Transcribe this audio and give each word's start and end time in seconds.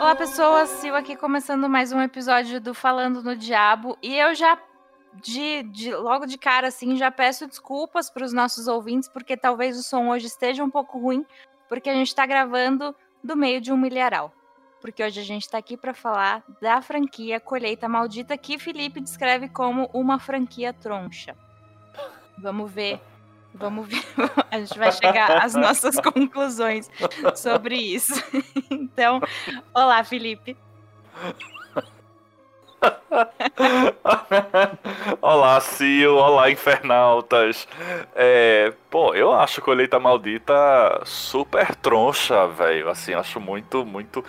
Olá, 0.00 0.14
pessoas. 0.16 0.70
Sil 0.80 0.96
aqui 0.96 1.14
começando 1.14 1.68
mais 1.68 1.92
um 1.92 2.00
episódio 2.00 2.58
do 2.58 2.72
Falando 2.72 3.22
no 3.22 3.36
Diabo. 3.36 3.98
E 4.02 4.16
eu 4.16 4.34
já, 4.34 4.58
de, 5.14 5.62
de 5.64 5.94
logo 5.94 6.24
de 6.24 6.38
cara, 6.38 6.68
assim, 6.68 6.96
já 6.96 7.10
peço 7.10 7.46
desculpas 7.46 8.08
para 8.08 8.24
os 8.24 8.32
nossos 8.32 8.66
ouvintes, 8.66 9.10
porque 9.10 9.36
talvez 9.36 9.78
o 9.78 9.82
som 9.82 10.08
hoje 10.08 10.26
esteja 10.26 10.64
um 10.64 10.70
pouco 10.70 10.98
ruim, 10.98 11.26
porque 11.68 11.90
a 11.90 11.94
gente 11.94 12.08
está 12.08 12.24
gravando 12.24 12.96
do 13.22 13.36
meio 13.36 13.60
de 13.60 13.70
um 13.70 13.76
milharal. 13.76 14.32
Porque 14.80 15.04
hoje 15.04 15.20
a 15.20 15.24
gente 15.24 15.42
está 15.42 15.58
aqui 15.58 15.76
para 15.76 15.92
falar 15.92 16.42
da 16.62 16.80
franquia 16.80 17.38
Colheita 17.38 17.86
Maldita, 17.86 18.38
que 18.38 18.58
Felipe 18.58 19.00
descreve 19.00 19.50
como 19.50 19.90
uma 19.92 20.18
franquia 20.18 20.72
troncha. 20.72 21.36
Vamos 22.38 22.72
ver 22.72 22.98
Vamos 23.58 23.88
ver, 23.88 24.04
a 24.50 24.58
gente 24.58 24.78
vai 24.78 24.92
chegar 24.92 25.44
às 25.44 25.54
nossas 25.56 25.96
conclusões 25.96 26.90
sobre 27.34 27.76
isso. 27.76 28.14
Então, 28.70 29.20
olá, 29.72 30.02
Felipe. 30.04 30.56
olá, 35.22 35.60
Sil, 35.62 36.16
olá, 36.16 36.50
infernautas. 36.50 37.66
É, 38.14 38.72
pô, 38.90 39.14
eu 39.14 39.32
acho 39.32 39.62
Colheita 39.62 39.98
Maldita 39.98 41.00
super 41.04 41.74
troncha, 41.76 42.46
velho. 42.48 42.88
Assim, 42.90 43.14
acho 43.14 43.40
muito, 43.40 43.86
muito. 43.86 44.24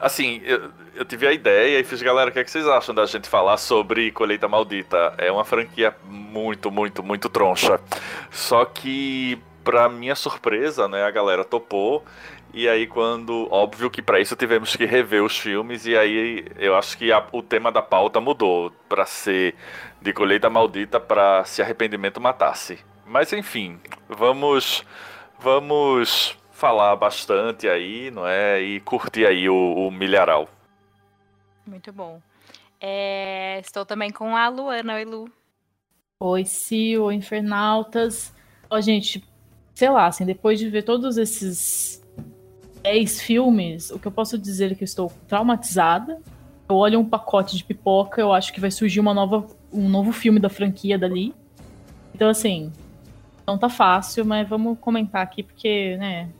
Assim, 0.00 0.40
eu, 0.44 0.70
eu 1.00 1.04
tive 1.06 1.26
a 1.26 1.32
ideia 1.32 1.80
e 1.80 1.82
fiz, 1.82 2.02
galera, 2.02 2.28
o 2.28 2.32
que, 2.32 2.38
é 2.38 2.44
que 2.44 2.50
vocês 2.50 2.68
acham 2.68 2.94
da 2.94 3.06
gente 3.06 3.26
falar 3.26 3.56
sobre 3.56 4.12
Colheita 4.12 4.46
Maldita? 4.46 5.14
É 5.16 5.32
uma 5.32 5.46
franquia 5.46 5.96
muito, 6.04 6.70
muito, 6.70 7.02
muito 7.02 7.30
troncha. 7.30 7.80
Só 8.30 8.66
que, 8.66 9.38
pra 9.64 9.88
minha 9.88 10.14
surpresa, 10.14 10.86
né, 10.86 11.02
a 11.02 11.10
galera 11.10 11.42
topou. 11.42 12.04
E 12.52 12.68
aí, 12.68 12.86
quando. 12.86 13.48
Óbvio 13.50 13.88
que 13.88 14.02
para 14.02 14.20
isso 14.20 14.36
tivemos 14.36 14.76
que 14.76 14.84
rever 14.84 15.24
os 15.24 15.38
filmes, 15.38 15.86
e 15.86 15.96
aí 15.96 16.44
eu 16.58 16.76
acho 16.76 16.98
que 16.98 17.10
a, 17.10 17.24
o 17.32 17.42
tema 17.42 17.72
da 17.72 17.80
pauta 17.80 18.20
mudou 18.20 18.70
para 18.86 19.06
ser 19.06 19.54
de 20.02 20.12
colheita 20.12 20.50
maldita 20.50 21.00
para 21.00 21.46
se 21.46 21.62
arrependimento 21.62 22.20
matasse. 22.20 22.78
Mas 23.06 23.32
enfim, 23.32 23.80
vamos. 24.06 24.84
Vamos 25.38 26.36
falar 26.52 26.94
bastante 26.96 27.66
aí, 27.66 28.10
não 28.10 28.26
é? 28.26 28.60
E 28.60 28.80
curtir 28.80 29.24
aí 29.24 29.48
o, 29.48 29.54
o 29.54 29.90
milharal. 29.90 30.46
Muito 31.66 31.92
bom. 31.92 32.20
É, 32.80 33.60
estou 33.60 33.84
também 33.84 34.10
com 34.10 34.36
a 34.36 34.48
Luana. 34.48 34.94
Oi, 34.94 35.04
Lu. 35.04 35.30
Oi, 36.20 36.44
Sil, 36.44 37.12
Infernautas. 37.12 38.32
Ó, 38.68 38.80
gente, 38.80 39.22
sei 39.74 39.90
lá, 39.90 40.06
assim, 40.06 40.24
depois 40.24 40.58
de 40.58 40.68
ver 40.68 40.82
todos 40.82 41.16
esses 41.16 42.02
10 42.82 43.20
filmes, 43.20 43.90
o 43.90 43.98
que 43.98 44.06
eu 44.06 44.12
posso 44.12 44.38
dizer 44.38 44.72
é 44.72 44.74
que 44.74 44.82
eu 44.82 44.86
estou 44.86 45.12
traumatizada. 45.28 46.20
Eu 46.68 46.76
olho 46.76 47.00
um 47.00 47.08
pacote 47.08 47.56
de 47.56 47.64
pipoca, 47.64 48.20
eu 48.20 48.32
acho 48.32 48.52
que 48.52 48.60
vai 48.60 48.70
surgir 48.70 49.00
uma 49.00 49.12
nova, 49.12 49.46
um 49.72 49.88
novo 49.88 50.12
filme 50.12 50.38
da 50.38 50.48
franquia 50.48 50.98
dali. 50.98 51.34
Então, 52.14 52.28
assim, 52.28 52.72
não 53.46 53.58
tá 53.58 53.68
fácil, 53.68 54.24
mas 54.24 54.48
vamos 54.48 54.78
comentar 54.78 55.22
aqui, 55.22 55.42
porque, 55.42 55.96
né, 55.96 56.30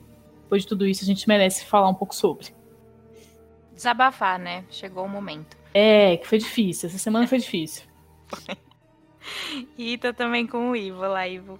depois 0.43 0.61
de 0.61 0.67
tudo 0.67 0.87
isso, 0.87 1.03
a 1.03 1.07
gente 1.07 1.27
merece 1.27 1.65
falar 1.65 1.89
um 1.89 1.93
pouco 1.93 2.15
sobre. 2.15 2.53
Desabafar, 3.81 4.37
né? 4.37 4.63
Chegou 4.69 5.05
o 5.05 5.09
momento. 5.09 5.57
É, 5.73 6.15
que 6.17 6.27
foi 6.27 6.37
difícil. 6.37 6.87
Essa 6.87 6.99
semana 6.99 7.25
foi 7.25 7.39
difícil. 7.39 7.83
e 9.75 9.97
tá 9.97 10.13
também 10.13 10.45
com 10.45 10.69
o 10.69 10.75
Ivo. 10.75 10.99
Olá, 10.99 11.27
Ivo. 11.27 11.59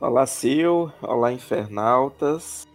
Olá, 0.00 0.24
Sil. 0.24 0.88
Olá, 1.02 1.30
Infernautas. 1.30 2.66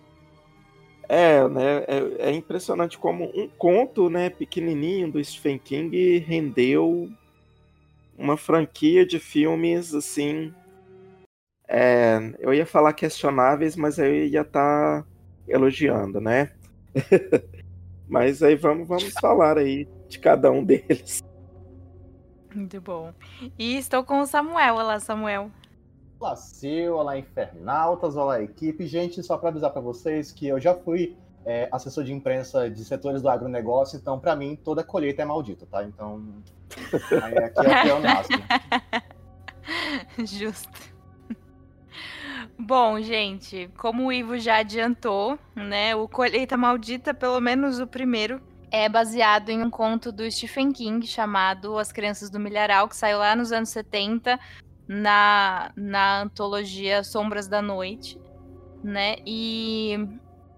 É, 1.08 1.48
né, 1.48 1.78
é, 1.88 2.30
é, 2.30 2.32
impressionante 2.32 2.96
como 2.96 3.26
um 3.36 3.48
conto, 3.58 4.08
né, 4.08 4.30
pequenininho 4.30 5.12
do 5.12 5.24
Stephen 5.24 5.58
King 5.58 6.20
rendeu 6.20 7.10
uma 8.16 8.38
franquia 8.38 9.04
de 9.04 9.18
filmes, 9.18 9.96
assim, 9.96 10.54
é, 11.68 12.20
eu 12.38 12.54
ia 12.54 12.68
falar 12.68 12.94
questionáveis, 12.94 13.76
mas 13.76 13.98
eu 13.98 14.14
ia 14.14 14.42
estar 14.42 15.02
tá 15.02 15.06
elogiando, 15.48 16.22
né? 16.22 16.52
mas 18.10 18.42
aí 18.42 18.56
vamos, 18.56 18.88
vamos 18.88 19.14
falar 19.22 19.58
aí 19.58 19.88
de 20.08 20.20
cada 20.20 20.52
um 20.52 20.64
deles. 20.64 21.24
Muito 22.54 22.82
bom. 22.82 23.14
E 23.58 23.78
estou 23.78 24.04
com 24.04 24.22
o 24.22 24.26
Samuel. 24.26 24.76
Olá, 24.76 25.00
Samuel. 25.00 25.52
Olá, 26.20 26.36
Sil. 26.36 26.98
Olá, 26.98 27.18
Infernautas. 27.18 28.18
Olá, 28.18 28.42
equipe. 28.42 28.88
Gente, 28.88 29.22
só 29.22 29.38
para 29.38 29.50
avisar 29.50 29.72
para 29.72 29.82
vocês 29.82 30.32
que 30.32 30.48
eu 30.48 30.60
já 30.60 30.74
fui 30.74 31.16
é, 31.46 31.70
assessor 31.72 32.04
de 32.04 32.12
imprensa 32.12 32.70
de 32.70 32.84
setores 32.84 33.22
do 33.22 33.30
agronegócio, 33.30 33.98
então, 33.98 34.20
para 34.20 34.36
mim, 34.36 34.56
toda 34.56 34.84
colheita 34.84 35.22
é 35.22 35.26
maldita, 35.26 35.66
tá? 35.66 35.84
Então, 35.84 36.22
aqui 37.56 37.90
é 37.90 37.94
o 37.94 38.02
máximo. 38.02 38.44
Justo. 40.26 40.99
Bom, 42.62 43.00
gente, 43.00 43.70
como 43.78 44.08
o 44.08 44.12
Ivo 44.12 44.38
já 44.38 44.58
adiantou, 44.58 45.40
né, 45.56 45.96
o 45.96 46.10
Colheita 46.10 46.58
Maldita, 46.58 47.14
pelo 47.14 47.40
menos 47.40 47.80
o 47.80 47.88
primeiro, 47.88 48.42
é 48.70 48.90
baseado 48.90 49.48
em 49.48 49.64
um 49.64 49.70
conto 49.70 50.12
do 50.12 50.30
Stephen 50.30 50.74
King 50.74 51.08
chamado 51.08 51.78
As 51.78 51.94
Crianças 51.94 52.30
do 52.30 52.38
Milharal, 52.38 52.90
que 52.90 52.98
saiu 52.98 53.20
lá 53.20 53.34
nos 53.34 53.54
anos 53.54 53.70
70 53.70 54.38
na, 54.86 55.72
na 55.74 56.24
antologia 56.24 57.02
Sombras 57.02 57.48
da 57.48 57.62
Noite, 57.62 58.20
né? 58.84 59.16
E 59.26 59.98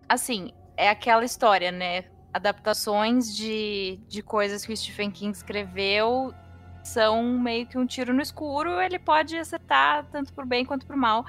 assim, 0.10 0.52
é 0.76 0.90
aquela 0.90 1.24
história, 1.24 1.72
né? 1.72 2.06
Adaptações 2.34 3.36
de, 3.36 4.00
de 4.08 4.24
coisas 4.24 4.66
que 4.66 4.74
o 4.74 4.78
Stephen 4.78 5.12
King 5.12 5.38
escreveu 5.38 6.34
são 6.84 7.24
meio 7.38 7.68
que 7.68 7.78
um 7.78 7.86
tiro 7.86 8.12
no 8.12 8.22
escuro, 8.22 8.82
ele 8.82 8.98
pode 8.98 9.38
acertar 9.38 10.06
tanto 10.12 10.34
pro 10.34 10.46
bem 10.46 10.66
quanto 10.66 10.86
pro 10.86 10.98
mal. 10.98 11.26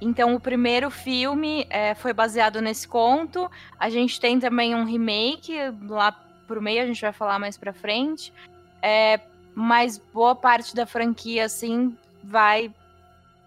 Então, 0.00 0.34
o 0.34 0.40
primeiro 0.40 0.90
filme 0.90 1.66
é, 1.70 1.94
foi 1.94 2.12
baseado 2.12 2.60
nesse 2.60 2.86
conto. 2.86 3.50
A 3.78 3.88
gente 3.88 4.20
tem 4.20 4.38
também 4.38 4.74
um 4.74 4.84
remake 4.84 5.54
lá 5.88 6.12
pro 6.46 6.60
meio, 6.60 6.82
a 6.82 6.86
gente 6.86 7.00
vai 7.00 7.12
falar 7.12 7.38
mais 7.38 7.56
pra 7.56 7.72
frente. 7.72 8.32
É, 8.82 9.20
mas 9.54 9.98
boa 9.98 10.34
parte 10.34 10.74
da 10.74 10.84
franquia, 10.84 11.44
assim, 11.44 11.96
vai 12.22 12.72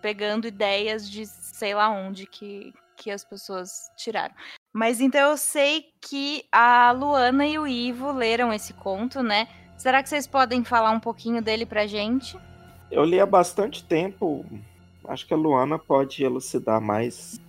pegando 0.01 0.47
ideias 0.47 1.09
de 1.09 1.25
sei 1.25 1.73
lá 1.73 1.89
onde 1.89 2.25
que, 2.25 2.73
que 2.95 3.11
as 3.11 3.23
pessoas 3.23 3.91
tiraram. 3.97 4.33
Mas 4.71 5.01
então 5.01 5.31
eu 5.31 5.37
sei 5.37 5.87
que 6.01 6.45
a 6.51 6.91
Luana 6.91 7.45
e 7.45 7.57
o 7.57 7.67
Ivo 7.67 8.11
leram 8.11 8.53
esse 8.53 8.73
conto, 8.73 9.23
né? 9.23 9.47
Será 9.75 10.01
que 10.01 10.09
vocês 10.09 10.27
podem 10.27 10.63
falar 10.63 10.91
um 10.91 10.99
pouquinho 10.99 11.41
dele 11.41 11.65
pra 11.65 11.87
gente? 11.87 12.37
Eu 12.89 13.03
li 13.03 13.19
há 13.19 13.25
bastante 13.25 13.83
tempo. 13.83 14.45
Acho 15.07 15.25
que 15.25 15.33
a 15.33 15.37
Luana 15.37 15.79
pode 15.79 16.23
elucidar 16.23 16.81
mais. 16.81 17.39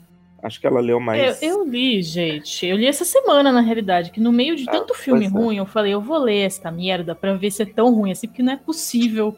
Acho 0.43 0.61
que 0.61 0.67
ela 0.67 0.81
leu 0.81 1.01
mais. 1.01 1.43
Eu, 1.43 1.49
eu 1.49 1.65
li, 1.69 2.01
gente. 2.03 2.65
Eu 2.65 2.77
li 2.77 2.87
essa 2.87 3.05
semana, 3.05 3.51
na 3.51 3.61
realidade, 3.61 4.11
que 4.11 4.21
no 4.21 4.31
meio 4.31 4.55
de 4.55 4.65
ah, 4.69 4.73
tanto 4.73 4.95
filme 4.95 5.27
é. 5.27 5.29
ruim, 5.29 5.57
eu 5.57 5.67
falei, 5.67 5.93
eu 5.93 6.01
vou 6.01 6.19
ler 6.19 6.47
esta 6.47 6.71
merda 6.71 7.15
pra 7.15 7.35
ver 7.35 7.51
se 7.51 7.63
é 7.63 7.67
tão 7.67 7.93
ruim 7.93 8.13
assim, 8.13 8.29
porque 8.29 8.43
não 8.43 8.53
é 8.53 8.57
possível 8.57 9.37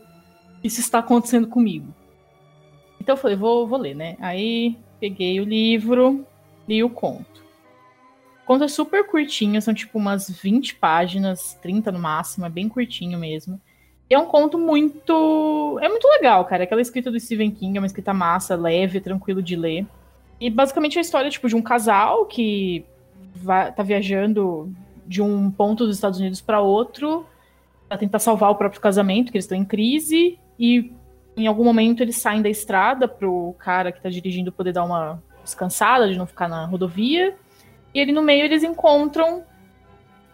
isso 0.63 0.81
está 0.81 0.99
acontecendo 0.99 1.47
comigo. 1.47 1.95
Então 3.01 3.15
eu 3.15 3.21
falei, 3.21 3.37
vou, 3.37 3.67
vou 3.67 3.79
ler, 3.79 3.95
né? 3.95 4.17
Aí 4.21 4.77
peguei 4.99 5.41
o 5.41 5.45
livro, 5.45 6.27
li 6.69 6.85
o 6.85 6.91
conto. 6.91 7.43
Conta 8.45 8.69
super 8.69 9.07
curtinho, 9.07 9.63
são 9.63 9.73
tipo 9.73 9.99
umas 9.99 10.29
20 10.29 10.75
páginas, 10.75 11.55
30 11.63 11.93
no 11.93 11.99
máximo, 11.99 12.45
é 12.45 12.51
bem 12.51 12.69
curtinho 12.69 13.19
mesmo. 13.19 13.61
É 14.11 14.19
um 14.19 14.27
conto 14.27 14.59
muito. 14.59 15.79
É 15.81 15.89
muito 15.89 16.07
legal, 16.09 16.45
cara. 16.45 16.65
Aquela 16.65 16.81
escrita 16.81 17.13
do 17.13 17.21
Stephen 17.21 17.53
King 17.53 17.79
é 17.79 17.81
uma 17.81 17.87
escrita 17.87 18.13
massa, 18.13 18.57
leve, 18.57 19.01
tranquilo 19.01 19.41
de 19.41 19.55
ler. 19.55 19.87
E 20.41 20.51
basicamente 20.51 20.97
é 20.97 20.99
a 20.99 21.03
história 21.03 21.31
tipo, 21.31 21.49
de 21.49 21.55
um 21.55 21.63
casal 21.63 22.27
que 22.27 22.85
vai, 23.37 23.71
tá 23.73 23.85
viajando 23.85 24.75
de 25.07 25.23
um 25.23 25.51
ponto 25.51 25.87
dos 25.87 25.97
Estados 25.97 26.19
Unidos 26.19 26.41
para 26.41 26.61
outro 26.61 27.25
para 27.89 27.99
tentar 27.99 28.21
salvar 28.21 28.51
o 28.51 28.55
próprio 28.55 28.81
casamento, 28.81 29.33
que 29.33 29.37
eles 29.37 29.45
estão 29.45 29.59
em 29.59 29.65
crise. 29.65 30.39
E 30.59 30.93
em 31.37 31.47
algum 31.47 31.65
momento 31.65 32.03
eles 32.03 32.17
saem 32.17 32.43
da 32.43 32.49
estrada 32.49 33.09
pro 33.09 33.55
cara 33.59 33.91
que 33.91 34.01
tá 34.01 34.09
dirigindo 34.09 34.53
poder 34.53 34.73
dar 34.73 34.85
uma 34.85 35.23
descansada, 35.43 36.09
de 36.09 36.17
não 36.17 36.27
ficar 36.27 36.49
na 36.49 36.65
rodovia. 36.67 37.37
E 37.93 38.01
ali 38.01 38.13
no 38.13 38.23
meio 38.23 38.45
eles 38.45 38.63
encontram 38.63 39.45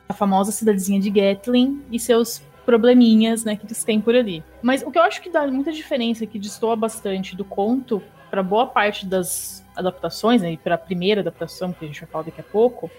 a 0.09 0.13
famosa 0.13 0.53
cidadezinha 0.53 1.01
de 1.01 1.11
Gatlin 1.11 1.83
e 1.91 1.99
seus 1.99 2.43
probleminhas, 2.67 3.45
né, 3.45 3.57
que 3.57 3.65
eles 3.65 3.85
têm 3.85 4.01
por 4.01 4.15
ali. 4.15 4.43
Mas 4.61 4.83
o 4.83 4.91
que 4.91 4.99
eu 4.99 5.03
acho 5.03 5.23
que 5.23 5.31
dá 5.31 5.47
muita 5.47 5.73
diferença, 5.73 6.27
que 6.27 6.39
destoa 6.39 6.75
bastante 6.75 7.37
do 7.37 7.45
conto 7.45 8.03
para 8.29 8.43
boa 8.43 8.67
parte 8.67 9.07
das 9.07 9.65
adaptações, 9.75 10.43
né, 10.43 10.59
para 10.63 10.75
a 10.75 10.79
primeira 10.79 11.21
adaptação, 11.21 11.73
que 11.73 11.85
a 11.85 11.89
gente 11.89 12.01
vai 12.01 12.11
falar 12.11 12.25
daqui 12.25 12.41
a 12.41 12.45
pouco, 12.45 12.91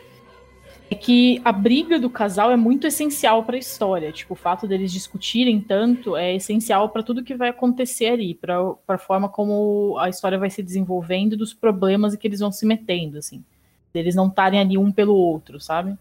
é 0.90 0.96
que 0.96 1.42
a 1.44 1.52
briga 1.52 2.00
do 2.00 2.10
casal 2.10 2.50
é 2.50 2.56
muito 2.56 2.88
essencial 2.88 3.44
para 3.44 3.58
a 3.58 3.60
história. 3.60 4.12
Tipo, 4.12 4.34
o 4.34 4.38
fato 4.38 4.66
deles 4.66 4.92
discutirem 4.92 5.60
tanto 5.60 6.16
é 6.16 6.36
essencial 6.36 6.90
para 6.90 7.04
tudo 7.04 7.24
que 7.24 7.36
vai 7.36 7.50
acontecer 7.50 8.08
ali, 8.08 8.34
para 8.34 8.58
a 8.88 8.98
forma 8.98 9.28
como 9.28 9.98
a 10.00 10.08
história 10.08 10.38
vai 10.38 10.50
se 10.50 10.64
desenvolvendo, 10.64 11.36
dos 11.36 11.54
problemas 11.54 12.16
que 12.16 12.26
eles 12.26 12.40
vão 12.40 12.54
se 12.54 12.66
metendo, 12.66 13.18
assim. 13.18 13.44
Eles 13.94 14.16
não 14.16 14.28
estarem 14.28 14.60
ali 14.60 14.78
um 14.78 14.92
pelo 14.92 15.14
outro, 15.14 15.60
sabe? 15.60 15.98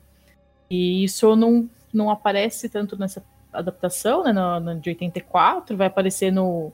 E 0.70 1.02
isso 1.02 1.34
não, 1.34 1.68
não 1.92 2.10
aparece 2.10 2.68
tanto 2.68 2.96
nessa 2.96 3.24
adaptação, 3.52 4.24
né, 4.24 4.32
no, 4.32 4.60
no, 4.60 4.80
de 4.80 4.90
84, 4.90 5.76
vai 5.76 5.86
aparecer 5.86 6.32
no 6.32 6.72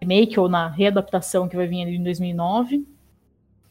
remake 0.00 0.38
ou 0.38 0.48
na 0.48 0.68
readaptação 0.68 1.48
que 1.48 1.56
vai 1.56 1.66
vir 1.66 1.82
ali 1.82 1.96
em 1.96 2.02
2009. 2.02 2.86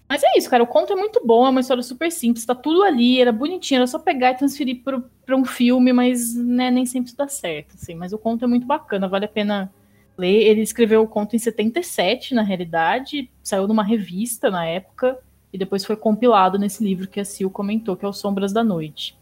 Mas 0.08 0.24
é 0.24 0.38
isso, 0.38 0.50
cara. 0.50 0.64
O 0.64 0.68
conto 0.68 0.92
é 0.92 0.96
muito 0.96 1.22
bom, 1.24 1.46
é 1.46 1.50
uma 1.50 1.60
história 1.60 1.84
super 1.84 2.12
simples, 2.12 2.46
tá 2.46 2.56
tudo 2.56 2.82
ali, 2.84 3.22
era 3.22 3.32
bonitinho, 3.32 3.80
era 3.80 3.88
só 3.88 4.00
pegar 4.00 4.32
e 4.32 4.38
transferir 4.38 4.82
para 4.84 5.36
um 5.36 5.46
filme, 5.46 5.94
mas 5.94 6.36
né, 6.36 6.72
nem 6.72 6.86
sempre 6.86 7.14
dá 7.16 7.28
certo, 7.28 7.76
assim. 7.76 7.94
Mas 7.94 8.12
o 8.12 8.18
conto 8.18 8.44
é 8.44 8.48
muito 8.48 8.66
bacana, 8.66 9.08
vale 9.08 9.26
a 9.26 9.30
pena 9.30 9.72
ler. 10.18 10.48
Ele 10.48 10.62
escreveu 10.62 11.04
o 11.04 11.08
conto 11.08 11.36
em 11.36 11.40
77, 11.40 12.34
na 12.34 12.42
realidade, 12.42 13.30
saiu 13.44 13.68
numa 13.68 13.84
revista 13.84 14.50
na 14.50 14.66
época, 14.66 15.20
e 15.54 15.58
depois 15.58 15.86
foi 15.86 15.96
compilado 15.96 16.58
nesse 16.58 16.84
livro 16.84 17.08
que 17.08 17.20
a 17.20 17.26
Sil 17.26 17.50
comentou, 17.50 17.96
que 17.96 18.06
é 18.06 18.08
o 18.08 18.14
Sombras 18.14 18.52
da 18.52 18.64
Noite. 18.64 19.18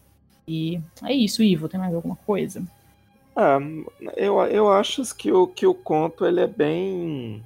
E 0.46 0.80
é 1.02 1.12
isso, 1.12 1.42
Ivo, 1.42 1.68
tem 1.68 1.78
mais 1.78 1.94
alguma 1.94 2.16
coisa? 2.16 2.62
Ah, 3.40 3.60
eu, 4.16 4.40
eu 4.46 4.68
acho 4.68 5.00
que 5.14 5.30
o, 5.30 5.46
que 5.46 5.64
o 5.64 5.72
conto 5.72 6.26
ele 6.26 6.40
é 6.40 6.46
bem 6.48 7.40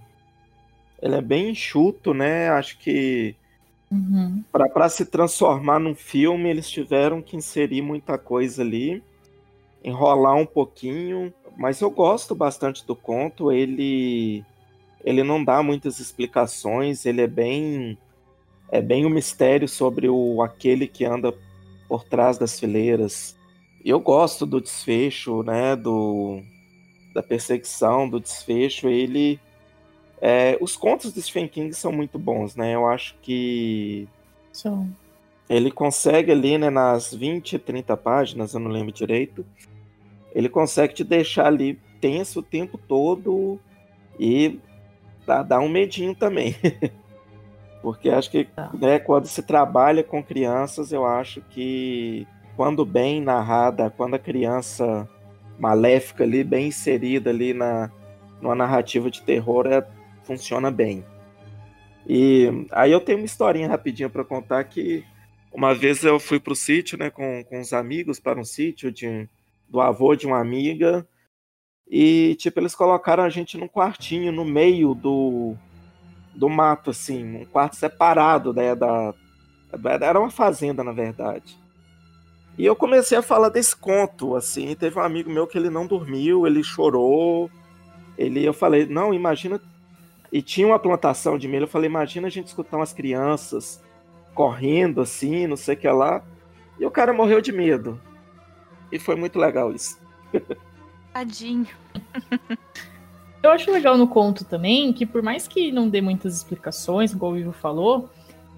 ele 1.03 1.17
é 1.17 1.21
bem 1.21 1.51
enxuto, 1.51 2.15
né? 2.15 2.49
Acho 2.49 2.79
que 2.79 3.37
uhum. 3.91 4.43
para 4.51 4.89
se 4.89 5.05
transformar 5.05 5.79
num 5.79 5.95
filme, 5.95 6.49
eles 6.49 6.71
tiveram 6.71 7.21
que 7.21 7.37
inserir 7.37 7.83
muita 7.83 8.17
coisa 8.17 8.63
ali, 8.63 9.03
enrolar 9.85 10.35
um 10.35 10.47
pouquinho, 10.47 11.31
mas 11.59 11.83
eu 11.83 11.91
gosto 11.91 12.35
bastante 12.35 12.87
do 12.87 12.97
conto. 12.97 13.53
Ele 13.53 14.43
ele 15.05 15.23
não 15.23 15.45
dá 15.45 15.63
muitas 15.63 16.01
explicações, 16.01 17.05
ele 17.05 17.21
é 17.21 17.27
bem 17.27 17.99
é 18.71 18.81
bem 18.81 19.05
um 19.05 19.11
mistério 19.11 19.69
sobre 19.69 20.09
o 20.09 20.41
aquele 20.41 20.87
que 20.87 21.05
anda 21.05 21.35
por 21.87 22.03
trás 22.03 22.39
das 22.39 22.59
fileiras. 22.59 23.37
Eu 23.85 24.01
gosto 24.01 24.47
do 24.47 24.61
desfecho, 24.61 25.43
né, 25.43 25.77
do 25.77 26.41
da 27.15 27.23
perseguição, 27.23 28.09
do 28.09 28.19
desfecho, 28.19 28.89
ele 28.89 29.39
é, 30.25 30.57
os 30.61 30.77
contos 30.77 31.13
do 31.13 31.21
Stephen 31.21 31.49
King 31.49 31.75
são 31.75 31.91
muito 31.91 32.17
bons, 32.17 32.55
né? 32.55 32.77
Eu 32.77 32.87
acho 32.87 33.17
que. 33.21 34.09
São. 34.53 34.89
Ele 35.51 35.69
consegue 35.69 36.31
ali, 36.31 36.57
né, 36.57 36.71
nas 36.71 37.13
20, 37.13 37.59
30 37.59 37.97
páginas, 37.97 38.55
eu 38.55 38.61
não 38.61 38.71
lembro 38.71 38.93
direito. 38.93 39.45
Ele 40.33 40.49
consegue 40.49 40.95
te 40.95 41.03
deixar 41.03 41.47
ali 41.47 41.75
tenso 42.01 42.39
o 42.39 42.43
tempo 42.43 42.79
todo 42.79 43.61
e 44.17 44.61
dá, 45.27 45.43
dá 45.43 45.59
um 45.59 45.69
medinho 45.69 46.15
também. 46.15 46.55
Porque 47.83 48.09
acho 48.09 48.31
que 48.31 48.45
tá. 48.45 48.71
né, 48.75 49.01
quando 49.01 49.27
se 49.27 49.43
trabalha 49.43 50.05
com 50.05 50.23
crianças, 50.23 50.93
eu 50.93 51.05
acho 51.05 51.41
que 51.51 52.29
quando 52.57 52.85
bem 52.85 53.21
narrada, 53.21 53.91
quando 53.91 54.15
a 54.15 54.19
criança 54.19 55.09
maléfica 55.59 56.25
ali, 56.25 56.43
bem 56.43 56.69
inserida 56.69 57.31
ali 57.31 57.55
na, 57.55 57.91
numa 58.41 58.55
narrativa 58.55 59.11
de 59.11 59.23
terror, 59.23 59.67
é 59.67 59.87
funciona 60.25 60.71
bem. 60.71 61.05
E 62.07 62.67
aí 62.73 62.91
eu 62.91 63.01
tenho 63.01 63.19
uma 63.19 63.25
historinha 63.25 63.69
rapidinha 63.69 64.09
para 64.09 64.25
contar 64.25 64.65
que 64.65 65.05
uma 65.53 65.75
vez 65.75 66.03
eu 66.03 66.19
fui 66.19 66.41
pro 66.41 66.57
sítio, 66.57 66.99
né, 66.99 67.11
com, 67.11 67.45
com 67.45 67.61
os 67.61 67.73
amigos 67.73 68.19
para 68.19 68.41
um 68.41 68.45
sítio 68.45 68.91
de, 68.91 69.29
do 69.69 69.81
avô 69.81 70.17
de 70.17 70.27
uma 70.27 70.41
amiga 70.41 71.07
e 71.89 72.35
tipo 72.37 72.59
eles 72.59 72.75
colocaram 72.75 73.23
a 73.23 73.29
gente 73.29 73.59
num 73.59 73.69
quartinho 73.69 74.33
no 74.33 74.45
meio 74.45 74.95
do 74.95 75.55
do 76.35 76.49
mato 76.49 76.91
assim, 76.91 77.43
um 77.43 77.45
quarto 77.45 77.77
separado, 77.77 78.55
né, 78.55 78.75
da 78.75 79.15
era 80.01 80.19
uma 80.19 80.31
fazenda 80.31 80.83
na 80.83 80.93
verdade. 80.93 81.62
E 82.59 82.65
eu 82.65 82.77
comecei 82.77 83.17
a 83.17 83.23
falar 83.23 83.49
desse 83.49 83.75
conto, 83.75 84.37
assim, 84.37 84.75
teve 84.75 84.99
um 84.99 85.03
amigo 85.03 85.31
meu 85.31 85.47
que 85.47 85.57
ele 85.57 85.71
não 85.71 85.87
dormiu, 85.87 86.47
ele 86.47 86.63
chorou. 86.63 87.51
Ele 88.17 88.45
eu 88.45 88.53
falei: 88.53 88.87
"Não, 88.87 89.15
imagina 89.15 89.61
e 90.33 90.41
tinha 90.41 90.67
uma 90.67 90.79
plantação 90.79 91.37
de 91.37 91.47
milho. 91.47 91.65
Eu 91.65 91.69
falei, 91.69 91.91
imagina 91.91 92.27
a 92.27 92.31
gente 92.31 92.47
escutar 92.47 92.79
umas 92.79 92.93
crianças 92.93 93.83
correndo 94.35 95.03
assim, 95.03 95.47
não 95.47 95.57
sei 95.57 95.75
o 95.75 95.79
que 95.79 95.89
lá. 95.89 96.25
E 96.81 96.87
o 96.87 96.91
cara 96.91 97.13
morreu 97.13 97.41
de 97.41 97.53
medo. 97.53 98.01
E 98.91 98.99
foi 98.99 99.15
muito 99.15 99.39
legal 99.39 99.73
isso. 99.73 100.01
Tadinho. 101.13 101.67
Eu 103.43 103.51
acho 103.51 103.71
legal 103.71 103.99
no 103.99 104.09
conto 104.09 104.45
também 104.45 104.93
que, 104.93 105.05
por 105.05 105.21
mais 105.21 105.47
que 105.47 105.71
não 105.71 105.89
dê 105.89 106.01
muitas 106.01 106.35
explicações, 106.37 107.13
igual 107.13 107.33
o 107.33 107.39
Ivo 107.39 107.53
falou, 107.53 108.09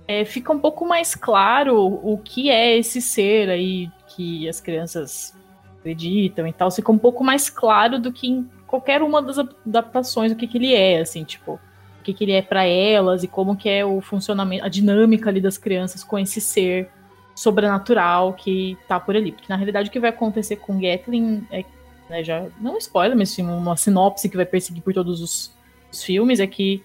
é, 0.07 0.25
fica 0.25 0.53
um 0.53 0.59
pouco 0.59 0.87
mais 0.87 1.15
claro 1.15 1.77
o 1.77 2.19
que 2.19 2.51
é 2.51 2.77
esse 2.77 3.01
ser 3.01 3.49
aí 3.49 3.91
que 4.09 4.49
as 4.49 4.61
crianças 4.61 5.35
acreditam 5.79 6.47
e 6.47 6.53
tal. 6.53 6.71
Fica 6.71 6.93
um 6.93 6.99
pouco 6.99 7.25
mais 7.25 7.49
claro 7.49 7.99
do 7.99 8.13
que 8.13 8.29
em 8.29 8.49
qualquer 8.67 9.03
uma 9.03 9.23
das 9.23 9.39
adaptações, 9.39 10.33
o 10.33 10.37
que, 10.37 10.47
que 10.47 10.59
ele 10.59 10.75
é, 10.75 11.01
assim, 11.01 11.25
tipo, 11.25 11.53
o 12.01 12.03
que, 12.03 12.13
que 12.13 12.25
ele 12.25 12.33
é 12.33 12.43
para 12.43 12.65
elas 12.65 13.23
e 13.23 13.29
como 13.29 13.57
que 13.57 13.69
é 13.69 13.85
o 13.85 14.01
funcionamento, 14.01 14.65
a 14.65 14.69
dinâmica 14.69 15.31
ali 15.31 15.41
das 15.41 15.57
crianças 15.57 16.05
com 16.05 16.19
esse 16.19 16.41
ser 16.41 16.89
sobrenatural 17.35 18.35
que 18.35 18.77
tá 18.87 19.01
por 19.01 19.17
ali. 19.17 19.33
Porque 19.33 19.49
na 19.49 19.57
realidade 19.57 19.89
o 19.89 19.93
que 19.93 20.01
vai 20.01 20.11
acontecer 20.11 20.57
com 20.57 20.79
Gatlin 20.79 21.47
é, 21.51 21.65
né, 22.09 22.23
já, 22.23 22.47
não 22.61 22.77
spoiler, 22.79 23.17
mas 23.17 23.31
sim, 23.31 23.43
uma 23.43 23.77
sinopse 23.77 24.29
que 24.29 24.37
vai 24.37 24.47
perseguir 24.47 24.83
por 24.83 24.93
todos 24.93 25.21
os, 25.21 25.53
os 25.91 26.03
filmes 26.03 26.41
é 26.41 26.47
que 26.47 26.83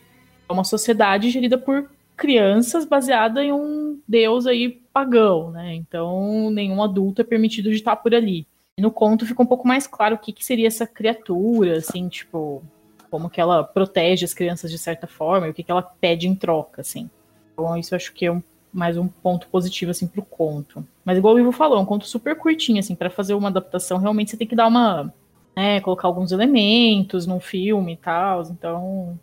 é 0.48 0.54
uma 0.54 0.63
sociedade 0.63 1.30
gerida 1.30 1.57
por 1.57 1.89
crianças 2.19 2.86
baseada 2.86 3.42
em 3.42 3.54
um 3.54 3.98
deus 4.06 4.45
aí 4.45 4.81
pagão, 4.94 5.51
né? 5.51 5.74
Então 5.74 6.51
nenhum 6.51 6.83
adulto 6.83 7.21
é 7.21 7.24
permitido 7.24 7.69
de 7.69 7.77
estar 7.77 7.95
por 7.95 8.13
ali. 8.13 8.45
No 8.77 8.92
conto 8.92 9.25
fica 9.25 9.42
um 9.42 9.45
pouco 9.45 9.68
mais 9.68 9.88
claro 9.88 10.16
o 10.16 10.18
que, 10.18 10.33
que 10.33 10.45
seria 10.45 10.68
essa 10.68 10.86
criatura, 10.86 11.77
assim, 11.77 12.07
tipo, 12.10 12.62
como 13.10 13.30
que 13.30 13.39
ela 13.39 13.63
protege 13.63 14.25
as 14.25 14.33
crianças 14.33 14.69
de 14.69 14.77
certa 14.77 15.07
forma 15.07 15.48
e 15.48 15.50
o 15.51 15.54
que, 15.54 15.63
que 15.63 15.71
ela 15.71 15.81
pede 15.81 16.27
em 16.27 16.36
troca, 16.36 16.81
assim. 16.81 17.10
Então 17.54 17.77
isso 17.77 17.94
eu 17.94 17.95
acho 17.95 18.13
que 18.13 18.25
é 18.25 18.31
um, 18.31 18.44
mais 18.72 18.98
um 18.98 19.07
ponto 19.07 19.48
positivo, 19.48 19.92
assim, 19.92 20.06
pro 20.06 20.22
conto. 20.22 20.86
Mas 21.06 21.18
igual 21.18 21.36
o 21.36 21.39
Ivo 21.39 21.54
falou, 21.54 21.77
é 21.77 21.81
um 21.81 21.86
conto 21.86 22.06
super 22.06 22.36
curtinho, 22.38 22.80
assim, 22.80 22.95
para 22.95 23.10
fazer 23.10 23.33
uma 23.33 23.48
adaptação 23.48 23.98
realmente 23.98 24.31
você 24.31 24.38
tem 24.38 24.48
que 24.48 24.56
dar 24.56 24.68
uma, 24.68 25.13
né, 25.56 25.80
colocar 25.80 26.07
alguns 26.07 26.33
elementos 26.33 27.25
num 27.25 27.39
filme 27.39 27.94
e 27.94 27.98
tal, 27.98 28.44
então 28.44 29.19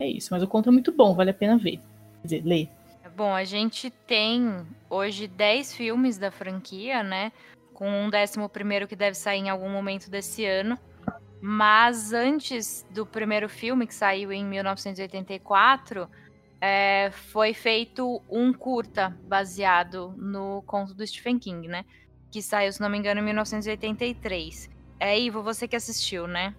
é 0.00 0.06
isso. 0.08 0.28
Mas 0.32 0.42
o 0.42 0.48
conto 0.48 0.68
é 0.68 0.72
muito 0.72 0.92
bom, 0.92 1.14
vale 1.14 1.30
a 1.30 1.34
pena 1.34 1.56
ver, 1.56 1.80
dizer, 2.22 2.42
ler. 2.44 2.68
Bom, 3.16 3.34
a 3.34 3.44
gente 3.44 3.90
tem 3.90 4.66
hoje 4.88 5.26
10 5.26 5.74
filmes 5.74 6.16
da 6.16 6.30
franquia, 6.30 7.02
né? 7.02 7.32
com 7.80 7.88
um 7.88 8.10
décimo 8.10 8.46
primeiro 8.46 8.86
que 8.86 8.94
deve 8.94 9.16
sair 9.16 9.38
em 9.38 9.48
algum 9.48 9.70
momento 9.70 10.10
desse 10.10 10.44
ano. 10.44 10.78
Mas 11.40 12.12
antes 12.12 12.86
do 12.90 13.06
primeiro 13.06 13.48
filme, 13.48 13.86
que 13.86 13.94
saiu 13.94 14.30
em 14.30 14.44
1984, 14.44 16.06
é, 16.60 17.10
foi 17.10 17.54
feito 17.54 18.22
um 18.28 18.52
curta 18.52 19.18
baseado 19.26 20.14
no 20.18 20.62
conto 20.66 20.92
do 20.92 21.06
Stephen 21.06 21.38
King, 21.38 21.68
né? 21.68 21.86
Que 22.30 22.42
saiu, 22.42 22.70
se 22.70 22.82
não 22.82 22.90
me 22.90 22.98
engano, 22.98 23.22
em 23.22 23.24
1983. 23.24 24.68
É, 25.00 25.18
Ivo, 25.18 25.42
você 25.42 25.66
que 25.66 25.74
assistiu, 25.74 26.26
né? 26.26 26.54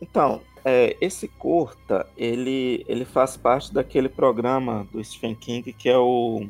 Então, 0.00 0.40
é, 0.64 0.96
esse 1.00 1.28
curta, 1.28 2.06
ele, 2.16 2.84
ele 2.88 3.04
faz 3.04 3.36
parte 3.36 3.72
daquele 3.72 4.08
programa 4.08 4.86
do 4.92 5.02
Stephen 5.02 5.34
King 5.34 5.72
que 5.72 5.88
é 5.88 5.98
o, 5.98 6.46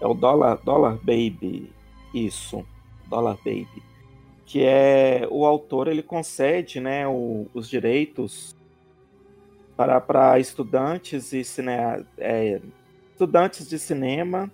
é 0.00 0.06
o 0.06 0.14
Dollar, 0.14 0.58
Dollar 0.62 0.96
Baby. 0.96 1.72
Isso. 2.12 2.64
Dollar 3.10 3.36
Baby, 3.44 3.82
que 4.46 4.64
é 4.64 5.26
o 5.28 5.44
autor 5.44 5.88
ele 5.88 6.02
concede, 6.02 6.78
né, 6.78 7.06
o, 7.08 7.46
os 7.52 7.68
direitos 7.68 8.54
para, 9.76 10.00
para 10.00 10.38
estudantes 10.38 11.32
e 11.32 11.42
cine, 11.42 11.72
é, 12.16 12.60
estudantes 13.10 13.68
de 13.68 13.78
cinema 13.78 14.50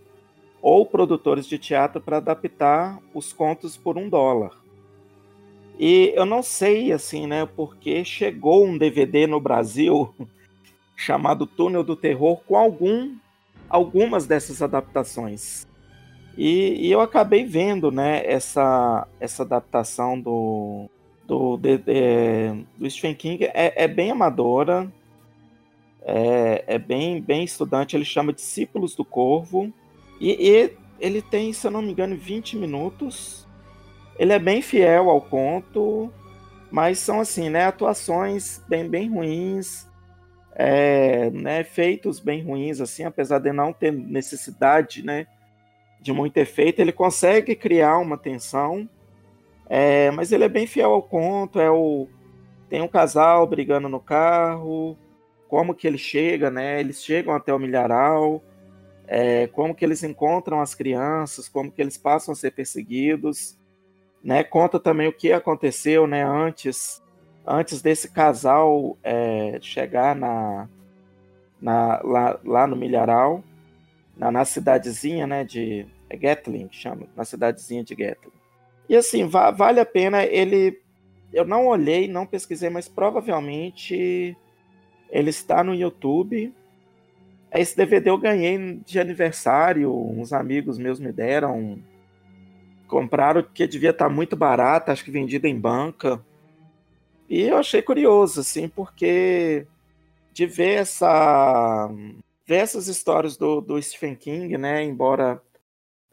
ou 0.62 0.86
produtores 0.86 1.46
de 1.46 1.58
teatro 1.58 2.00
para 2.00 2.16
adaptar 2.16 2.98
os 3.12 3.32
contos 3.32 3.76
por 3.76 3.98
um 3.98 4.08
dólar. 4.08 4.52
E 5.78 6.12
eu 6.14 6.24
não 6.24 6.42
sei, 6.42 6.92
assim, 6.92 7.26
né, 7.26 7.46
porque 7.46 8.04
chegou 8.04 8.64
um 8.64 8.78
DVD 8.78 9.26
no 9.26 9.40
Brasil 9.40 10.14
chamado 10.96 11.46
Túnel 11.46 11.84
do 11.84 11.94
Terror 11.94 12.40
com 12.46 12.56
algum, 12.56 13.14
algumas 13.68 14.26
dessas 14.26 14.62
adaptações. 14.62 15.66
E, 16.36 16.86
e, 16.86 16.92
eu 16.92 17.00
acabei 17.00 17.44
vendo, 17.44 17.90
né, 17.90 18.22
essa, 18.26 19.06
essa 19.18 19.42
adaptação 19.42 20.20
do, 20.20 20.88
do, 21.26 21.56
de, 21.56 21.78
de, 21.78 22.64
do 22.76 22.90
Stephen 22.90 23.14
King. 23.14 23.44
É, 23.44 23.84
é 23.84 23.88
bem 23.88 24.10
amadora, 24.10 24.90
é, 26.02 26.64
é, 26.66 26.78
bem, 26.78 27.20
bem 27.20 27.44
estudante. 27.44 27.96
Ele 27.96 28.04
chama 28.04 28.32
Discípulos 28.32 28.94
do 28.94 29.04
Corvo. 29.04 29.72
E, 30.20 30.30
e 30.32 30.76
ele 31.00 31.22
tem, 31.22 31.52
se 31.52 31.66
eu 31.66 31.70
não 31.70 31.80
me 31.80 31.92
engano, 31.92 32.16
20 32.16 32.56
minutos. 32.56 33.45
Ele 34.18 34.32
é 34.32 34.38
bem 34.38 34.62
fiel 34.62 35.10
ao 35.10 35.20
conto, 35.20 36.12
mas 36.70 36.98
são 36.98 37.20
assim, 37.20 37.48
né, 37.50 37.64
atuações 37.66 38.62
bem 38.68 38.88
bem 38.88 39.10
ruins, 39.10 39.86
é, 40.54 41.30
né, 41.30 41.60
efeitos 41.60 42.18
bem 42.18 42.42
ruins 42.42 42.80
assim, 42.80 43.04
apesar 43.04 43.38
de 43.38 43.52
não 43.52 43.72
ter 43.72 43.92
necessidade, 43.92 45.04
né, 45.04 45.26
de 46.00 46.12
muito 46.12 46.38
efeito, 46.38 46.80
ele 46.80 46.92
consegue 46.92 47.54
criar 47.54 47.98
uma 47.98 48.16
tensão, 48.16 48.88
é, 49.68 50.10
mas 50.12 50.32
ele 50.32 50.44
é 50.44 50.48
bem 50.48 50.66
fiel 50.66 50.92
ao 50.92 51.02
conto, 51.02 51.60
é 51.60 51.70
o 51.70 52.08
tem 52.68 52.82
um 52.82 52.88
casal 52.88 53.46
brigando 53.46 53.88
no 53.88 54.00
carro, 54.00 54.96
como 55.48 55.74
que 55.74 55.86
ele 55.86 55.98
chega, 55.98 56.50
né? 56.50 56.80
Eles 56.80 57.02
chegam 57.02 57.34
até 57.34 57.54
o 57.54 57.58
milharal, 57.58 58.42
é, 59.06 59.46
como 59.48 59.74
que 59.74 59.84
eles 59.84 60.02
encontram 60.02 60.60
as 60.60 60.74
crianças, 60.74 61.48
como 61.48 61.70
que 61.70 61.80
eles 61.80 61.96
passam 61.96 62.32
a 62.32 62.36
ser 62.36 62.50
perseguidos, 62.52 63.56
né? 64.26 64.42
Conta 64.42 64.80
também 64.80 65.06
o 65.06 65.12
que 65.12 65.32
aconteceu, 65.32 66.04
né? 66.04 66.24
Antes, 66.24 67.00
antes 67.46 67.80
desse 67.80 68.10
casal 68.10 68.98
é, 69.00 69.56
chegar 69.62 70.16
na, 70.16 70.68
na 71.62 72.00
lá, 72.02 72.40
lá, 72.44 72.66
no 72.66 72.74
milharal, 72.74 73.44
na, 74.16 74.32
na 74.32 74.44
cidadezinha, 74.44 75.28
né? 75.28 75.44
De 75.44 75.86
é 76.10 76.16
Gatling, 76.16 76.68
chama, 76.72 77.06
na 77.14 77.24
cidadezinha 77.24 77.84
de 77.84 77.94
Gatling. 77.94 78.32
E 78.88 78.96
assim, 78.96 79.28
va 79.28 79.52
vale 79.52 79.78
a 79.78 79.86
pena 79.86 80.24
ele 80.24 80.82
eu 81.32 81.44
não 81.44 81.68
olhei, 81.68 82.08
não 82.08 82.26
pesquisei, 82.26 82.68
mas 82.68 82.88
provavelmente 82.88 84.36
ele 85.08 85.30
está 85.30 85.62
no 85.62 85.72
YouTube. 85.72 86.52
Esse 87.52 87.76
DVD 87.76 88.10
eu 88.10 88.18
ganhei 88.18 88.80
de 88.84 88.98
aniversário, 88.98 89.94
uns 89.94 90.32
amigos 90.32 90.78
meus 90.78 90.98
me 90.98 91.12
deram. 91.12 91.78
Compraram 92.86 93.42
que 93.42 93.66
devia 93.66 93.90
estar 93.90 94.08
muito 94.08 94.36
barato, 94.36 94.90
acho 94.90 95.04
que 95.04 95.10
vendido 95.10 95.46
em 95.46 95.58
banca. 95.58 96.24
E 97.28 97.42
eu 97.42 97.56
achei 97.56 97.82
curioso, 97.82 98.40
assim, 98.40 98.68
porque 98.68 99.66
de 100.32 100.46
ver 100.46 100.74
essa 100.80 101.90
ver 102.46 102.56
essas 102.56 102.86
histórias 102.86 103.36
do, 103.36 103.60
do 103.60 103.80
Stephen 103.82 104.14
King, 104.14 104.56
né, 104.56 104.84
embora 104.84 105.42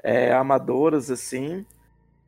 é, 0.04 0.34
amadoras, 0.34 1.12
assim, 1.12 1.64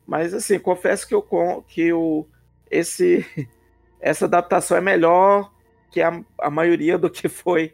mas 0.06 0.34
assim, 0.34 0.60
confesso 0.60 1.08
que, 1.08 1.16
eu, 1.16 1.24
que 1.68 1.92
o, 1.92 2.28
esse, 2.70 3.25
essa 4.00 4.25
adaptação 4.25 4.78
é 4.78 4.82
melhor 4.82 5.52
que 5.90 6.02
a, 6.02 6.24
a 6.40 6.50
maioria 6.52 6.98
do 6.98 7.10
que 7.10 7.28
foi 7.28 7.74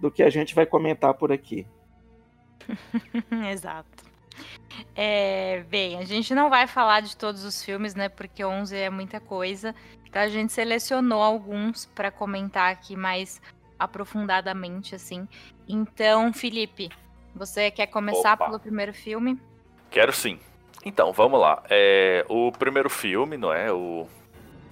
do 0.00 0.10
que 0.10 0.22
a 0.22 0.30
gente 0.30 0.54
vai 0.54 0.64
comentar 0.64 1.12
por 1.14 1.30
aqui. 1.32 1.66
Exato. 3.50 4.07
É, 4.94 5.64
bem, 5.68 5.98
a 5.98 6.04
gente 6.04 6.34
não 6.34 6.50
vai 6.50 6.66
falar 6.66 7.00
de 7.00 7.16
todos 7.16 7.44
os 7.44 7.64
filmes, 7.64 7.94
né? 7.94 8.08
Porque 8.08 8.44
11 8.44 8.76
é 8.76 8.90
muita 8.90 9.20
coisa. 9.20 9.74
Então 10.06 10.22
a 10.22 10.28
gente 10.28 10.52
selecionou 10.52 11.22
alguns 11.22 11.86
para 11.86 12.10
comentar 12.10 12.72
aqui 12.72 12.96
mais 12.96 13.40
aprofundadamente, 13.78 14.94
assim. 14.94 15.28
Então, 15.68 16.32
Felipe, 16.32 16.90
você 17.34 17.70
quer 17.70 17.86
começar 17.86 18.34
Opa. 18.34 18.46
pelo 18.46 18.58
primeiro 18.58 18.92
filme? 18.92 19.38
Quero 19.90 20.12
sim. 20.12 20.38
Então, 20.84 21.12
vamos 21.12 21.40
lá. 21.40 21.62
É, 21.68 22.24
o 22.28 22.50
primeiro 22.52 22.88
filme, 22.88 23.36
não 23.36 23.52
é? 23.52 23.72
O 23.72 24.06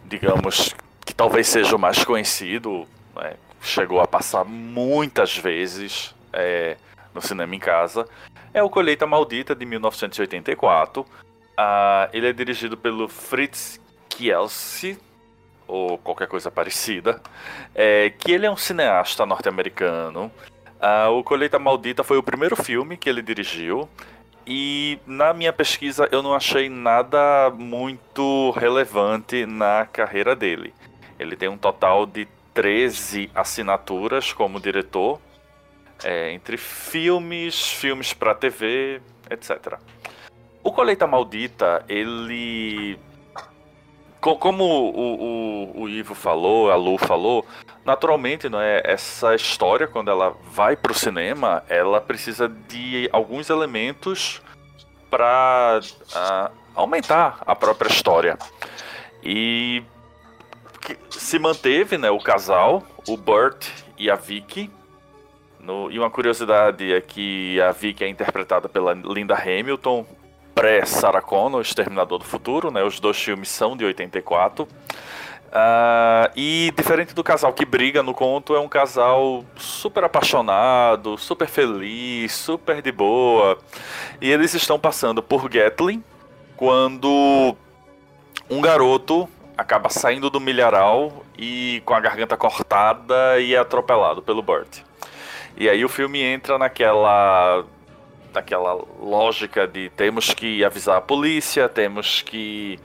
digamos, 0.09 0.75
que 1.05 1.15
talvez 1.15 1.49
seja 1.49 1.75
o 1.75 1.79
mais 1.79 2.05
conhecido, 2.05 2.87
né? 3.15 3.35
chegou 3.61 4.01
a 4.01 4.07
passar 4.07 4.45
muitas 4.45 5.37
vezes 5.37 6.15
é, 6.33 6.77
no 7.13 7.21
cinema 7.21 7.55
em 7.55 7.59
casa, 7.59 8.07
é 8.57 8.63
o 8.63 8.71
Colheita 8.71 9.07
Maldita 9.07 9.55
de 9.55 9.67
1984. 9.67 11.05
Ah, 11.59 12.09
ele 12.11 12.27
é 12.27 12.33
dirigido 12.33 12.75
pelo 12.75 13.07
Fritz 13.07 13.79
Kielce, 14.09 14.99
ou 15.69 15.99
qualquer 15.99 16.27
coisa 16.27 16.51
parecida, 16.51 17.21
é, 17.75 18.09
que 18.19 18.33
ele 18.33 18.47
é 18.47 18.51
um 18.51 18.57
cineasta 18.57 19.27
norte-americano. 19.27 20.33
Ah, 20.81 21.11
o 21.11 21.23
Colheita 21.23 21.59
Maldita 21.59 22.03
foi 22.03 22.17
o 22.17 22.23
primeiro 22.23 22.57
filme 22.57 22.97
que 22.97 23.11
ele 23.11 23.21
dirigiu 23.21 23.87
e 24.47 24.99
na 25.07 25.35
minha 25.35 25.53
pesquisa 25.53 26.09
eu 26.11 26.23
não 26.23 26.33
achei 26.33 26.71
nada 26.71 27.51
muito 27.51 28.53
relevante 28.53 29.45
na 29.45 29.85
carreira 29.85 30.35
dele. 30.35 30.73
Ele 31.19 31.37
tem 31.37 31.51
um 31.51 31.59
total 31.59 32.07
de 32.07 32.27
13 32.55 33.31
assinaturas 33.35 34.33
como 34.33 34.59
diretor, 34.59 35.21
é, 36.05 36.33
entre 36.33 36.57
filmes, 36.57 37.71
filmes 37.71 38.13
para 38.13 38.35
TV, 38.35 39.01
etc. 39.31 39.79
O 40.63 40.73
Colheita 40.73 41.07
Maldita, 41.07 41.85
ele 41.89 42.99
como 44.21 44.65
o, 44.65 45.73
o, 45.77 45.83
o, 45.83 45.89
Ivo 45.89 46.13
falou, 46.13 46.73
a 46.73 46.75
Lu 46.75 46.99
falou, 46.99 47.47
naturalmente, 47.85 48.49
não 48.49 48.61
é 48.61 48.83
essa 48.85 49.37
história 49.37 49.87
quando 49.87 50.11
ela 50.11 50.35
vai 50.51 50.75
para 50.75 50.91
o 50.91 50.95
cinema, 50.95 51.63
ela 51.69 52.01
precisa 52.01 52.49
de 52.49 53.09
alguns 53.13 53.51
elementos 53.51 54.43
para 55.09 55.81
uh, 55.81 56.57
aumentar 56.75 57.39
a 57.47 57.55
própria 57.55 57.89
história. 57.89 58.37
E 59.23 59.85
se 61.11 61.39
manteve, 61.39 61.97
né, 61.97 62.11
o 62.11 62.19
casal, 62.19 62.83
o 63.09 63.17
Burt 63.17 63.69
e 63.97 64.11
a 64.11 64.17
Vicky. 64.17 64.71
No, 65.67 65.91
e 65.91 65.99
uma 65.99 66.09
curiosidade 66.09 66.93
é 66.93 67.01
que 67.01 67.61
a 67.61 67.73
Vicky 67.73 68.05
é 68.05 68.09
interpretada 68.09 68.69
pela 68.69 68.95
Linda 68.95 69.35
Hamilton, 69.35 70.07
pré-Sarah 70.55 71.21
Connor, 71.21 71.61
Exterminador 71.61 72.21
do 72.21 72.25
Futuro, 72.25 72.71
né? 72.71 72.85
Os 72.85 73.01
dois 73.01 73.21
filmes 73.21 73.49
são 73.49 73.77
de 73.77 73.85
84. 73.85 74.63
Uh, 74.63 74.69
ah, 75.51 76.31
e 76.37 76.73
diferente 76.77 77.17
do 77.17 77.25
casal 77.25 77.53
que 77.53 77.65
briga 77.65 78.01
no 78.01 78.15
conto, 78.15 78.55
é 78.55 78.61
um 78.61 78.69
casal 78.69 79.45
super 79.57 80.05
apaixonado, 80.05 81.19
super 81.19 81.49
feliz, 81.49 82.33
super 82.33 82.81
de 82.81 82.93
boa. 82.93 83.59
E 84.21 84.31
eles 84.31 84.55
estão 84.55 84.79
passando 84.79 85.21
por 85.21 85.49
Gatling 85.49 86.01
quando 86.57 87.57
um 88.49 88.61
garoto 88.61 89.29
acaba 89.59 89.89
saindo 89.89 90.31
do 90.31 90.39
milharal 90.39 91.25
e 91.37 91.83
com 91.85 91.93
a 91.93 91.99
garganta 91.99 92.37
cortada 92.37 93.41
e 93.41 93.53
é 93.53 93.59
atropelado 93.59 94.23
pelo 94.23 94.43
Burt. 94.43 94.87
E 95.57 95.69
aí 95.69 95.85
o 95.85 95.89
filme 95.89 96.21
entra 96.23 96.59
naquela 96.59 97.65
naquela 98.33 98.75
lógica 99.01 99.67
de 99.67 99.89
temos 99.91 100.35
que 100.35 100.63
avisar 100.63 100.99
a 100.99 101.01
polícia, 101.01 101.71
temos 101.71 102.21
que 102.21 102.79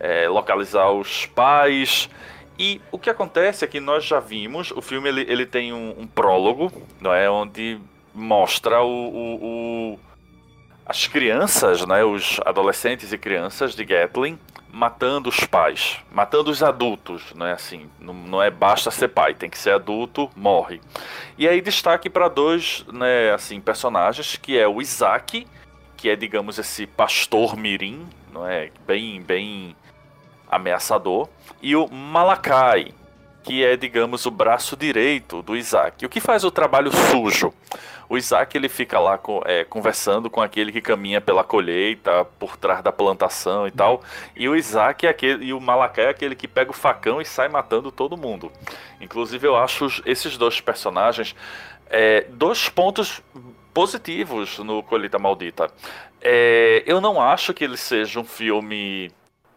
é, 0.00 0.28
localizar 0.28 0.90
os 0.90 1.26
pais. 1.26 2.10
E 2.58 2.80
o 2.90 2.98
que 2.98 3.08
acontece 3.08 3.64
é 3.64 3.68
que 3.68 3.78
nós 3.78 4.04
já 4.04 4.18
vimos, 4.18 4.72
o 4.72 4.82
filme 4.82 5.08
ele, 5.08 5.20
ele 5.28 5.46
tem 5.46 5.72
um, 5.72 5.94
um 5.96 6.06
prólogo, 6.06 6.72
não 7.00 7.14
é, 7.14 7.30
onde 7.30 7.78
mostra 8.12 8.82
o, 8.82 8.88
o, 8.88 9.44
o, 9.94 9.98
as 10.84 11.06
crianças, 11.06 11.86
né, 11.86 12.02
os 12.02 12.40
adolescentes 12.44 13.12
e 13.12 13.18
crianças 13.18 13.76
de 13.76 13.84
Gatling 13.84 14.38
matando 14.76 15.30
os 15.30 15.42
pais, 15.44 16.00
matando 16.12 16.50
os 16.50 16.62
adultos, 16.62 17.32
né? 17.34 17.52
Assim, 17.52 17.88
não, 17.98 18.12
não 18.12 18.42
é 18.42 18.50
basta 18.50 18.90
ser 18.90 19.08
pai, 19.08 19.32
tem 19.32 19.48
que 19.48 19.56
ser 19.56 19.70
adulto, 19.70 20.28
morre. 20.36 20.82
E 21.38 21.48
aí 21.48 21.62
destaque 21.62 22.10
para 22.10 22.28
dois, 22.28 22.84
né, 22.92 23.32
assim, 23.32 23.58
personagens 23.58 24.36
que 24.36 24.58
é 24.58 24.68
o 24.68 24.82
Isaac, 24.82 25.46
que 25.96 26.10
é 26.10 26.14
digamos 26.14 26.58
esse 26.58 26.86
pastor 26.86 27.56
mirim, 27.56 28.06
não 28.30 28.46
é, 28.46 28.70
bem 28.86 29.22
bem 29.22 29.74
ameaçador, 30.46 31.26
e 31.62 31.74
o 31.74 31.88
Malakai, 31.88 32.92
que 33.42 33.64
é 33.64 33.78
digamos 33.78 34.26
o 34.26 34.30
braço 34.30 34.76
direito 34.76 35.40
do 35.40 35.56
Isaac. 35.56 36.04
O 36.04 36.08
que 36.10 36.20
faz 36.20 36.44
o 36.44 36.50
trabalho 36.50 36.92
sujo? 36.92 37.50
O 38.08 38.16
Isaac 38.16 38.56
ele 38.56 38.68
fica 38.68 38.98
lá 38.98 39.18
é, 39.44 39.64
conversando 39.64 40.30
com 40.30 40.40
aquele 40.40 40.70
que 40.72 40.80
caminha 40.80 41.20
pela 41.20 41.42
colheita, 41.42 42.24
por 42.38 42.56
trás 42.56 42.82
da 42.82 42.92
plantação 42.92 43.66
e 43.66 43.70
tal. 43.70 44.02
E 44.34 44.48
o 44.48 44.54
Isaac 44.54 45.06
é 45.06 45.10
aquele, 45.10 45.46
e 45.46 45.52
o 45.52 45.60
Malakai 45.60 46.06
é 46.06 46.08
aquele 46.10 46.34
que 46.34 46.46
pega 46.46 46.70
o 46.70 46.74
facão 46.74 47.20
e 47.20 47.24
sai 47.24 47.48
matando 47.48 47.90
todo 47.90 48.16
mundo. 48.16 48.52
Inclusive 49.00 49.46
eu 49.46 49.56
acho 49.56 50.02
esses 50.04 50.36
dois 50.36 50.60
personagens 50.60 51.34
é, 51.88 52.26
dois 52.30 52.68
pontos 52.68 53.22
positivos 53.72 54.58
no 54.58 54.82
Colheita 54.82 55.18
Maldita. 55.18 55.70
É, 56.20 56.82
eu 56.86 57.00
não 57.00 57.20
acho 57.20 57.52
que 57.52 57.62
ele 57.62 57.76
seja 57.76 58.18
um 58.18 58.24
filme 58.24 59.10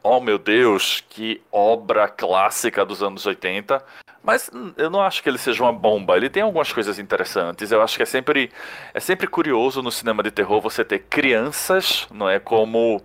oh 0.03 0.19
meu 0.19 0.37
Deus, 0.37 1.03
que 1.09 1.41
obra 1.51 2.07
clássica 2.07 2.85
dos 2.85 3.03
anos 3.03 3.25
80. 3.25 3.83
Mas 4.23 4.49
eu 4.77 4.89
não 4.89 5.01
acho 5.01 5.23
que 5.23 5.29
ele 5.29 5.37
seja 5.37 5.63
uma 5.63 5.71
bomba. 5.71 6.17
Ele 6.17 6.29
tem 6.29 6.43
algumas 6.43 6.71
coisas 6.71 6.99
interessantes. 6.99 7.71
Eu 7.71 7.81
acho 7.81 7.95
que 7.95 8.03
é 8.03 8.05
sempre, 8.05 8.51
é 8.93 8.99
sempre 8.99 9.27
curioso 9.27 9.81
no 9.81 9.91
cinema 9.91 10.21
de 10.21 10.31
terror 10.31 10.61
você 10.61 10.83
ter 10.83 10.99
crianças, 11.09 12.07
não 12.11 12.29
é? 12.29 12.39
Como 12.39 13.01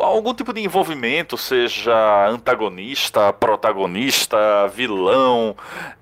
algum 0.00 0.32
tipo 0.32 0.52
de 0.52 0.60
envolvimento, 0.60 1.36
seja 1.36 2.26
antagonista, 2.28 3.32
protagonista, 3.32 4.66
vilão, 4.68 5.54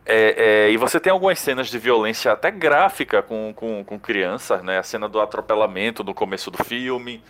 é, 0.06 0.66
é, 0.66 0.70
e 0.70 0.76
você 0.76 1.00
tem 1.00 1.12
algumas 1.12 1.38
cenas 1.38 1.68
de 1.68 1.78
violência 1.78 2.32
até 2.32 2.50
gráfica 2.50 3.22
com, 3.22 3.52
com, 3.54 3.84
com 3.84 3.98
crianças, 3.98 4.62
né? 4.62 4.78
A 4.78 4.82
cena 4.82 5.08
do 5.08 5.20
atropelamento 5.20 6.04
no 6.04 6.14
começo 6.14 6.50
do 6.50 6.62
filme. 6.62 7.22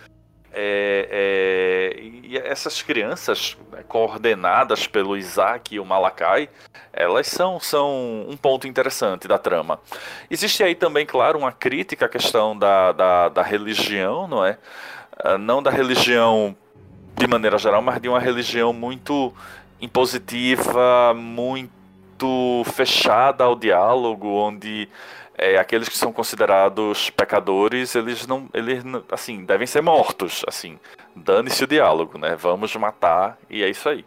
É, 0.62 1.09
é, 1.11 2.00
e 2.02 2.37
essas 2.37 2.83
crianças 2.83 3.57
né, 3.73 3.83
coordenadas 3.88 4.87
pelo 4.87 5.17
Isaac 5.17 5.75
e 5.75 5.81
o 5.81 5.87
Malakai, 5.87 6.50
elas 6.93 7.29
são, 7.29 7.59
são 7.59 8.26
um 8.29 8.37
ponto 8.37 8.69
interessante 8.69 9.26
da 9.26 9.38
trama. 9.38 9.81
Existe 10.31 10.62
aí 10.62 10.75
também, 10.75 11.07
claro, 11.07 11.38
uma 11.38 11.50
crítica 11.50 12.05
à 12.05 12.09
questão 12.11 12.59
da, 12.59 12.93
da, 12.93 13.29
da 13.31 13.43
religião, 13.43 14.29
não 14.29 14.45
é? 14.45 14.59
Ah, 15.17 15.38
não 15.38 15.62
da 15.62 15.71
religião 15.71 16.55
de 17.17 17.26
maneira 17.26 17.57
geral, 17.57 17.81
mas 17.81 17.99
de 17.99 18.11
uma 18.11 18.21
religião 18.21 18.71
muito 18.71 19.33
impositiva, 19.81 21.14
muito 21.14 21.79
fechada 22.64 23.44
ao 23.44 23.54
diálogo, 23.54 24.28
onde 24.28 24.88
é, 25.36 25.58
aqueles 25.58 25.88
que 25.88 25.96
são 25.96 26.12
considerados 26.12 27.10
pecadores, 27.10 27.94
eles 27.94 28.26
não, 28.26 28.48
eles 28.52 28.82
assim, 29.10 29.44
devem 29.44 29.66
ser 29.66 29.80
mortos, 29.80 30.44
assim, 30.46 30.78
dane-se 31.16 31.64
o 31.64 31.66
diálogo, 31.66 32.18
né? 32.18 32.36
Vamos 32.36 32.74
matar 32.76 33.38
e 33.48 33.62
é 33.62 33.68
isso 33.68 33.88
aí. 33.88 34.04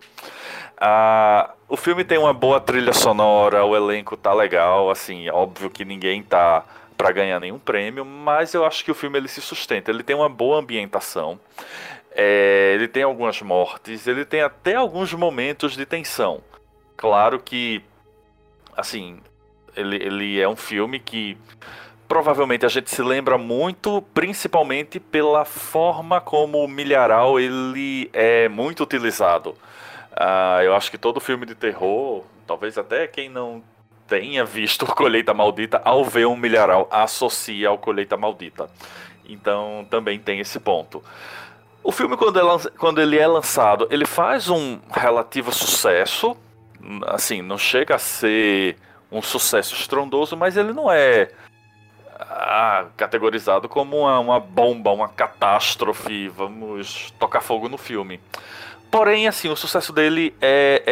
Ah, 0.78 1.52
o 1.68 1.78
filme 1.78 2.04
tem 2.04 2.18
uma 2.18 2.34
boa 2.34 2.60
trilha 2.60 2.94
sonora, 2.94 3.66
o 3.66 3.76
elenco 3.76 4.16
tá 4.16 4.34
legal, 4.34 4.92
assim, 4.92 5.30
óbvio 5.30 5.70
que 5.70 5.86
ninguém 5.86 6.22
tá 6.22 6.64
para 6.98 7.12
ganhar 7.12 7.40
nenhum 7.40 7.60
prêmio, 7.60 8.06
mas 8.06 8.54
eu 8.54 8.66
acho 8.66 8.84
que 8.86 8.92
o 8.92 8.96
filme 8.96 9.18
ele 9.18 9.28
se 9.28 9.42
sustenta. 9.42 9.92
Ele 9.92 10.04
tem 10.04 10.16
uma 10.16 10.30
boa 10.30 10.60
ambientação, 10.60 11.40
é, 12.12 12.74
ele 12.76 12.88
tem 12.88 13.04
algumas 13.04 13.42
mortes, 13.42 14.08
ele 14.08 14.24
tem 14.24 14.42
até 14.42 14.76
alguns 14.76 15.14
momentos 15.14 15.76
de 15.76 15.86
tensão. 15.86 16.42
Claro 16.96 17.40
que, 17.40 17.84
assim, 18.76 19.20
ele, 19.76 19.96
ele 19.98 20.40
é 20.40 20.48
um 20.48 20.56
filme 20.56 21.00
que 21.00 21.38
provavelmente 22.08 22.66
a 22.66 22.70
gente 22.70 22.90
se 22.92 23.02
lembra 23.02 23.38
muito, 23.38 24.02
principalmente 24.14 25.00
pela 25.00 25.46
forma 25.46 26.22
como 26.22 26.64
o 26.64 26.68
milharal 26.68 27.40
ele 27.40 28.10
é 28.14 28.48
muito 28.48 28.84
utilizado. 28.84 29.56
Uh, 30.12 30.62
eu 30.64 30.76
acho 30.76 30.92
que 30.92 30.98
todo 30.98 31.20
filme 31.20 31.46
de 31.46 31.56
terror, 31.56 32.24
talvez 32.46 32.78
até 32.78 33.08
quem 33.08 33.30
não 33.30 33.64
tenha 34.08 34.46
visto 34.46 34.86
Colheita 34.94 35.34
Maldita, 35.34 35.82
ao 35.84 36.06
ver 36.06 36.28
um 36.28 36.36
milharal, 36.36 36.88
associa 36.92 37.70
ao 37.70 37.78
Colheita 37.78 38.16
Maldita. 38.16 38.70
Então 39.26 39.88
também 39.90 40.20
tem 40.20 40.40
esse 40.40 40.60
ponto. 40.60 41.04
O 41.84 41.92
filme, 41.92 42.16
quando, 42.16 42.40
é, 42.40 42.70
quando 42.78 43.02
ele 43.02 43.18
é 43.18 43.28
lançado, 43.28 43.88
ele 43.92 44.06
faz 44.06 44.50
um 44.50 44.80
relativo 44.92 45.52
sucesso. 45.52 46.38
Assim, 47.08 47.42
não 47.42 47.58
chega 47.58 47.96
a 47.96 48.00
ser 48.00 48.78
um 49.12 49.22
sucesso 49.22 49.76
estrondoso, 49.76 50.36
mas 50.36 50.58
ele 50.58 50.74
não 50.74 50.92
é 50.92 51.30
ah, 52.20 52.86
categorizado 52.98 53.70
como 53.70 54.00
uma, 54.00 54.20
uma 54.20 54.40
bomba, 54.40 54.92
uma 54.92 55.08
catástrofe. 55.08 56.28
Vamos 56.30 57.12
tocar 57.20 57.42
fogo 57.42 57.70
no 57.70 57.78
filme. 57.78 58.20
Porém, 58.90 59.28
assim, 59.28 59.50
o 59.50 59.56
sucesso 59.56 59.92
dele 59.92 60.36
é, 60.42 60.84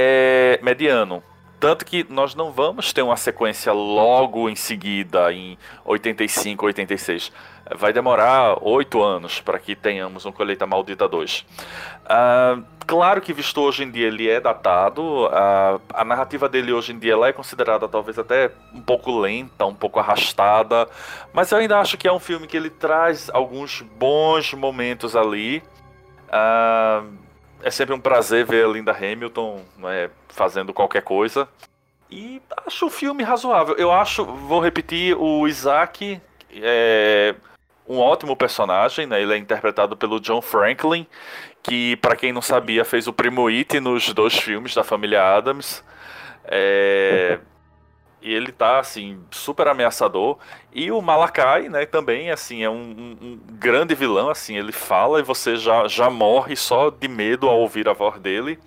é 0.59 0.63
mediano. 0.63 1.23
Tanto 1.59 1.85
que 1.85 2.03
nós 2.09 2.33
não 2.33 2.51
vamos 2.51 2.91
ter 2.91 3.03
uma 3.03 3.15
sequência 3.15 3.71
logo 3.71 4.49
em 4.49 4.55
seguida, 4.55 5.31
em 5.31 5.55
85, 5.85 6.65
86. 6.65 7.31
Vai 7.77 7.93
demorar 7.93 8.57
oito 8.61 9.01
anos 9.01 9.39
para 9.39 9.57
que 9.57 9.75
tenhamos 9.75 10.25
um 10.25 10.31
Colheita 10.31 10.65
Maldita 10.65 11.07
2. 11.07 11.39
Uh, 11.39 11.45
ah, 12.05 12.59
claro 12.85 13.21
que 13.21 13.31
visto 13.31 13.61
hoje 13.61 13.83
em 13.83 13.91
dia 13.91 14.07
ele 14.07 14.29
é 14.29 14.39
datado, 14.41 15.25
uh, 15.25 15.81
a 15.93 16.03
narrativa 16.03 16.49
dele 16.49 16.73
hoje 16.73 16.91
em 16.91 16.99
dia 16.99 17.13
ela 17.13 17.27
é 17.27 17.33
considerada 17.33 17.87
talvez 17.87 18.19
até 18.19 18.51
um 18.73 18.81
pouco 18.81 19.17
lenta, 19.17 19.65
um 19.65 19.73
pouco 19.73 19.99
arrastada, 19.99 20.87
mas 21.31 21.51
eu 21.51 21.59
ainda 21.59 21.79
acho 21.79 21.97
que 21.97 22.07
é 22.07 22.11
um 22.11 22.19
filme 22.19 22.45
que 22.45 22.57
ele 22.57 22.69
traz 22.69 23.29
alguns 23.33 23.81
bons 23.81 24.53
momentos 24.53 25.15
ali. 25.15 25.63
Uh, 26.27 27.07
é 27.63 27.69
sempre 27.69 27.93
um 27.93 27.99
prazer 27.99 28.45
ver 28.45 28.65
a 28.65 28.67
Linda 28.67 28.91
Hamilton 28.91 29.61
né, 29.77 30.09
fazendo 30.29 30.73
qualquer 30.73 31.03
coisa. 31.03 31.47
E 32.09 32.41
acho 32.65 32.87
o 32.87 32.89
filme 32.89 33.23
razoável. 33.23 33.75
Eu 33.77 33.91
acho, 33.91 34.25
vou 34.25 34.59
repetir, 34.59 35.15
o 35.17 35.47
Isaac 35.47 36.19
é 36.53 37.35
um 37.91 37.99
ótimo 37.99 38.37
personagem, 38.37 39.05
né? 39.05 39.21
Ele 39.21 39.33
é 39.33 39.37
interpretado 39.37 39.97
pelo 39.97 40.19
John 40.21 40.41
Franklin, 40.41 41.05
que, 41.61 41.97
para 41.97 42.15
quem 42.15 42.31
não 42.31 42.41
sabia, 42.41 42.85
fez 42.85 43.05
o 43.05 43.11
Primo 43.11 43.47
It 43.47 43.81
nos 43.81 44.13
dois 44.13 44.37
filmes 44.37 44.73
da 44.73 44.83
família 44.83 45.21
Adams. 45.35 45.83
É... 46.45 47.39
E 48.21 48.31
ele 48.31 48.51
tá, 48.51 48.79
assim, 48.79 49.19
super 49.29 49.67
ameaçador. 49.67 50.37
E 50.71 50.89
o 50.89 51.01
Malakai, 51.01 51.67
né, 51.67 51.85
também, 51.85 52.31
assim, 52.31 52.63
é 52.63 52.69
um, 52.69 53.17
um, 53.21 53.39
grande 53.53 53.93
vilão, 53.93 54.29
assim, 54.29 54.55
ele 54.55 54.71
fala 54.71 55.19
e 55.19 55.23
você 55.23 55.57
já, 55.57 55.87
já 55.87 56.09
morre 56.09 56.55
só 56.55 56.91
de 56.91 57.07
medo 57.07 57.49
ao 57.49 57.59
ouvir 57.59 57.89
a 57.89 57.93
voz 57.93 58.19
dele. 58.21 58.57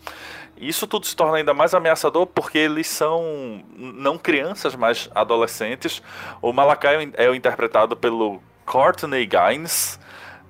Isso 0.58 0.86
tudo 0.86 1.06
se 1.06 1.16
torna 1.16 1.38
ainda 1.38 1.54
mais 1.54 1.72
ameaçador 1.72 2.26
porque 2.26 2.58
eles 2.58 2.88
são 2.88 3.62
não 3.76 4.18
crianças, 4.18 4.74
mas 4.74 5.08
adolescentes. 5.14 6.02
O 6.42 6.52
Malakai 6.52 7.10
é 7.14 7.34
interpretado 7.34 7.96
pelo 7.96 8.42
Courtney 8.64 9.26
Gaines, 9.26 9.98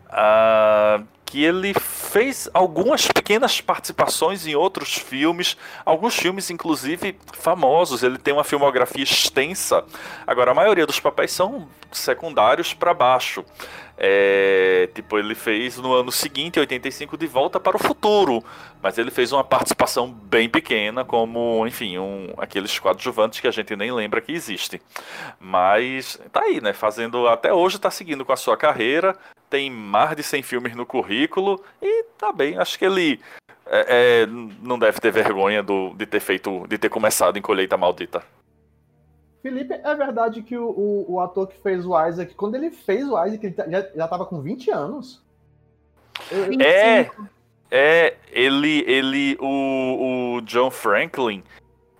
uh, 0.08 1.04
que 1.24 1.42
ele 1.42 1.74
fez 1.74 2.48
algumas 2.54 3.08
pequenas 3.08 3.60
participações 3.60 4.46
em 4.46 4.54
outros 4.54 4.94
filmes, 4.94 5.56
alguns 5.84 6.14
filmes 6.16 6.48
inclusive 6.48 7.18
famosos. 7.32 8.02
Ele 8.04 8.18
tem 8.18 8.32
uma 8.32 8.44
filmografia 8.44 9.02
extensa. 9.02 9.84
Agora 10.26 10.52
a 10.52 10.54
maioria 10.54 10.86
dos 10.86 11.00
papéis 11.00 11.32
são 11.32 11.68
secundários 11.90 12.72
para 12.72 12.94
baixo. 12.94 13.44
É, 13.96 14.88
tipo, 14.94 15.18
ele 15.18 15.34
fez 15.34 15.78
no 15.78 15.92
ano 15.92 16.10
seguinte, 16.10 16.58
85, 16.58 17.16
De 17.16 17.26
Volta 17.26 17.60
para 17.60 17.76
o 17.76 17.78
Futuro. 17.78 18.42
Mas 18.82 18.98
ele 18.98 19.10
fez 19.10 19.32
uma 19.32 19.44
participação 19.44 20.10
bem 20.10 20.48
pequena, 20.48 21.04
como, 21.04 21.66
enfim, 21.66 21.98
um, 21.98 22.32
aqueles 22.36 22.78
coadjuvantes 22.78 23.40
que 23.40 23.46
a 23.46 23.52
gente 23.52 23.74
nem 23.76 23.92
lembra 23.92 24.20
que 24.20 24.32
existem. 24.32 24.80
Mas 25.38 26.20
tá 26.32 26.42
aí, 26.42 26.60
né? 26.60 26.72
Fazendo. 26.72 27.28
Até 27.28 27.52
hoje 27.52 27.78
tá 27.78 27.90
seguindo 27.90 28.24
com 28.24 28.32
a 28.32 28.36
sua 28.36 28.56
carreira 28.56 29.16
tem 29.54 29.70
mais 29.70 30.16
de 30.16 30.22
100 30.24 30.42
filmes 30.42 30.74
no 30.74 30.84
currículo 30.84 31.62
e 31.80 32.04
tá 32.18 32.32
bem. 32.32 32.58
Acho 32.58 32.76
que 32.76 32.84
ele 32.84 33.20
é, 33.66 34.22
é, 34.22 34.26
não 34.26 34.78
deve 34.78 35.00
ter 35.00 35.12
vergonha 35.12 35.62
do, 35.62 35.94
de 35.94 36.06
ter 36.06 36.18
feito, 36.20 36.66
de 36.66 36.76
ter 36.76 36.88
começado 36.88 37.38
em 37.38 37.42
Colheita 37.42 37.76
Maldita. 37.76 38.22
Felipe, 39.44 39.74
é 39.74 39.94
verdade 39.94 40.40
que 40.40 40.56
o, 40.56 40.70
o, 40.70 41.04
o, 41.12 41.20
ator 41.20 41.46
que 41.46 41.58
fez 41.58 41.84
o 41.84 41.90
Isaac, 42.08 42.34
quando 42.34 42.54
ele 42.54 42.70
fez 42.70 43.06
o 43.06 43.22
Isaac, 43.22 43.44
ele 43.44 43.54
já, 43.54 43.86
já 43.94 44.08
tava 44.08 44.24
com 44.24 44.40
20 44.40 44.70
anos. 44.70 45.22
É, 46.58 47.10
é, 47.70 48.16
ele, 48.32 48.82
ele, 48.86 49.36
o, 49.38 50.36
o 50.36 50.40
John 50.40 50.70
Franklin, 50.70 51.44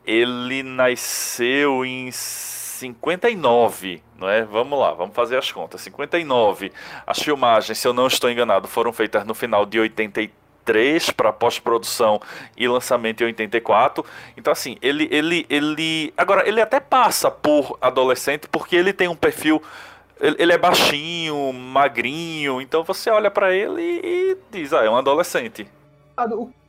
ele 0.07 0.63
nasceu 0.63 1.85
em 1.85 2.11
59, 2.11 4.03
não 4.19 4.27
é? 4.27 4.43
Vamos 4.43 4.79
lá, 4.79 4.95
vamos 4.95 5.15
fazer 5.15 5.37
as 5.37 5.53
contas. 5.53 5.83
59. 5.83 6.73
As 7.07 7.19
filmagens, 7.19 7.77
se 7.77 7.87
eu 7.87 7.93
não 7.93 8.07
estou 8.07 8.31
enganado, 8.31 8.67
foram 8.67 8.91
feitas 8.91 9.23
no 9.27 9.35
final 9.35 9.67
de 9.67 9.79
83 9.79 10.31
para 11.15 11.33
pós-produção 11.33 12.21
e 12.57 12.67
lançamento 12.67 13.23
em 13.23 13.27
84. 13.27 14.05
Então 14.37 14.53
assim, 14.53 14.77
ele 14.81 15.09
ele 15.11 15.47
ele 15.49 16.15
agora 16.17 16.49
ele 16.49 16.61
até 16.61 16.81
passa 16.81 17.31
por 17.31 17.77
adolescente 17.81 18.49
porque 18.49 18.75
ele 18.75 18.93
tem 18.93 19.09
um 19.09 19.17
perfil 19.17 19.63
ele, 20.21 20.53
é 20.53 20.59
baixinho, 20.59 21.53
magrinho, 21.53 22.61
então 22.61 22.85
você 22.85 23.11
olha 23.11 23.31
para 23.31 23.53
ele 23.53 23.83
e, 23.83 24.37
diz, 24.51 24.73
ah, 24.73 24.85
é 24.85 24.89
um 24.89 24.97
adolescente. 24.97 25.67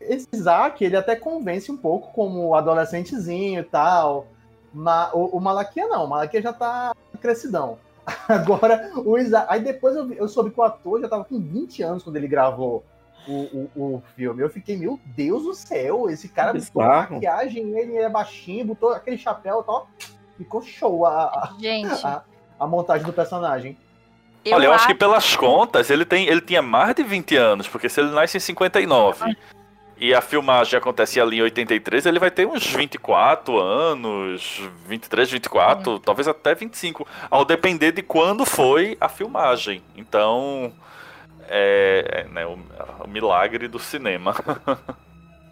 Esse 0.02 0.28
Isaac, 0.34 0.84
ele 0.84 0.98
até 0.98 1.16
convence 1.16 1.72
um 1.72 1.78
pouco 1.78 2.12
como 2.12 2.56
adolescentezinho 2.56 3.62
e 3.62 3.64
tal. 3.64 4.28
Ma, 4.74 5.10
o, 5.14 5.38
o 5.38 5.40
Malaquia 5.40 5.88
não, 5.88 6.06
o 6.06 6.10
Malaquia 6.10 6.42
já 6.42 6.52
tá 6.52 6.94
crescidão. 7.22 7.78
Agora, 8.28 8.92
o 8.98 9.18
Isaac. 9.18 9.46
Aí 9.50 9.62
depois 9.62 9.96
eu, 9.96 10.12
eu 10.14 10.28
soube 10.28 10.50
que 10.50 10.60
o 10.60 10.64
ator 10.64 11.00
já 11.00 11.08
tava 11.08 11.24
com 11.24 11.40
20 11.40 11.84
anos 11.84 12.04
quando 12.04 12.18
ele 12.18 12.28
gravou 12.28 12.84
o, 13.28 13.70
o, 13.76 13.96
o 13.96 14.04
filme. 14.16 14.42
Eu 14.42 14.50
fiquei, 14.50 14.78
meu 14.78 15.00
Deus 15.06 15.44
do 15.44 15.54
céu, 15.54 16.10
esse 16.10 16.30
cara 16.30 16.54
botou 16.54 16.84
maquiagem, 16.84 17.78
ele 17.78 17.98
é 17.98 18.10
baixinho, 18.10 18.66
botou 18.66 18.90
aquele 18.92 19.18
chapéu 19.18 19.62
e 19.62 19.64
tal. 19.66 19.90
Ficou 20.38 20.62
show 20.62 21.06
a, 21.06 21.26
a, 21.26 21.56
Gente. 21.60 22.06
A, 22.06 22.24
a 22.60 22.68
montagem 22.68 23.06
do 23.06 23.14
personagem. 23.14 23.78
Eu 24.44 24.56
Olha, 24.56 24.66
eu 24.66 24.72
acho, 24.72 24.82
acho 24.82 24.88
que 24.88 24.96
pelas 24.96 25.36
contas, 25.36 25.90
ele, 25.90 26.06
tem, 26.06 26.28
ele 26.28 26.42
tinha 26.42 26.62
mais 26.62 26.94
de 26.94 27.04
20 27.04 27.36
anos, 27.36 27.68
porque 27.68 27.90
se 27.90 28.00
ele 28.00 28.12
nasce 28.12 28.38
em 28.38 28.40
59 28.40 29.36
e 29.98 30.14
a 30.14 30.22
filmagem 30.22 30.78
acontece 30.78 31.20
ali 31.20 31.38
em 31.38 31.42
83, 31.42 32.06
ele 32.06 32.20
vai 32.20 32.30
ter 32.30 32.46
uns 32.46 32.68
24 32.68 33.58
anos, 33.60 34.62
23, 34.88 35.32
24, 35.32 35.92
uhum. 35.92 36.00
talvez 36.00 36.28
até 36.28 36.54
25, 36.54 37.08
ao 37.30 37.46
depender 37.46 37.92
de 37.92 38.02
quando 38.02 38.46
foi 38.46 38.98
a 39.00 39.08
filmagem. 39.08 39.82
Então, 39.96 40.74
é, 41.48 42.22
é 42.22 42.24
né, 42.26 42.46
o, 42.46 42.58
o 43.04 43.08
milagre 43.08 43.68
do 43.68 43.80
cinema. 43.80 44.36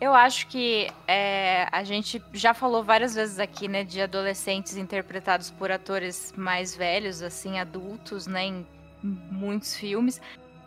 Eu 0.04 0.14
acho 0.14 0.48
que 0.48 0.92
é, 1.08 1.66
a 1.72 1.82
gente 1.86 2.22
já 2.34 2.54
falou 2.54 2.84
várias 2.84 3.16
vezes 3.16 3.40
aqui, 3.40 3.70
né, 3.70 3.86
de 3.86 4.02
adolescentes 4.02 4.76
interpretados 4.76 5.50
por 5.50 5.72
atores 5.72 6.34
mais 6.36 6.76
velhos, 6.76 7.22
assim, 7.22 7.58
adultos, 7.58 8.28
né, 8.28 8.48
em 8.48 8.68
muitos 9.02 9.78
filmes. 9.78 10.20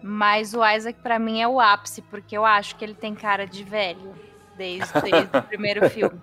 Mas 0.03 0.55
o 0.55 0.67
Isaac, 0.67 0.99
para 1.03 1.19
mim, 1.19 1.43
é 1.43 1.47
o 1.47 1.61
ápice, 1.61 2.01
porque 2.01 2.35
eu 2.35 2.47
acho 2.47 2.77
que 2.77 2.85
ele 2.85 2.95
tem 2.95 3.15
cara 3.15 3.47
de 3.47 3.62
velho 3.62 4.15
desde, 4.57 4.91
desde 5.03 5.37
o 5.37 5.43
primeiro 5.45 5.91
filme. 5.91 6.19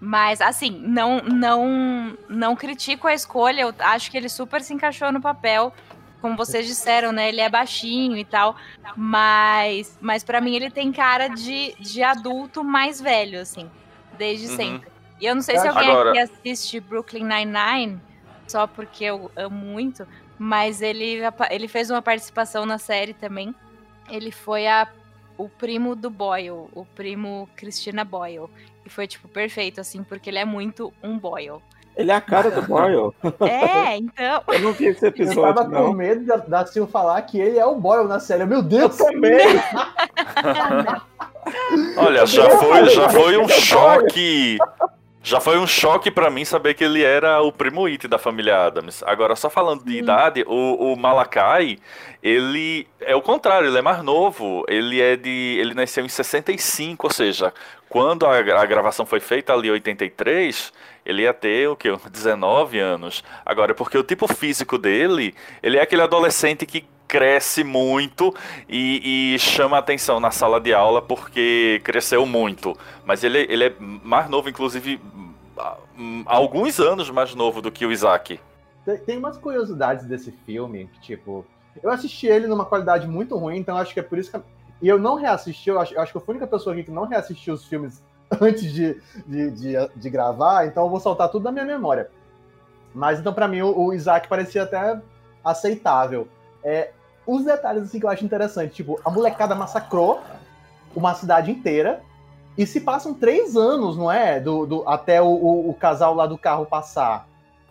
Mas, 0.00 0.40
assim, 0.40 0.70
não, 0.70 1.20
não, 1.20 2.16
não 2.28 2.56
critico 2.56 3.06
a 3.06 3.14
escolha, 3.14 3.62
eu 3.62 3.74
acho 3.78 4.10
que 4.10 4.16
ele 4.16 4.28
super 4.28 4.62
se 4.62 4.74
encaixou 4.74 5.12
no 5.12 5.20
papel 5.20 5.72
como 6.20 6.36
vocês 6.36 6.66
disseram, 6.66 7.12
né? 7.12 7.28
Ele 7.28 7.40
é 7.40 7.48
baixinho 7.48 8.16
e 8.16 8.24
tal, 8.24 8.56
mas, 8.96 9.96
mas 10.00 10.24
para 10.24 10.40
mim 10.40 10.54
ele 10.54 10.70
tem 10.70 10.92
cara 10.92 11.28
de, 11.28 11.74
de 11.78 12.02
adulto 12.02 12.64
mais 12.64 13.00
velho, 13.00 13.40
assim, 13.40 13.70
desde 14.16 14.48
uhum. 14.48 14.56
sempre. 14.56 14.88
E 15.20 15.26
eu 15.26 15.34
não 15.34 15.42
sei 15.42 15.58
se 15.58 15.66
alguém 15.66 15.90
Agora... 15.90 16.10
aqui 16.10 16.18
assiste 16.20 16.80
Brooklyn 16.80 17.24
Nine-Nine, 17.24 18.00
só 18.46 18.66
porque 18.66 19.04
eu 19.04 19.30
amo 19.36 19.56
muito, 19.56 20.06
mas 20.38 20.80
ele, 20.80 21.20
ele 21.50 21.68
fez 21.68 21.90
uma 21.90 22.00
participação 22.00 22.64
na 22.64 22.78
série 22.78 23.12
também. 23.12 23.54
Ele 24.08 24.30
foi 24.30 24.66
a, 24.66 24.88
o 25.36 25.48
primo 25.48 25.96
do 25.96 26.08
Boyle, 26.08 26.68
o 26.72 26.86
primo 26.94 27.48
Christina 27.56 28.04
Boyle. 28.04 28.48
E 28.86 28.88
foi, 28.88 29.06
tipo, 29.06 29.28
perfeito, 29.28 29.80
assim, 29.80 30.02
porque 30.02 30.30
ele 30.30 30.38
é 30.38 30.44
muito 30.44 30.92
um 31.02 31.18
Boyle. 31.18 31.60
Ele 31.98 32.12
é 32.12 32.14
a 32.14 32.20
cara 32.20 32.50
do 32.50 32.62
Boyle. 32.62 33.12
É, 33.40 33.96
então. 33.96 34.42
Eu 34.46 34.60
não 34.60 34.72
vi 34.72 34.86
esse 34.86 35.04
episódio. 35.04 35.40
Eu 35.40 35.54
tava 35.54 35.68
não. 35.68 35.86
com 35.86 35.92
medo 35.92 36.24
da, 36.24 36.36
da 36.36 36.64
Sil 36.64 36.86
falar 36.86 37.20
que 37.22 37.40
ele 37.40 37.58
é 37.58 37.66
o 37.66 37.74
Boyle 37.74 38.06
na 38.06 38.20
série. 38.20 38.46
Meu 38.46 38.62
Deus, 38.62 38.98
eu 39.00 39.06
também! 39.06 39.36
Olha, 41.96 42.24
já 42.24 42.48
foi, 42.50 42.88
já 42.90 43.08
foi 43.08 43.36
um 43.36 43.48
choque. 43.48 44.58
Já 45.22 45.40
foi 45.40 45.58
um 45.58 45.66
choque 45.66 46.10
para 46.10 46.30
mim 46.30 46.44
saber 46.44 46.74
que 46.74 46.84
ele 46.84 47.02
era 47.02 47.42
o 47.42 47.50
primo 47.50 47.86
It 47.86 48.06
da 48.06 48.18
família 48.18 48.66
Adams. 48.66 49.02
Agora, 49.02 49.34
só 49.34 49.50
falando 49.50 49.84
de 49.84 49.96
hum. 49.96 49.98
idade, 49.98 50.44
o, 50.46 50.92
o 50.92 50.96
Malakai, 50.96 51.78
ele 52.22 52.86
é 53.00 53.16
o 53.16 53.20
contrário, 53.20 53.68
ele 53.68 53.78
é 53.78 53.82
mais 53.82 54.02
novo. 54.02 54.64
Ele 54.68 55.00
é 55.00 55.16
de. 55.16 55.58
Ele 55.60 55.74
nasceu 55.74 56.04
em 56.04 56.08
65, 56.08 57.06
ou 57.06 57.12
seja, 57.12 57.52
quando 57.88 58.24
a, 58.24 58.38
a 58.38 58.66
gravação 58.66 59.04
foi 59.04 59.20
feita 59.20 59.52
ali 59.52 59.68
em 59.68 59.72
83, 59.72 60.72
ele 61.08 61.22
ia 61.22 61.32
ter 61.32 61.68
o 61.68 61.74
que? 61.74 61.88
19 62.12 62.78
anos. 62.78 63.24
Agora, 63.44 63.74
porque 63.74 63.96
o 63.96 64.04
tipo 64.04 64.28
físico 64.28 64.76
dele, 64.76 65.34
ele 65.62 65.78
é 65.78 65.82
aquele 65.82 66.02
adolescente 66.02 66.66
que 66.66 66.84
cresce 67.08 67.64
muito 67.64 68.34
e, 68.68 69.32
e, 69.34 69.38
chama 69.38 69.78
atenção 69.78 70.20
na 70.20 70.30
sala 70.30 70.60
de 70.60 70.74
aula 70.74 71.00
porque 71.00 71.80
cresceu 71.82 72.26
muito. 72.26 72.76
Mas 73.06 73.24
ele, 73.24 73.46
ele 73.48 73.64
é 73.64 73.74
mais 73.78 74.28
novo, 74.28 74.50
inclusive, 74.50 75.00
alguns 76.26 76.78
anos 76.78 77.08
mais 77.08 77.34
novo 77.34 77.62
do 77.62 77.72
que 77.72 77.86
o 77.86 77.90
Isaac. 77.90 78.38
Tem, 78.84 78.98
tem 78.98 79.18
umas 79.18 79.38
curiosidades 79.38 80.04
desse 80.04 80.30
filme, 80.44 80.90
que, 80.92 81.00
tipo, 81.00 81.46
eu 81.82 81.90
assisti 81.90 82.26
ele 82.26 82.46
numa 82.46 82.66
qualidade 82.66 83.08
muito 83.08 83.38
ruim, 83.38 83.56
então 83.56 83.78
acho 83.78 83.94
que 83.94 84.00
é 84.00 84.02
por 84.02 84.18
isso 84.18 84.30
que. 84.30 84.38
E 84.80 84.86
eu 84.86 84.98
não 84.98 85.14
reassisti, 85.14 85.70
eu 85.70 85.80
acho, 85.80 85.94
eu 85.94 86.02
acho 86.02 86.12
que 86.12 86.18
eu 86.18 86.20
fui 86.20 86.34
a 86.34 86.36
única 86.36 86.46
pessoa 86.46 86.74
aqui 86.74 86.84
que 86.84 86.90
não 86.90 87.04
reassistiu 87.04 87.54
os 87.54 87.64
filmes 87.64 88.02
antes 88.40 88.72
de, 88.72 89.00
de, 89.26 89.50
de, 89.50 89.74
de, 89.96 90.10
gravar, 90.10 90.66
então 90.66 90.84
eu 90.84 90.90
vou 90.90 91.00
soltar 91.00 91.30
tudo 91.30 91.44
da 91.44 91.52
minha 91.52 91.64
memória. 91.64 92.10
Mas 92.94 93.18
então, 93.18 93.32
para 93.32 93.48
mim, 93.48 93.62
o, 93.62 93.76
o, 93.76 93.92
Isaac 93.92 94.28
parecia 94.28 94.62
até 94.62 95.00
aceitável. 95.44 96.28
É, 96.62 96.90
os 97.26 97.44
detalhes 97.44 97.84
assim, 97.84 98.00
que 98.00 98.06
eu 98.06 98.10
acho 98.10 98.24
interessante, 98.24 98.74
tipo, 98.74 99.00
a 99.04 99.10
molecada 99.10 99.54
massacrou 99.54 100.20
uma 100.94 101.14
cidade 101.14 101.50
inteira. 101.50 102.02
E 102.56 102.66
se 102.66 102.80
passam 102.80 103.14
três 103.14 103.56
anos, 103.56 103.96
não 103.96 104.10
é? 104.10 104.40
Do, 104.40 104.66
do 104.66 104.88
até 104.88 105.22
o, 105.22 105.28
o, 105.28 105.70
o, 105.70 105.74
casal 105.74 106.14
lá 106.14 106.26
do 106.26 106.36
carro 106.36 106.66
passar. 106.66 107.28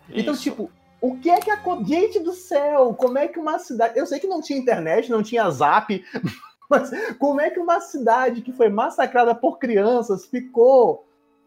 Então, 0.08 0.32
Isso. 0.32 0.48
Então, 0.48 0.66
tipo, 0.66 0.70
o 1.00 1.18
que 1.18 1.28
é 1.28 1.38
que 1.40 1.50
a. 1.50 1.58
Gente 1.84 2.20
do 2.20 2.32
céu, 2.32 2.94
como 2.94 3.18
é 3.18 3.28
que 3.28 3.38
uma 3.38 3.58
cidade. 3.58 3.98
Eu 3.98 4.06
sei 4.06 4.18
que 4.18 4.26
não 4.26 4.40
tinha 4.40 4.58
internet, 4.58 5.10
não 5.10 5.22
tinha 5.22 5.48
zap, 5.50 6.02
mas 6.68 6.90
como 7.18 7.40
é 7.40 7.50
que 7.50 7.58
uma 7.58 7.80
cidade 7.80 8.42
que 8.42 8.52
foi 8.52 8.68
massacrada 8.68 9.34
por 9.34 9.58
crianças 9.58 10.26
ficou 10.26 11.06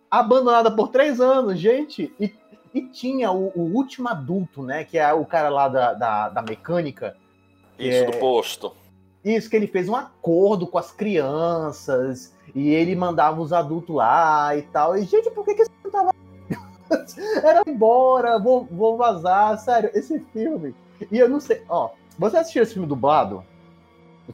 abandonada 0.10 0.72
por 0.76 0.90
três 0.90 1.22
anos, 1.22 1.60
gente? 1.60 2.14
E, 2.20 2.34
e 2.74 2.82
tinha 2.88 3.32
o, 3.32 3.52
o, 3.56 3.62
último 3.74 4.10
adulto, 4.10 4.64
né? 4.64 4.84
Que 4.84 4.98
é 4.98 5.14
o 5.14 5.26
cara 5.26 5.50
lá 5.50 5.68
da, 5.68 5.94
da, 5.94 6.30
da 6.30 6.42
mecânica. 6.42 7.16
Isso, 7.78 8.04
é... 8.04 8.06
do 8.06 8.18
posto. 8.18 8.76
Isso, 9.24 9.50
que 9.50 9.56
ele 9.56 9.68
fez 9.68 9.88
um 9.88 9.96
acordo 9.96 10.66
com 10.66 10.80
as 10.80 10.92
crianças 10.92 12.36
e 12.56 12.70
ele 12.70 12.96
mandava 12.96 13.40
os 13.40 13.54
adultos 13.54 13.96
lá 13.96 14.56
e 14.58 14.64
tal. 14.64 14.98
E, 14.98 15.04
gente, 15.04 15.30
por 15.30 15.46
que, 15.46 15.54
que 15.54 15.62
isso 15.62 15.72
não 15.84 15.92
tava. 15.92 16.12
Era 17.44 17.62
embora, 17.68 18.40
vou, 18.40 18.66
vou 18.66 18.98
vazar. 18.98 19.58
Sério, 19.60 19.92
esse 19.94 20.20
filme. 20.34 20.74
E 21.12 21.18
eu 21.20 21.30
não 21.30 21.40
sei. 21.40 21.64
Ó, 21.70 21.92
você 22.18 22.38
assistiu 22.38 22.64
esse 22.64 22.74
filme 22.74 22.88
dublado? 22.88 23.46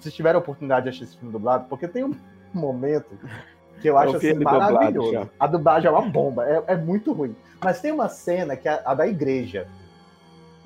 Vocês 0.03 0.13
tiveram 0.13 0.39
a 0.39 0.41
oportunidade 0.41 0.83
de 0.83 0.89
assistir 0.89 1.05
esse 1.05 1.17
filme 1.17 1.31
dublado, 1.31 1.65
porque 1.69 1.87
tem 1.87 2.03
um 2.03 2.15
momento 2.53 3.17
que 3.81 3.89
eu 3.89 3.97
acho 3.97 4.13
eu 4.13 4.17
assim, 4.17 4.33
maravilhoso. 4.33 5.11
Dublado, 5.11 5.31
a 5.39 5.47
dublagem 5.47 5.87
é 5.87 5.91
uma 5.91 6.09
bomba, 6.09 6.45
é, 6.47 6.63
é, 6.67 6.75
muito 6.75 7.13
ruim. 7.13 7.35
Mas 7.63 7.81
tem 7.81 7.91
uma 7.91 8.09
cena 8.09 8.55
que 8.55 8.67
é 8.67 8.81
a 8.85 8.93
da 8.93 9.07
igreja. 9.07 9.67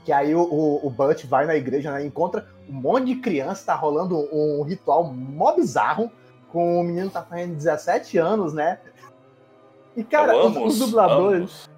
Que 0.04 0.12
aí 0.12 0.34
o, 0.34 0.42
o, 0.42 0.88
o 0.88 0.90
Butch 0.90 1.26
vai 1.26 1.46
na 1.46 1.56
igreja, 1.56 1.92
né, 1.92 2.06
encontra 2.06 2.48
um 2.68 2.74
monte 2.74 3.06
de 3.08 3.16
criança, 3.16 3.68
tá 3.68 3.76
rolando 3.76 4.18
um, 4.18 4.62
um 4.62 4.64
ritual 4.64 5.04
mó 5.04 5.54
bizarro, 5.54 6.12
com 6.52 6.82
o 6.82 6.84
menino 6.84 7.10
tá 7.10 7.22
fazendo 7.22 7.56
17 7.56 8.18
anos, 8.18 8.54
né? 8.54 8.80
E, 9.96 10.04
cara, 10.04 10.36
os, 10.36 10.56
os, 10.56 10.80
dubladores. 10.80 11.70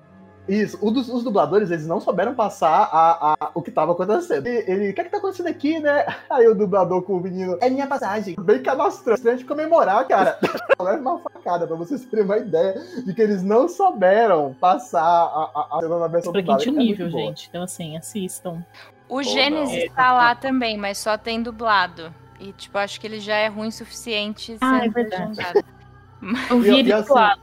Isso, 0.48 0.78
dos, 0.92 1.08
os 1.08 1.24
dubladores, 1.24 1.72
eles 1.72 1.88
não 1.88 2.02
souberam 2.02 2.36
passar 2.36 2.90
a, 2.92 3.34
a, 3.34 3.52
o 3.54 3.62
que 3.62 3.72
tava 3.72 3.94
acontecendo. 3.94 4.46
E, 4.48 4.64
ele, 4.68 4.90
o 4.90 4.94
que 4.94 5.02
é 5.02 5.04
que 5.06 5.10
tá 5.10 5.18
acontecendo 5.18 5.48
aqui, 5.48 5.80
né? 5.80 6.06
Aí 6.30 6.48
o 6.48 6.56
dublador 6.56 7.02
com 7.02 7.14
o 7.14 7.20
menino, 7.22 7.58
é 7.62 7.70
minha 7.70 7.88
passagem. 7.88 8.36
Bem 8.40 8.62
canastrante 8.62 9.38
de 9.38 9.46
comemorar, 9.46 10.06
cara. 10.08 10.38
Leva 10.80 11.00
uma 11.00 11.20
facada 11.20 11.66
pra 11.66 11.76
vocês 11.78 12.06
terem 12.06 12.26
uma 12.26 12.38
ideia 12.38 12.74
de 13.06 13.14
que 13.14 13.22
eles 13.22 13.42
não 13.42 13.70
souberam 13.70 14.54
passar 14.60 15.02
a, 15.02 15.52
a, 15.56 15.78
a 15.78 15.82
cena 15.82 16.00
na 16.00 16.08
versão 16.08 16.34
dublada. 16.34 16.62
Pra 16.62 16.72
nível, 16.72 17.08
é 17.08 17.12
gente. 17.12 17.48
Então, 17.50 17.64
assim, 17.64 17.96
assistam. 17.96 18.66
O 19.08 19.24
Gênesis 19.24 19.92
tá 19.94 20.12
lá 20.12 20.36
também, 20.36 20.78
mas 20.78 20.98
só 20.98 21.18
tem 21.18 21.42
dublado. 21.42 22.14
E, 22.40 22.52
tipo, 22.52 22.78
acho 22.78 23.00
que 23.00 23.08
ele 23.08 23.20
já 23.20 23.36
é 23.36 23.48
ruim 23.48 23.68
o 23.68 23.72
suficiente 23.72 24.58
ah, 24.60 24.86
é 24.86 24.90
verdade. 24.90 25.40
Eu 26.50 26.60
vi 26.60 26.80
ele 26.80 26.94
dublado. 26.94 27.42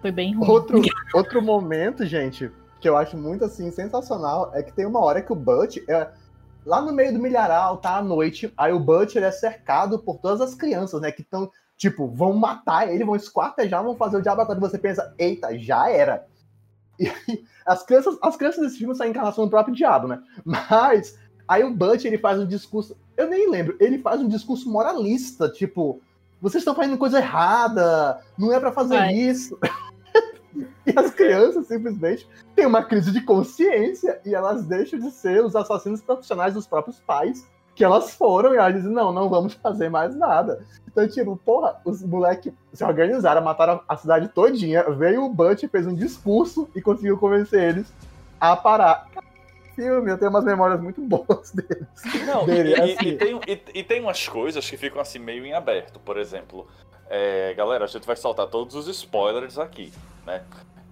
Foi 0.00 0.10
bem 0.10 0.34
ruim. 0.34 0.48
Outro, 0.48 0.80
outro 1.14 1.42
momento, 1.42 2.04
gente, 2.06 2.50
que 2.80 2.88
eu 2.88 2.96
acho 2.96 3.16
muito 3.16 3.44
assim 3.44 3.70
sensacional 3.70 4.50
é 4.54 4.62
que 4.62 4.72
tem 4.72 4.86
uma 4.86 5.00
hora 5.00 5.22
que 5.22 5.32
o 5.32 5.36
Butch 5.36 5.78
é 5.88 6.08
lá 6.64 6.80
no 6.80 6.92
meio 6.92 7.12
do 7.12 7.18
milharal, 7.18 7.78
tá 7.78 7.96
à 7.96 8.02
noite, 8.02 8.52
aí 8.56 8.72
o 8.72 8.80
Butch 8.80 9.16
ele 9.16 9.24
é 9.24 9.30
cercado 9.30 9.98
por 9.98 10.18
todas 10.18 10.40
as 10.40 10.54
crianças, 10.54 11.00
né, 11.00 11.10
que 11.10 11.22
estão 11.22 11.50
tipo, 11.80 12.06
vão 12.08 12.34
matar 12.34 12.92
ele, 12.92 13.04
vão 13.04 13.16
esquartejar, 13.16 13.82
vão 13.82 13.96
fazer 13.96 14.18
o 14.18 14.22
diabo 14.22 14.42
e 14.42 14.60
você 14.60 14.76
pensa, 14.76 15.14
eita, 15.18 15.58
já 15.58 15.88
era. 15.88 16.26
E 16.98 17.10
as 17.64 17.82
crianças, 17.82 18.18
as 18.20 18.36
crianças 18.36 18.60
desse 18.60 18.76
filme 18.76 18.94
são 18.94 19.06
a 19.06 19.08
encarnação 19.08 19.44
do 19.46 19.50
próprio 19.50 19.74
diabo, 19.74 20.06
né? 20.06 20.22
Mas 20.44 21.18
aí 21.48 21.64
o 21.64 21.74
Butch 21.74 22.04
ele 22.04 22.18
faz 22.18 22.38
um 22.38 22.46
discurso, 22.46 22.94
eu 23.16 23.30
nem 23.30 23.50
lembro, 23.50 23.78
ele 23.80 23.98
faz 23.98 24.20
um 24.20 24.28
discurso 24.28 24.70
moralista, 24.70 25.48
tipo, 25.48 26.02
vocês 26.38 26.60
estão 26.60 26.74
fazendo 26.74 26.98
coisa 26.98 27.18
errada, 27.18 28.20
não 28.36 28.52
é 28.52 28.60
para 28.60 28.72
fazer 28.72 28.96
Ai. 28.96 29.14
isso. 29.14 29.58
E 30.54 30.92
as 30.96 31.10
crianças 31.12 31.66
simplesmente 31.66 32.28
têm 32.54 32.66
uma 32.66 32.82
crise 32.82 33.12
de 33.12 33.20
consciência 33.22 34.20
e 34.24 34.34
elas 34.34 34.64
deixam 34.64 34.98
de 34.98 35.10
ser 35.10 35.44
os 35.44 35.54
assassinos 35.54 36.00
profissionais 36.00 36.54
dos 36.54 36.66
próprios 36.66 36.98
pais 37.00 37.46
que 37.74 37.84
elas 37.84 38.12
foram 38.14 38.52
e 38.52 38.58
elas 38.58 38.74
dizem, 38.74 38.92
não, 38.92 39.12
não 39.12 39.28
vamos 39.28 39.54
fazer 39.62 39.88
mais 39.88 40.14
nada. 40.14 40.64
Então, 40.86 41.06
tipo, 41.08 41.36
porra, 41.36 41.80
os 41.84 42.02
moleques 42.02 42.52
se 42.72 42.84
organizaram, 42.84 43.42
mataram 43.42 43.80
a 43.88 43.96
cidade 43.96 44.28
todinha, 44.28 44.82
veio 44.90 45.24
o 45.24 45.32
Butch, 45.32 45.64
fez 45.70 45.86
um 45.86 45.94
discurso 45.94 46.68
e 46.74 46.82
conseguiu 46.82 47.16
convencer 47.16 47.70
eles 47.70 47.92
a 48.40 48.56
parar. 48.56 49.08
Filme, 49.74 50.10
eu 50.10 50.18
tenho 50.18 50.30
umas 50.30 50.44
memórias 50.44 50.80
muito 50.80 51.00
boas 51.00 51.52
deles. 51.54 51.86
Não, 52.26 52.44
dele, 52.44 52.70
e, 52.70 52.80
assim. 52.80 53.08
e, 53.08 53.16
tem, 53.16 53.40
e, 53.46 53.62
e 53.74 53.84
tem 53.84 54.02
umas 54.02 54.28
coisas 54.28 54.68
que 54.68 54.76
ficam 54.76 55.00
assim 55.00 55.18
meio 55.18 55.46
em 55.46 55.54
aberto, 55.54 55.98
por 56.00 56.18
exemplo. 56.18 56.66
É, 57.12 57.52
galera, 57.54 57.86
a 57.86 57.88
gente 57.88 58.06
vai 58.06 58.14
soltar 58.14 58.46
todos 58.46 58.76
os 58.76 58.86
spoilers 58.86 59.58
aqui, 59.58 59.92
né? 60.24 60.44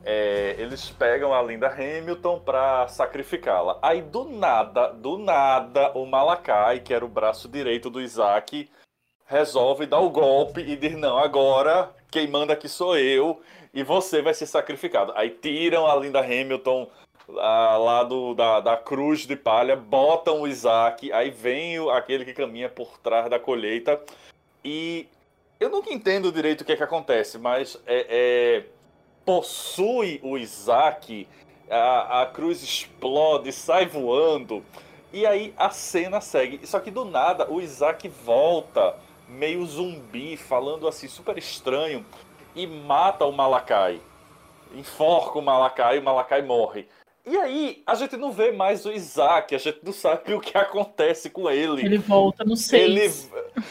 É, 0.04 0.56
eles 0.58 0.90
pegam 0.90 1.32
a 1.32 1.40
Linda 1.40 1.68
Hamilton 1.68 2.40
pra 2.40 2.88
sacrificá-la. 2.88 3.78
Aí 3.80 4.02
do 4.02 4.24
nada, 4.24 4.88
do 4.88 5.16
nada, 5.16 5.92
o 5.96 6.04
Malakai, 6.04 6.80
que 6.80 6.92
era 6.92 7.04
o 7.04 7.08
braço 7.08 7.48
direito 7.48 7.88
do 7.88 8.00
Isaac, 8.00 8.68
resolve 9.26 9.86
dar 9.86 10.00
o 10.00 10.10
golpe 10.10 10.60
e 10.60 10.74
diz: 10.74 10.96
Não, 10.96 11.16
agora 11.16 11.90
quem 12.10 12.26
manda 12.26 12.52
aqui 12.52 12.68
sou 12.68 12.98
eu 12.98 13.40
e 13.72 13.84
você 13.84 14.20
vai 14.20 14.34
ser 14.34 14.46
sacrificado. 14.46 15.12
Aí 15.14 15.30
tiram 15.30 15.86
a 15.86 15.94
Linda 15.94 16.18
Hamilton 16.18 16.90
lá, 17.28 17.76
lá 17.76 18.02
do, 18.02 18.34
da, 18.34 18.58
da 18.58 18.76
cruz 18.76 19.24
de 19.24 19.36
palha, 19.36 19.76
botam 19.76 20.40
o 20.40 20.48
Isaac, 20.48 21.12
aí 21.12 21.30
vem 21.30 21.78
o, 21.78 21.90
aquele 21.90 22.24
que 22.24 22.34
caminha 22.34 22.68
por 22.68 22.98
trás 22.98 23.30
da 23.30 23.38
colheita. 23.38 24.00
E 24.64 25.06
eu 25.60 25.70
nunca 25.70 25.92
entendo 25.92 26.32
direito 26.32 26.62
o 26.62 26.64
que 26.64 26.72
é 26.72 26.76
que 26.76 26.82
acontece, 26.82 27.38
mas 27.38 27.80
é, 27.86 28.06
é 28.08 28.64
possui 29.24 30.20
o 30.22 30.38
Isaac, 30.38 31.28
a, 31.70 32.22
a 32.22 32.26
cruz 32.26 32.62
explode, 32.62 33.52
sai 33.52 33.86
voando. 33.86 34.64
E 35.12 35.26
aí 35.26 35.52
a 35.56 35.70
cena 35.70 36.20
segue. 36.20 36.66
Só 36.66 36.80
que 36.80 36.90
do 36.90 37.04
nada 37.04 37.50
o 37.50 37.60
Isaac 37.60 38.08
volta, 38.08 38.96
meio 39.28 39.66
zumbi, 39.66 40.36
falando 40.36 40.88
assim, 40.88 41.08
super 41.08 41.36
estranho, 41.36 42.06
e 42.54 42.66
mata 42.66 43.24
o 43.24 43.32
Malakai. 43.32 44.00
Enforca 44.74 45.38
o 45.38 45.42
Malakai 45.42 45.96
e 45.96 46.00
o 46.00 46.02
Malakai 46.02 46.42
morre. 46.42 46.88
E 47.28 47.36
aí, 47.36 47.82
a 47.86 47.94
gente 47.94 48.16
não 48.16 48.32
vê 48.32 48.52
mais 48.52 48.86
o 48.86 48.90
Isaac, 48.90 49.54
a 49.54 49.58
gente 49.58 49.80
não 49.82 49.92
sabe 49.92 50.32
o 50.34 50.40
que 50.40 50.56
acontece 50.56 51.28
com 51.28 51.50
ele. 51.50 51.84
Ele 51.84 51.98
volta 51.98 52.42
no 52.42 52.56
6. 52.56 52.82
Ele, 52.82 53.00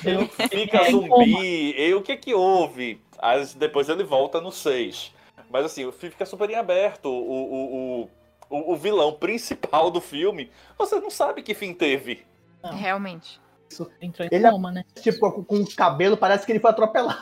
ele 0.06 0.28
fica 0.50 0.78
é, 0.78 0.92
zumbi. 0.92 1.76
E 1.76 1.94
o 1.96 2.02
que 2.04 2.16
que 2.18 2.34
houve? 2.36 3.02
Aí, 3.18 3.44
depois 3.56 3.90
ele 3.90 4.04
volta 4.04 4.40
no 4.40 4.52
6. 4.52 5.12
Mas 5.50 5.66
assim, 5.66 5.92
fica 5.92 6.26
super 6.26 6.50
em 6.50 6.56
aberto. 6.56 7.08
O, 7.08 8.04
o, 8.04 8.10
o, 8.50 8.74
o, 8.74 8.76
vilão 8.76 9.14
principal 9.14 9.90
do 9.90 10.02
filme, 10.02 10.52
você 10.78 11.00
não 11.00 11.10
sabe 11.10 11.42
que 11.42 11.56
fim 11.56 11.74
teve. 11.74 12.26
Não. 12.62 12.76
Realmente. 12.76 13.40
Isso 13.70 13.90
entrou 14.02 14.28
em 14.28 14.36
ele, 14.36 14.50
coma, 14.50 14.72
né? 14.72 14.84
Tipo, 15.02 15.44
com 15.44 15.58
o 15.58 15.76
cabelo, 15.76 16.18
parece 16.18 16.46
que 16.46 16.52
ele 16.52 16.60
foi 16.60 16.72
atropelado. 16.72 17.18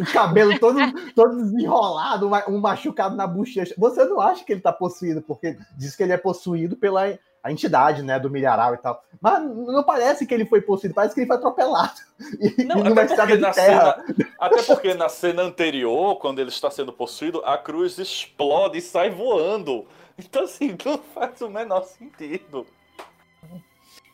o 0.00 0.12
cabelo 0.12 0.58
todo, 0.58 0.78
todo 1.14 1.36
desenrolado, 1.36 2.30
um 2.48 2.58
machucado 2.58 3.16
na 3.16 3.26
bochecha. 3.26 3.74
Você 3.76 4.04
não 4.04 4.20
acha 4.20 4.44
que 4.44 4.52
ele 4.52 4.60
tá 4.60 4.72
possuído, 4.72 5.22
porque 5.22 5.58
diz 5.76 5.94
que 5.94 6.02
ele 6.02 6.12
é 6.12 6.16
possuído 6.16 6.76
pela 6.76 7.18
a 7.46 7.52
entidade, 7.52 8.02
né, 8.02 8.18
do 8.18 8.28
milharal 8.28 8.74
e 8.74 8.78
tal. 8.78 9.04
Mas 9.20 9.40
não 9.40 9.84
parece 9.84 10.26
que 10.26 10.34
ele 10.34 10.44
foi 10.44 10.60
possuído, 10.60 10.96
parece 10.96 11.14
que 11.14 11.20
ele 11.20 11.28
foi 11.28 11.36
atropelado. 11.36 11.94
E, 12.40 12.64
não, 12.64 12.82
numa 12.82 13.04
estrada 13.04 13.36
de 13.36 13.52
terra. 13.52 14.02
Cena, 14.04 14.30
até 14.40 14.62
porque 14.64 14.94
na 14.94 15.08
cena 15.08 15.42
anterior, 15.42 16.16
quando 16.16 16.40
ele 16.40 16.48
está 16.48 16.72
sendo 16.72 16.92
possuído, 16.92 17.40
a 17.44 17.56
cruz 17.56 17.98
explode 17.98 18.78
e 18.78 18.82
sai 18.82 19.10
voando. 19.10 19.86
Então, 20.18 20.42
assim, 20.42 20.76
não 20.84 20.98
faz 20.98 21.40
o 21.40 21.48
menor 21.48 21.84
sentido. 21.84 22.66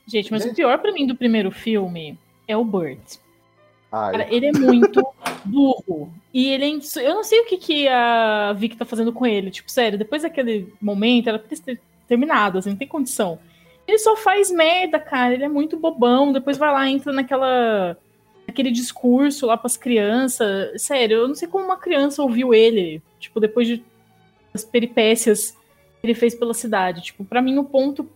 Gente, 0.07 0.31
mas 0.31 0.45
o 0.45 0.55
pior 0.55 0.79
para 0.79 0.93
mim 0.93 1.07
do 1.07 1.15
primeiro 1.15 1.51
filme 1.51 2.19
é 2.47 2.57
o 2.57 2.65
Burt. 2.65 3.17
Cara, 3.91 4.27
ele 4.35 4.47
é 4.47 4.53
muito 4.53 5.07
burro. 5.45 6.12
E 6.33 6.49
ele 6.49 6.65
é. 6.65 7.01
Eu 7.01 7.15
não 7.15 7.23
sei 7.23 7.41
o 7.41 7.45
que, 7.45 7.59
que 7.59 7.88
a 7.88 8.55
Vicky 8.55 8.77
tá 8.77 8.87
fazendo 8.87 9.12
com 9.12 9.27
ele. 9.27 9.51
Tipo, 9.51 9.71
sério, 9.71 9.99
depois 9.99 10.23
daquele 10.23 10.73
momento, 10.81 11.29
ela 11.29 11.38
precisa 11.38 11.62
ter 11.67 11.81
terminado, 12.09 12.59
assim, 12.59 12.71
não 12.71 12.77
tem 12.77 12.88
condição. 12.88 13.38
Ele 13.87 13.99
só 13.99 14.17
faz 14.17 14.51
merda, 14.51 14.99
cara. 14.99 15.35
Ele 15.35 15.45
é 15.45 15.49
muito 15.49 15.77
bobão. 15.77 16.33
Depois 16.33 16.57
vai 16.57 16.73
lá, 16.73 16.88
entra 16.88 17.12
naquela. 17.12 17.97
aquele 18.49 18.71
discurso 18.71 19.47
lá 19.47 19.59
pras 19.59 19.77
crianças. 19.77 20.81
Sério, 20.81 21.19
eu 21.19 21.29
não 21.29 21.35
sei 21.35 21.47
como 21.47 21.65
uma 21.65 21.77
criança 21.77 22.23
ouviu 22.23 22.55
ele. 22.55 23.03
Tipo, 23.21 23.41
depois 23.41 23.69
de 23.69 23.85
as 24.55 24.65
peripécias 24.65 25.51
que 25.51 26.07
ele 26.07 26.15
fez 26.15 26.35
pela 26.35 26.55
cidade. 26.55 27.03
Tipo, 27.03 27.27
para 27.27 27.43
mim, 27.43 27.59
o 27.59 27.65
ponto 27.65 28.09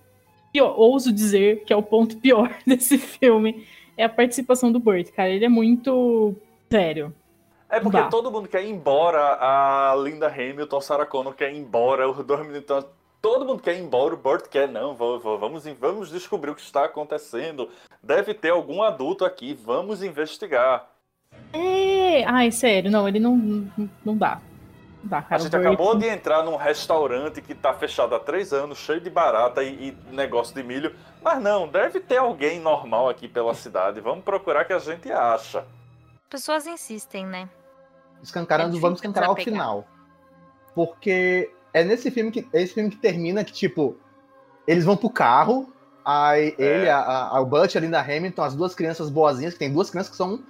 pior, 0.57 0.75
ouso 0.79 1.13
dizer 1.13 1.65
que 1.65 1.73
é 1.73 1.77
o 1.77 1.83
ponto 1.83 2.17
pior 2.17 2.51
desse 2.67 2.97
filme, 2.97 3.67
é 3.97 4.05
a 4.05 4.09
participação 4.09 4.73
do 4.73 4.81
Burt, 4.81 5.11
cara. 5.11 5.29
Ele 5.29 5.45
é 5.45 5.49
muito 5.49 6.35
sério. 6.71 7.15
É 7.69 7.81
porque 7.81 7.99
Dá. 7.99 8.09
todo 8.09 8.31
mundo 8.31 8.49
quer 8.49 8.65
ir 8.65 8.71
embora, 8.71 9.39
a 9.41 9.95
Linda 9.97 10.29
Hamilton, 10.29 10.81
Sarah 10.81 11.05
Connor 11.05 11.35
quer 11.35 11.53
ir 11.53 11.59
embora, 11.59 12.09
os 12.09 12.25
dois 12.25 12.47
meninos 12.47 12.87
todo 13.21 13.45
mundo 13.45 13.61
quer 13.61 13.77
ir 13.77 13.83
embora, 13.83 14.15
o 14.15 14.17
Burt 14.17 14.47
quer, 14.49 14.69
não, 14.69 14.95
vamos, 14.95 15.65
vamos 15.81 16.11
descobrir 16.11 16.53
o 16.53 16.55
que 16.55 16.61
está 16.61 16.85
acontecendo. 16.85 17.69
Deve 18.01 18.33
ter 18.35 18.51
algum 18.51 18.83
adulto 18.83 19.25
aqui, 19.25 19.53
vamos 19.53 20.01
investigar. 20.01 20.89
É, 21.53 22.25
ai, 22.25 22.53
sério, 22.53 22.89
não, 22.89 23.09
ele 23.09 23.19
não, 23.19 23.69
não 24.05 24.17
dá. 24.17 24.41
Dá, 25.07 25.25
a 25.31 25.39
gente 25.39 25.55
acabou 25.55 25.97
de 25.97 26.07
entrar 26.07 26.43
num 26.43 26.57
restaurante 26.57 27.41
que 27.41 27.53
está 27.53 27.73
fechado 27.73 28.15
há 28.15 28.19
três 28.19 28.53
anos, 28.53 28.79
cheio 28.79 29.01
de 29.01 29.09
barata 29.09 29.63
e, 29.63 29.97
e, 30.11 30.15
negócio 30.15 30.53
de 30.53 30.63
milho. 30.65 30.95
Mas 31.23 31.41
não, 31.41 31.69
deve 31.69 32.01
ter 32.01 32.17
alguém 32.17 32.59
normal 32.59 33.09
aqui 33.09 33.29
pela 33.29 33.55
cidade. 33.55 34.01
Vamos 34.01 34.25
procurar 34.25 34.65
que 34.65 34.73
a 34.73 34.81
gente 34.81 35.11
acha. 35.13 35.65
Pessoas 36.29 36.67
insistem, 36.67 37.25
né? 37.25 37.49
Escancarando, 38.21 38.77
é 38.77 38.81
vamos 38.81 38.99
escancarar 38.99 39.29
ao 39.29 39.37
final. 39.37 39.87
Porque 40.75 41.53
é 41.73 41.85
nesse 41.85 42.11
filme 42.11 42.33
que. 42.33 42.49
É 42.53 42.63
esse 42.63 42.75
filme 42.75 42.91
que 42.91 42.97
termina 42.97 43.45
que, 43.45 43.53
tipo, 43.53 43.97
eles 44.67 44.85
vão 44.85 44.97
pro 44.97 45.09
carro. 45.09 45.73
Aí 46.05 46.55
é. 46.59 46.65
ele, 46.65 46.91
a, 46.91 46.99
a, 46.99 47.41
o 47.41 47.47
Butch, 47.47 47.77
a 47.77 47.81
Linda 47.81 48.01
Hamilton, 48.01 48.43
as 48.43 48.57
duas 48.57 48.75
crianças 48.75 49.09
boazinhas, 49.09 49.53
que 49.53 49.61
tem 49.61 49.73
duas 49.73 49.89
crianças 49.89 50.11
que 50.11 50.17
são 50.17 50.43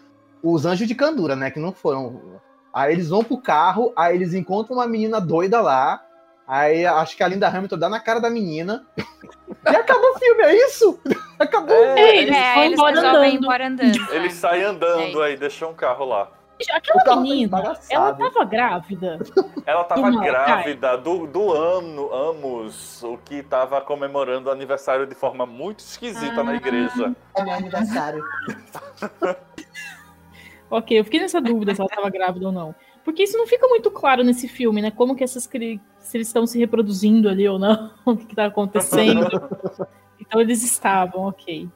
os 0.43 0.65
anjos 0.65 0.89
de 0.89 0.95
candura, 0.95 1.37
né? 1.37 1.51
Que 1.51 1.61
não 1.61 1.73
foram. 1.73 2.41
Aí 2.77 2.93
eles 2.93 3.09
vão 3.09 3.25
pro 3.25 3.39
carro, 3.39 3.91
aí 3.97 4.15
eles 4.15 4.35
encontram 4.35 4.77
uma 4.77 4.87
menina 4.87 5.19
doida 5.19 5.63
lá. 5.63 6.05
Aí 6.47 6.85
acho 6.85 7.17
que 7.17 7.23
a 7.23 7.29
Linda 7.29 7.49
Hamilton 7.49 7.79
dá 7.79 7.89
na 7.89 7.99
cara 7.99 8.21
da 8.21 8.29
menina. 8.29 8.85
e 8.99 9.75
acabou 9.75 10.11
o 10.11 10.19
filme, 10.19 10.43
é 10.43 10.67
isso? 10.67 11.01
Acabou. 11.41 11.75
É, 11.75 12.19
eles, 12.19 12.37
é, 12.37 12.67
eles 12.67 12.79
embora 12.79 12.99
andando. 12.99 13.25
embora 13.25 13.67
andando. 13.67 14.13
Eles 14.13 14.35
saem 14.35 14.65
andando 14.65 15.23
é 15.23 15.27
aí, 15.27 15.37
deixou 15.39 15.71
um 15.71 15.75
carro 15.75 16.05
lá. 16.05 16.29
Aquela 16.71 17.17
menina, 17.17 17.77
ela 17.91 18.15
tava 18.15 18.45
grávida. 18.45 19.19
Ela 19.67 19.85
tava 19.85 20.11
grávida 20.11 20.97
do, 20.99 21.27
do 21.27 21.53
ano, 21.53 22.13
Amos, 22.15 23.03
o 23.03 23.19
que 23.19 23.43
tava 23.43 23.81
comemorando 23.81 24.49
o 24.49 24.53
aniversário 24.53 25.07
de 25.07 25.15
forma 25.15 25.45
muito 25.45 25.81
esquisita 25.81 26.41
ah, 26.41 26.45
na 26.45 26.55
igreja. 26.55 27.15
É 27.37 27.43
meu 27.43 27.55
aniversário. 27.55 28.23
ok, 30.71 30.99
eu 30.99 31.05
fiquei 31.05 31.21
nessa 31.21 31.41
dúvida 31.41 31.75
se 31.75 31.81
ela 31.81 31.91
tava 31.91 32.11
grávida 32.11 32.47
ou 32.47 32.53
não. 32.53 32.75
Porque 33.05 33.23
isso 33.23 33.39
não 33.39 33.47
fica 33.47 33.69
muito 33.69 33.91
claro 33.91 34.25
nesse 34.25 34.49
filme, 34.49 34.83
né? 34.83 34.91
Como 34.91 35.15
que 35.15 35.23
essas 35.23 35.45
se 35.45 36.17
eles 36.17 36.27
estão 36.29 36.47
se 36.47 36.59
reproduzindo 36.59 37.29
ali 37.29 37.49
ou 37.49 37.59
não, 37.59 37.93
o 38.05 38.17
que, 38.17 38.27
que 38.27 38.37
tá 38.37 38.47
acontecendo. 38.47 39.29
então 40.19 40.41
eles 40.41 40.63
estavam, 40.63 41.23
ok. 41.23 41.69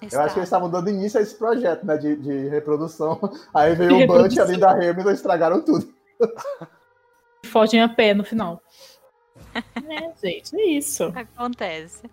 Eu 0.00 0.20
acho 0.20 0.34
que 0.34 0.40
eles 0.40 0.48
estavam 0.48 0.70
dando 0.70 0.90
início 0.90 1.18
a 1.18 1.22
esse 1.22 1.34
projeto, 1.34 1.84
né, 1.84 1.96
de, 1.96 2.16
de 2.16 2.48
reprodução. 2.48 3.18
Aí 3.52 3.74
veio 3.74 4.04
o 4.04 4.06
Bunch 4.06 4.38
ali 4.40 4.56
da 4.56 4.70
Hamilton 4.70 5.10
e 5.10 5.14
estragaram 5.14 5.60
tudo. 5.60 5.92
Fogem 7.44 7.82
a 7.82 7.88
pé 7.88 8.14
no 8.14 8.24
final. 8.24 8.62
é, 9.54 10.12
gente, 10.22 10.54
é 10.56 10.66
isso. 10.66 11.04
Acontece. 11.14 12.08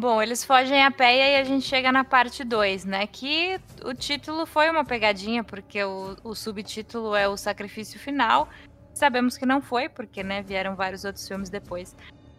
Bom, 0.00 0.22
eles 0.22 0.42
fogem 0.42 0.82
a 0.82 0.90
pé 0.90 1.18
e 1.18 1.20
aí 1.20 1.36
a 1.36 1.44
gente 1.44 1.66
chega 1.66 1.92
na 1.92 2.02
parte 2.02 2.42
2, 2.42 2.86
né? 2.86 3.06
Que 3.06 3.60
o 3.84 3.92
título 3.92 4.46
foi 4.46 4.70
uma 4.70 4.82
pegadinha, 4.82 5.44
porque 5.44 5.84
o, 5.84 6.16
o 6.24 6.34
subtítulo 6.34 7.14
é 7.14 7.28
o 7.28 7.36
sacrifício 7.36 8.00
final. 8.00 8.48
Sabemos 8.94 9.36
que 9.36 9.44
não 9.44 9.60
foi, 9.60 9.90
porque 9.90 10.22
né, 10.22 10.40
vieram 10.40 10.74
vários 10.74 11.04
outros 11.04 11.28
filmes 11.28 11.50
depois. 11.50 11.94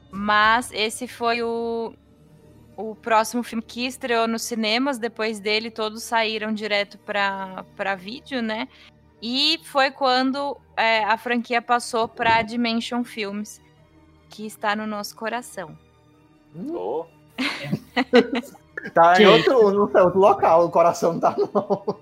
Mas 0.09 0.71
esse 0.71 1.07
foi 1.07 1.43
o, 1.43 1.93
o 2.75 2.95
próximo 2.95 3.43
filme 3.43 3.61
que 3.61 3.85
estreou 3.85 4.27
nos 4.27 4.41
cinemas, 4.41 4.97
depois 4.97 5.39
dele 5.39 5.69
todos 5.69 6.01
saíram 6.01 6.51
direto 6.51 6.97
para 6.97 7.95
vídeo, 7.95 8.41
né? 8.41 8.67
E 9.21 9.59
foi 9.65 9.91
quando 9.91 10.57
é, 10.75 11.03
a 11.03 11.15
franquia 11.15 11.61
passou 11.61 12.07
para 12.07 12.41
Dimension 12.41 13.03
Films, 13.03 13.61
que 14.31 14.47
está 14.47 14.75
no 14.75 14.87
nosso 14.87 15.15
coração. 15.15 15.77
Oh. 16.55 17.20
tá 18.93 19.21
em 19.21 19.25
outro, 19.25 19.71
no 19.71 19.81
outro 19.81 20.19
local, 20.19 20.65
o 20.65 20.71
coração 20.71 21.19
tá 21.19 21.35
no 21.37 21.99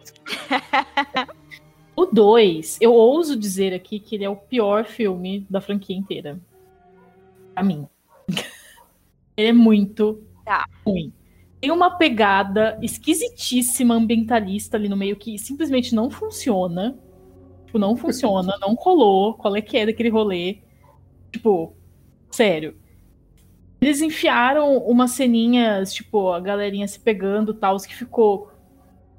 O 1.95 2.06
2, 2.06 2.78
eu 2.80 2.93
ouso 2.93 3.36
dizer 3.36 3.73
aqui 3.73 3.99
que 3.99 4.15
ele 4.15 4.23
é 4.23 4.30
o 4.30 4.36
pior 4.36 4.86
filme 4.86 5.45
da 5.49 5.60
franquia 5.60 5.95
inteira. 5.95 6.39
Pra 7.54 7.63
mim. 7.63 7.88
ele 9.36 9.49
é 9.49 9.54
muito 9.54 10.23
Tá. 10.49 10.65
Ruim. 10.84 11.13
Tem 11.62 11.69
uma 11.69 11.91
pegada 11.91 12.80
esquisitíssima 12.82 13.93
ambientalista 13.93 14.78
ali 14.78 14.89
no 14.89 14.97
meio 14.97 15.15
que 15.15 15.38
simplesmente 15.38 15.93
não 15.93 16.10
funciona. 16.10 16.97
Tipo, 17.67 17.78
não 17.78 17.95
funciona, 17.95 18.58
não 18.60 18.75
colou. 18.75 19.36
Qual 19.36 19.56
é 19.56 19.62
que 19.62 19.78
é 19.78 19.86
daquele 19.86 20.10
rolê? 20.10 20.58
Tipo, 21.32 21.75
sério. 22.32 22.75
Eles 23.81 24.01
enfiaram 24.01 24.77
umas 24.77 25.11
ceninhas, 25.11 25.93
tipo, 25.93 26.31
a 26.31 26.39
galerinha 26.39 26.87
se 26.87 26.99
pegando 26.99 27.53
tal, 27.53 27.77
que 27.77 27.95
ficou 27.95 28.51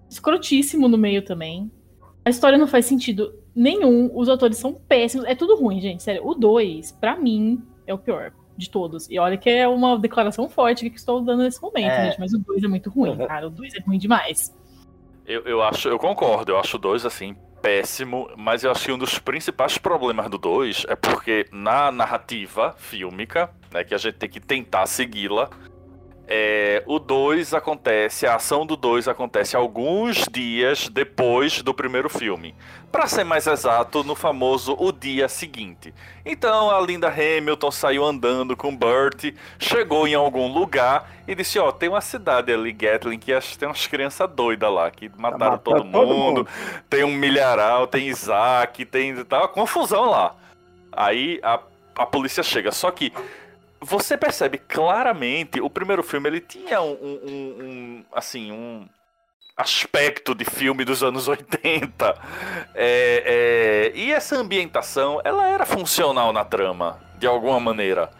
escrotíssimo 0.08 0.88
no 0.88 0.98
meio 0.98 1.22
também. 1.22 1.70
A 2.24 2.30
história 2.30 2.58
não 2.58 2.66
faz 2.66 2.84
sentido 2.84 3.34
nenhum, 3.54 4.10
os 4.14 4.28
atores 4.28 4.58
são 4.58 4.74
péssimos, 4.74 5.26
é 5.26 5.34
tudo 5.34 5.56
ruim, 5.56 5.80
gente, 5.80 6.02
sério. 6.02 6.26
O 6.26 6.34
2, 6.34 6.92
para 6.92 7.16
mim, 7.16 7.62
é 7.86 7.94
o 7.94 7.98
pior 7.98 8.32
de 8.56 8.68
todos. 8.68 9.08
E 9.10 9.18
olha 9.18 9.38
que 9.38 9.48
é 9.48 9.66
uma 9.66 9.98
declaração 9.98 10.48
forte 10.48 10.90
que 10.90 10.96
estou 10.96 11.22
dando 11.22 11.42
nesse 11.42 11.62
momento, 11.62 11.92
é. 11.92 12.06
gente, 12.06 12.20
mas 12.20 12.34
o 12.34 12.38
2 12.38 12.62
é 12.62 12.68
muito 12.68 12.90
ruim, 12.90 13.16
cara. 13.16 13.46
O 13.46 13.50
2 13.50 13.74
é 13.74 13.80
ruim 13.80 13.98
demais. 13.98 14.54
Eu, 15.26 15.42
eu 15.42 15.62
acho, 15.62 15.88
eu 15.88 15.98
concordo, 15.98 16.52
eu 16.52 16.58
acho 16.58 16.76
o 16.76 16.80
2 16.80 17.06
assim 17.06 17.34
péssimo, 17.60 18.30
mas 18.36 18.64
eu 18.64 18.70
acho 18.70 18.84
que 18.86 18.92
um 18.92 18.98
dos 18.98 19.18
principais 19.18 19.78
problemas 19.78 20.28
do 20.28 20.38
2 20.38 20.86
é 20.88 20.96
porque 20.96 21.46
na 21.52 21.92
narrativa 21.92 22.74
fílmica, 22.78 23.50
né, 23.72 23.84
que 23.84 23.94
a 23.94 23.98
gente 23.98 24.14
tem 24.14 24.28
que 24.28 24.40
tentar 24.40 24.86
segui-la, 24.86 25.50
é, 26.32 26.84
o 26.86 27.00
2 27.00 27.54
acontece, 27.54 28.24
a 28.24 28.36
ação 28.36 28.64
do 28.64 28.76
2 28.76 29.08
acontece 29.08 29.56
alguns 29.56 30.28
dias 30.30 30.88
depois 30.88 31.60
do 31.60 31.74
primeiro 31.74 32.08
filme. 32.08 32.54
Para 32.92 33.08
ser 33.08 33.24
mais 33.24 33.48
exato, 33.48 34.04
no 34.04 34.14
famoso 34.14 34.76
o 34.78 34.92
dia 34.92 35.28
seguinte. 35.28 35.92
Então 36.24 36.70
a 36.70 36.80
Linda 36.80 37.08
Hamilton 37.08 37.70
saiu 37.72 38.04
andando 38.04 38.56
com 38.56 38.74
Burt, 38.74 39.34
chegou 39.58 40.06
em 40.06 40.14
algum 40.14 40.52
lugar 40.52 41.10
e 41.26 41.34
disse: 41.34 41.58
Ó, 41.58 41.68
oh, 41.68 41.72
tem 41.72 41.88
uma 41.88 42.00
cidade 42.00 42.52
ali, 42.52 42.72
Gatling, 42.72 43.18
que 43.18 43.32
tem 43.58 43.68
umas 43.68 43.88
crianças 43.88 44.30
doidas 44.30 44.72
lá, 44.72 44.88
que 44.88 45.10
mataram 45.18 45.58
todo, 45.58 45.82
todo 45.82 45.84
mundo. 45.84 46.14
mundo. 46.14 46.48
Tem 46.88 47.02
um 47.02 47.12
milharal, 47.12 47.88
tem 47.88 48.06
Isaac, 48.06 48.84
tem. 48.84 49.24
Tá 49.24 49.38
uma 49.38 49.48
confusão 49.48 50.08
lá. 50.08 50.36
Aí 50.92 51.40
a, 51.42 51.58
a 51.96 52.06
polícia 52.06 52.42
chega. 52.42 52.70
Só 52.70 52.88
que 52.92 53.12
você 53.80 54.16
percebe 54.16 54.58
claramente, 54.58 55.60
o 55.60 55.70
primeiro 55.70 56.02
filme 56.02 56.28
ele 56.28 56.40
tinha 56.40 56.80
um, 56.82 56.92
um, 56.92 57.24
um 57.26 58.04
assim, 58.12 58.52
um 58.52 58.86
aspecto 59.56 60.34
de 60.34 60.44
filme 60.44 60.84
dos 60.84 61.02
anos 61.02 61.26
80. 61.28 62.14
É, 62.74 63.92
é, 63.94 63.98
e 63.98 64.12
essa 64.12 64.36
ambientação, 64.36 65.20
ela 65.24 65.48
era 65.48 65.66
funcional 65.66 66.32
na 66.32 66.44
trama, 66.44 67.00
de 67.18 67.26
alguma 67.26 67.60
maneira. 67.60 68.10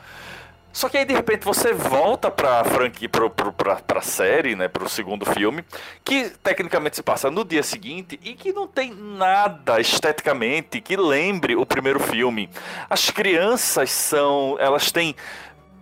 Só 0.73 0.89
que 0.89 0.97
aí 0.97 1.05
de 1.05 1.13
repente 1.13 1.45
você 1.45 1.73
volta 1.73 2.31
pra 2.31 2.63
franquia, 2.63 3.09
pro, 3.09 3.29
pro, 3.29 3.53
pra, 3.53 3.77
pra 3.77 4.01
série, 4.01 4.55
né, 4.55 4.69
pro 4.69 4.89
segundo 4.89 5.27
filme, 5.27 5.65
que 6.05 6.31
tecnicamente 6.45 6.95
se 6.95 7.03
passa 7.03 7.29
no 7.29 7.45
dia 7.45 7.63
seguinte 7.63 8.21
e 8.23 8.35
que 8.35 8.53
não 8.53 8.69
tem 8.69 8.95
nada 8.95 9.81
esteticamente 9.81 10.81
que 10.81 10.97
lembre 10.97 11.57
o 11.57 11.67
primeiro 11.67 11.99
filme. 11.99 12.49
As 12.89 13.11
crianças 13.11 13.91
são, 13.91 14.57
elas 14.61 14.93
têm 14.93 15.17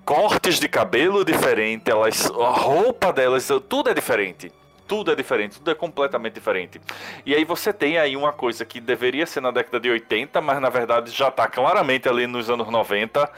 cortes 0.09 0.59
de 0.59 0.67
cabelo 0.71 1.23
diferente, 1.23 1.91
elas, 1.91 2.31
a 2.31 2.49
roupa 2.49 3.13
delas, 3.13 3.47
tudo 3.69 3.91
é 3.91 3.95
diferente. 3.95 4.51
Tudo 4.87 5.13
é 5.13 5.15
diferente, 5.15 5.59
tudo 5.59 5.71
é 5.71 5.75
completamente 5.75 6.33
diferente. 6.33 6.81
E 7.27 7.35
aí 7.35 7.45
você 7.45 7.75
tem 7.75 7.99
aí 7.99 8.17
uma 8.17 8.33
coisa 8.33 8.65
que 8.65 8.81
deveria 8.81 9.27
ser 9.27 9.43
na 9.43 9.51
década 9.51 9.79
de 9.79 9.91
80, 9.91 10.41
mas 10.41 10.63
na 10.63 10.71
verdade 10.71 11.11
já 11.11 11.29
está 11.29 11.47
claramente 11.47 12.09
ali 12.09 12.27
nos 12.27 12.49
anos 12.49 12.71
90. 12.71 13.31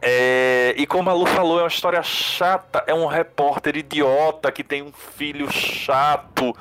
É... 0.00 0.74
E 0.78 0.86
como 0.86 1.10
a 1.10 1.12
Lu 1.12 1.26
falou, 1.26 1.58
é 1.58 1.64
uma 1.64 1.68
história 1.68 2.02
chata. 2.02 2.82
É 2.86 2.94
um 2.94 3.04
repórter 3.04 3.76
idiota 3.76 4.50
que 4.50 4.64
tem 4.64 4.80
um 4.80 4.92
filho 4.92 5.52
chato 5.52 6.56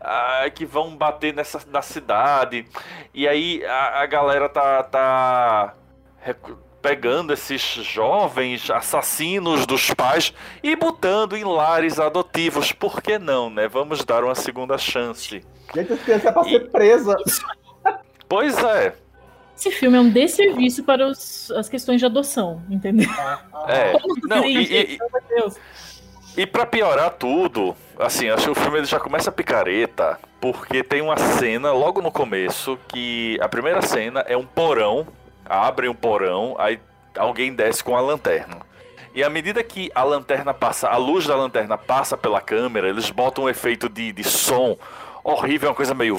ah, 0.00 0.50
que 0.52 0.66
vão 0.66 0.96
bater 0.96 1.32
nessa 1.32 1.60
na 1.68 1.80
cidade. 1.80 2.66
E 3.14 3.28
aí 3.28 3.64
a, 3.64 4.00
a 4.00 4.06
galera 4.06 4.48
tá, 4.48 4.82
tá 4.82 5.74
pegando 6.86 7.32
esses 7.32 7.60
jovens 7.60 8.70
assassinos 8.70 9.66
dos 9.66 9.92
pais 9.92 10.32
e 10.62 10.76
botando 10.76 11.36
em 11.36 11.42
lares 11.42 11.98
adotivos. 11.98 12.70
Por 12.70 13.02
que 13.02 13.18
não, 13.18 13.50
né? 13.50 13.66
Vamos 13.66 14.04
dar 14.04 14.22
uma 14.22 14.36
segunda 14.36 14.78
chance. 14.78 15.42
Gente, 15.74 15.92
as 15.92 16.00
crianças 16.00 16.26
é 16.26 16.32
pra 16.32 16.42
e... 16.46 16.50
ser 16.50 16.70
presa. 16.70 17.16
Pois 18.28 18.58
é. 18.58 18.92
Esse 19.56 19.70
filme 19.70 19.96
é 19.96 20.00
um 20.00 20.10
desserviço 20.10 20.82
para 20.82 21.06
os, 21.06 21.48
as 21.52 21.68
questões 21.68 22.00
de 22.00 22.06
adoção, 22.06 22.60
entendeu? 22.68 23.08
É. 23.68 23.92
Não, 24.24 24.44
e, 24.44 24.96
e, 24.96 24.98
e 26.36 26.46
para 26.46 26.66
piorar 26.66 27.10
tudo, 27.10 27.74
assim, 27.98 28.28
acho 28.28 28.44
que 28.44 28.50
o 28.50 28.54
filme 28.54 28.78
ele 28.78 28.86
já 28.86 28.98
começa 29.00 29.30
picareta, 29.30 30.18
porque 30.40 30.82
tem 30.84 31.02
uma 31.02 31.16
cena 31.16 31.72
logo 31.72 32.02
no 32.02 32.12
começo 32.12 32.78
que 32.88 33.38
a 33.40 33.48
primeira 33.48 33.80
cena 33.82 34.20
é 34.20 34.36
um 34.36 34.44
porão 34.44 35.06
abrem 35.48 35.90
um 35.90 35.94
porão, 35.94 36.54
aí 36.58 36.80
alguém 37.16 37.54
desce 37.54 37.82
com 37.82 37.96
a 37.96 38.00
lanterna. 38.00 38.58
E 39.14 39.24
à 39.24 39.30
medida 39.30 39.62
que 39.64 39.90
a 39.94 40.02
lanterna 40.02 40.52
passa, 40.52 40.88
a 40.88 40.96
luz 40.96 41.26
da 41.26 41.34
lanterna 41.34 41.78
passa 41.78 42.16
pela 42.16 42.40
câmera, 42.40 42.88
eles 42.88 43.10
botam 43.10 43.44
um 43.44 43.48
efeito 43.48 43.88
de, 43.88 44.12
de 44.12 44.22
som 44.22 44.76
horrível, 45.24 45.70
uma 45.70 45.74
coisa 45.74 45.94
meio. 45.94 46.18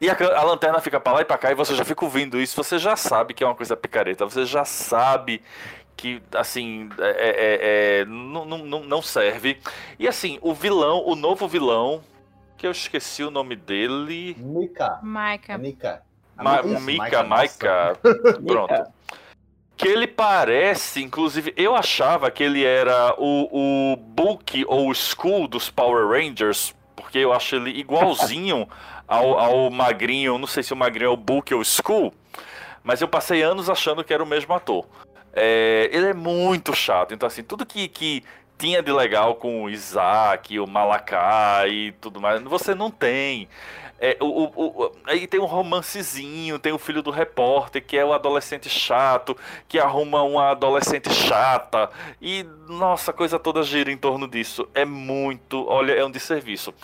E 0.00 0.08
a, 0.08 0.16
a 0.38 0.42
lanterna 0.42 0.80
fica 0.80 1.00
para 1.00 1.14
lá 1.14 1.20
e 1.20 1.24
para 1.24 1.38
cá 1.38 1.50
e 1.50 1.54
você 1.54 1.74
já 1.74 1.84
fica 1.84 2.04
ouvindo 2.04 2.40
isso, 2.40 2.56
você 2.56 2.78
já 2.78 2.96
sabe 2.96 3.34
que 3.34 3.42
é 3.42 3.46
uma 3.46 3.54
coisa 3.54 3.76
picareta, 3.76 4.24
você 4.24 4.44
já 4.44 4.64
sabe 4.64 5.42
que 5.96 6.22
assim 6.34 6.88
é, 6.98 7.10
é, 7.10 8.00
é, 8.00 8.04
não, 8.04 8.44
não, 8.44 8.84
não 8.84 9.02
serve. 9.02 9.58
E 9.98 10.08
assim, 10.08 10.38
o 10.40 10.54
vilão, 10.54 11.04
o 11.06 11.14
novo 11.14 11.46
vilão, 11.46 12.02
que 12.56 12.66
eu 12.66 12.70
esqueci 12.70 13.22
o 13.22 13.30
nome 13.30 13.56
dele. 13.56 14.36
Mika. 14.38 15.00
Mika. 15.02 15.58
Mika. 15.58 16.02
Ma 16.36 16.60
Isso, 16.60 16.80
Mika, 16.80 17.22
Mika. 17.22 17.98
Pronto. 18.46 18.92
Que 19.76 19.88
ele 19.88 20.06
parece, 20.06 21.02
inclusive, 21.02 21.52
eu 21.56 21.74
achava 21.74 22.30
que 22.30 22.42
ele 22.42 22.64
era 22.64 23.14
o, 23.18 23.92
o 23.92 23.96
Bulk 23.96 24.64
ou 24.68 24.88
o 24.88 24.92
Skull 24.92 25.48
dos 25.48 25.70
Power 25.70 26.08
Rangers, 26.08 26.74
porque 26.94 27.18
eu 27.18 27.32
acho 27.32 27.56
ele 27.56 27.70
igualzinho 27.70 28.68
ao, 29.08 29.38
ao 29.38 29.70
Magrinho. 29.70 30.38
Não 30.38 30.46
sei 30.46 30.62
se 30.62 30.72
o 30.72 30.76
Magrinho 30.76 31.08
é 31.08 31.12
o 31.12 31.16
Bulk 31.16 31.52
ou 31.52 31.60
o 31.60 31.62
Skull, 31.62 32.14
mas 32.82 33.00
eu 33.00 33.08
passei 33.08 33.42
anos 33.42 33.68
achando 33.68 34.04
que 34.04 34.12
era 34.12 34.22
o 34.22 34.26
mesmo 34.26 34.54
ator. 34.54 34.86
É, 35.32 35.88
ele 35.90 36.08
é 36.08 36.14
muito 36.14 36.74
chato, 36.74 37.14
então 37.14 37.26
assim, 37.26 37.42
tudo 37.42 37.64
que, 37.64 37.88
que 37.88 38.22
tinha 38.58 38.82
de 38.82 38.92
legal 38.92 39.34
com 39.36 39.64
o 39.64 39.70
Isaac, 39.70 40.60
o 40.60 40.66
Malakai 40.66 41.70
e 41.70 41.92
tudo 41.92 42.20
mais, 42.20 42.40
você 42.42 42.74
não 42.74 42.90
tem. 42.90 43.48
É, 43.98 44.16
o, 44.20 44.26
o, 44.26 44.84
o, 44.84 44.92
aí 45.06 45.26
tem 45.26 45.38
um 45.38 45.44
romancezinho, 45.44 46.58
tem 46.58 46.72
o 46.72 46.78
filho 46.78 47.02
do 47.02 47.10
repórter, 47.10 47.84
que 47.84 47.96
é 47.96 48.04
o 48.04 48.12
adolescente 48.12 48.68
chato, 48.68 49.36
que 49.68 49.78
arruma 49.78 50.22
uma 50.22 50.50
adolescente 50.50 51.08
chata. 51.12 51.88
E, 52.20 52.44
nossa, 52.68 53.12
a 53.12 53.14
coisa 53.14 53.38
toda 53.38 53.62
gira 53.62 53.92
em 53.92 53.96
torno 53.96 54.26
disso. 54.26 54.68
É 54.74 54.84
muito, 54.84 55.66
olha, 55.68 55.92
é 55.92 56.04
um 56.04 56.10
desserviço 56.10 56.74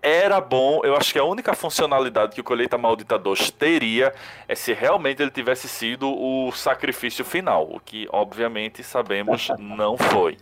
era 0.00 0.40
bom, 0.40 0.80
eu 0.84 0.96
acho 0.96 1.12
que 1.12 1.18
a 1.18 1.24
única 1.24 1.54
funcionalidade 1.54 2.32
que 2.32 2.40
o 2.40 2.44
Colheita 2.44 2.78
Maldita 2.78 3.18
2 3.18 3.50
teria 3.50 4.14
é 4.46 4.54
se 4.54 4.72
realmente 4.72 5.20
ele 5.20 5.30
tivesse 5.30 5.68
sido 5.68 6.08
o 6.08 6.52
sacrifício 6.52 7.24
final, 7.24 7.68
o 7.68 7.80
que 7.80 8.08
obviamente 8.12 8.82
sabemos 8.82 9.48
não 9.58 9.96
foi. 9.96 10.36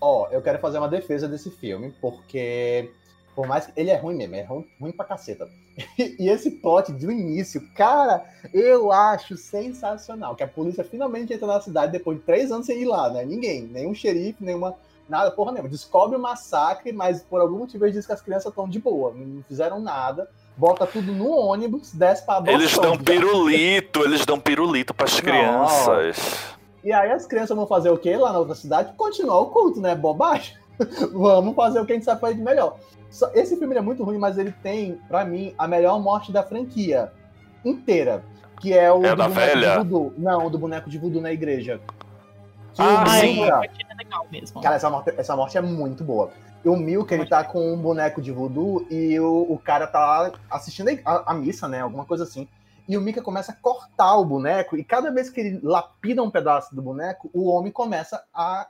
Ó, 0.00 0.24
oh, 0.24 0.32
eu 0.32 0.42
quero 0.42 0.58
fazer 0.58 0.78
uma 0.78 0.88
defesa 0.88 1.28
desse 1.28 1.50
filme, 1.50 1.94
porque 2.00 2.90
por 3.34 3.46
mais 3.46 3.66
que 3.66 3.72
ele 3.76 3.90
é 3.90 3.96
ruim 3.96 4.16
mesmo, 4.16 4.34
é 4.34 4.42
ruim, 4.42 4.66
ruim 4.80 4.92
pra 4.92 5.04
caceta. 5.04 5.48
e 5.98 6.28
esse 6.28 6.50
plot 6.50 6.92
do 6.92 7.10
início, 7.10 7.66
cara, 7.74 8.24
eu 8.52 8.92
acho 8.92 9.36
sensacional. 9.36 10.36
Que 10.36 10.42
a 10.42 10.48
polícia 10.48 10.84
finalmente 10.84 11.32
entra 11.32 11.46
na 11.46 11.60
cidade 11.60 11.92
depois 11.92 12.18
de 12.18 12.24
três 12.24 12.52
anos 12.52 12.66
sem 12.66 12.82
ir 12.82 12.84
lá, 12.84 13.10
né? 13.10 13.24
Ninguém, 13.24 13.62
nenhum 13.62 13.94
xerife, 13.94 14.44
nenhuma. 14.44 14.74
Nada, 15.08 15.30
porra 15.30 15.52
nenhuma. 15.52 15.68
Descobre 15.68 16.16
o 16.16 16.20
massacre, 16.20 16.92
mas 16.92 17.22
por 17.22 17.40
algum 17.40 17.58
motivo 17.58 17.84
eles 17.84 17.94
dizem 17.94 18.06
que 18.06 18.12
as 18.12 18.22
crianças 18.22 18.46
estão 18.46 18.68
de 18.68 18.78
boa, 18.78 19.12
não 19.14 19.42
fizeram 19.44 19.80
nada. 19.80 20.28
Bota 20.54 20.86
tudo 20.86 21.12
no 21.12 21.30
ônibus, 21.30 21.92
desce 21.92 22.24
pra 22.26 22.36
adoção. 22.36 22.60
Eles 22.60 22.76
dão 22.76 22.98
pirulito, 22.98 24.00
eles 24.04 24.26
dão 24.26 24.38
pirulito 24.38 24.92
pras 24.92 25.18
crianças. 25.18 26.54
E 26.84 26.92
aí 26.92 27.10
as 27.10 27.26
crianças 27.26 27.56
vão 27.56 27.66
fazer 27.66 27.90
o 27.90 27.96
quê 27.96 28.16
lá 28.16 28.32
na 28.32 28.38
outra 28.38 28.54
cidade? 28.54 28.92
Continuar 28.94 29.40
o 29.40 29.46
culto, 29.46 29.80
né? 29.80 29.94
Bobagem. 29.94 30.54
Vamos 31.12 31.54
fazer 31.54 31.80
o 31.80 31.86
que 31.86 31.92
a 31.92 31.94
gente 31.94 32.04
sabe 32.04 32.20
fazer 32.20 32.34
de 32.34 32.42
melhor. 32.42 32.76
Esse 33.34 33.56
filme 33.56 33.76
é 33.76 33.80
muito 33.80 34.02
ruim, 34.02 34.18
mas 34.18 34.38
ele 34.38 34.52
tem, 34.62 34.98
para 35.08 35.24
mim, 35.24 35.54
a 35.58 35.68
melhor 35.68 36.00
morte 36.00 36.32
da 36.32 36.42
franquia 36.42 37.12
inteira. 37.64 38.24
Que 38.60 38.72
é 38.72 38.92
o 38.92 39.04
é 39.04 39.14
da 39.14 39.28
velha? 39.28 39.84
Não, 40.16 40.46
o 40.46 40.50
do 40.50 40.58
boneco 40.58 40.88
de 40.88 40.98
voodoo 40.98 41.20
na 41.20 41.32
igreja. 41.32 41.80
Que 42.74 42.80
ah, 42.80 43.04
sim. 43.06 43.42
É 43.42 43.94
legal 43.96 44.26
mesmo. 44.30 44.62
Cara, 44.62 44.76
essa 44.76 44.88
morte, 44.88 45.14
essa 45.16 45.36
morte 45.36 45.58
é 45.58 45.60
muito 45.60 46.02
boa. 46.02 46.30
E 46.64 46.68
o 46.68 46.76
Milk, 46.76 47.12
ele 47.12 47.26
tá 47.26 47.44
com 47.44 47.72
um 47.72 47.76
boneco 47.76 48.22
de 48.22 48.30
voodoo 48.30 48.86
e 48.88 49.18
o, 49.18 49.46
o 49.50 49.58
cara 49.58 49.86
tá 49.86 49.98
lá 49.98 50.32
assistindo 50.50 50.88
a, 51.04 51.32
a, 51.32 51.34
missa, 51.34 51.68
né? 51.68 51.80
Alguma 51.80 52.04
coisa 52.04 52.22
assim. 52.22 52.48
E 52.88 52.96
o 52.96 53.00
Mika 53.00 53.20
começa 53.20 53.52
a 53.52 53.54
cortar 53.54 54.16
o 54.16 54.24
boneco, 54.24 54.76
e 54.76 54.82
cada 54.82 55.10
vez 55.10 55.30
que 55.30 55.40
ele 55.40 55.60
lapida 55.62 56.22
um 56.22 56.30
pedaço 56.30 56.74
do 56.74 56.82
boneco, 56.82 57.30
o 57.32 57.48
homem 57.48 57.70
começa 57.70 58.24
a 58.34 58.66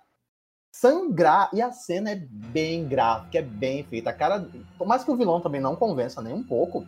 sangrar. 0.73 1.51
E 1.53 1.61
a 1.61 1.71
cena 1.71 2.11
é 2.11 2.17
bem 2.17 2.89
gráfica, 2.89 3.39
é 3.39 3.43
bem 3.43 3.85
feita. 3.85 4.11
A 4.11 4.13
cara, 4.13 4.49
por 4.79 4.89
mais 4.89 5.05
que 5.05 5.11
o 5.11 5.17
vilão 5.17 5.41
também 5.41 5.61
não 5.61 5.77
convença 5.77 6.23
nem 6.23 6.33
um 6.33 6.43
pouco, 6.43 6.87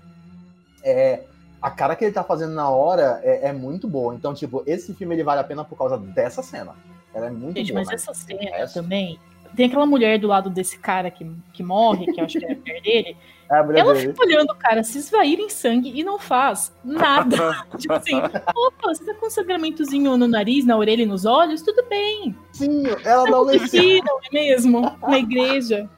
é, 0.82 1.24
a 1.60 1.70
cara 1.70 1.94
que 1.94 2.04
ele 2.04 2.12
tá 2.12 2.24
fazendo 2.24 2.54
na 2.54 2.68
hora 2.68 3.20
é, 3.22 3.48
é, 3.48 3.52
muito 3.52 3.86
boa. 3.86 4.14
Então, 4.14 4.34
tipo, 4.34 4.64
esse 4.66 4.94
filme 4.94 5.14
ele 5.14 5.22
vale 5.22 5.40
a 5.40 5.44
pena 5.44 5.64
por 5.64 5.76
causa 5.76 5.98
dessa 5.98 6.42
cena. 6.42 6.74
Ela 7.12 7.26
é 7.26 7.30
muito 7.30 7.56
Gente, 7.58 7.72
boa. 7.72 7.84
mas 7.84 7.94
essa 7.94 8.14
cena 8.14 8.66
também. 8.72 9.20
Tem 9.54 9.66
aquela 9.66 9.86
mulher 9.86 10.18
do 10.18 10.26
lado 10.26 10.50
desse 10.50 10.76
cara 10.78 11.10
que, 11.10 11.30
que 11.52 11.62
morre, 11.62 12.06
que 12.06 12.20
eu 12.20 12.24
acho 12.24 12.40
que 12.40 12.44
é 12.44 12.52
a 12.52 12.56
mulher 12.56 12.82
dele. 12.82 13.16
A 13.48 13.62
mulher 13.62 13.80
ela 13.80 13.94
fica 13.94 14.24
olhando 14.24 14.50
o 14.50 14.56
cara 14.56 14.82
se 14.82 14.98
esvair 14.98 15.38
em 15.38 15.48
sangue 15.48 15.92
e 15.94 16.02
não 16.02 16.18
faz 16.18 16.72
nada. 16.82 17.64
tipo 17.78 17.92
assim, 17.92 18.16
opa, 18.16 18.88
você 18.88 19.04
tá 19.04 19.14
com 19.14 19.26
um 19.26 19.30
sangramentozinho 19.30 20.16
no 20.16 20.26
nariz, 20.26 20.64
na 20.64 20.76
orelha 20.76 21.02
e 21.02 21.06
nos 21.06 21.24
olhos? 21.24 21.62
Tudo 21.62 21.84
bem. 21.88 22.36
Sim, 22.52 22.84
ela 23.04 23.24
não 23.30 23.42
lembra. 23.42 23.68
não 24.04 24.18
é 24.18 24.32
mesmo? 24.32 24.98
Na 25.06 25.18
igreja. 25.18 25.88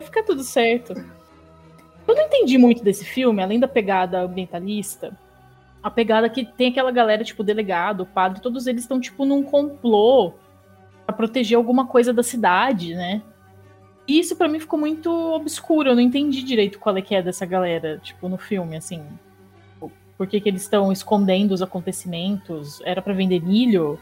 Fica 0.00 0.22
tudo 0.22 0.42
certo. 0.42 0.92
Eu 2.06 2.14
não 2.14 2.22
entendi 2.22 2.58
muito 2.58 2.84
desse 2.84 3.04
filme, 3.04 3.42
além 3.42 3.58
da 3.58 3.66
pegada 3.66 4.20
ambientalista, 4.20 5.16
a 5.82 5.90
pegada 5.90 6.28
que 6.28 6.44
tem 6.44 6.70
aquela 6.70 6.90
galera, 6.90 7.24
tipo, 7.24 7.42
delegado, 7.42 8.06
padre, 8.06 8.40
todos 8.40 8.66
eles 8.66 8.82
estão, 8.82 9.00
tipo, 9.00 9.24
num 9.24 9.42
complô 9.42 10.34
pra 11.04 11.14
proteger 11.14 11.56
alguma 11.56 11.86
coisa 11.86 12.12
da 12.12 12.22
cidade, 12.22 12.94
né? 12.94 13.22
E 14.06 14.20
isso 14.20 14.36
para 14.36 14.48
mim 14.48 14.60
ficou 14.60 14.78
muito 14.78 15.10
obscuro, 15.10 15.90
eu 15.90 15.94
não 15.94 16.02
entendi 16.02 16.42
direito 16.42 16.78
qual 16.78 16.96
é 16.96 17.02
que 17.02 17.14
é 17.14 17.22
dessa 17.22 17.44
galera, 17.44 17.98
tipo, 17.98 18.28
no 18.28 18.38
filme, 18.38 18.76
assim. 18.76 19.04
Por 20.16 20.26
que, 20.26 20.40
que 20.40 20.48
eles 20.48 20.62
estão 20.62 20.90
escondendo 20.90 21.52
os 21.52 21.60
acontecimentos? 21.60 22.80
Era 22.82 23.02
para 23.02 23.12
vender 23.12 23.42
milho? 23.42 24.00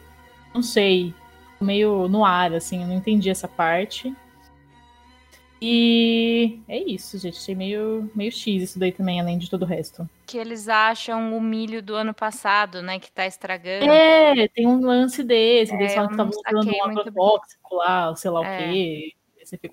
Não 0.55 0.63
sei. 0.63 1.13
Meio 1.61 2.09
no 2.09 2.25
ar, 2.25 2.53
assim, 2.55 2.83
eu 2.83 2.87
não 2.87 2.95
entendi 2.95 3.31
essa 3.31 3.49
parte. 3.49 4.15
E 5.61 6.61
é 6.69 6.79
isso, 6.79 7.19
gente. 7.19 7.39
Achei 7.39 7.55
meio, 7.55 8.11
meio 8.15 8.31
X 8.31 8.63
isso 8.63 8.79
daí 8.79 8.93
também, 8.93 9.19
além 9.19 9.39
de 9.39 9.49
todo 9.49 9.63
o 9.63 9.67
resto. 9.67 10.09
Que 10.27 10.37
eles 10.37 10.69
acham 10.69 11.37
o 11.37 11.41
milho 11.41 11.83
do 11.83 11.95
ano 11.95 12.13
passado, 12.13 12.83
né? 12.83 12.99
Que 12.99 13.11
tá 13.11 13.27
estragando. 13.27 13.91
É, 13.91 14.47
tem 14.49 14.67
um 14.67 14.85
lance 14.85 15.25
desse. 15.25 15.73
É, 15.73 15.77
eles 15.77 15.95
falam 15.95 16.09
que 16.09 16.15
estavam 16.15 16.33
usando 16.33 16.71
um 16.71 16.85
agrotóxico 16.85 17.77
lá, 17.77 18.15
sei 18.15 18.31
lá 18.31 18.47
é. 18.47 18.69
o 18.69 18.73
quê. 18.73 19.13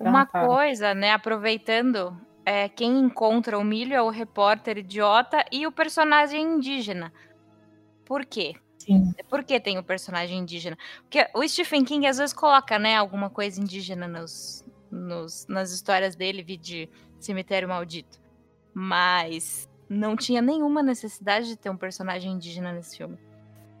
Uma 0.00 0.22
ah, 0.22 0.26
coisa, 0.46 0.94
né? 0.94 1.12
Aproveitando, 1.12 2.16
é, 2.44 2.68
quem 2.68 2.98
encontra 2.98 3.58
o 3.58 3.64
milho 3.64 3.94
é 3.94 4.02
o 4.02 4.10
repórter 4.10 4.78
idiota 4.78 5.44
e 5.50 5.66
o 5.66 5.72
personagem 5.72 6.42
indígena. 6.42 7.12
Por 8.04 8.24
quê? 8.24 8.54
Sim. 8.78 9.12
Por 9.28 9.44
que 9.44 9.60
tem 9.60 9.78
o 9.78 9.84
personagem 9.84 10.38
indígena? 10.38 10.76
Porque 11.02 11.28
o 11.34 11.46
Stephen 11.46 11.84
King 11.84 12.06
às 12.06 12.18
vezes 12.18 12.34
coloca, 12.34 12.78
né, 12.78 12.96
alguma 12.96 13.30
coisa 13.30 13.60
indígena 13.60 14.08
nos, 14.08 14.64
nos, 14.90 15.46
nas 15.46 15.70
histórias 15.70 16.16
dele, 16.16 16.42
vi 16.42 16.56
de 16.56 16.88
Cemitério 17.20 17.68
Maldito. 17.68 18.20
Mas 18.74 19.68
não 19.88 20.16
tinha 20.16 20.42
nenhuma 20.42 20.82
necessidade 20.82 21.46
de 21.46 21.56
ter 21.56 21.70
um 21.70 21.76
personagem 21.76 22.32
indígena 22.32 22.72
nesse 22.72 22.96
filme. 22.96 23.18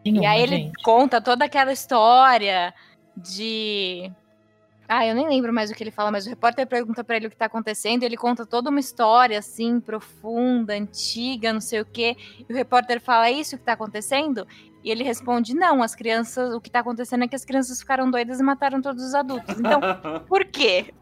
Nenhuma, 0.04 0.24
e 0.24 0.26
aí 0.26 0.42
ele 0.42 0.56
gente. 0.56 0.82
conta 0.82 1.20
toda 1.20 1.44
aquela 1.44 1.72
história 1.72 2.74
de. 3.16 4.10
Ah, 4.94 5.06
eu 5.06 5.14
nem 5.14 5.26
lembro 5.26 5.54
mais 5.54 5.70
o 5.70 5.74
que 5.74 5.82
ele 5.82 5.90
fala, 5.90 6.10
mas 6.10 6.26
o 6.26 6.28
repórter 6.28 6.66
pergunta 6.66 7.02
para 7.02 7.16
ele 7.16 7.26
o 7.26 7.30
que 7.30 7.36
tá 7.36 7.46
acontecendo, 7.46 8.02
ele 8.02 8.14
conta 8.14 8.44
toda 8.44 8.68
uma 8.68 8.78
história 8.78 9.38
assim, 9.38 9.80
profunda, 9.80 10.74
antiga, 10.74 11.50
não 11.50 11.62
sei 11.62 11.80
o 11.80 11.86
quê. 11.86 12.14
E 12.46 12.52
o 12.52 12.54
repórter 12.54 13.00
fala: 13.00 13.28
É 13.28 13.32
isso 13.32 13.56
que 13.56 13.64
tá 13.64 13.72
acontecendo? 13.72 14.46
E 14.84 14.90
ele 14.90 15.04
responde: 15.04 15.54
Não, 15.54 15.82
as 15.82 15.94
crianças, 15.94 16.52
o 16.54 16.60
que 16.60 16.70
tá 16.70 16.80
acontecendo 16.80 17.24
é 17.24 17.28
que 17.28 17.36
as 17.36 17.44
crianças 17.44 17.80
ficaram 17.80 18.10
doidas 18.10 18.40
e 18.40 18.42
mataram 18.42 18.82
todos 18.82 19.04
os 19.04 19.14
adultos. 19.14 19.58
Então, 19.58 19.80
por 20.28 20.44
quê? 20.44 20.92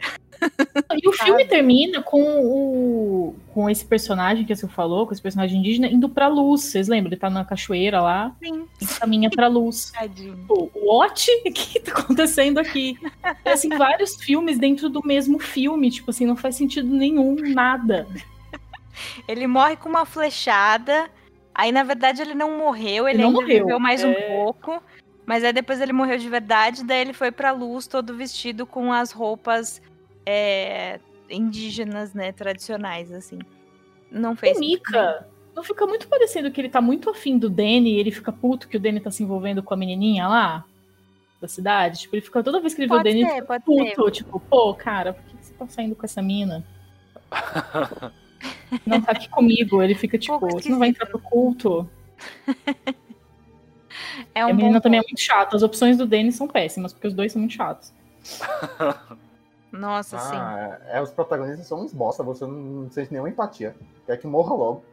E 0.97 1.09
o 1.09 1.13
filme 1.13 1.45
termina 1.45 2.03
com 2.03 2.23
o 2.23 3.35
com 3.53 3.69
esse 3.69 3.85
personagem 3.85 4.45
que 4.45 4.55
você 4.55 4.67
falou, 4.69 5.07
com 5.07 5.13
esse 5.13 5.21
personagem 5.21 5.59
indígena, 5.59 5.87
indo 5.87 6.09
pra 6.09 6.29
luz. 6.29 6.63
Vocês 6.63 6.89
lembram? 6.89 7.11
Ele 7.11 7.21
tá 7.21 7.29
na 7.29 7.45
cachoeira 7.45 8.01
lá 8.01 8.35
Sim. 8.43 8.65
e 8.81 8.87
caminha 8.87 9.29
pra 9.29 9.49
luz. 9.49 9.93
Pô, 10.47 10.71
what? 10.75 11.31
O 11.31 11.43
que 11.53 11.81
tá 11.81 11.93
acontecendo 11.93 12.59
aqui? 12.59 12.97
É, 13.45 13.53
assim, 13.53 13.69
vários 13.71 14.17
filmes 14.17 14.59
dentro 14.59 14.89
do 14.89 15.05
mesmo 15.05 15.39
filme. 15.39 15.91
Tipo 15.91 16.11
assim, 16.11 16.25
não 16.25 16.37
faz 16.37 16.57
sentido 16.57 16.89
nenhum, 16.89 17.37
nada. 17.53 18.07
Ele 19.27 19.47
morre 19.47 19.77
com 19.77 19.89
uma 19.89 20.07
flechada 20.07 21.11
Aí, 21.55 21.73
na 21.73 21.83
verdade, 21.83 22.23
ele 22.23 22.35
não 22.35 22.57
morreu, 22.57 23.09
ele, 23.09 23.19
ele 23.19 23.25
ainda 23.25 23.41
morreu. 23.41 23.65
viveu 23.65 23.81
mais 23.81 24.03
é... 24.03 24.07
um 24.07 24.15
pouco. 24.37 24.83
Mas 25.27 25.45
aí 25.45 25.53
depois 25.53 25.81
ele 25.81 25.93
morreu 25.93 26.19
de 26.19 26.29
verdade, 26.29 26.83
daí 26.83 27.03
ele 27.03 27.13
foi 27.13 27.31
pra 27.31 27.53
luz 27.53 27.87
todo 27.87 28.17
vestido 28.17 28.67
com 28.67 28.93
as 28.93 29.13
roupas 29.13 29.81
é, 30.27 30.99
indígenas, 31.29 32.13
né, 32.13 32.33
tradicionais, 32.33 33.13
assim. 33.13 33.39
Não 34.11 34.35
fez. 34.35 34.57
O 34.57 34.61
Mika, 34.61 35.29
não 35.55 35.63
fica 35.63 35.87
muito 35.87 36.09
parecendo 36.09 36.51
que 36.51 36.61
ele 36.61 36.69
tá 36.69 36.81
muito 36.81 37.09
afim 37.09 37.39
do 37.39 37.49
Danny 37.49 37.93
e 37.93 38.01
ele 38.01 38.11
fica 38.11 38.33
puto 38.33 38.67
que 38.67 38.77
o 38.77 38.81
Danny 38.81 38.99
tá 38.99 39.11
se 39.11 39.23
envolvendo 39.23 39.63
com 39.63 39.73
a 39.73 39.77
menininha 39.77 40.27
lá 40.27 40.65
da 41.41 41.47
cidade? 41.47 42.01
Tipo, 42.01 42.17
ele 42.17 42.23
fica 42.23 42.43
toda 42.43 42.61
vez 42.61 42.75
que 42.75 42.83
ele 42.83 42.89
vê 42.89 42.95
o 42.97 43.03
Danny, 43.03 43.23
ele 43.23 43.41
fica 43.41 43.61
puto. 43.61 44.05
Ser. 44.05 44.11
Tipo, 44.11 44.41
pô, 44.41 44.75
cara, 44.75 45.13
por 45.13 45.23
que 45.23 45.37
você 45.41 45.55
tá 45.55 45.69
saindo 45.69 45.95
com 45.95 46.05
essa 46.05 46.21
mina? 46.21 46.65
não 48.87 49.01
tá 49.01 49.13
aqui 49.13 49.29
comigo. 49.29 49.83
Ele 49.83 49.95
fica 49.95 50.19
tipo, 50.19 50.39
você 50.39 50.69
não 50.69 50.79
vai 50.79 50.89
entrar 50.89 51.07
pro 51.07 51.19
culto. 51.19 51.89
É 54.35 54.45
um 54.47 54.51
a 54.51 54.53
menina 54.53 54.81
também 54.81 55.01
é 55.01 55.03
muito 55.03 55.21
chata. 55.21 55.57
As 55.57 55.63
opções 55.63 55.97
do 55.97 56.07
Denis 56.07 56.37
são 56.37 56.47
péssimas, 56.47 56.93
porque 56.93 57.09
os 57.09 57.15
dois 57.15 57.33
são 57.33 57.41
muito 57.41 57.55
chatos. 57.55 57.93
Nossa, 59.73 60.17
ah, 60.17 60.21
sim. 60.21 60.89
É, 60.91 61.01
os 61.01 61.11
protagonistas 61.11 61.67
são 61.67 61.81
uns 61.81 61.93
bosta, 61.93 62.23
você 62.23 62.45
não, 62.45 62.53
não 62.53 62.91
sente 62.91 63.11
nenhuma 63.11 63.29
empatia. 63.29 63.75
Quer 64.07 64.17
que 64.17 64.27
morra 64.27 64.55
logo. 64.55 64.85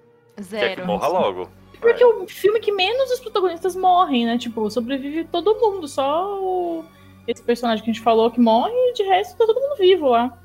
Zero. 0.41 0.67
Quer 0.67 0.75
que 0.75 0.87
morra 0.87 1.07
logo. 1.07 1.49
Porque 1.79 2.03
é. 2.03 2.05
o 2.05 2.27
filme 2.27 2.59
que 2.59 2.71
menos 2.71 3.11
os 3.11 3.19
protagonistas 3.19 3.75
morrem, 3.75 4.25
né? 4.25 4.37
Tipo, 4.37 4.69
sobrevive 4.69 5.25
todo 5.25 5.59
mundo, 5.59 5.87
só 5.87 6.39
o... 6.41 6.85
esse 7.27 7.41
personagem 7.41 7.83
que 7.83 7.89
a 7.89 7.93
gente 7.93 8.03
falou 8.03 8.31
que 8.31 8.39
morre 8.39 8.73
e 8.73 8.93
de 8.93 9.03
resto 9.03 9.37
tá 9.37 9.45
todo 9.45 9.59
mundo 9.59 9.77
vivo 9.77 10.07
lá 10.07 10.37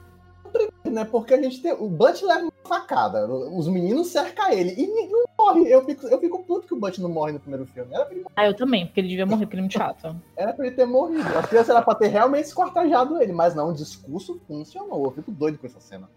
né? 0.93 1.05
Porque 1.05 1.35
a 1.35 1.43
gente 1.43 1.61
tem. 1.61 1.73
O 1.73 1.89
Butch 1.89 2.23
leva 2.23 2.43
uma 2.43 2.52
facada. 2.73 3.27
Os 3.27 3.69
meninos 3.69 4.09
cercam 4.09 4.51
ele. 4.51 4.75
E 4.81 4.87
não 5.11 5.25
morre. 5.39 5.71
Eu 5.71 5.85
fico, 5.85 6.07
eu 6.07 6.19
fico 6.19 6.43
puto 6.45 6.67
que 6.67 6.75
o 6.75 6.81
Butch 6.81 6.99
não 6.99 7.11
morre 7.11 7.33
no 7.33 7.41
primeiro 7.41 7.67
filme. 7.67 7.95
Era 7.95 8.11
ele... 8.11 8.25
Ah, 8.35 8.47
eu 8.47 8.55
também, 8.55 8.87
porque 8.87 9.01
ele 9.01 9.09
devia 9.09 9.27
morrer, 9.27 9.45
porque 9.45 9.57
ele 9.57 9.61
é 9.61 9.65
muito 9.65 9.75
chato. 9.75 10.17
Era 10.35 10.55
pra 10.55 10.67
ele 10.67 10.75
ter 10.75 10.87
morrido. 10.87 11.39
A 11.39 11.43
criança 11.43 11.73
era 11.73 11.83
pra 11.83 11.95
ter 11.95 12.09
realmente 12.09 12.47
escortajado 12.47 13.21
ele, 13.21 13.33
mas 13.33 13.55
não, 13.55 13.69
o 13.69 13.75
discurso 13.75 14.41
funcionou. 14.47 15.05
Eu 15.05 15.13
fico 15.13 15.31
doido 15.31 15.59
com 15.59 15.67
essa 15.67 15.81
cena. 15.81 16.09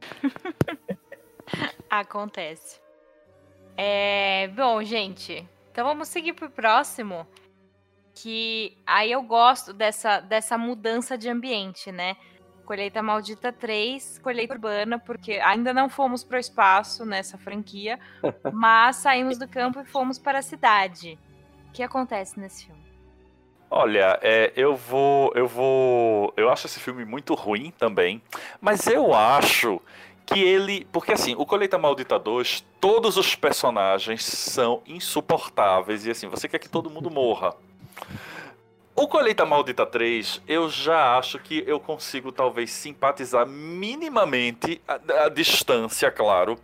Acontece. 1.90 2.80
É, 3.76 4.48
bom, 4.48 4.82
gente. 4.82 5.46
Então 5.70 5.86
vamos 5.86 6.08
seguir 6.08 6.32
pro 6.32 6.48
próximo. 6.48 7.26
Que 8.14 8.78
aí 8.86 9.10
eu 9.10 9.22
gosto 9.22 9.72
dessa, 9.72 10.20
dessa 10.20 10.56
mudança 10.56 11.18
de 11.18 11.28
ambiente, 11.28 11.90
né? 11.90 12.16
Colheita 12.64 13.02
Maldita 13.02 13.52
3, 13.52 14.18
Colheita 14.18 14.54
Urbana, 14.54 14.98
porque 14.98 15.32
ainda 15.34 15.72
não 15.72 15.88
fomos 15.88 16.24
para 16.24 16.36
o 16.36 16.40
espaço 16.40 17.04
nessa 17.04 17.38
franquia, 17.38 17.98
mas 18.52 18.96
saímos 18.96 19.38
do 19.38 19.46
campo 19.46 19.80
e 19.80 19.84
fomos 19.84 20.18
para 20.18 20.38
a 20.38 20.42
cidade. 20.42 21.18
O 21.68 21.72
que 21.72 21.82
acontece 21.82 22.38
nesse 22.38 22.66
filme? 22.66 22.84
Olha, 23.70 24.18
é, 24.22 24.52
eu 24.54 24.76
vou. 24.76 25.32
Eu 25.34 25.48
vou. 25.48 26.32
Eu 26.36 26.48
acho 26.48 26.66
esse 26.66 26.78
filme 26.78 27.04
muito 27.04 27.34
ruim 27.34 27.72
também. 27.76 28.22
Mas 28.60 28.86
eu 28.86 29.12
acho 29.12 29.80
que 30.24 30.40
ele. 30.40 30.86
Porque 30.92 31.12
assim, 31.12 31.34
o 31.36 31.44
Colheita 31.44 31.76
Maldita 31.76 32.18
2, 32.18 32.64
todos 32.80 33.16
os 33.16 33.34
personagens 33.34 34.24
são 34.24 34.80
insuportáveis. 34.86 36.06
E 36.06 36.10
assim, 36.12 36.28
você 36.28 36.48
quer 36.48 36.60
que 36.60 36.68
todo 36.68 36.88
mundo 36.88 37.10
morra. 37.10 37.54
O 38.96 39.08
Colheita 39.08 39.44
Maldita 39.44 39.84
3, 39.84 40.40
eu 40.46 40.70
já 40.70 41.18
acho 41.18 41.40
que 41.40 41.64
eu 41.66 41.80
consigo 41.80 42.30
talvez 42.30 42.70
simpatizar 42.70 43.44
minimamente 43.44 44.80
a, 44.86 45.24
a 45.24 45.28
distância, 45.28 46.12
claro, 46.12 46.56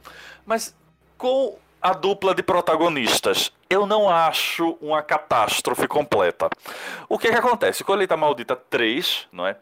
mas 0.46 0.72
com 1.18 1.58
a 1.82 1.92
dupla 1.92 2.32
de 2.32 2.40
protagonistas. 2.40 3.52
Eu 3.68 3.84
não 3.84 4.08
acho 4.08 4.78
uma 4.80 5.02
catástrofe 5.02 5.88
completa. 5.88 6.48
O 7.08 7.18
que, 7.18 7.26
é 7.26 7.32
que 7.32 7.38
acontece? 7.38 7.82
Colheita 7.82 8.16
Maldita 8.16 8.54
3, 8.54 9.26
não 9.32 9.44
é? 9.44 9.56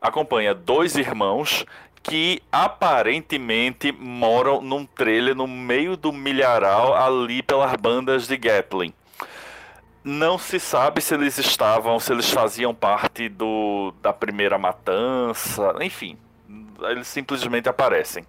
Acompanha 0.00 0.54
dois 0.54 0.94
irmãos 0.94 1.66
que 2.04 2.40
aparentemente 2.52 3.90
moram 3.90 4.60
num 4.60 4.86
trailer 4.86 5.34
no 5.34 5.48
meio 5.48 5.96
do 5.96 6.12
milharal 6.12 6.94
ali 6.94 7.42
pelas 7.42 7.74
bandas 7.74 8.28
de 8.28 8.36
Gatling. 8.36 8.94
Não 10.04 10.36
se 10.36 10.58
sabe 10.58 11.00
se 11.00 11.14
eles 11.14 11.38
estavam, 11.38 11.98
se 12.00 12.12
eles 12.12 12.28
faziam 12.30 12.74
parte 12.74 13.28
do, 13.28 13.94
da 14.02 14.12
primeira 14.12 14.58
matança, 14.58 15.74
enfim, 15.80 16.18
eles 16.90 17.06
simplesmente 17.06 17.68
aparecem. 17.68 18.24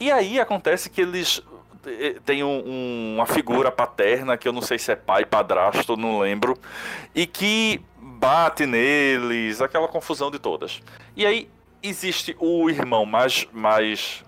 E 0.00 0.10
aí 0.10 0.40
acontece 0.40 0.88
que 0.88 1.02
eles 1.02 1.42
eh, 1.86 2.16
têm 2.24 2.42
um, 2.42 2.62
um, 2.66 3.14
uma 3.16 3.26
figura 3.26 3.70
paterna 3.70 4.36
que 4.38 4.48
eu 4.48 4.52
não 4.52 4.62
sei 4.62 4.78
se 4.78 4.92
é 4.92 4.96
pai, 4.96 5.24
padrasto, 5.24 5.96
não 5.96 6.18
lembro, 6.18 6.58
e 7.14 7.26
que 7.26 7.82
bate 7.98 8.64
neles, 8.64 9.60
aquela 9.60 9.86
confusão 9.88 10.30
de 10.30 10.38
todas. 10.38 10.80
E 11.14 11.26
aí 11.26 11.50
existe 11.82 12.34
o 12.40 12.70
irmão 12.70 13.04
mais 13.04 13.46
mais 13.52 14.24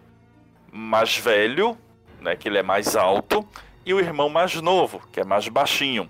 mais 0.71 1.17
velho, 1.17 1.77
né, 2.21 2.37
que 2.37 2.49
ele 2.49 2.59
é 2.59 2.63
mais 2.63 2.95
alto, 2.97 3.47
e 3.85 3.95
o 3.95 3.99
irmão 3.99 4.29
mais 4.29 4.55
novo, 4.61 5.01
que 5.11 5.21
é 5.21 5.25
mais 5.25 5.49
baixinho. 5.49 6.09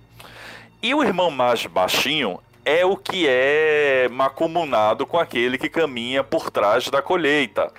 E 0.87 0.95
o 0.95 1.03
irmão 1.03 1.33
mais 1.33 1.67
baixinho 1.67 2.39
é 2.65 2.87
o 2.87 2.97
que 2.97 3.27
é 3.29 4.09
macumunado 4.09 5.05
com 5.05 5.19
aquele 5.19 5.59
que 5.59 5.69
caminha 5.69 6.23
por 6.23 6.49
trás 6.49 6.89
da 6.89 7.03
colheita. 7.03 7.73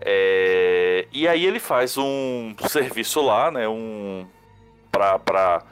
É... 0.00 1.08
E 1.10 1.26
aí 1.26 1.44
ele 1.44 1.58
faz 1.58 1.98
um 1.98 2.54
serviço 2.68 3.20
lá, 3.20 3.50
né? 3.50 3.66
Um. 3.66 4.28
Pra, 4.92 5.18
pra 5.18 5.64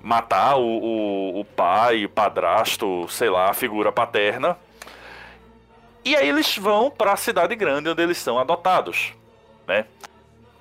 matar 0.00 0.56
o, 0.56 0.66
o, 0.66 1.38
o 1.38 1.44
pai, 1.44 2.04
o 2.04 2.08
padrasto, 2.08 3.06
sei 3.08 3.30
lá, 3.30 3.48
a 3.48 3.54
figura 3.54 3.92
paterna. 3.92 4.58
E 6.04 6.16
aí 6.16 6.28
eles 6.28 6.58
vão 6.58 6.90
para 6.90 7.12
a 7.12 7.16
cidade 7.16 7.54
grande 7.54 7.90
onde 7.90 8.02
eles 8.02 8.18
são 8.18 8.40
adotados, 8.40 9.12
né? 9.68 9.84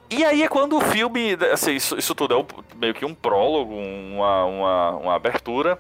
E 0.09 0.23
aí 0.23 0.43
é 0.43 0.47
quando 0.47 0.77
o 0.77 0.81
filme. 0.81 1.37
Assim, 1.51 1.73
isso, 1.73 1.97
isso 1.97 2.13
tudo 2.13 2.33
é 2.33 2.37
um, 2.37 2.45
meio 2.75 2.93
que 2.93 3.05
um 3.05 3.13
prólogo, 3.13 3.73
uma, 3.73 4.45
uma, 4.45 4.91
uma 4.91 5.15
abertura. 5.15 5.79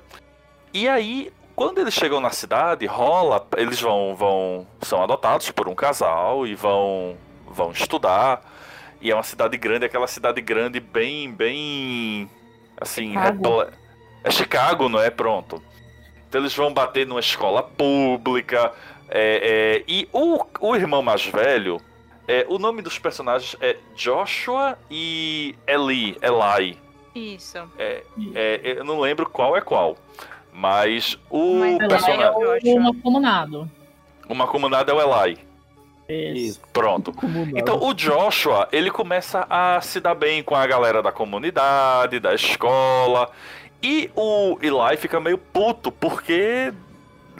E 0.73 0.87
aí, 0.87 1.31
quando 1.55 1.79
eles 1.79 1.93
chegam 1.93 2.19
na 2.19 2.31
cidade, 2.31 2.85
rola. 2.85 3.45
Eles 3.55 3.79
vão. 3.79 4.15
vão 4.15 4.67
são 4.81 5.01
adotados 5.03 5.51
por 5.51 5.67
um 5.67 5.75
casal 5.75 6.45
e 6.45 6.55
vão, 6.55 7.15
vão 7.47 7.71
estudar. 7.71 8.41
E 9.01 9.11
é 9.11 9.15
uma 9.15 9.23
cidade 9.23 9.57
grande, 9.57 9.85
aquela 9.85 10.07
cidade 10.07 10.41
grande 10.41 10.79
bem. 10.79 11.31
bem. 11.31 12.29
Assim. 12.79 13.09
Chicago. 13.09 13.65
É 14.23 14.31
Chicago, 14.31 14.89
não 14.89 14.99
é? 14.99 15.09
Pronto. 15.11 15.61
Então 16.27 16.41
eles 16.41 16.55
vão 16.55 16.73
bater 16.73 17.05
numa 17.05 17.19
escola 17.19 17.61
pública. 17.61 18.73
É, 19.07 19.79
é, 19.79 19.83
e 19.87 20.09
o, 20.11 20.43
o 20.59 20.75
irmão 20.75 21.01
mais 21.01 21.23
velho, 21.25 21.79
é, 22.27 22.45
o 22.49 22.57
nome 22.57 22.81
dos 22.81 22.97
personagens 22.97 23.55
é 23.61 23.77
Joshua 23.95 24.77
e 24.89 25.55
Eli, 25.67 26.17
Eli. 26.21 26.77
Isso. 27.13 27.59
É, 27.77 28.03
é, 28.33 28.61
eu 28.79 28.83
não 28.83 28.99
lembro 28.99 29.29
qual 29.29 29.55
é 29.55 29.61
qual. 29.61 29.95
Mas 30.51 31.19
o 31.29 31.59
Mas 31.59 31.79
Eli 31.79 31.87
personagem. 31.87 32.23
é 32.23 32.31
o. 32.31 32.77
O 32.77 32.79
mancomunado. 32.81 33.69
O 34.27 34.33
é 34.91 35.05
o 35.05 35.25
Eli. 35.25 35.37
Isso. 36.07 36.61
Pronto. 36.71 37.13
Então 37.55 37.81
o 37.81 37.93
Joshua, 37.93 38.67
ele 38.71 38.91
começa 38.91 39.45
a 39.49 39.81
se 39.81 39.99
dar 39.99 40.13
bem 40.13 40.43
com 40.43 40.55
a 40.55 40.65
galera 40.67 41.01
da 41.01 41.11
comunidade, 41.11 42.19
da 42.19 42.33
escola. 42.33 43.29
E 43.81 44.09
o 44.15 44.57
Eli 44.61 44.97
fica 44.97 45.19
meio 45.19 45.37
puto, 45.37 45.91
porque 45.91 46.73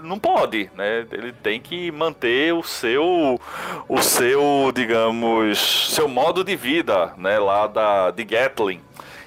não 0.06 0.20
pode, 0.20 0.70
né? 0.76 1.06
Ele 1.12 1.34
tem 1.34 1.60
que 1.60 1.92
manter 1.92 2.54
o 2.54 2.64
seu, 2.64 3.40
o 3.88 4.02
seu, 4.02 4.72
digamos, 4.74 5.94
seu 5.94 6.08
modo 6.08 6.44
de 6.44 6.56
vida, 6.56 7.14
né? 7.18 7.40
Lá 7.40 7.68
da, 7.68 8.12
de 8.12 8.24
Gatling. 8.24 8.82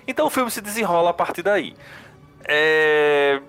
Então 0.06 0.26
o 0.26 0.30
filme 0.30 0.50
se 0.50 0.60
desenrola 0.60 1.10
a 1.10 1.14
partir 1.14 1.42
daí. 1.42 1.74
É... 2.44 3.40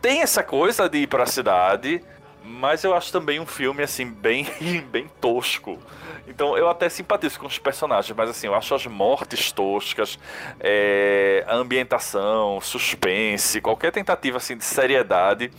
Tem 0.00 0.22
essa 0.22 0.42
coisa 0.42 0.88
de 0.88 0.98
ir 0.98 1.06
pra 1.06 1.26
cidade, 1.26 2.02
mas 2.46 2.84
eu 2.84 2.94
acho 2.94 3.10
também 3.10 3.40
um 3.40 3.46
filme, 3.46 3.82
assim, 3.82 4.06
bem, 4.06 4.46
bem 4.90 5.08
tosco. 5.20 5.78
Então 6.28 6.56
eu 6.56 6.68
até 6.68 6.88
simpatizo 6.88 7.38
com 7.38 7.46
os 7.46 7.58
personagens, 7.58 8.16
mas 8.16 8.30
assim, 8.30 8.46
eu 8.46 8.54
acho 8.54 8.74
as 8.74 8.86
mortes 8.86 9.52
toscas, 9.52 10.18
é, 10.58 11.44
a 11.46 11.54
ambientação, 11.54 12.60
suspense, 12.60 13.60
qualquer 13.60 13.92
tentativa 13.92 14.38
assim 14.38 14.56
de 14.56 14.64
seriedade, 14.64 15.52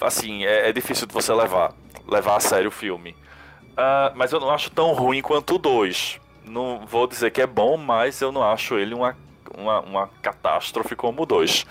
assim, 0.00 0.44
é, 0.44 0.68
é 0.68 0.72
difícil 0.72 1.06
de 1.06 1.14
você 1.14 1.32
levar, 1.32 1.72
levar 2.06 2.36
a 2.36 2.40
sério 2.40 2.68
o 2.68 2.72
filme. 2.72 3.16
Ah, 3.76 4.12
mas 4.14 4.32
eu 4.32 4.40
não 4.40 4.50
acho 4.50 4.70
tão 4.70 4.92
ruim 4.92 5.22
quanto 5.22 5.56
o 5.56 5.58
2. 5.58 6.20
Não 6.44 6.86
vou 6.86 7.06
dizer 7.06 7.30
que 7.30 7.40
é 7.40 7.46
bom, 7.46 7.76
mas 7.76 8.20
eu 8.20 8.30
não 8.30 8.42
acho 8.42 8.78
ele 8.78 8.94
uma, 8.94 9.16
uma, 9.56 9.80
uma 9.80 10.06
catástrofe 10.20 10.94
como 10.94 11.22
o 11.22 11.26
2. 11.26 11.66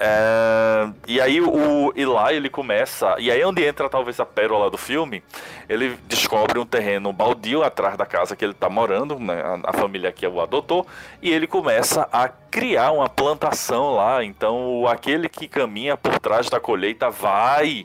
É, 0.00 0.90
e 1.08 1.20
aí 1.20 1.40
o 1.40 1.92
Eli 1.96 2.36
ele 2.36 2.48
começa, 2.48 3.16
e 3.18 3.32
aí 3.32 3.40
é 3.40 3.46
onde 3.46 3.64
entra 3.64 3.88
talvez 3.88 4.20
a 4.20 4.24
pérola 4.24 4.70
do 4.70 4.78
filme, 4.78 5.24
ele 5.68 5.98
descobre 6.06 6.56
um 6.58 6.64
terreno 6.64 7.12
baldio 7.12 7.64
atrás 7.64 7.96
da 7.96 8.06
casa 8.06 8.36
que 8.36 8.44
ele 8.44 8.52
está 8.52 8.68
morando, 8.68 9.18
né, 9.18 9.42
a, 9.42 9.70
a 9.70 9.72
família 9.72 10.12
que 10.12 10.24
o 10.24 10.40
adotou, 10.40 10.86
e 11.20 11.32
ele 11.32 11.48
começa 11.48 12.08
a 12.12 12.28
criar 12.28 12.92
uma 12.92 13.08
plantação 13.08 13.94
lá. 13.94 14.22
Então 14.22 14.86
aquele 14.86 15.28
que 15.28 15.48
caminha 15.48 15.96
por 15.96 16.18
trás 16.20 16.48
da 16.48 16.60
colheita 16.60 17.10
vai 17.10 17.84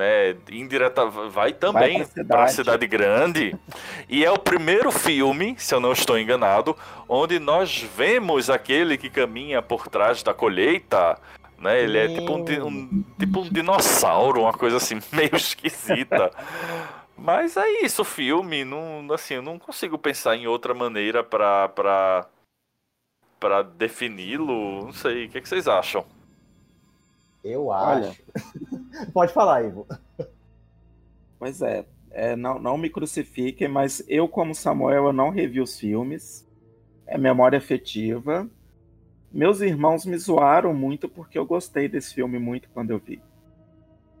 né, 0.00 0.34
indireta 0.50 1.04
vai 1.04 1.52
também 1.52 1.98
para 1.98 2.44
a 2.44 2.48
cidade. 2.48 2.52
cidade 2.54 2.86
grande. 2.86 3.54
E 4.08 4.24
é 4.24 4.30
o 4.32 4.38
primeiro 4.38 4.90
filme, 4.90 5.54
se 5.58 5.74
eu 5.74 5.78
não 5.80 5.92
estou 5.92 6.18
enganado, 6.18 6.74
onde 7.06 7.38
nós 7.38 7.82
vemos 7.96 8.48
aquele 8.48 8.96
que 8.96 9.10
caminha 9.10 9.60
por 9.60 9.88
trás 9.88 10.22
da 10.22 10.32
colheita. 10.32 11.18
Né? 11.58 11.82
Ele 11.82 11.98
é 11.98 12.08
tipo 12.08 12.32
um, 12.32 12.66
um- 12.66 13.04
tipo 13.18 13.40
um 13.40 13.48
dinossauro, 13.50 14.40
uma 14.40 14.52
coisa 14.54 14.78
assim, 14.78 14.98
meio 15.12 15.36
esquisita. 15.36 16.30
Mas 17.14 17.58
é 17.58 17.68
isso, 17.82 18.00
o 18.00 18.04
filme. 18.06 18.64
Não, 18.64 19.06
assim, 19.12 19.34
eu 19.34 19.42
não 19.42 19.58
consigo 19.58 19.98
pensar 19.98 20.34
em 20.34 20.46
outra 20.46 20.72
maneira 20.72 21.22
para 21.22 21.68
pra, 21.68 22.26
pra 23.38 23.60
defini-lo. 23.60 24.86
Não 24.86 24.92
sei, 24.94 25.26
o 25.26 25.28
que, 25.28 25.42
que 25.42 25.46
vocês 25.48 25.68
acham? 25.68 26.06
Eu 27.42 27.66
Olha. 27.66 28.10
acho. 28.10 28.22
Pode 29.12 29.32
falar, 29.32 29.64
Ivo. 29.64 29.86
Pois 31.38 31.62
é, 31.62 31.86
é, 32.10 32.36
não, 32.36 32.58
não 32.58 32.76
me 32.76 32.90
crucifiquem, 32.90 33.68
mas 33.68 34.04
eu, 34.08 34.28
como 34.28 34.54
Samuel, 34.54 35.06
eu 35.06 35.12
não 35.12 35.30
revi 35.30 35.60
os 35.60 35.78
filmes. 35.78 36.46
É 37.06 37.16
memória 37.16 37.58
afetiva. 37.58 38.48
Meus 39.32 39.60
irmãos 39.60 40.04
me 40.04 40.16
zoaram 40.18 40.74
muito 40.74 41.08
porque 41.08 41.38
eu 41.38 41.46
gostei 41.46 41.88
desse 41.88 42.14
filme 42.14 42.38
muito 42.38 42.68
quando 42.70 42.90
eu 42.90 42.98
vi. 42.98 43.22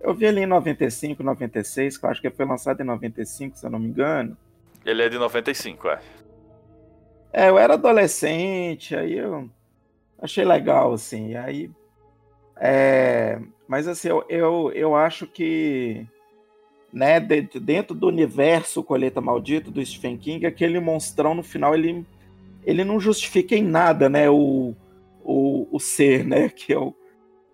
Eu 0.00 0.14
vi 0.14 0.26
ali 0.26 0.42
em 0.42 0.46
95, 0.46 1.22
96, 1.22 1.98
que 1.98 2.06
eu 2.06 2.10
acho 2.10 2.22
que 2.22 2.30
foi 2.30 2.46
lançado 2.46 2.80
em 2.80 2.84
95, 2.84 3.58
se 3.58 3.66
eu 3.66 3.70
não 3.70 3.78
me 3.78 3.88
engano. 3.88 4.36
Ele 4.84 5.02
é 5.02 5.08
de 5.08 5.18
95, 5.18 5.88
é. 5.88 6.00
É, 7.32 7.48
eu 7.48 7.58
era 7.58 7.74
adolescente, 7.74 8.96
aí 8.96 9.18
eu 9.18 9.48
achei 10.20 10.44
legal, 10.44 10.92
assim. 10.92 11.36
Aí, 11.36 11.70
é, 12.60 13.40
mas 13.68 13.88
assim, 13.88 14.08
eu, 14.08 14.24
eu, 14.28 14.72
eu 14.74 14.96
acho 14.96 15.26
que, 15.26 16.06
né, 16.92 17.20
de- 17.20 17.42
dentro 17.60 17.94
do 17.94 18.08
universo 18.08 18.82
Colheita 18.84 19.20
Maldita 19.20 19.70
do 19.70 19.84
Stephen 19.84 20.18
King, 20.18 20.46
aquele 20.46 20.80
monstrão 20.80 21.34
no 21.34 21.42
final 21.42 21.74
ele, 21.74 22.06
ele 22.64 22.84
não 22.84 23.00
justifica 23.00 23.54
em 23.56 23.64
nada, 23.64 24.08
né, 24.08 24.30
o, 24.30 24.74
o, 25.24 25.68
o 25.72 25.80
ser, 25.80 26.24
né, 26.26 26.48
que 26.54 26.72
é 26.72 26.78
o 26.78 26.94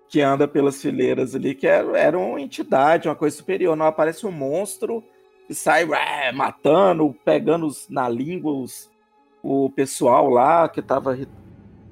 que 0.09 0.21
anda 0.21 0.47
pelas 0.47 0.81
fileiras 0.81 1.35
ali, 1.35 1.55
que 1.55 1.67
era, 1.67 1.99
era 1.99 2.19
uma 2.19 2.41
entidade, 2.41 3.09
uma 3.09 3.17
coisa 3.17 3.37
superior. 3.37 3.77
Não 3.77 3.87
aparece 3.87 4.27
um 4.27 4.31
monstro 4.33 5.03
que 5.47 5.55
sai 5.55 5.85
ué, 5.85 6.33
matando, 6.33 7.15
pegando 7.25 7.67
os- 7.67 7.89
na 7.89 8.09
língua 8.09 8.53
os, 8.53 8.91
o 9.43 9.71
pessoal 9.71 10.31
lá 10.31 10.69
que 10.69 10.81
tava. 10.83 11.19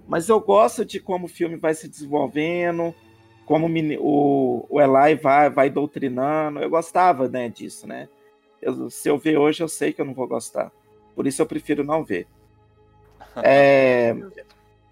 Mas 0.07 0.29
eu 0.29 0.41
gosto 0.41 0.85
de 0.85 1.01
como 1.01 1.27
o 1.27 1.29
filme 1.29 1.57
vai 1.57 1.75
se 1.75 1.89
desenvolvendo, 1.89 2.95
como 3.45 3.67
o, 4.01 4.67
o, 4.69 4.81
Eli 4.81 5.15
vai, 5.17 5.51
vai 5.51 5.71
doutrinando. 5.71 6.61
Eu 6.61 6.71
gostava 6.71 7.29
né, 7.29 7.49
disso, 7.49 7.87
né? 7.87 8.09
Eu- 8.61 8.89
se 8.91 9.09
eu 9.09 9.19
ver 9.19 9.37
hoje, 9.37 9.63
eu 9.63 9.69
sei 9.69 9.93
que 9.93 10.01
eu 10.01 10.05
não 10.05 10.15
vou 10.15 10.27
gostar. 10.27 10.73
Por 11.15 11.27
isso 11.27 11.43
eu 11.43 11.47
prefiro 11.47 11.85
não 11.85 12.05
ver. 12.05 12.27
É, 13.43 14.15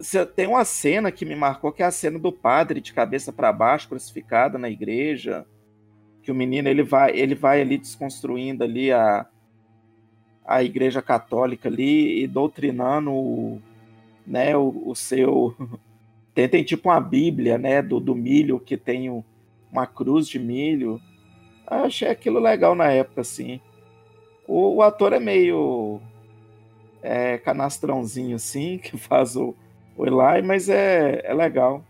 se- 0.01 0.27
tem 0.27 0.49
uma 0.49 0.65
cena 0.65 1.13
que 1.13 1.25
me 1.25 1.37
marcou, 1.37 1.71
que 1.73 1.81
é 1.83 1.87
a 1.87 1.93
cena 1.93 2.19
do 2.19 2.33
padre 2.33 2.81
de 2.81 2.93
cabeça 2.93 3.33
para 3.33 3.53
baixo, 3.53 3.89
crucificado 3.89 4.59
na 4.59 4.69
igreja. 4.69 5.47
Que 6.23 6.33
o 6.33 6.35
menino 6.35 6.69
ele 6.69 6.83
vai, 6.83 7.17
ele 7.17 7.35
vai 7.35 7.61
ali 7.61 7.79
desconstruindo 7.79 8.65
ali 8.65 8.93
a, 8.93 9.27
a 10.45 10.63
igreja 10.63 11.01
católica 11.01 11.69
ali 11.69 12.23
e 12.23 12.27
doutrinando 12.27 13.13
o, 13.13 13.63
né, 14.27 14.57
o, 14.57 14.83
o 14.87 14.95
seu. 14.95 15.55
Tem, 16.35 16.49
tem 16.49 16.65
tipo 16.65 16.89
uma 16.89 17.01
bíblia, 17.01 17.59
né, 17.59 17.83
do, 17.83 18.01
do 18.01 18.15
milho 18.15 18.59
que 18.59 18.77
tem 18.77 19.23
uma 19.71 19.87
cruz 19.87 20.27
de 20.29 20.39
milho. 20.39 21.01
Eu 21.71 21.85
achei 21.85 22.09
aquilo 22.09 22.39
legal 22.41 22.75
na 22.75 22.91
época, 22.91 23.21
assim. 23.21 23.61
O, 24.47 24.77
o 24.77 24.83
ator 24.83 25.13
é 25.13 25.21
meio 25.21 26.01
é, 27.03 27.39
canastrãozinho, 27.39 28.37
assim, 28.37 28.79
que 28.83 28.97
faz 28.97 29.37
o, 29.37 29.55
o 29.97 30.07
Eli, 30.07 30.43
mas 30.43 30.69
é, 30.69 31.21
é 31.25 31.35
legal. 31.35 31.85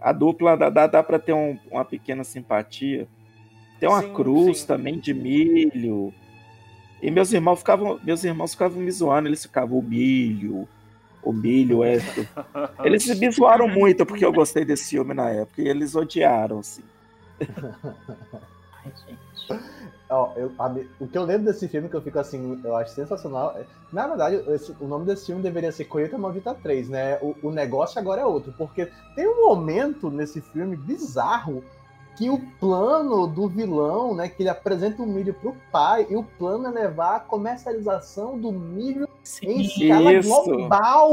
A 0.00 0.12
dupla 0.12 0.56
dá, 0.56 0.68
dá, 0.68 0.86
dá 0.86 1.02
para 1.02 1.18
ter 1.18 1.32
um- 1.32 1.58
uma 1.70 1.84
pequena 1.84 2.24
simpatia. 2.24 3.06
Tem 3.78 3.88
uma 3.88 4.02
Sim, 4.02 4.12
cruz 4.12 4.58
sim. 4.60 4.66
também 4.66 4.98
de 4.98 5.12
milho. 5.14 6.12
E 7.00 7.10
meus 7.10 7.32
irmãos 7.32 7.58
ficavam, 7.58 7.98
meus 8.04 8.22
irmãos 8.22 8.52
ficavam 8.52 8.80
me 8.80 8.90
zoando, 8.90 9.28
eles 9.28 9.42
ficavam 9.42 9.78
o 9.78 9.82
milho, 9.82 10.68
o 11.22 11.32
milho 11.32 11.84
é. 11.84 11.98
Eles 12.84 13.06
me 13.18 13.30
zoaram 13.30 13.68
muito 13.68 14.04
porque 14.04 14.24
eu 14.24 14.32
gostei 14.32 14.64
desse 14.64 14.90
filme 14.90 15.14
na 15.14 15.30
época 15.30 15.62
e 15.62 15.68
eles 15.68 15.94
odiaram, 15.94 16.58
assim. 16.58 16.82
Ai, 17.40 18.92
gente. 19.06 19.22
Ó, 20.10 20.32
eu- 20.36 20.52
a 20.58 20.74
o 21.00 21.08
que 21.08 21.16
eu 21.16 21.24
lembro 21.24 21.44
desse 21.50 21.66
filme 21.68 21.88
que 21.88 21.96
eu 21.96 22.02
fico 22.02 22.18
assim, 22.18 22.60
eu 22.62 22.76
acho 22.76 22.94
sensacional. 22.94 23.54
é- 23.56 23.64
Na 23.92 24.06
verdade, 24.06 24.36
esse- 24.50 24.74
o 24.80 24.86
nome 24.86 25.06
desse 25.06 25.26
filme 25.26 25.42
deveria 25.42 25.72
ser 25.72 25.84
Colheita 25.86 26.18
Maldita 26.18 26.54
3, 26.54 26.88
né? 26.88 27.18
O, 27.22 27.34
o 27.42 27.50
negócio 27.50 27.98
agora 27.98 28.20
é 28.20 28.26
outro, 28.26 28.52
porque 28.58 28.88
tem 29.14 29.26
um 29.26 29.46
momento 29.46 30.10
nesse 30.10 30.40
filme 30.40 30.76
bizarro 30.76 31.64
que 32.16 32.28
o 32.30 32.38
plano 32.60 33.26
do 33.26 33.48
vilão, 33.48 34.14
né, 34.14 34.28
que 34.28 34.42
ele 34.42 34.48
apresenta 34.48 35.02
o 35.02 35.06
milho 35.06 35.34
pro 35.34 35.56
pai, 35.70 36.06
e 36.10 36.16
o 36.16 36.22
plano 36.22 36.68
é 36.68 36.70
levar 36.70 37.16
a 37.16 37.20
comercialização 37.20 38.38
do 38.38 38.52
milho 38.52 39.08
em 39.42 39.64
Sim. 39.64 39.86
escala 39.86 40.12
Isso. 40.12 40.44
global. 40.44 41.10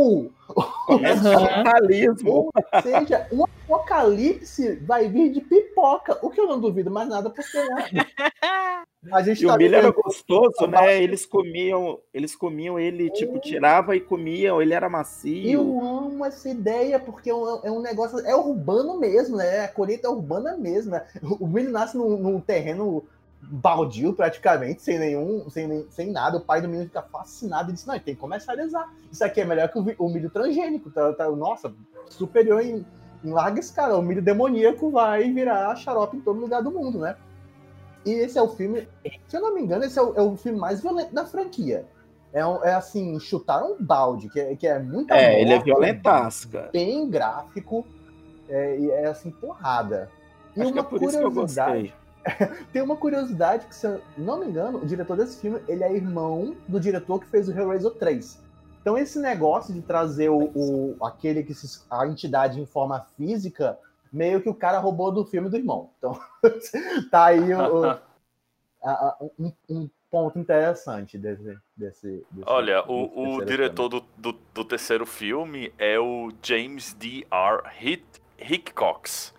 O 0.87 0.99
capitalismo. 0.99 2.31
Ou 2.31 2.81
seja, 2.81 3.27
o 3.31 3.47
apocalipse 3.69 4.75
vai 4.77 5.07
vir 5.07 5.31
de 5.31 5.41
pipoca, 5.41 6.17
o 6.21 6.29
que 6.29 6.39
eu 6.41 6.47
não 6.47 6.59
duvido 6.59 6.89
mais 6.89 7.07
nada, 7.07 7.29
porque 7.29 7.57
né, 7.57 8.05
A 9.13 9.21
gente 9.21 9.43
E 9.43 9.47
tá 9.47 9.55
o 9.55 9.57
milho 9.57 9.75
era 9.75 9.91
gostoso, 9.91 10.67
né? 10.67 11.01
Eles 11.01 11.25
comiam, 11.25 11.99
eles 12.13 12.35
comiam 12.35 12.77
ele, 12.77 13.09
tipo, 13.11 13.39
tirava 13.39 13.95
e 13.95 14.01
comiam, 14.01 14.61
ele 14.61 14.73
era 14.73 14.89
macio. 14.89 15.49
Eu 15.49 15.79
amo 15.81 16.25
essa 16.25 16.49
ideia, 16.49 16.99
porque 16.99 17.29
é 17.29 17.33
um, 17.33 17.61
é 17.63 17.71
um 17.71 17.81
negócio. 17.81 18.19
É 18.27 18.35
urbano 18.35 18.99
mesmo, 18.99 19.37
né? 19.37 19.61
A 19.61 19.67
colheita 19.69 20.07
é 20.07 20.09
urbana 20.09 20.57
mesmo, 20.57 20.91
né? 20.91 21.07
O 21.39 21.47
milho 21.47 21.71
nasce 21.71 21.95
num, 21.95 22.17
num 22.17 22.41
terreno 22.41 23.05
baldio, 23.41 24.11
praticamente, 24.11 24.81
sem 24.81 24.99
nenhum. 24.99 25.49
Sem, 25.49 25.87
sem 25.89 26.11
nada. 26.11 26.37
O 26.37 26.41
pai 26.41 26.61
do 26.61 26.67
menino 26.67 26.87
fica 26.87 27.01
fascinado 27.01 27.69
e 27.69 27.73
diz: 27.73 27.85
Não, 27.85 27.97
tem 27.97 28.15
que 28.15 28.19
comercializar. 28.19 28.93
Isso 29.09 29.23
aqui 29.23 29.39
é 29.39 29.45
melhor 29.45 29.69
que 29.69 29.79
o, 29.79 29.95
o 29.97 30.09
milho 30.09 30.29
transgênico. 30.29 30.91
Tá, 30.91 31.13
tá- 31.13 31.31
nossa, 31.31 31.73
superior 32.09 32.61
em, 32.61 32.85
em 33.23 33.31
larga 33.31 33.59
escala. 33.59 33.97
O 33.97 34.01
milho 34.01 34.21
demoníaco 34.21 34.89
vai 34.91 35.31
virar 35.31 35.75
xarope 35.75 36.17
em 36.17 36.21
todo 36.21 36.39
lugar 36.39 36.61
do 36.61 36.71
mundo, 36.71 36.99
né? 36.99 37.15
E 38.05 38.11
esse 38.11 38.37
é 38.37 38.41
o 38.41 38.49
filme, 38.49 38.87
se 39.27 39.35
eu 39.35 39.41
não 39.41 39.53
me 39.53 39.61
engano, 39.61 39.83
esse 39.83 39.99
é 39.99 40.01
o, 40.01 40.13
é 40.15 40.21
o 40.21 40.35
filme 40.37 40.57
mais 40.57 40.81
violento 40.81 41.13
da 41.13 41.25
franquia. 41.25 41.85
É, 42.31 42.39
é 42.39 42.73
assim, 42.73 43.19
chutar 43.19 43.63
um 43.63 43.75
balde, 43.79 44.29
que 44.29 44.39
é, 44.39 44.55
que 44.55 44.67
é 44.67 44.79
muita 44.79 45.15
É, 45.15 45.41
ele 45.41 45.51
é 45.51 45.55
morte, 45.55 45.65
violentaço, 45.65 46.49
cara. 46.49 46.69
bem 46.71 47.09
gráfico, 47.09 47.85
é, 48.47 48.77
e 48.77 48.91
é 48.91 49.07
assim, 49.07 49.31
porrada. 49.31 50.09
E 50.55 50.61
Acho 50.61 50.71
que 50.71 50.79
uma 50.79 50.85
é 50.85 50.89
por 50.89 51.03
isso 51.03 51.17
que 51.17 51.23
eu 51.23 51.31
curiosidade, 51.31 51.93
tem 52.71 52.81
uma 52.81 52.95
curiosidade 52.95 53.65
que, 53.65 53.75
se 53.75 53.87
eu 53.87 54.01
não 54.17 54.39
me 54.39 54.45
engano, 54.45 54.79
o 54.79 54.85
diretor 54.85 55.17
desse 55.17 55.39
filme, 55.39 55.59
ele 55.67 55.83
é 55.83 55.93
irmão 55.93 56.55
do 56.67 56.79
diretor 56.79 57.19
que 57.19 57.27
fez 57.27 57.47
o 57.49 57.51
Hellraiser 57.51 57.91
3. 57.91 58.39
Então 58.81 58.97
esse 58.97 59.19
negócio 59.19 59.73
de 59.73 59.81
trazer 59.81 60.29
o, 60.29 60.51
o- 60.55 61.05
aquele 61.05 61.43
que 61.43 61.53
se, 61.53 61.81
a 61.89 62.07
entidade 62.07 62.59
em 62.59 62.65
forma 62.65 63.05
física, 63.17 63.77
meio 64.11 64.41
que 64.41 64.49
o 64.49 64.53
cara 64.53 64.79
roubou 64.79 65.11
do 65.11 65.25
filme 65.25 65.49
do 65.49 65.57
irmão. 65.57 65.89
Então 65.97 66.19
tá 67.11 67.25
aí 67.25 67.53
o- 67.53 67.81
o- 67.81 67.99
a- 68.83 69.17
um, 69.37 69.51
um 69.69 69.89
ponto 70.09 70.39
interessante 70.39 71.17
desse. 71.17 71.43
desse, 71.75 72.25
desse 72.31 72.43
Olha, 72.45 72.81
desse 72.81 72.91
o, 72.91 73.35
o 73.37 73.45
diretor 73.45 73.89
do, 73.89 74.03
do, 74.17 74.35
do 74.53 74.65
terceiro 74.65 75.05
filme 75.05 75.71
é 75.77 75.99
o 75.99 76.31
James 76.41 76.93
D.R. 76.93 77.61
Hick- 77.79 78.19
Hickcox. 78.39 79.33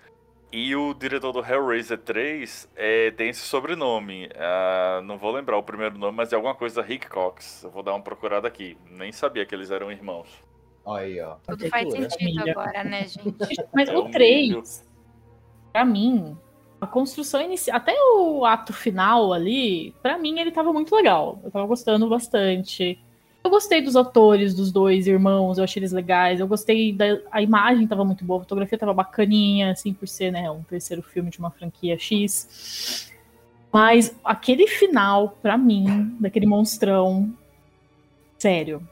E 0.53 0.75
o 0.75 0.93
diretor 0.93 1.33
do 1.33 1.45
Hellraiser 1.45 1.99
3 1.99 2.69
é, 2.75 3.13
tem 3.13 3.29
esse 3.29 3.43
sobrenome. 3.43 4.29
Ah, 4.35 5.01
não 5.05 5.17
vou 5.17 5.31
lembrar 5.31 5.57
o 5.57 5.63
primeiro 5.63 5.97
nome, 5.97 6.17
mas 6.17 6.33
é 6.33 6.37
alguma 6.37 6.55
coisa 6.55 6.85
Hickcox. 6.87 7.63
Eu 7.63 7.71
vou 7.71 7.83
dar 7.85 7.93
uma 7.93 8.03
procurada 8.03 8.49
aqui. 8.49 8.77
Nem 8.91 9.13
sabia 9.13 9.47
que 9.47 9.55
eles 9.55 9.71
eram 9.71 9.93
irmãos. 9.93 10.29
Aí, 10.87 11.21
ó. 11.21 11.37
Tudo 11.47 11.69
faz 11.69 11.93
sentido 11.93 12.51
agora, 12.51 12.83
né, 12.83 13.07
gente? 13.09 13.37
Mas 13.73 13.89
É 13.89 13.97
o 13.97 14.07
um 14.07 14.11
3, 14.11 14.91
pra 15.73 15.85
mim, 15.85 16.37
a 16.81 16.87
construção 16.87 17.41
inicial, 17.41 17.77
até 17.77 17.95
o 17.95 18.45
ato 18.45 18.73
final 18.73 19.33
ali, 19.33 19.95
pra 20.03 20.19
mim 20.19 20.41
ele 20.41 20.51
tava 20.51 20.73
muito 20.73 20.95
legal. 20.97 21.39
Eu 21.45 21.51
tava 21.51 21.67
gostando 21.67 22.09
bastante. 22.09 22.99
Eu 23.43 23.51
gostei 23.51 23.81
dos 23.81 23.97
atores 23.97 24.55
dos 24.55 24.71
dois 24.71 25.07
irmãos, 25.07 25.57
eu 25.57 25.65
achei 25.65 25.81
eles 25.81 25.93
legais. 25.93 26.41
Eu 26.41 26.47
gostei 26.47 26.93
da 26.93 27.19
a 27.33 27.41
imagem 27.41 27.87
tava 27.87 28.05
muito 28.05 28.25
boa, 28.25 28.41
a 28.41 28.43
fotografia 28.43 28.79
tava 28.79 28.93
bacaninha, 28.93 29.73
assim 29.73 29.95
por 29.95 30.07
ser, 30.07 30.31
né, 30.31 30.51
um 30.51 30.63
terceiro 30.63 31.03
filme 31.03 31.31
de 31.31 31.39
uma 31.39 31.51
franquia 31.51 31.99
X. 31.99 33.11
Mas 33.73 34.15
aquele 34.25 34.67
final, 34.67 35.39
pra 35.41 35.57
mim, 35.57 36.17
daquele 36.21 36.47
monstrão, 36.47 37.33
sério, 38.39 38.87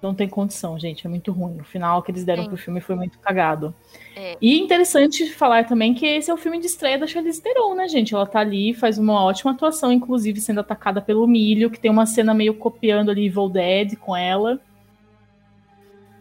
não 0.00 0.14
tem 0.14 0.28
condição, 0.28 0.78
gente. 0.78 1.06
É 1.06 1.10
muito 1.10 1.32
ruim. 1.32 1.60
O 1.60 1.64
final 1.64 2.02
que 2.02 2.10
eles 2.10 2.24
deram 2.24 2.44
Sim. 2.44 2.48
pro 2.48 2.56
filme 2.56 2.80
foi 2.80 2.94
muito 2.94 3.18
cagado. 3.18 3.74
É. 4.14 4.36
E 4.40 4.58
interessante 4.58 5.30
falar 5.30 5.66
também 5.66 5.94
que 5.94 6.06
esse 6.06 6.30
é 6.30 6.34
o 6.34 6.36
filme 6.36 6.60
de 6.60 6.66
estreia 6.66 6.98
da 6.98 7.06
Charlize 7.06 7.42
Theron, 7.42 7.74
né, 7.74 7.88
gente? 7.88 8.14
Ela 8.14 8.26
tá 8.26 8.40
ali, 8.40 8.74
faz 8.74 8.98
uma 8.98 9.22
ótima 9.22 9.52
atuação, 9.52 9.92
inclusive 9.92 10.40
sendo 10.40 10.60
atacada 10.60 11.00
pelo 11.00 11.26
milho, 11.26 11.70
que 11.70 11.80
tem 11.80 11.90
uma 11.90 12.06
cena 12.06 12.32
meio 12.32 12.54
copiando 12.54 13.10
ali 13.10 13.26
Evil 13.26 13.48
Dead 13.48 13.96
com 13.96 14.16
ela. 14.16 14.60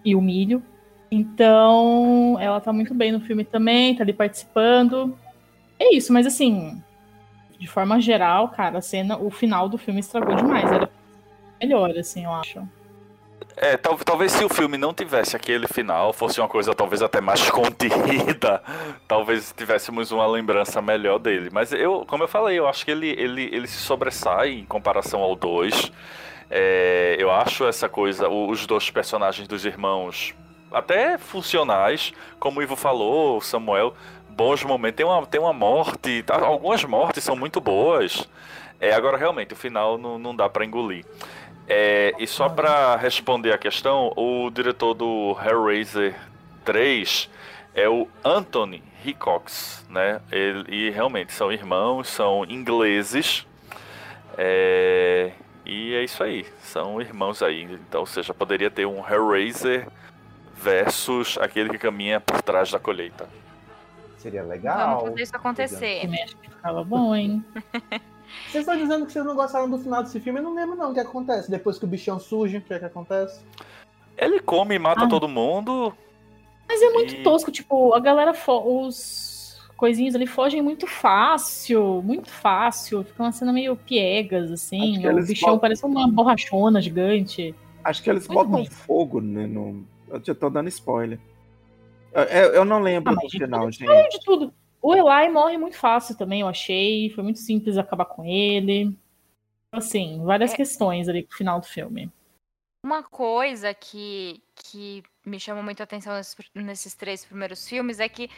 E 0.04 0.16
o 0.16 0.22
milho. 0.22 0.64
Então, 1.10 2.38
ela 2.40 2.60
tá 2.60 2.74
muito 2.74 2.94
bem 2.94 3.12
no 3.12 3.22
filme 3.22 3.46
também, 3.46 3.96
tá 3.96 4.04
ali 4.04 4.14
participando. 4.14 5.18
É 5.80 5.96
isso, 5.96 6.12
mas 6.12 6.26
assim, 6.26 6.82
de 7.60 7.68
forma 7.68 8.00
geral, 8.02 8.50
cara, 8.50 8.80
a 8.80 8.82
cena, 8.82 9.18
o 9.18 9.30
final 9.30 9.70
do 9.70 9.78
filme 9.78 10.00
estragou 10.00 10.36
demais. 10.36 10.72
Era 10.72 10.90
melhor, 11.62 11.92
assim, 11.98 12.26
eu 12.26 12.32
acho. 12.32 12.68
É, 13.60 13.76
tal- 13.76 13.98
talvez 13.98 14.32
se 14.34 14.46
o 14.46 14.50
filme 14.50 14.78
não 14.78 14.94
tivesse 14.94 15.36
aquele 15.36 15.68
final, 15.68 16.14
fosse 16.14 16.40
uma 16.40 16.48
coisa 16.48 16.76
talvez 16.76 17.02
até 17.02 17.20
mais 17.20 17.42
contida, 17.50 18.62
talvez 19.08 19.52
tivéssemos 19.58 20.12
uma 20.12 20.28
lembrança 20.28 20.80
melhor 20.80 21.18
dele. 21.18 21.50
Mas 21.52 21.72
eu, 21.74 22.06
como 22.08 22.24
eu 22.24 22.28
falei, 22.28 22.60
eu 22.60 22.68
acho 22.68 22.86
que 22.86 22.92
ele, 22.92 23.10
ele, 23.10 23.50
ele 23.52 23.68
se 23.68 23.78
sobressai 23.80 24.52
em 24.52 24.66
comparação 24.66 25.22
ao 25.22 25.36
2. 25.36 25.92
É, 26.52 27.16
eu 27.20 27.32
acho 27.32 27.66
essa 27.66 27.90
coisa, 27.90 28.30
os 28.30 28.68
dois 28.68 28.92
personagens 28.92 29.48
dos 29.48 29.66
irmãos 29.66 30.36
até 30.72 31.18
funcionais, 31.18 32.14
como 32.40 32.60
o 32.60 32.64
Ivo 32.64 32.76
falou, 32.76 33.38
o 33.38 33.42
Samuel, 33.42 33.94
bons 34.30 34.64
momentos. 34.64 34.98
Tem 34.98 35.06
uma, 35.06 35.26
tem 35.26 35.42
uma 35.42 35.54
morte, 35.54 36.22
tá? 36.24 36.36
algumas 36.40 36.84
mortes 36.84 37.24
são 37.24 37.36
muito 37.36 37.60
boas. 37.60 38.30
É, 38.80 38.94
agora, 38.94 39.18
realmente, 39.18 39.54
o 39.54 39.58
final 39.58 39.98
não, 39.98 40.20
não 40.20 40.36
dá 40.36 40.48
pra 40.48 40.64
engolir. 40.64 41.04
É, 41.68 42.14
e 42.18 42.26
só 42.26 42.48
pra 42.48 42.96
responder 42.96 43.52
a 43.52 43.58
questão, 43.58 44.14
o 44.16 44.50
diretor 44.50 44.94
do 44.94 45.36
Hellraiser 45.44 46.16
3 46.64 47.30
é 47.76 47.90
o 47.90 48.08
Anthony 48.24 48.82
Hickox, 49.04 49.86
né? 49.90 50.22
Ele, 50.32 50.66
e 50.70 50.90
realmente 50.90 51.34
são 51.34 51.52
irmãos, 51.52 52.08
são 52.08 52.46
ingleses. 52.46 53.46
É, 54.38 55.32
e 55.66 55.94
é 55.94 56.04
isso 56.04 56.24
aí, 56.24 56.46
são 56.62 57.02
irmãos 57.02 57.44
aí. 57.44 57.64
Então, 57.64 58.02
ou 58.02 58.06
seja, 58.06 58.34
poderia 58.34 58.72
ter 58.72 58.86
um 58.86 59.04
Hellraiser 59.06 59.88
versus 60.56 61.38
aquele 61.38 61.70
que 61.70 61.78
caminha 61.78 62.22
por 62.22 62.42
trás 62.42 62.72
da 62.72 62.80
colheita. 62.80 63.28
Seria 64.18 64.44
legal. 64.44 65.00
Vamos 65.00 65.10
fazer 65.10 65.22
isso 65.22 65.36
acontecer. 65.36 66.10
Acho 66.24 66.36
que 66.38 66.50
ficava 66.50 66.84
bom, 66.84 67.14
hein? 67.14 67.46
Vocês 68.50 68.68
estão 68.68 68.78
dizendo 68.78 69.06
que 69.06 69.12
vocês 69.12 69.26
não 69.26 69.36
gostaram 69.36 69.70
do 69.70 69.78
final 69.80 70.04
desse 70.04 70.20
filme? 70.20 70.40
Eu 70.40 70.44
não 70.44 70.56
lembro 70.56 70.76
não 70.76 70.92
o 70.92 70.94
que 70.94 71.00
acontece. 71.00 71.50
Depois 71.50 71.78
que 71.78 71.86
o 71.86 71.88
bichão 71.88 72.20
surge, 72.20 72.58
o 72.58 72.62
que 72.62 72.74
é 72.74 72.80
que 72.80 72.86
acontece? 72.86 73.42
Ele 74.18 74.40
come 74.40 74.76
e 74.76 74.80
mata 74.80 75.06
Ah. 75.06 75.08
todo 75.10 75.28
mundo. 75.28 75.94
Mas 76.68 76.82
é 76.82 76.90
muito 76.90 77.16
E- 77.16 77.24
tosco, 77.24 77.52
tipo, 77.52 77.94
a 77.94 78.00
galera, 78.00 78.34
fo- 78.34 78.86
os 78.86 79.60
coisinhos 79.78 80.16
ali 80.16 80.26
fogem 80.28 80.62
muito 80.62 80.88
fácil, 80.88 82.02
muito 82.04 82.30
fácil. 82.30 83.04
Fica 83.04 83.24
uma 83.24 83.32
cena 83.32 83.54
meio 83.54 83.76
piegas, 83.76 84.52
assim. 84.52 84.98
O 85.08 85.16
bichão 85.26 85.50
botam- 85.50 85.60
parece 85.60 85.86
uma 85.86 86.08
borrachona 86.08 86.82
gigante. 86.82 87.54
Acho 87.84 88.04
que 88.04 88.10
eles 88.10 88.28
Muito 88.28 88.38
botam 88.38 88.52
ruim. 88.60 88.66
fogo, 88.70 89.22
né? 89.22 89.46
No... 89.48 89.86
Eu 90.10 90.22
já 90.24 90.34
tô 90.36 90.50
dando 90.50 90.68
spoiler. 90.70 91.20
Eu, 92.14 92.24
eu- 92.24 92.66
não 92.66 92.80
lembro 92.80 93.14
Ah, 93.14 93.16
do 93.22 93.30
final, 93.30 93.60
Além 93.62 93.72
gente. 93.72 94.10
de 94.20 94.26
tudo, 94.26 94.54
o 94.88 94.96
Eli 94.96 95.30
morre 95.30 95.58
muito 95.58 95.78
fácil 95.78 96.18
também, 96.18 96.42
eu 96.42 96.48
achei. 96.48 97.10
Foi 97.12 97.24
muito 97.24 97.40
simples 97.40 97.78
acabar 97.78 98.06
com 98.06 98.24
ele. 98.24 98.98
Assim, 99.72 100.24
várias 100.24 100.54
É. 100.54 100.56
questões 100.56 101.10
ali 101.10 101.24
pro 101.24 101.38
final 101.38 101.60
do 101.60 101.68
filme. 101.68 102.12
Uma 102.86 103.04
coisa 103.04 103.74
que, 103.74 104.42
que 104.56 105.04
me 105.26 105.40
chamou 105.40 105.64
muito 105.64 105.82
a 105.82 105.84
atenção 105.84 106.14
nesses, 106.16 106.36
nesses 106.56 106.96
três 106.96 107.26
primeiros 107.26 107.68
filmes 107.68 108.00
é 108.00 108.08
que 108.08 108.30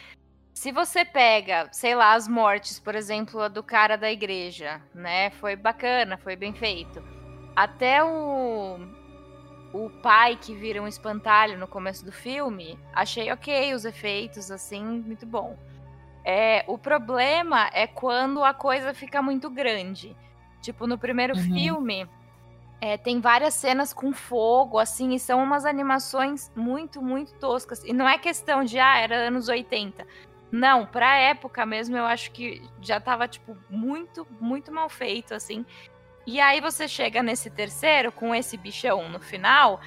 se 0.53 0.71
você 0.71 1.05
pega, 1.05 1.69
sei 1.71 1.93
lá, 1.95 2.13
as 2.13 2.27
mortes, 2.27 2.79
por 2.79 2.95
exemplo, 2.95 3.41
a 3.41 3.47
do 3.47 3.63
cara 3.63 3.95
da 3.95 4.11
igreja, 4.11 4.81
né? 4.93 5.29
Foi 5.31 5.55
bacana, 5.55 6.17
foi 6.17 6.35
bem 6.35 6.53
feito. 6.53 7.01
Até 7.55 8.03
o, 8.03 8.77
o 9.73 9.89
pai 10.01 10.35
que 10.35 10.55
vira 10.55 10.81
um 10.81 10.87
espantalho 10.87 11.57
no 11.57 11.67
começo 11.67 12.03
do 12.03 12.11
filme, 12.11 12.77
achei 12.93 13.31
ok 13.31 13.73
os 13.73 13.85
efeitos, 13.85 14.49
assim, 14.49 14.83
muito 14.83 15.25
bom. 15.25 15.57
É, 16.31 16.63
o 16.67 16.77
problema 16.77 17.71
é 17.73 17.87
quando 17.87 18.43
a 18.43 18.53
coisa 18.53 18.93
fica 18.93 19.19
muito 19.19 19.49
grande. 19.49 20.15
Tipo, 20.61 20.85
no 20.85 20.95
primeiro 20.95 21.35
Uhum. 21.35 21.41
filme, 21.41 22.07
é, 22.79 22.97
tem 22.97 23.19
várias 23.19 23.55
cenas 23.55 23.91
com 23.93 24.13
fogo, 24.13 24.77
assim, 24.77 25.15
e 25.15 25.19
são 25.19 25.43
umas 25.43 25.65
animações 25.65 26.51
muito, 26.55 27.01
muito 27.01 27.33
toscas. 27.39 27.83
E 27.83 27.93
não 27.93 28.07
é 28.07 28.15
questão 28.19 28.63
de, 28.63 28.77
ah, 28.77 28.99
era 28.99 29.15
anos 29.15 29.47
80. 29.49 30.05
Não, 30.51 30.85
pra 30.85 31.17
época 31.17 31.65
mesmo, 31.65 31.97
eu 31.97 32.05
acho 32.05 32.29
que 32.29 32.61
já 32.79 32.99
tava, 32.99 33.27
tipo, 33.27 33.57
muito, 33.67 34.27
muito 34.39 34.71
mal 34.71 34.87
feito, 34.87 35.33
assim. 35.33 35.65
E 36.27 36.39
aí 36.39 36.61
você 36.61 36.87
chega 36.87 37.23
nesse 37.23 37.49
terceiro, 37.49 38.11
com 38.11 38.35
esse 38.35 38.55
bichão 38.55 39.09
no 39.09 39.19
final, 39.19 39.79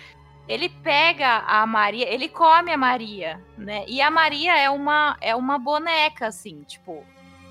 ele 0.48 0.68
pega 0.68 1.38
a 1.46 1.66
Maria, 1.66 2.12
ele 2.12 2.28
come 2.28 2.72
a 2.72 2.76
Maria, 2.76 3.40
né? 3.56 3.84
E 3.86 4.00
a 4.00 4.10
Maria 4.10 4.56
é 4.56 4.68
uma, 4.68 5.16
é 5.20 5.34
uma 5.34 5.58
boneca, 5.58 6.26
assim, 6.26 6.62
tipo. 6.64 7.04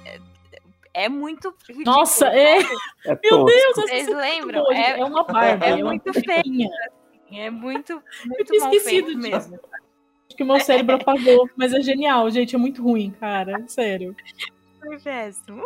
É, 0.05 0.19
é 0.93 1.09
muito. 1.09 1.53
ridículo, 1.67 1.95
Nossa, 1.95 2.27
é. 2.27 2.59
É 3.05 3.19
Meu. 3.23 3.45
Deus, 3.45 3.75
Vocês 3.75 4.07
é 4.07 4.13
lembram? 4.13 4.71
É-. 4.71 4.99
É 4.99 5.05
uma 5.05 5.23
barba. 5.23 5.65
é 5.65 5.75
uma 5.75 5.85
muito 5.85 6.13
feio. 6.13 6.25
bonequinha. 6.25 6.69
É 7.31 7.49
muito, 7.49 7.93
Eu 7.93 8.01
muito 8.27 8.59
mal 8.59 8.73
esquecido 8.73 9.17
mesmo. 9.17 9.55
Acho 9.55 10.35
que 10.35 10.43
o 10.43 10.45
meu 10.45 10.59
cérebro 10.59 10.95
apagou. 10.95 11.49
Mas 11.55 11.73
é 11.73 11.81
genial, 11.81 12.29
gente. 12.29 12.55
É 12.55 12.59
muito 12.59 12.83
ruim, 12.83 13.11
cara. 13.11 13.63
Sério. 13.67 14.15
Foi 14.79 14.99
péssimo. 14.99 15.65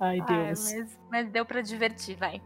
Ai, 0.00 0.20
Deus. 0.22 0.72
Ai, 0.72 0.78
mas, 0.78 0.98
mas, 1.10 1.28
deu 1.30 1.44
pra 1.44 1.60
divertir, 1.60 2.16
vai. 2.16 2.40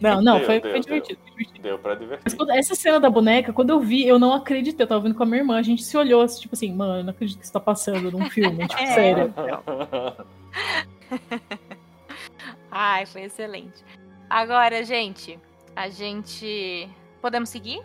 Não, 0.00 0.22
não, 0.22 0.38
deu, 0.38 0.46
foi, 0.46 0.60
deu, 0.60 0.70
foi, 0.70 0.80
divertido, 0.80 1.20
deu. 1.24 1.32
foi, 1.32 1.44
divertido, 1.44 1.62
deu. 1.62 1.78
pra 1.78 1.94
divertir. 1.94 2.22
Mas 2.24 2.34
quando, 2.34 2.50
essa 2.50 2.74
cena 2.74 3.00
da 3.00 3.08
boneca, 3.08 3.52
quando 3.52 3.70
eu 3.70 3.80
vi, 3.80 4.06
eu 4.06 4.18
não 4.18 4.32
acreditei. 4.32 4.84
Eu 4.84 4.88
tava 4.88 5.00
vendo 5.00 5.14
com 5.14 5.22
a 5.22 5.26
minha 5.26 5.40
irmã, 5.40 5.58
a 5.58 5.62
gente 5.62 5.82
se 5.82 5.96
olhou 5.96 6.22
assim, 6.22 6.42
tipo 6.42 6.54
assim, 6.54 6.72
mano, 6.72 7.00
eu 7.00 7.04
não 7.04 7.10
acredito 7.10 7.38
que 7.38 7.44
isso 7.44 7.52
tá 7.52 7.60
passando 7.60 8.10
num 8.10 8.28
filme, 8.28 8.64
tipo, 8.68 8.82
é, 8.82 8.86
sério. 8.86 9.34
Ai, 12.70 13.06
foi 13.06 13.22
excelente. 13.22 13.84
Agora, 14.28 14.84
gente, 14.84 15.38
a 15.76 15.88
gente. 15.88 16.88
Podemos 17.20 17.48
seguir? 17.48 17.82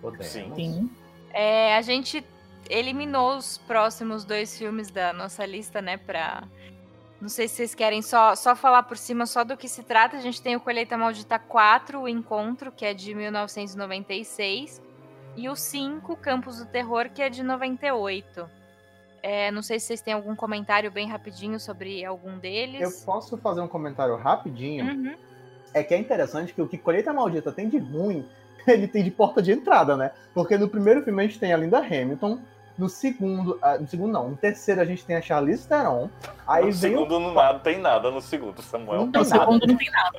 Podemos. 0.00 0.26
Sim. 0.26 0.90
É, 1.32 1.76
a 1.76 1.82
gente 1.82 2.24
eliminou 2.70 3.36
os 3.36 3.58
próximos 3.58 4.24
dois 4.24 4.56
filmes 4.56 4.90
da 4.90 5.12
nossa 5.12 5.44
lista, 5.44 5.82
né? 5.82 5.96
Pra. 5.96 6.44
Não 7.24 7.30
sei 7.30 7.48
se 7.48 7.54
vocês 7.54 7.74
querem 7.74 8.02
só, 8.02 8.34
só 8.34 8.54
falar 8.54 8.82
por 8.82 8.98
cima 8.98 9.24
só 9.24 9.44
do 9.44 9.56
que 9.56 9.66
se 9.66 9.82
trata. 9.82 10.14
A 10.14 10.20
gente 10.20 10.42
tem 10.42 10.56
o 10.56 10.60
Colheita 10.60 10.94
Maldita 10.98 11.38
4, 11.38 12.02
o 12.02 12.06
Encontro, 12.06 12.70
que 12.70 12.84
é 12.84 12.92
de 12.92 13.14
1996. 13.14 14.82
E 15.34 15.48
o 15.48 15.56
5, 15.56 16.16
Campos 16.16 16.58
do 16.58 16.66
Terror, 16.66 17.08
que 17.08 17.22
é 17.22 17.30
de 17.30 17.42
98. 17.42 18.46
É, 19.22 19.50
não 19.50 19.62
sei 19.62 19.80
se 19.80 19.86
vocês 19.86 20.02
têm 20.02 20.12
algum 20.12 20.36
comentário 20.36 20.90
bem 20.90 21.08
rapidinho 21.08 21.58
sobre 21.58 22.04
algum 22.04 22.36
deles. 22.36 22.82
Eu 22.82 23.06
posso 23.06 23.38
fazer 23.38 23.62
um 23.62 23.68
comentário 23.68 24.14
rapidinho? 24.16 24.84
Uhum. 24.84 25.14
É 25.72 25.82
que 25.82 25.94
é 25.94 25.98
interessante 25.98 26.52
que 26.52 26.60
o 26.60 26.68
que 26.68 26.76
Colheita 26.76 27.10
Maldita 27.10 27.50
tem 27.50 27.70
de 27.70 27.78
ruim, 27.78 28.28
ele 28.68 28.86
tem 28.86 29.02
de 29.02 29.10
porta 29.10 29.40
de 29.40 29.50
entrada, 29.50 29.96
né? 29.96 30.10
Porque 30.34 30.58
no 30.58 30.68
primeiro 30.68 31.02
filme 31.02 31.22
a 31.22 31.26
gente 31.26 31.40
tem 31.40 31.54
a 31.54 31.56
Linda 31.56 31.78
Hamilton, 31.78 32.38
no 32.76 32.88
segundo, 32.88 33.52
uh, 33.62 33.80
no 33.80 33.86
segundo 33.86 34.12
não, 34.12 34.30
no 34.30 34.36
terceiro 34.36 34.80
a 34.80 34.84
gente 34.84 35.04
tem 35.04 35.16
a 35.16 35.22
Charlize 35.22 35.66
Theron. 35.66 36.10
Aí 36.46 36.66
no 36.66 36.72
segundo 36.72 37.16
o... 37.16 37.20
não 37.20 37.34
nada, 37.34 37.58
tem 37.60 37.78
nada 37.78 38.10
no 38.10 38.20
segundo, 38.20 38.60
Samuel. 38.62 39.06
Não 39.06 39.20
no 39.20 39.24
segundo 39.24 39.66
não 39.66 39.76
tem 39.76 39.90
nada. 39.90 40.18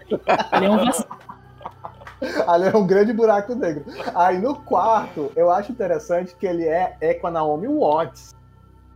Ele 0.53 0.65
é 0.65 0.69
um 0.69 1.25
Ali 2.47 2.67
é 2.67 2.75
um 2.75 2.87
grande 2.87 3.13
buraco 3.13 3.55
negro. 3.55 3.85
Aí 4.13 4.39
no 4.39 4.55
quarto, 4.55 5.31
eu 5.35 5.51
acho 5.51 5.71
interessante 5.71 6.35
que 6.35 6.45
ele 6.45 6.65
é, 6.65 6.95
é 7.01 7.13
com 7.13 7.27
a 7.27 7.31
Naomi 7.31 7.67
Watts. 7.67 8.35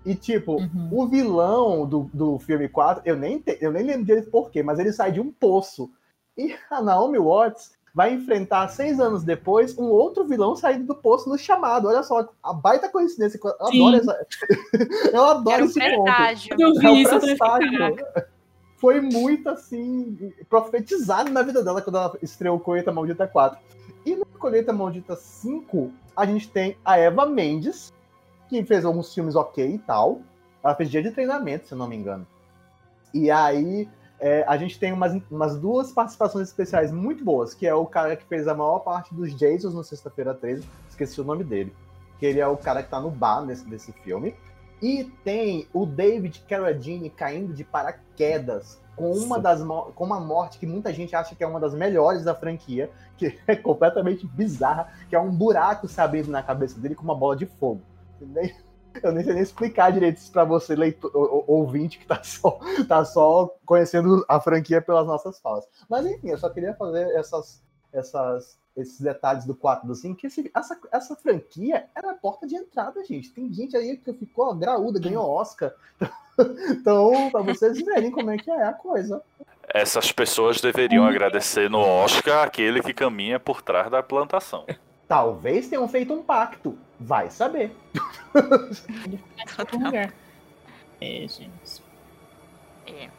E, 0.05 0.15
tipo, 0.15 0.53
uhum. 0.53 0.89
o 0.91 1.07
vilão 1.07 1.85
do, 1.85 2.09
do 2.13 2.39
filme 2.39 2.69
4, 2.69 3.03
eu 3.05 3.17
nem, 3.17 3.39
te, 3.39 3.57
eu 3.59 3.71
nem 3.71 3.83
lembro 3.83 4.05
dele 4.05 4.21
por 4.23 4.49
quê, 4.49 4.63
mas 4.63 4.79
ele 4.79 4.93
sai 4.93 5.11
de 5.11 5.19
um 5.19 5.31
poço. 5.31 5.91
E 6.37 6.55
a 6.71 6.81
Naomi 6.81 7.19
Watts 7.19 7.73
vai 7.93 8.13
enfrentar, 8.13 8.67
seis 8.69 8.99
anos 8.99 9.23
depois, 9.23 9.77
um 9.77 9.85
outro 9.85 10.25
vilão 10.25 10.55
saindo 10.55 10.85
do 10.85 10.95
poço 10.95 11.29
no 11.29 11.37
chamado. 11.37 11.87
Olha 11.87 12.03
só, 12.03 12.29
a 12.41 12.53
baita 12.53 12.89
coincidência. 12.89 13.39
Eu 13.43 13.67
adoro 13.67 13.95
essa. 13.95 14.27
eu 15.13 15.25
adoro 15.25 15.65
esse 15.65 15.79
presságio. 15.79 16.49
ponto. 16.49 16.61
Eu 16.61 16.73
vi 16.75 16.87
é 16.87 16.91
isso, 16.93 17.19
presságio. 17.19 17.97
Foi 18.77 19.01
muito 19.01 19.49
assim, 19.49 20.33
profetizado 20.49 21.29
na 21.29 21.43
vida 21.43 21.61
dela 21.61 21.81
quando 21.81 21.97
ela 21.97 22.17
estreou 22.21 22.59
Colheita 22.59 22.91
Maldita 22.91 23.27
4. 23.27 23.59
E 24.05 24.15
no 24.15 24.25
Colheita 24.25 24.71
Maldita 24.71 25.15
5, 25.15 25.91
a 26.15 26.25
gente 26.25 26.49
tem 26.49 26.77
a 26.85 26.97
Eva 26.97 27.25
Mendes, 27.25 27.93
que 28.47 28.63
fez 28.63 28.85
alguns 28.85 29.13
filmes 29.13 29.35
ok 29.35 29.75
e 29.75 29.79
tal. 29.79 30.21
Ela 30.63 30.75
fez 30.75 30.89
dia 30.89 31.03
de 31.03 31.11
treinamento, 31.11 31.67
se 31.67 31.73
eu 31.73 31.77
não 31.77 31.87
me 31.87 31.95
engano. 31.97 32.25
E 33.13 33.29
aí 33.29 33.89
é, 34.19 34.43
a 34.47 34.57
gente 34.57 34.77
tem 34.77 34.91
umas, 34.91 35.19
umas 35.31 35.57
duas 35.57 35.91
participações 35.91 36.49
especiais 36.49 36.91
muito 36.91 37.23
boas, 37.23 37.53
que 37.53 37.65
é 37.65 37.73
o 37.73 37.85
cara 37.85 38.15
que 38.15 38.25
fez 38.25 38.47
a 38.47 38.53
maior 38.53 38.79
parte 38.79 39.13
dos 39.13 39.31
Jasons 39.31 39.73
no 39.73 39.83
Sexta-feira 39.83 40.33
13, 40.33 40.67
esqueci 40.89 41.21
o 41.21 41.23
nome 41.23 41.43
dele. 41.43 41.73
Que 42.19 42.25
ele 42.25 42.39
é 42.39 42.47
o 42.47 42.57
cara 42.57 42.83
que 42.83 42.89
tá 42.89 42.99
no 42.99 43.09
bar 43.09 43.45
nesse, 43.45 43.65
desse 43.65 43.93
filme. 43.93 44.35
E 44.81 45.05
tem 45.23 45.67
o 45.73 45.85
David 45.85 46.43
Carradine 46.47 47.09
caindo 47.09 47.53
de 47.53 47.63
paraquedas 47.63 48.79
com 48.95 49.13
uma 49.13 49.39
das 49.39 49.61
com 49.61 50.03
uma 50.03 50.19
morte 50.19 50.59
que 50.59 50.67
muita 50.67 50.91
gente 50.91 51.15
acha 51.15 51.33
que 51.33 51.41
é 51.41 51.47
uma 51.47 51.59
das 51.59 51.73
melhores 51.73 52.23
da 52.25 52.35
franquia, 52.35 52.89
que 53.17 53.39
é 53.47 53.55
completamente 53.55 54.27
bizarra, 54.27 54.91
que 55.09 55.15
é 55.15 55.19
um 55.19 55.31
buraco 55.31 55.87
se 55.87 55.99
abrindo 56.01 56.29
na 56.29 56.43
cabeça 56.43 56.77
dele 56.77 56.95
com 56.95 57.03
uma 57.03 57.15
bola 57.15 57.37
de 57.37 57.45
fogo. 57.45 57.81
Eu 59.03 59.11
nem 59.11 59.23
sei 59.23 59.33
nem 59.33 59.43
explicar 59.43 59.91
direito 59.91 60.17
isso 60.17 60.31
pra 60.31 60.43
você, 60.43 60.75
leitor, 60.75 61.11
ouvinte, 61.47 61.99
que 61.99 62.05
tá 62.05 62.21
só, 62.23 62.59
tá 62.87 63.05
só 63.05 63.55
conhecendo 63.65 64.25
a 64.27 64.39
franquia 64.39 64.81
pelas 64.81 65.05
nossas 65.05 65.39
falas. 65.39 65.65
Mas 65.89 66.05
enfim, 66.05 66.29
eu 66.29 66.37
só 66.37 66.49
queria 66.49 66.73
fazer 66.75 67.09
essas, 67.15 67.61
essas, 67.93 68.57
esses 68.75 68.99
detalhes 68.99 69.45
do 69.45 69.55
4 69.55 69.87
do 69.87 69.95
5, 69.95 70.15
que 70.17 70.27
esse, 70.27 70.51
essa, 70.55 70.79
essa 70.91 71.15
franquia 71.15 71.87
era 71.95 72.11
a 72.11 72.15
porta 72.15 72.47
de 72.47 72.55
entrada, 72.55 73.03
gente. 73.03 73.31
Tem 73.31 73.51
gente 73.53 73.75
aí 73.75 73.97
que 73.97 74.13
ficou 74.13 74.53
graúda, 74.55 74.99
ganhou 74.99 75.29
Oscar. 75.29 75.73
então, 76.69 77.29
pra 77.31 77.41
vocês 77.41 77.77
verem 77.83 78.11
como 78.11 78.31
é 78.31 78.37
que 78.37 78.49
é 78.49 78.63
a 78.63 78.73
coisa. 78.73 79.21
Essas 79.71 80.11
pessoas 80.11 80.59
deveriam 80.59 81.05
agradecer 81.05 81.69
no 81.69 81.79
Oscar 81.79 82.43
aquele 82.43 82.81
que 82.81 82.93
caminha 82.93 83.39
por 83.39 83.61
trás 83.61 83.89
da 83.91 84.01
plantação. 84.01 84.65
Talvez 85.09 85.67
tenham 85.67 85.87
feito 85.87 86.13
um 86.13 86.21
pacto. 86.21 86.77
Vai 86.99 87.31
saber. 87.31 87.71
é, 91.01 91.27
gente. 91.27 91.81
É. 92.85 93.09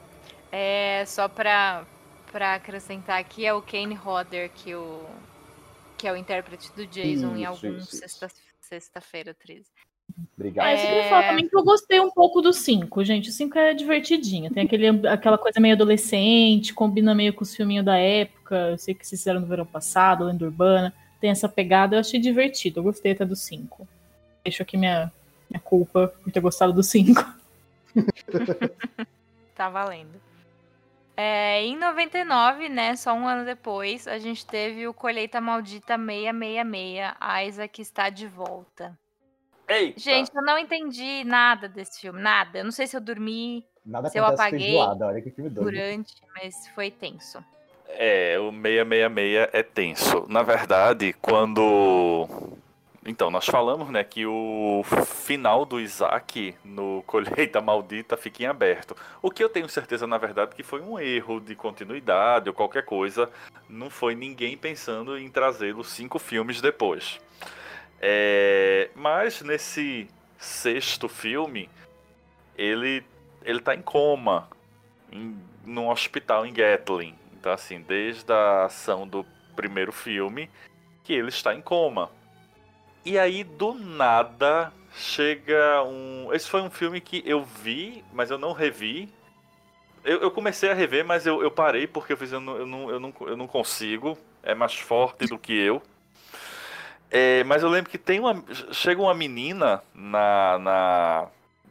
é 0.53 1.05
só 1.05 1.29
pra, 1.29 1.85
pra 2.31 2.55
acrescentar 2.55 3.19
aqui, 3.19 3.45
é 3.45 3.53
o 3.53 3.61
Kane 3.61 3.97
Hodder, 3.97 4.53
que, 4.55 4.73
o, 4.73 5.05
que 5.99 6.07
é 6.07 6.13
o 6.13 6.17
intérprete 6.17 6.71
do 6.77 6.87
Jason 6.87 7.11
isso, 7.11 7.37
em 7.37 7.45
algum 7.45 7.81
sexta-feira, 7.81 8.55
sexta 8.61 9.01
13. 9.01 9.65
Obrigado. 10.37 10.69
É, 10.69 10.75
eu 10.75 10.87
queria 10.87 11.09
falar 11.09 11.29
também 11.29 11.49
que 11.49 11.57
eu 11.57 11.65
gostei 11.65 11.99
um 11.99 12.11
pouco 12.11 12.41
do 12.41 12.53
5, 12.53 13.05
gente. 13.05 13.31
O 13.31 13.33
5 13.33 13.59
é 13.59 13.75
divertidinho. 13.75 14.49
Tem 14.53 14.65
aquele, 14.65 14.87
aquela 15.09 15.39
coisa 15.39 15.59
meio 15.59 15.75
adolescente, 15.75 16.73
combina 16.73 17.17
meio 17.17 17.35
com 17.35 17.43
os 17.43 17.53
filminhos 17.53 17.85
da 17.85 17.97
época. 17.97 18.55
Eu 18.71 18.79
sei 18.79 18.95
que 18.95 19.05
vocês 19.05 19.21
fizeram 19.21 19.41
no 19.41 19.49
verão 19.49 19.67
passado, 19.67 20.23
Lenda 20.23 20.45
Urbana 20.45 20.95
tem 21.21 21.31
essa 21.31 21.49
pegada, 21.49 21.97
eu 21.97 22.01
achei 22.01 22.19
divertido. 22.19 22.81
Eu 22.81 22.85
gostei 22.85 23.13
até 23.13 23.25
do 23.25 23.37
5. 23.37 23.87
Deixo 24.43 24.63
aqui 24.63 24.77
minha, 24.77 25.13
minha 25.49 25.61
culpa 25.61 26.13
por 26.23 26.33
ter 26.33 26.41
gostado 26.41 26.73
do 26.73 26.83
5. 26.83 27.23
tá 29.55 29.69
valendo. 29.69 30.21
É, 31.17 31.63
em 31.63 31.77
99, 31.77 32.71
né, 32.71 32.97
só 32.97 33.13
um 33.13 33.29
ano 33.29 33.45
depois, 33.45 34.09
a 34.09 34.19
gente 34.19 34.47
teve 34.47 34.89
o 34.89 34.95
Colheita 34.95 35.39
Maldita 35.39 35.99
666, 35.99 37.15
a 37.21 37.45
Isaac 37.45 37.83
está 37.83 38.09
de 38.09 38.27
volta. 38.27 38.99
Eita. 39.69 40.01
Gente, 40.01 40.31
eu 40.35 40.43
não 40.43 40.59
entendi 40.59 41.23
nada 41.25 41.69
desse 41.69 42.01
filme, 42.01 42.21
nada. 42.23 42.59
Eu 42.59 42.65
não 42.65 42.73
sei 42.73 42.87
se 42.87 42.97
eu 42.97 43.01
dormi, 43.03 43.67
nada 43.85 44.09
se 44.09 44.19
eu 44.19 44.25
apaguei 44.25 44.75
Olha 44.77 45.21
que 45.21 45.31
filme 45.31 45.51
durante, 45.51 46.15
mas 46.35 46.67
foi 46.69 46.91
tenso. 46.91 47.45
É, 47.95 48.39
o 48.39 48.51
666 48.51 49.49
é 49.53 49.63
tenso. 49.63 50.27
Na 50.29 50.43
verdade, 50.43 51.15
quando. 51.21 52.29
Então, 53.05 53.31
nós 53.31 53.47
falamos, 53.47 53.89
né, 53.89 54.05
que 54.05 54.27
o 54.27 54.83
final 55.07 55.65
do 55.65 55.81
Isaac 55.81 56.55
no 56.65 57.03
Colheita 57.09 57.61
Maldita 57.61 58.17
fica 58.17 58.43
em 58.43 58.47
aberto. 58.47 58.95
O 59.23 59.31
que 59.31 59.43
eu 59.43 59.49
tenho 59.49 59.69
certeza, 59.69 60.07
na 60.07 60.19
verdade, 60.19 60.55
que 60.55 60.63
foi 60.63 60.81
um 60.81 60.99
erro 60.99 61.41
de 61.41 61.55
continuidade 61.55 62.49
ou 62.49 62.55
qualquer 62.55 62.85
coisa. 62.85 63.31
Não 63.69 63.89
foi 63.89 64.15
ninguém 64.15 64.57
pensando 64.57 65.17
em 65.17 65.31
trazê-lo 65.31 65.83
cinco 65.83 66.19
filmes 66.19 66.61
depois. 66.61 67.19
É... 68.01 68.91
Mas 68.95 69.41
nesse 69.43 70.09
sexto 70.39 71.09
filme, 71.09 71.69
ele, 72.57 73.03
ele 73.43 73.61
tá 73.61 73.75
em 73.75 73.83
coma, 73.83 74.49
em, 75.11 75.37
num 75.65 75.89
hospital 75.89 76.45
em 76.45 76.53
Gatlin. 76.53 77.15
Então, 77.41 77.53
assim, 77.53 77.81
desde 77.81 78.31
a 78.31 78.67
ação 78.67 79.09
do 79.09 79.25
primeiro 79.57 79.91
filme, 79.93 80.51
que 81.03 81.15
ele 81.15 81.31
está 81.31 81.55
em 81.55 81.63
coma. 81.63 82.11
E 83.03 83.19
aí, 83.19 83.43
do 83.43 83.73
nada, 83.73 84.71
chega 84.95 85.83
um. 85.85 86.31
Esse 86.35 86.49
foi 86.49 86.61
um 86.61 86.69
filme 86.69 87.01
que 87.01 87.23
eu 87.25 87.43
vi, 87.43 88.05
mas 88.13 88.31
eu 88.31 88.37
não 88.37 88.53
revi. 88.53 89.09
Eu, 90.05 90.21
eu 90.21 90.31
comecei 90.31 90.71
a 90.71 90.75
rever, 90.75 91.03
mas 91.03 91.27
eu, 91.27 91.43
eu 91.43 91.51
parei 91.51 91.87
porque 91.87 92.13
eu, 92.13 92.17
fiz, 92.17 92.31
eu, 92.31 92.41
não, 92.41 92.57
eu, 92.57 92.67
não, 92.67 92.91
eu, 92.91 93.01
não, 93.01 93.15
eu 93.21 93.37
não 93.39 93.47
consigo. 93.47 94.19
É 94.43 94.55
mais 94.55 94.75
forte 94.75 95.27
do 95.27 95.39
que 95.39 95.55
eu. 95.55 95.83
É, 97.11 97.43
mas 97.45 97.63
eu 97.63 97.71
lembro 97.71 97.91
que 97.91 97.99
tem 97.99 98.21
uma. 98.21 98.45
Chega 98.71 99.01
uma 99.01 99.15
menina 99.15 99.83
na, 99.95 100.59
na 100.59 101.29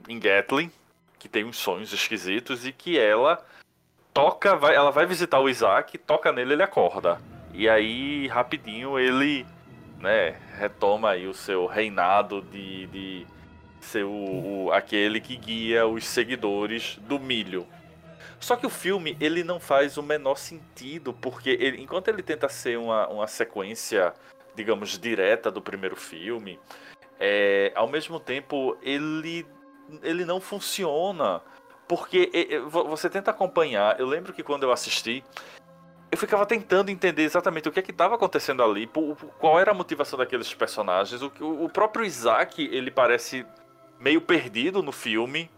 em 0.08 0.20
Gatlin, 0.20 0.72
que 1.20 1.30
tem 1.30 1.46
uns 1.46 1.58
sonhos 1.58 1.94
esquisitos, 1.94 2.66
e 2.66 2.72
que 2.72 2.98
ela 2.98 3.44
toca, 4.20 4.54
vai, 4.54 4.76
ela 4.76 4.92
vai 4.92 5.06
visitar 5.06 5.40
o 5.40 5.48
Isaac, 5.48 5.98
toca 5.98 6.34
nele, 6.34 6.52
ele 6.52 6.64
acorda. 6.64 7.22
E 7.54 7.70
aí, 7.70 8.28
rapidinho, 8.28 9.00
ele 9.00 9.46
né, 9.98 10.36
retoma 10.58 11.12
aí 11.12 11.26
o 11.26 11.34
seu 11.34 11.66
reinado 11.66 12.42
de, 12.42 12.88
de 12.88 13.28
ser 13.80 14.04
o, 14.04 14.66
o, 14.66 14.72
aquele 14.74 15.22
que 15.22 15.38
guia 15.38 15.88
os 15.88 16.06
seguidores 16.06 17.00
do 17.04 17.18
milho. 17.18 17.66
Só 18.42 18.58
que 18.58 18.68
o 18.68 18.70
filme 18.70 19.16
ele 19.22 19.42
não 19.42 19.58
faz 19.58 19.98
o 19.98 20.04
menor 20.04 20.36
sentido, 20.36 21.14
porque 21.14 21.52
ele, 21.52 21.82
enquanto 21.82 22.10
ele 22.10 22.22
tenta 22.22 22.50
ser 22.50 22.78
uma, 22.78 23.08
uma 23.08 23.28
sequência, 23.28 24.14
digamos, 24.54 25.00
direta 25.00 25.50
do 25.50 25.62
primeiro 25.62 25.96
filme, 25.96 26.60
é, 27.18 27.72
ao 27.74 27.88
mesmo 27.88 28.20
tempo 28.20 28.78
ele, 28.82 29.46
ele 30.04 30.26
não 30.26 30.42
funciona 30.42 31.42
porque 31.90 32.30
você 32.72 33.10
tenta 33.10 33.32
acompanhar. 33.32 34.00
Eu 34.00 34.06
lembro 34.06 34.32
que 34.32 34.44
quando 34.44 34.62
eu 34.62 34.72
assisti, 34.72 35.24
eu 36.12 36.18
ficava 36.20 36.46
tentando 36.46 36.92
entender 36.92 37.24
exatamente 37.24 37.68
o 37.68 37.72
que 37.72 37.80
é 37.80 37.82
que 37.82 37.90
estava 37.90 38.14
acontecendo 38.14 38.62
ali, 38.62 38.88
qual 39.40 39.60
era 39.60 39.72
a 39.72 39.74
motivação 39.74 40.20
daqueles 40.20 40.54
personagens. 40.54 41.20
O, 41.24 41.32
o 41.40 41.68
próprio 41.68 42.06
Isaac, 42.06 42.64
ele 42.64 42.92
parece 42.92 43.44
meio 44.00 44.22
perdido 44.22 44.84
no 44.84 44.92
filme. 44.92 45.50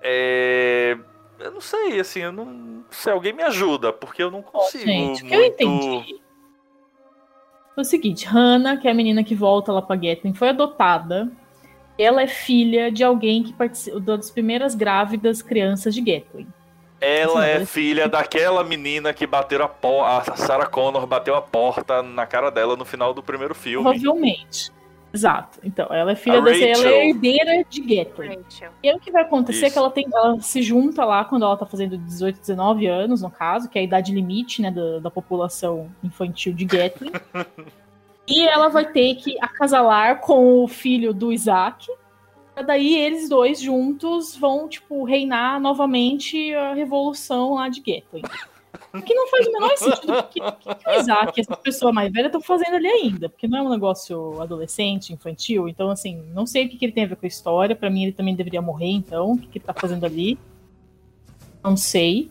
É... 0.00 0.98
Eu 1.38 1.52
não 1.52 1.60
sei, 1.60 2.00
assim, 2.00 2.20
eu 2.20 2.32
não 2.32 2.84
sei, 2.90 3.12
alguém 3.12 3.32
me 3.32 3.44
ajuda, 3.44 3.92
porque 3.92 4.20
eu 4.20 4.32
não 4.32 4.42
consigo. 4.42 4.84
Gente, 4.84 5.22
o 5.22 5.26
que 5.28 5.34
eu 5.34 5.44
entendi 5.44 6.20
é 7.76 7.80
o 7.80 7.84
seguinte: 7.84 8.26
Hannah, 8.26 8.76
que 8.76 8.88
é 8.88 8.90
a 8.90 8.94
menina 8.94 9.22
que 9.22 9.34
volta 9.34 9.72
lá 9.72 9.80
pra 9.80 9.94
Gatlin, 9.94 10.34
foi 10.34 10.48
adotada. 10.48 11.30
Ela 11.98 12.22
é 12.22 12.26
filha 12.26 12.90
de 12.90 13.04
alguém 13.04 13.42
que 13.42 13.52
participou 13.52 14.00
das 14.00 14.30
primeiras 14.30 14.74
grávidas 14.74 15.42
crianças 15.42 15.94
de 15.94 16.00
Gatlin. 16.00 16.46
Ela 17.00 17.46
é 17.46 17.66
filha 17.66 18.08
daquela 18.08 18.62
menina 18.62 19.12
que 19.12 19.26
bateu 19.26 19.62
a 19.62 19.68
porta. 19.68 20.34
A 20.34 20.36
Sarah 20.36 20.66
Connor 20.66 21.04
bateu 21.04 21.34
a 21.34 21.42
porta 21.42 22.00
na 22.00 22.24
cara 22.24 22.48
dela 22.48 22.76
no 22.76 22.84
final 22.84 23.12
do 23.12 23.22
primeiro 23.22 23.56
filme. 23.56 23.82
Provavelmente. 23.82 24.70
Exato. 25.12 25.58
Então, 25.62 25.86
ela 25.90 26.12
é 26.12 26.14
filha 26.14 26.40
dessa, 26.40 26.64
ela 26.64 26.88
é 26.88 27.08
herdeira 27.08 27.64
de 27.68 27.80
Gatlin. 27.80 28.38
E 28.82 28.88
aí 28.88 28.96
o 28.96 29.00
que 29.00 29.10
vai 29.10 29.22
acontecer 29.22 29.58
Isso. 29.58 29.66
é 29.66 29.70
que 29.70 29.78
ela 29.78 29.90
tem, 29.90 30.06
ela 30.12 30.40
se 30.40 30.62
junta 30.62 31.04
lá 31.04 31.24
quando 31.24 31.44
ela 31.44 31.56
tá 31.56 31.66
fazendo 31.66 31.98
18, 31.98 32.40
19 32.40 32.86
anos, 32.86 33.20
no 33.20 33.30
caso, 33.30 33.68
que 33.68 33.78
é 33.78 33.82
a 33.82 33.84
idade 33.84 34.12
limite, 34.12 34.62
né, 34.62 34.70
da, 34.70 35.00
da 35.00 35.10
população 35.10 35.90
infantil 36.02 36.54
de 36.54 36.64
Gatlin. 36.64 37.12
e 38.26 38.46
ela 38.46 38.68
vai 38.68 38.90
ter 38.90 39.16
que 39.16 39.36
acasalar 39.40 40.20
com 40.20 40.62
o 40.62 40.68
filho 40.68 41.12
do 41.12 41.32
Isaac, 41.32 41.86
daí 42.66 42.94
eles 42.96 43.28
dois 43.28 43.60
juntos 43.60 44.36
vão, 44.36 44.68
tipo, 44.68 45.04
reinar 45.04 45.60
novamente 45.60 46.54
a 46.54 46.74
revolução 46.74 47.54
lá 47.54 47.68
de 47.68 47.80
Gatlin. 47.80 48.22
Que 49.04 49.14
não 49.14 49.26
faz 49.28 49.46
o 49.46 49.52
menor 49.52 49.76
sentido. 49.76 50.12
O 50.12 50.22
que, 50.24 50.40
que, 50.40 50.74
que 50.74 50.90
o 50.90 51.00
Isaac 51.00 51.40
essa 51.40 51.56
pessoa 51.56 51.92
mais 51.92 52.12
velha 52.12 52.26
estão 52.26 52.42
fazendo 52.42 52.76
ali 52.76 52.88
ainda? 52.88 53.28
Porque 53.28 53.48
não 53.48 53.58
é 53.58 53.62
um 53.62 53.70
negócio 53.70 54.40
adolescente, 54.40 55.14
infantil. 55.14 55.66
Então, 55.66 55.90
assim, 55.90 56.22
não 56.34 56.46
sei 56.46 56.66
o 56.66 56.68
que, 56.68 56.76
que 56.76 56.84
ele 56.84 56.92
tem 56.92 57.04
a 57.04 57.06
ver 57.06 57.16
com 57.16 57.24
a 57.24 57.28
história. 57.28 57.74
Para 57.74 57.88
mim, 57.88 58.02
ele 58.02 58.12
também 58.12 58.34
deveria 58.34 58.60
morrer, 58.60 58.90
então. 58.90 59.32
O 59.32 59.38
que, 59.38 59.46
que 59.46 59.58
ele 59.58 59.64
tá 59.64 59.72
fazendo 59.72 60.04
ali? 60.04 60.38
Não 61.64 61.74
sei. 61.74 62.30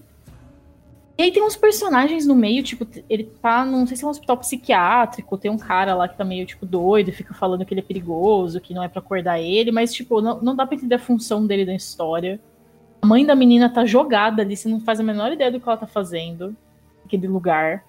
E 1.21 1.25
aí 1.25 1.31
tem 1.31 1.43
uns 1.43 1.55
personagens 1.55 2.25
no 2.25 2.33
meio, 2.33 2.63
tipo, 2.63 2.83
ele 3.07 3.25
tá, 3.39 3.63
não 3.63 3.85
sei 3.85 3.95
se 3.95 4.03
é 4.03 4.07
um 4.07 4.09
hospital 4.09 4.37
psiquiátrico, 4.37 5.37
tem 5.37 5.51
um 5.51 5.57
cara 5.57 5.93
lá 5.93 6.07
que 6.07 6.17
tá 6.17 6.25
meio, 6.25 6.47
tipo, 6.47 6.65
doido 6.65 7.11
fica 7.11 7.31
falando 7.31 7.63
que 7.63 7.71
ele 7.75 7.81
é 7.81 7.83
perigoso, 7.83 8.59
que 8.59 8.73
não 8.73 8.81
é 8.81 8.87
para 8.87 9.01
acordar 9.01 9.39
ele, 9.39 9.71
mas, 9.71 9.93
tipo, 9.93 10.19
não, 10.19 10.41
não 10.41 10.55
dá 10.55 10.65
pra 10.65 10.75
entender 10.75 10.95
a 10.95 10.99
função 10.99 11.45
dele 11.45 11.63
na 11.63 11.75
história. 11.75 12.39
A 13.03 13.05
mãe 13.05 13.23
da 13.23 13.35
menina 13.35 13.69
tá 13.69 13.85
jogada 13.85 14.41
ali, 14.41 14.57
você 14.57 14.67
não 14.67 14.79
faz 14.79 14.99
a 14.99 15.03
menor 15.03 15.31
ideia 15.31 15.51
do 15.51 15.59
que 15.59 15.69
ela 15.69 15.77
tá 15.77 15.85
fazendo 15.85 16.55
naquele 17.03 17.27
lugar. 17.27 17.85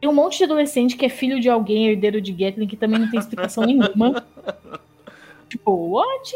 Tem 0.00 0.08
um 0.08 0.14
monte 0.14 0.38
de 0.38 0.44
adolescente 0.44 0.96
que 0.96 1.04
é 1.04 1.10
filho 1.10 1.38
de 1.38 1.50
alguém, 1.50 1.88
herdeiro 1.88 2.22
de 2.22 2.32
Gatlin, 2.32 2.66
que 2.66 2.74
também 2.74 2.98
não 2.98 3.10
tem 3.10 3.20
explicação 3.20 3.64
nenhuma. 3.64 4.24
Tipo, 5.46 5.70
what? 5.72 6.34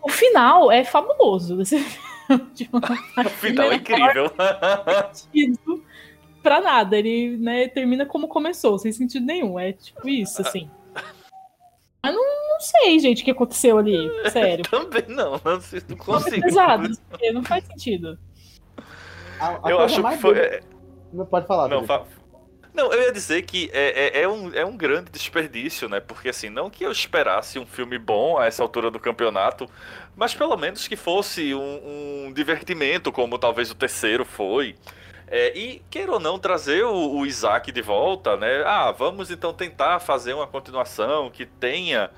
O 0.00 0.08
final 0.08 0.70
é 0.70 0.84
fabuloso. 0.84 1.58
tipo, 2.54 2.78
o 2.78 3.28
final 3.30 3.72
é 3.72 3.76
incrível. 3.76 4.30
pra 6.42 6.60
nada. 6.60 6.96
Ele 6.96 7.36
né, 7.36 7.68
termina 7.68 8.06
como 8.06 8.28
começou, 8.28 8.78
sem 8.78 8.92
sentido 8.92 9.26
nenhum. 9.26 9.58
É 9.58 9.72
tipo 9.72 10.08
isso, 10.08 10.42
assim. 10.42 10.70
Mas 12.02 12.14
não, 12.14 12.22
não 12.22 12.60
sei, 12.60 12.98
gente, 13.00 13.22
o 13.22 13.24
que 13.24 13.30
aconteceu 13.32 13.78
ali. 13.78 14.08
Sério. 14.30 14.64
Também 14.64 15.04
não, 15.08 15.32
não, 15.32 15.60
não 15.88 15.96
consigo. 15.96 16.42
Pesado, 16.42 16.88
não 17.32 17.42
faz 17.42 17.64
sentido. 17.64 18.18
A, 19.40 19.66
a 19.66 19.70
eu 19.70 19.80
acho 19.80 20.02
que 20.02 20.16
foi. 20.18 20.60
Não 21.12 21.26
pode 21.26 21.46
falar. 21.46 21.68
Não, 21.68 21.84
fa... 21.84 22.04
não, 22.74 22.92
eu 22.92 23.02
ia 23.02 23.12
dizer 23.12 23.42
que 23.42 23.70
é, 23.72 24.20
é, 24.20 24.22
é, 24.22 24.28
um, 24.28 24.54
é 24.54 24.64
um 24.64 24.76
grande 24.76 25.10
desperdício, 25.10 25.88
né? 25.88 26.00
Porque 26.00 26.28
assim, 26.28 26.48
não 26.48 26.70
que 26.70 26.84
eu 26.84 26.92
esperasse 26.92 27.58
um 27.58 27.66
filme 27.66 27.98
bom 27.98 28.38
a 28.38 28.46
essa 28.46 28.62
altura 28.62 28.90
do 28.90 29.00
campeonato, 29.00 29.68
mas 30.16 30.34
pelo 30.34 30.56
menos 30.56 30.88
que 30.88 30.96
fosse 30.96 31.54
um, 31.54 32.26
um 32.26 32.32
divertimento, 32.32 33.12
como 33.12 33.38
talvez 33.38 33.70
o 33.70 33.74
terceiro 33.74 34.24
foi. 34.24 34.74
É, 35.28 35.56
e, 35.56 35.82
queira 35.90 36.12
ou 36.12 36.20
não, 36.20 36.38
trazer 36.38 36.84
o, 36.84 37.18
o, 37.18 37.26
Isaac 37.26 37.70
de 37.70 37.82
volta, 37.82 38.36
né? 38.36 38.62
Ah, 38.64 38.92
vamos 38.92 39.30
então 39.30 39.52
tentar 39.52 39.98
fazer 40.00 40.32
uma 40.32 40.46
continuação 40.46 41.30
que 41.30 41.44
tenha 41.44 42.10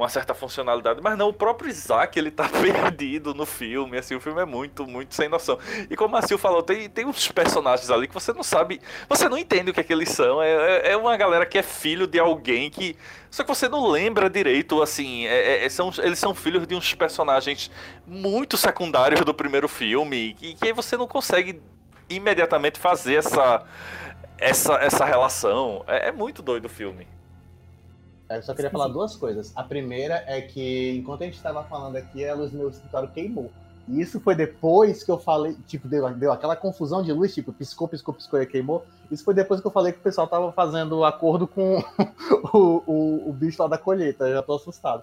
uma 0.00 0.08
certa 0.08 0.34
funcionalidade. 0.34 1.00
Mas 1.02 1.16
não, 1.16 1.28
o 1.28 1.32
próprio 1.32 1.68
Isaac, 1.68 2.18
ele 2.18 2.30
tá 2.30 2.48
perdido 2.48 3.34
no 3.34 3.44
filme, 3.44 3.98
assim, 3.98 4.14
o 4.14 4.20
filme 4.20 4.40
é 4.40 4.44
muito, 4.44 4.86
muito 4.86 5.14
sem 5.14 5.28
noção. 5.28 5.58
E 5.88 5.96
como 5.96 6.16
a 6.16 6.22
Sil 6.24 6.38
falou, 6.38 6.62
tem, 6.62 6.88
tem 6.88 7.04
uns 7.04 7.30
personagens 7.30 7.90
ali 7.90 8.08
que 8.08 8.14
você 8.14 8.32
não 8.32 8.42
sabe, 8.42 8.80
você 9.08 9.28
não 9.28 9.36
entende 9.36 9.70
o 9.70 9.74
que 9.74 9.80
é 9.80 9.84
que 9.84 9.92
eles 9.92 10.08
são. 10.08 10.42
É, 10.42 10.50
é, 10.50 10.92
é 10.92 10.96
uma 10.96 11.16
galera 11.16 11.44
que 11.44 11.58
é 11.58 11.62
filho 11.62 12.06
de 12.06 12.18
alguém 12.18 12.70
que... 12.70 12.96
Só 13.30 13.44
que 13.44 13.48
você 13.48 13.68
não 13.68 13.88
lembra 13.88 14.28
direito, 14.28 14.82
assim, 14.82 15.26
é, 15.26 15.64
é, 15.64 15.68
são, 15.68 15.92
eles 15.98 16.18
são 16.18 16.34
filhos 16.34 16.66
de 16.66 16.74
uns 16.74 16.94
personagens 16.94 17.70
muito 18.04 18.56
secundários 18.56 19.20
do 19.20 19.32
primeiro 19.32 19.68
filme, 19.68 20.36
e 20.40 20.54
que 20.54 20.66
aí 20.66 20.72
você 20.72 20.96
não 20.96 21.06
consegue 21.06 21.62
imediatamente 22.08 22.78
fazer 22.80 23.14
essa, 23.14 23.64
essa, 24.36 24.74
essa 24.74 25.04
relação. 25.04 25.84
É, 25.86 26.08
é 26.08 26.12
muito 26.12 26.42
doido 26.42 26.64
o 26.64 26.68
filme. 26.68 27.06
Eu 28.30 28.42
só 28.42 28.54
queria 28.54 28.70
falar 28.70 28.88
duas 28.88 29.16
coisas. 29.16 29.52
A 29.56 29.64
primeira 29.64 30.22
é 30.26 30.40
que, 30.40 30.96
enquanto 30.96 31.22
a 31.22 31.24
gente 31.24 31.36
estava 31.36 31.64
falando 31.64 31.96
aqui, 31.96 32.24
a 32.24 32.34
luz 32.34 32.52
do 32.52 32.58
meu 32.58 32.68
escritório 32.68 33.10
queimou. 33.10 33.50
E 33.88 34.00
isso 34.00 34.20
foi 34.20 34.36
depois 34.36 35.02
que 35.02 35.10
eu 35.10 35.18
falei, 35.18 35.56
tipo, 35.66 35.88
deu, 35.88 36.08
deu 36.14 36.30
aquela 36.30 36.54
confusão 36.54 37.02
de 37.02 37.12
luz, 37.12 37.34
tipo, 37.34 37.52
piscou, 37.52 37.88
piscou, 37.88 38.14
piscou 38.14 38.40
e 38.40 38.46
queimou. 38.46 38.86
Isso 39.10 39.24
foi 39.24 39.34
depois 39.34 39.60
que 39.60 39.66
eu 39.66 39.70
falei 39.70 39.92
que 39.92 39.98
o 39.98 40.02
pessoal 40.02 40.28
tava 40.28 40.52
fazendo 40.52 41.04
acordo 41.04 41.48
com 41.48 41.82
o, 42.54 42.82
o, 42.86 43.30
o 43.30 43.32
bicho 43.32 43.60
lá 43.60 43.68
da 43.68 43.76
colheita. 43.76 44.28
Eu 44.28 44.34
já 44.34 44.42
tô 44.42 44.54
assustado. 44.54 45.02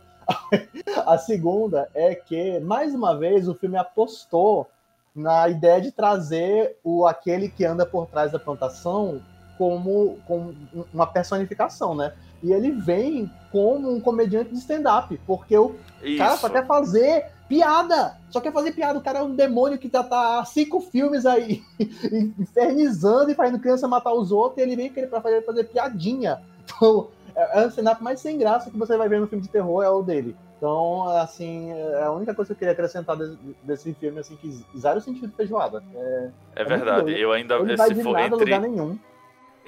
A 1.05 1.17
segunda 1.17 1.89
é 1.93 2.15
que, 2.15 2.61
mais 2.61 2.95
uma 2.95 3.17
vez, 3.17 3.47
o 3.49 3.53
filme 3.53 3.77
apostou 3.77 4.67
na 5.13 5.49
ideia 5.49 5.81
de 5.81 5.91
trazer 5.91 6.77
o 6.83 7.05
aquele 7.05 7.49
que 7.49 7.65
anda 7.65 7.85
por 7.85 8.05
trás 8.05 8.31
da 8.31 8.39
plantação 8.39 9.21
como, 9.57 10.19
como 10.27 10.55
uma 10.93 11.07
personificação, 11.07 11.95
né? 11.95 12.13
E 12.43 12.51
ele 12.51 12.71
vem 12.71 13.31
como 13.51 13.91
um 13.91 13.99
comediante 13.99 14.51
de 14.51 14.57
stand-up, 14.57 15.19
porque 15.25 15.57
o 15.57 15.75
Isso. 16.03 16.17
cara 16.17 16.37
só 16.37 16.49
quer 16.49 16.65
fazer 16.65 17.25
piada, 17.47 18.17
só 18.29 18.39
quer 18.41 18.51
fazer 18.51 18.71
piada. 18.73 18.99
O 18.99 19.01
cara 19.01 19.19
é 19.19 19.23
um 19.23 19.33
demônio 19.33 19.77
que 19.77 19.89
já 19.91 20.03
tá 20.03 20.39
há 20.39 20.45
cinco 20.45 20.81
filmes 20.81 21.25
aí 21.25 21.63
infernizando 22.37 23.31
e 23.31 23.35
fazendo 23.35 23.59
criança 23.59 23.87
matar 23.87 24.13
os 24.13 24.31
outros, 24.31 24.59
e 24.59 24.61
ele 24.61 24.75
vem 24.75 24.91
querer 24.91 25.07
pra 25.07 25.21
fazer, 25.21 25.43
fazer 25.45 25.63
piadinha. 25.65 26.41
Então, 26.65 27.07
é, 27.35 27.61
é 27.61 27.65
o 27.65 27.69
stand-up 27.69 28.03
mais 28.03 28.19
sem 28.19 28.37
graça 28.37 28.69
que 28.69 28.77
você 28.77 28.97
vai 28.97 29.07
ver 29.07 29.19
no 29.19 29.27
filme 29.27 29.43
de 29.43 29.49
terror, 29.49 29.83
é 29.83 29.89
o 29.89 30.01
dele. 30.01 30.35
Então, 30.57 31.07
assim, 31.09 31.71
é 31.71 32.03
a 32.03 32.11
única 32.11 32.33
coisa 32.33 32.47
que 32.47 32.53
eu 32.53 32.57
queria 32.57 32.71
acrescentar 32.71 33.15
desse, 33.15 33.37
desse 33.61 33.93
filme, 33.93 34.19
assim, 34.19 34.35
que 34.37 34.49
zero 34.77 34.99
sentido 34.99 35.31
feijoada. 35.37 35.83
É, 35.93 36.29
é, 36.55 36.61
é 36.63 36.65
verdade, 36.65 37.19
eu 37.19 37.31
ainda... 37.31 37.55
Ele 37.57 37.75
vai 37.75 37.93
de 37.93 38.01
nada 38.01 38.25
entre, 38.25 38.39
lugar 38.39 38.61
nenhum. 38.61 38.97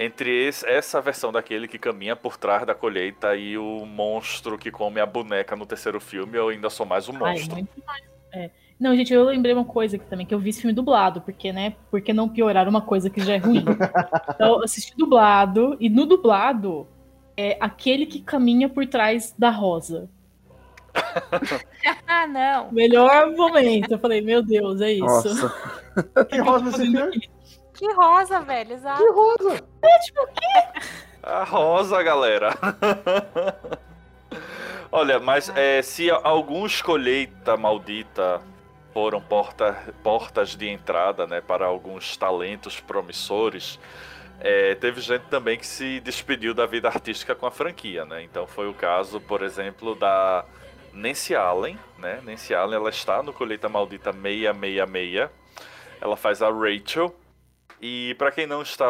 Entre 0.02 0.46
esse, 0.46 0.66
essa 0.66 0.98
versão 0.98 1.30
daquele 1.30 1.68
que 1.68 1.78
caminha 1.78 2.16
por 2.16 2.38
trás 2.38 2.64
da 2.66 2.74
colheita 2.74 3.36
e 3.36 3.58
o 3.58 3.84
monstro 3.84 4.56
que 4.56 4.70
come 4.70 4.98
a 4.98 5.04
boneca 5.04 5.54
no 5.54 5.66
terceiro 5.66 6.00
filme, 6.00 6.38
eu 6.38 6.48
ainda 6.48 6.70
sou 6.70 6.86
mais 6.86 7.06
o 7.06 7.12
monstro. 7.12 7.54
Ai, 7.54 7.62
muito 7.62 7.82
mais. 7.86 8.02
É. 8.32 8.50
Não, 8.80 8.96
gente, 8.96 9.12
eu 9.12 9.24
lembrei 9.24 9.52
uma 9.52 9.66
coisa 9.66 9.96
aqui 9.96 10.06
também, 10.06 10.24
que 10.24 10.32
eu 10.32 10.38
vi 10.38 10.48
esse 10.48 10.62
filme 10.62 10.72
dublado, 10.72 11.20
porque, 11.20 11.52
né, 11.52 11.74
porque 11.90 12.14
não 12.14 12.30
piorar 12.30 12.66
uma 12.66 12.80
coisa 12.80 13.10
que 13.10 13.20
já 13.20 13.34
é 13.34 13.36
ruim. 13.36 13.62
então, 14.34 14.56
eu 14.56 14.64
assisti 14.64 14.96
dublado, 14.96 15.76
e 15.78 15.90
no 15.90 16.06
dublado, 16.06 16.88
é 17.36 17.58
aquele 17.60 18.06
que 18.06 18.22
caminha 18.22 18.70
por 18.70 18.86
trás 18.86 19.34
da 19.38 19.50
rosa. 19.50 20.08
ah, 22.08 22.26
não. 22.26 22.72
Melhor 22.72 23.30
momento. 23.32 23.92
Eu 23.92 23.98
falei, 23.98 24.22
meu 24.22 24.42
Deus, 24.42 24.80
é 24.80 24.92
isso. 24.92 25.04
Nossa. 25.04 25.54
que 26.24 26.38
rosa 26.38 26.72
filme? 26.72 27.28
Que 27.80 27.90
rosa, 27.94 28.40
velho, 28.42 28.74
exato. 28.74 29.02
Que 29.02 29.10
rosa? 29.10 29.64
É, 29.80 29.98
tipo, 30.00 30.20
o 30.20 30.26
quê? 30.26 30.82
A 31.22 31.44
rosa, 31.44 32.02
galera. 32.02 32.50
Olha, 34.92 35.18
mas 35.18 35.48
é, 35.56 35.80
se 35.80 36.10
alguns 36.10 36.82
colheita 36.82 37.56
maldita 37.56 38.42
foram 38.92 39.18
porta, 39.18 39.94
portas 40.02 40.50
de 40.54 40.68
entrada 40.68 41.26
né, 41.26 41.40
para 41.40 41.64
alguns 41.64 42.18
talentos 42.18 42.78
promissores, 42.78 43.80
é, 44.40 44.74
teve 44.74 45.00
gente 45.00 45.24
também 45.30 45.58
que 45.58 45.66
se 45.66 46.00
despediu 46.00 46.52
da 46.52 46.66
vida 46.66 46.86
artística 46.86 47.34
com 47.34 47.46
a 47.46 47.50
franquia, 47.50 48.04
né? 48.04 48.22
Então 48.22 48.46
foi 48.46 48.68
o 48.68 48.74
caso, 48.74 49.22
por 49.22 49.42
exemplo, 49.42 49.94
da 49.94 50.44
Nancy 50.92 51.34
Allen, 51.34 51.78
né? 51.96 52.20
Nancy 52.24 52.54
Allen, 52.54 52.76
ela 52.76 52.90
está 52.90 53.22
no 53.22 53.32
Colheita 53.32 53.70
Maldita 53.70 54.12
666. 54.12 55.30
Ela 55.98 56.16
faz 56.16 56.42
a 56.42 56.50
Rachel. 56.50 57.14
E 57.82 58.14
para 58.16 58.30
quem 58.30 58.46
não 58.46 58.60
está 58.60 58.84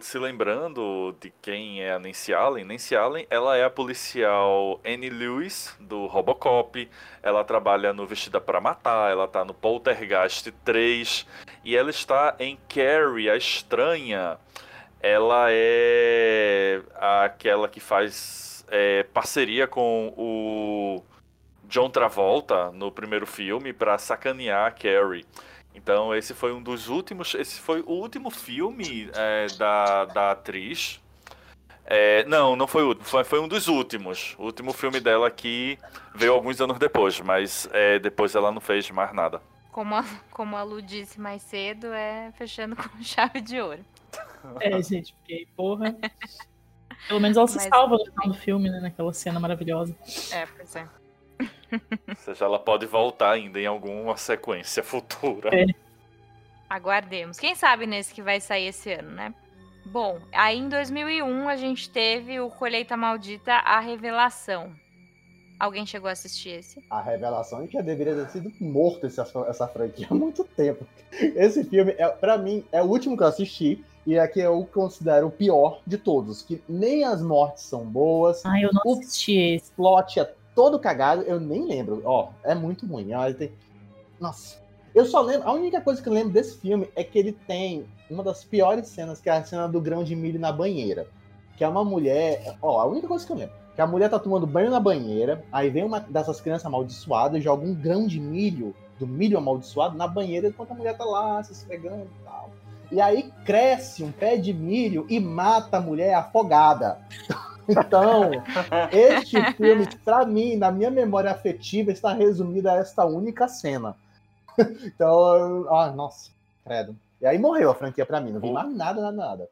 se 0.00 0.18
lembrando 0.18 1.14
de 1.20 1.30
quem 1.42 1.82
é 1.82 1.92
a 1.92 1.98
Nancy 1.98 2.32
Allen, 2.32 2.64
Nancy 2.64 2.96
Allen, 2.96 3.26
ela 3.28 3.58
é 3.58 3.64
a 3.64 3.68
policial 3.68 4.80
Annie 4.86 5.10
Lewis 5.10 5.76
do 5.78 6.06
Robocop. 6.06 6.88
Ela 7.22 7.44
trabalha 7.44 7.92
no 7.92 8.06
Vestida 8.06 8.40
para 8.40 8.58
Matar, 8.58 9.10
ela 9.10 9.26
está 9.26 9.44
no 9.44 9.52
Poltergeist 9.52 10.50
3 10.64 11.26
e 11.62 11.76
ela 11.76 11.90
está 11.90 12.34
em 12.38 12.58
Carrie, 12.66 13.28
a 13.28 13.36
Estranha. 13.36 14.38
Ela 14.98 15.48
é 15.50 16.80
aquela 16.94 17.68
que 17.68 17.80
faz 17.80 18.64
é, 18.68 19.02
parceria 19.02 19.66
com 19.66 20.14
o 20.16 21.04
John 21.64 21.90
Travolta 21.90 22.70
no 22.70 22.90
primeiro 22.90 23.26
filme 23.26 23.74
para 23.74 23.98
sacanear 23.98 24.68
a 24.68 24.70
Carrie. 24.70 25.26
Então 25.74 26.14
esse 26.14 26.34
foi 26.34 26.52
um 26.52 26.62
dos 26.62 26.88
últimos, 26.88 27.34
esse 27.34 27.60
foi 27.60 27.80
o 27.80 27.92
último 27.92 28.30
filme 28.30 29.10
é, 29.14 29.46
da, 29.58 30.04
da 30.06 30.30
atriz. 30.32 31.00
É, 31.84 32.24
não, 32.24 32.54
não 32.54 32.66
foi 32.66 32.84
o 32.84 32.88
último, 32.88 33.04
foi, 33.04 33.24
foi, 33.24 33.40
um 33.40 33.48
dos 33.48 33.68
últimos. 33.68 34.34
O 34.38 34.44
último 34.44 34.72
filme 34.72 35.00
dela 35.00 35.30
que 35.30 35.78
veio 36.14 36.32
alguns 36.32 36.60
anos 36.60 36.78
depois, 36.78 37.20
mas 37.20 37.68
é, 37.72 37.98
depois 37.98 38.34
ela 38.34 38.52
não 38.52 38.60
fez 38.60 38.90
mais 38.90 39.12
nada. 39.12 39.42
Como 39.72 39.94
a, 39.94 40.04
como 40.30 40.56
a 40.56 40.62
Lu 40.62 40.82
disse 40.82 41.20
mais 41.20 41.42
cedo, 41.42 41.86
é 41.86 42.30
fechando 42.36 42.76
com 42.76 43.02
chave 43.02 43.40
de 43.40 43.60
ouro. 43.60 43.84
É, 44.60 44.82
gente, 44.82 45.12
porque, 45.14 45.48
porra. 45.56 45.96
Pelo 47.08 47.20
menos 47.20 47.36
ela 47.36 47.48
se 47.48 47.56
mas, 47.56 47.64
salva 47.64 47.96
no 47.96 48.04
final 48.04 48.28
do 48.28 48.34
filme, 48.34 48.70
né? 48.70 48.80
Naquela 48.80 49.12
cena 49.12 49.40
maravilhosa. 49.40 49.96
É, 50.30 50.46
pois 50.46 50.76
é. 50.76 50.86
Ou 52.08 52.16
seja, 52.16 52.44
ela 52.44 52.58
pode 52.58 52.86
voltar 52.86 53.32
ainda 53.32 53.60
em 53.60 53.66
alguma 53.66 54.16
sequência 54.16 54.82
futura. 54.82 55.50
É. 55.52 55.66
Aguardemos. 56.68 57.38
Quem 57.38 57.54
sabe 57.54 57.86
nesse 57.86 58.14
que 58.14 58.22
vai 58.22 58.40
sair 58.40 58.68
esse 58.68 58.92
ano, 58.92 59.10
né? 59.10 59.34
Bom, 59.84 60.20
aí 60.32 60.58
em 60.58 60.68
2001 60.68 61.48
a 61.48 61.56
gente 61.56 61.90
teve 61.90 62.40
o 62.40 62.48
Colheita 62.48 62.96
Maldita, 62.96 63.52
A 63.52 63.80
Revelação. 63.80 64.72
Alguém 65.58 65.86
chegou 65.86 66.08
a 66.08 66.12
assistir 66.12 66.50
esse? 66.50 66.82
A 66.90 67.00
Revelação 67.00 67.66
já 67.68 67.80
deveria 67.80 68.14
ter 68.14 68.28
sido 68.30 68.52
morto 68.60 69.06
essa, 69.06 69.22
essa 69.46 69.68
franquia 69.68 70.06
há 70.10 70.14
muito 70.14 70.44
tempo. 70.44 70.84
Esse 71.12 71.62
filme, 71.64 71.94
é, 71.98 72.08
para 72.08 72.36
mim, 72.36 72.64
é 72.72 72.82
o 72.82 72.86
último 72.86 73.16
que 73.16 73.22
eu 73.22 73.28
assisti. 73.28 73.84
E 74.04 74.18
aqui 74.18 74.40
eu 74.40 74.68
considero 74.72 75.28
o 75.28 75.30
pior 75.30 75.80
de 75.86 75.98
todos. 75.98 76.42
Que 76.42 76.60
nem 76.68 77.04
as 77.04 77.22
mortes 77.22 77.62
são 77.62 77.84
boas. 77.84 78.44
Ah, 78.44 78.60
eu 78.60 78.70
não 78.72 78.94
assisti 78.94 79.38
esse. 79.38 79.70
O 79.70 79.74
plot 79.76 80.18
é 80.18 80.34
todo 80.54 80.78
cagado, 80.78 81.22
eu 81.22 81.40
nem 81.40 81.66
lembro. 81.66 82.02
Ó, 82.04 82.30
é 82.42 82.54
muito 82.54 82.86
ruim. 82.86 83.08
Nossa. 84.20 84.60
Eu 84.94 85.06
só 85.06 85.20
lembro. 85.20 85.48
A 85.48 85.52
única 85.52 85.80
coisa 85.80 86.02
que 86.02 86.08
eu 86.08 86.12
lembro 86.12 86.32
desse 86.32 86.58
filme 86.58 86.88
é 86.94 87.02
que 87.02 87.18
ele 87.18 87.32
tem 87.32 87.86
uma 88.10 88.22
das 88.22 88.44
piores 88.44 88.88
cenas, 88.88 89.20
que 89.20 89.30
é 89.30 89.32
a 89.32 89.44
cena 89.44 89.66
do 89.66 89.80
grão 89.80 90.04
de 90.04 90.14
milho 90.14 90.38
na 90.38 90.52
banheira. 90.52 91.06
Que 91.56 91.64
é 91.64 91.68
uma 91.68 91.84
mulher. 91.84 92.56
Ó, 92.60 92.78
a 92.78 92.84
única 92.84 93.08
coisa 93.08 93.24
que 93.24 93.32
eu 93.32 93.36
lembro. 93.36 93.54
Que 93.74 93.80
a 93.80 93.86
mulher 93.86 94.10
tá 94.10 94.18
tomando 94.18 94.46
banho 94.46 94.70
na 94.70 94.78
banheira, 94.78 95.42
aí 95.50 95.70
vem 95.70 95.82
uma 95.82 95.98
dessas 95.98 96.42
crianças 96.42 96.66
amaldiçoadas 96.66 97.40
e 97.40 97.42
joga 97.42 97.64
um 97.64 97.74
grão 97.74 98.06
de 98.06 98.20
milho, 98.20 98.74
do 98.98 99.06
milho 99.06 99.38
amaldiçoado, 99.38 99.96
na 99.96 100.06
banheira 100.06 100.48
enquanto 100.48 100.72
a 100.72 100.74
mulher 100.74 100.94
tá 100.94 101.04
lá 101.04 101.42
se 101.42 101.52
esfregando 101.52 102.04
e 102.04 102.24
tal. 102.24 102.50
E 102.90 103.00
aí 103.00 103.32
cresce 103.46 104.04
um 104.04 104.12
pé 104.12 104.36
de 104.36 104.52
milho 104.52 105.06
e 105.08 105.18
mata 105.18 105.78
a 105.78 105.80
mulher 105.80 106.12
afogada. 106.12 107.00
Então, 107.68 108.30
este 108.90 109.40
filme, 109.54 109.86
para 110.04 110.24
mim, 110.24 110.56
na 110.56 110.70
minha 110.70 110.90
memória 110.90 111.30
afetiva, 111.30 111.90
está 111.90 112.12
resumido 112.12 112.68
a 112.68 112.76
esta 112.76 113.04
única 113.04 113.48
cena. 113.48 113.96
Então, 114.84 115.66
ah, 115.74 115.90
nossa, 115.90 116.30
credo. 116.62 116.94
E 117.20 117.26
aí 117.26 117.38
morreu 117.38 117.70
a 117.70 117.74
franquia 117.74 118.04
para 118.04 118.20
mim, 118.20 118.32
não 118.32 118.40
vi 118.40 118.48
o... 118.48 118.52
mais 118.52 118.70
nada, 118.74 119.00
nada, 119.00 119.16
nada. 119.16 119.48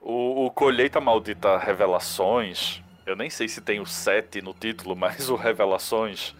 O, 0.00 0.46
o 0.46 0.50
Colheita 0.50 1.00
Maldita 1.00 1.58
Revelações, 1.58 2.82
eu 3.04 3.16
nem 3.16 3.28
sei 3.28 3.48
se 3.48 3.60
tem 3.60 3.80
o 3.80 3.86
7 3.86 4.40
no 4.40 4.54
título, 4.54 4.94
mas 4.96 5.28
o 5.28 5.34
Revelações, 5.34 6.34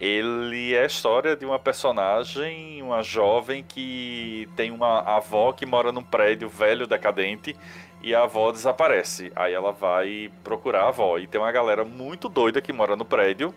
ele 0.00 0.74
é 0.74 0.82
a 0.82 0.86
história 0.86 1.36
de 1.36 1.46
uma 1.46 1.58
personagem, 1.58 2.82
uma 2.82 3.02
jovem 3.02 3.62
que 3.62 4.48
tem 4.56 4.70
uma 4.70 5.00
avó 5.00 5.52
que 5.52 5.64
mora 5.64 5.92
num 5.92 6.02
prédio 6.02 6.48
velho, 6.48 6.86
decadente, 6.86 7.56
e 8.02 8.14
a 8.14 8.22
avó 8.22 8.50
desaparece. 8.52 9.32
Aí 9.34 9.52
ela 9.52 9.72
vai 9.72 10.30
procurar 10.44 10.84
a 10.84 10.88
avó. 10.88 11.18
E 11.18 11.26
tem 11.26 11.40
uma 11.40 11.52
galera 11.52 11.84
muito 11.84 12.28
doida 12.28 12.60
que 12.60 12.72
mora 12.72 12.96
no 12.96 13.04
prédio. 13.04 13.54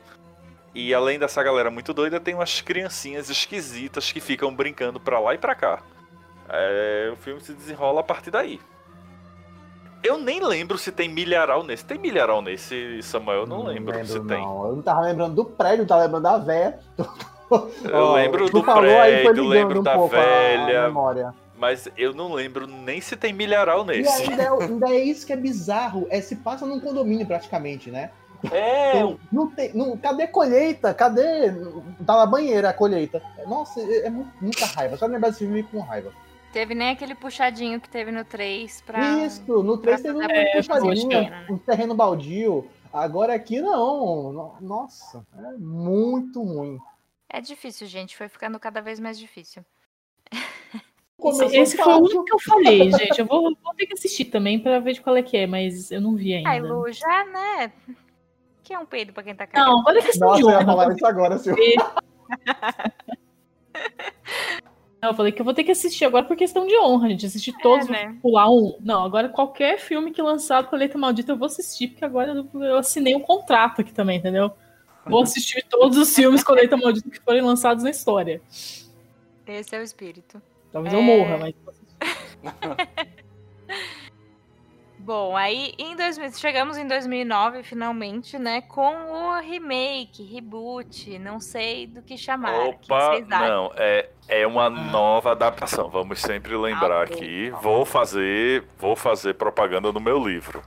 E 0.73 0.93
além 0.93 1.19
dessa 1.19 1.43
galera 1.43 1.69
muito 1.69 1.93
doida, 1.93 2.19
tem 2.19 2.33
umas 2.33 2.61
criancinhas 2.61 3.29
esquisitas 3.29 4.11
que 4.11 4.19
ficam 4.19 4.53
brincando 4.53 4.99
pra 4.99 5.19
lá 5.19 5.33
e 5.33 5.37
pra 5.37 5.53
cá. 5.53 5.81
É, 6.49 7.09
o 7.13 7.15
filme 7.17 7.41
se 7.41 7.53
desenrola 7.53 8.01
a 8.01 8.03
partir 8.03 8.31
daí. 8.31 8.59
Eu 10.03 10.17
nem 10.17 10.43
lembro 10.43 10.77
se 10.77 10.91
tem 10.91 11.07
milharal 11.07 11.63
nesse. 11.63 11.85
Tem 11.85 11.97
milharal 11.97 12.41
nesse, 12.41 13.01
Samuel? 13.03 13.41
Eu 13.41 13.47
não, 13.47 13.59
não 13.59 13.65
lembro, 13.65 13.93
lembro, 13.93 14.07
se 14.07 14.17
não. 14.17 14.27
tem. 14.27 14.41
Eu 14.41 14.75
não 14.75 14.81
tava 14.81 15.01
lembrando 15.01 15.35
do 15.35 15.45
prédio, 15.45 15.85
tava 15.85 16.03
lembrando 16.03 16.23
da 16.23 16.37
véia. 16.39 16.79
Eu 17.83 18.13
lembro 18.13 18.49
do 18.49 18.63
prédio, 18.63 19.45
lembro 19.45 19.79
um 19.81 19.83
da 19.83 19.97
velha. 20.07 20.93
Mas 21.61 21.87
eu 21.95 22.11
não 22.11 22.33
lembro 22.33 22.65
nem 22.65 22.99
se 22.99 23.15
tem 23.15 23.31
milharal 23.31 23.85
nesse. 23.85 24.23
E 24.23 24.31
ainda 24.31 24.41
é, 24.41 24.63
ainda 24.63 24.89
é 24.89 24.99
isso 24.99 25.27
que 25.27 25.31
é 25.31 25.35
bizarro. 25.35 26.07
É 26.09 26.19
se 26.19 26.37
passa 26.37 26.65
num 26.65 26.79
condomínio 26.79 27.23
praticamente, 27.27 27.91
né? 27.91 28.09
É. 28.51 28.97
Então, 28.97 29.19
não 29.31 29.47
tem, 29.47 29.71
não, 29.71 29.95
cadê 29.95 30.23
a 30.23 30.27
colheita? 30.27 30.91
Cadê? 30.91 31.51
Tá 32.03 32.15
na 32.15 32.25
banheira 32.25 32.69
a 32.69 32.73
colheita. 32.73 33.21
Nossa, 33.45 33.79
é, 33.79 34.07
é 34.07 34.09
muita 34.09 34.65
raiva. 34.65 34.97
Só 34.97 35.05
lembrar 35.05 35.29
desse 35.29 35.45
filme 35.45 35.61
com 35.61 35.81
raiva. 35.81 36.11
Teve 36.51 36.73
nem 36.73 36.89
aquele 36.89 37.13
puxadinho 37.13 37.79
que 37.79 37.87
teve 37.87 38.11
no 38.11 38.25
3 38.25 38.81
pra. 38.81 39.23
Isso, 39.23 39.61
no 39.61 39.77
3 39.77 40.01
teve 40.01 40.17
um 40.17 40.23
é, 40.23 40.53
puxadinho, 40.53 41.09
né? 41.09 41.45
um 41.47 41.59
terreno 41.59 41.93
baldio. 41.93 42.67
Agora 42.91 43.35
aqui 43.35 43.61
não. 43.61 44.55
Nossa, 44.59 45.23
é 45.37 45.57
muito 45.59 46.41
ruim. 46.41 46.79
É 47.29 47.39
difícil, 47.39 47.85
gente. 47.85 48.17
Foi 48.17 48.27
ficando 48.27 48.59
cada 48.59 48.81
vez 48.81 48.99
mais 48.99 49.19
difícil. 49.19 49.63
Esse, 51.23 51.57
esse 51.57 51.77
foi 51.77 51.93
o 51.93 51.99
único 51.99 52.25
que 52.25 52.33
eu 52.33 52.39
falei, 52.39 52.91
gente. 52.91 53.19
Eu 53.19 53.25
vou, 53.25 53.55
vou 53.63 53.73
ter 53.75 53.85
que 53.85 53.93
assistir 53.93 54.25
também 54.25 54.59
pra 54.59 54.79
ver 54.79 54.93
de 54.93 55.01
qual 55.01 55.15
é 55.15 55.21
que 55.21 55.37
é, 55.37 55.45
mas 55.45 55.91
eu 55.91 56.01
não 56.01 56.15
vi 56.15 56.33
ainda. 56.33 56.49
Ai, 56.49 56.59
Lu, 56.59 56.91
já, 56.91 57.25
né? 57.25 57.71
Que 58.63 58.73
é 58.73 58.79
um 58.79 58.85
peido 58.85 59.13
pra 59.13 59.23
quem 59.23 59.35
tá 59.35 59.45
cagando. 59.45 59.71
Não, 59.71 59.79
agora 59.81 59.99
é 59.99 60.01
questão 60.01 60.29
Nossa, 60.29 60.39
de 60.39 60.45
honra. 60.45 60.55
eu 60.55 60.59
ia 60.59 60.65
falar 60.65 60.93
isso 60.93 61.05
agora, 61.05 61.37
senhor. 61.37 61.57
Não, 65.01 65.09
eu 65.09 65.15
falei 65.15 65.31
que 65.31 65.41
eu 65.41 65.45
vou 65.45 65.53
ter 65.53 65.63
que 65.63 65.71
assistir 65.71 66.05
agora 66.05 66.25
por 66.25 66.37
questão 66.37 66.67
de 66.67 66.77
honra, 66.77 67.09
gente. 67.09 67.25
Assistir 67.25 67.55
é, 67.57 67.63
todos, 67.63 67.87
né? 67.87 68.15
pular 68.21 68.49
um. 68.51 68.77
Não, 68.79 69.03
agora 69.03 69.29
qualquer 69.29 69.79
filme 69.79 70.11
que 70.11 70.21
lançado 70.21 70.67
com 70.67 70.75
a 70.75 70.79
Letra 70.79 70.99
Maldita 70.99 71.31
eu 71.31 71.37
vou 71.37 71.47
assistir, 71.47 71.87
porque 71.87 72.05
agora 72.05 72.45
eu 72.53 72.77
assinei 72.77 73.15
um 73.15 73.19
contrato 73.19 73.81
aqui 73.81 73.91
também, 73.91 74.19
entendeu? 74.19 74.51
Vou 75.03 75.23
assistir 75.23 75.65
todos 75.67 75.97
os 75.97 76.13
filmes 76.13 76.43
com 76.43 76.51
a 76.51 76.55
Letra 76.55 76.77
Maldita 76.77 77.09
que 77.09 77.19
forem 77.19 77.41
lançados 77.41 77.83
na 77.83 77.89
história. 77.89 78.39
Esse 79.47 79.75
é 79.75 79.79
o 79.79 79.83
espírito. 79.83 80.39
Talvez 80.71 80.93
é... 80.93 80.97
eu 80.97 81.01
morra, 81.01 81.37
mas. 81.37 81.53
Bom, 85.03 85.35
aí 85.35 85.73
em 85.79 85.95
2000, 85.95 86.31
chegamos 86.33 86.77
em 86.77 86.87
2009 86.87 87.63
finalmente, 87.63 88.37
né, 88.37 88.61
com 88.61 88.93
o 89.11 89.39
remake, 89.39 90.23
reboot, 90.23 91.17
não 91.17 91.39
sei 91.39 91.87
do 91.87 92.03
que 92.03 92.15
chamar. 92.15 92.53
Opa, 92.67 93.15
que 93.15 93.21
não, 93.23 93.71
é, 93.75 94.09
é 94.27 94.45
uma 94.45 94.69
nova 94.69 95.31
adaptação. 95.31 95.89
Vamos 95.89 96.21
sempre 96.21 96.55
lembrar 96.55 97.01
ah, 97.01 97.03
aqui. 97.03 97.49
Vou 97.63 97.83
fazer, 97.83 98.63
vou 98.77 98.95
fazer 98.95 99.33
propaganda 99.33 99.91
no 99.91 99.99
meu 99.99 100.23
livro. 100.23 100.61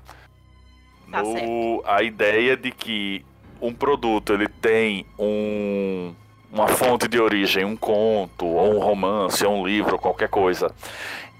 Tá 1.10 1.22
no, 1.22 1.32
certo. 1.32 1.82
a 1.86 2.02
ideia 2.02 2.56
de 2.56 2.72
que 2.72 3.24
um 3.60 3.72
produto 3.72 4.32
ele 4.32 4.48
tem 4.48 5.06
um 5.16 6.12
uma 6.54 6.68
fonte 6.68 7.08
de 7.08 7.20
origem, 7.20 7.64
um 7.64 7.76
conto, 7.76 8.46
ou 8.46 8.76
um 8.76 8.78
romance, 8.78 9.44
ou 9.44 9.60
um 9.60 9.66
livro, 9.66 9.98
qualquer 9.98 10.28
coisa, 10.28 10.70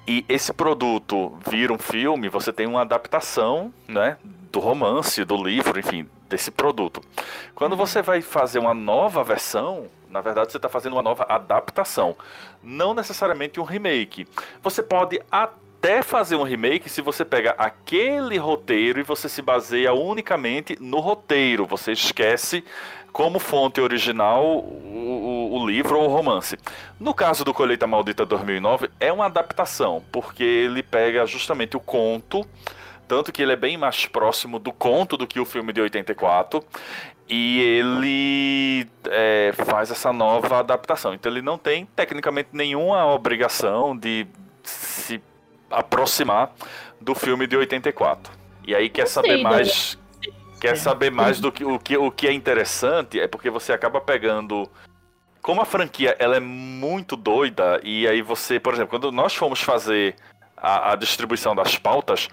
e 0.09 0.25
esse 0.29 0.53
produto 0.53 1.33
vira 1.49 1.73
um 1.73 1.79
filme, 1.79 2.29
você 2.29 2.53
tem 2.53 2.67
uma 2.67 2.81
adaptação, 2.81 3.73
né, 3.87 4.17
do 4.51 4.59
romance, 4.59 5.25
do 5.25 5.37
livro, 5.37 5.79
enfim, 5.79 6.09
desse 6.29 6.51
produto. 6.51 7.01
Quando 7.55 7.77
você 7.77 8.03
vai 8.03 8.21
fazer 8.21 8.59
uma 8.59 8.75
nova 8.75 9.23
versão, 9.23 9.87
na 10.11 10.21
verdade 10.21 10.51
você 10.51 10.59
está 10.59 10.69
fazendo 10.69 10.95
uma 10.95 11.03
nova 11.03 11.25
adaptação, 11.29 12.17
não 12.61 12.93
necessariamente 12.93 13.61
um 13.61 13.65
remake. 13.65 14.27
Você 14.65 14.83
pode 14.83 15.23
até 15.31 16.03
fazer 16.03 16.35
um 16.35 16.43
remake 16.43 16.89
se 16.89 17.01
você 17.01 17.25
pega 17.25 17.55
aquele 17.57 18.37
roteiro 18.37 18.99
e 18.99 19.05
você 19.05 19.29
se 19.29 19.41
baseia 19.41 19.95
unicamente 19.95 20.77
no 20.81 20.99
roteiro. 20.99 21.67
Você 21.67 21.93
esquece 21.93 22.65
como 23.15 23.39
fonte 23.39 23.81
original 23.81 24.45
o, 24.45 25.53
o, 25.55 25.61
o, 25.61 25.67
livro 25.67 25.97
ou 26.01 26.11
o 26.11 26.13
romance. 26.13 26.59
No 26.99 27.15
caso 27.15 27.45
do 27.45 27.55
Colheita 27.55 27.87
Maldita 27.87 28.27
2009, 28.27 28.91
é 28.99 29.13
uma 29.13 29.27
adaptação, 29.27 30.03
porque 30.11 30.43
ele 30.43 30.83
pega 30.83 31.25
justamente 31.25 31.77
o 31.77 31.81
conto, 31.81 32.45
tanto 33.07 33.31
que 33.31 33.41
ele 33.41 33.53
é 33.53 33.57
bem 33.57 33.79
mais 33.79 34.05
próximo 34.05 34.59
do 34.59 34.73
conto 34.73 35.17
do 35.17 35.29
que 35.29 35.39
o 35.39 35.45
filme 35.45 35.73
de 35.73 35.81
84, 35.81 36.61
e 37.29 37.61
ele 37.61 38.89
é, 39.09 39.53
faz 39.65 39.93
essa 39.93 40.13
nova 40.13 40.59
adaptação. 40.59 41.15
Então 41.15 41.31
ele 41.31 41.41
não 41.41 41.57
tem, 41.57 41.87
tecnicamente, 41.87 42.49
nenhuma 42.53 43.07
obrigação 43.07 43.97
de 43.97 44.27
se 44.65 45.23
aproximar 45.71 46.53
do 47.01 47.15
filme 47.15 47.47
de 47.47 47.57
84. 47.57 48.33
E 48.67 48.75
aí 48.75 48.89
quer 48.89 49.07
saber 49.07 49.41
mais. 49.41 49.97
Quer 50.69 50.77
saber 50.77 51.11
mais 51.11 51.41
do 51.41 51.53
que 51.53 51.65
o, 51.65 51.79
que 51.79 51.97
o 51.97 52.11
que 52.11 52.27
é 52.27 52.33
interessante 52.33 53.21
é 53.21 53.27
porque 53.27 53.51
você 53.51 53.73
acaba 53.73 54.01
pegando 54.01 54.69
como 55.45 55.61
a 55.61 55.67
franquia 55.67 56.17
ela 56.19 56.37
é 56.37 56.41
muito 56.41 57.17
doida, 57.17 57.79
e 57.85 58.09
aí 58.09 58.23
você, 58.23 58.59
por 58.59 58.73
exemplo, 58.73 58.89
quando 58.89 59.13
nós 59.13 59.35
fomos 59.35 59.61
fazer 59.61 60.17
a, 60.57 60.93
a, 60.93 60.97
distribuição 60.97 61.55
das 61.55 61.77
pautas, 61.77 62.31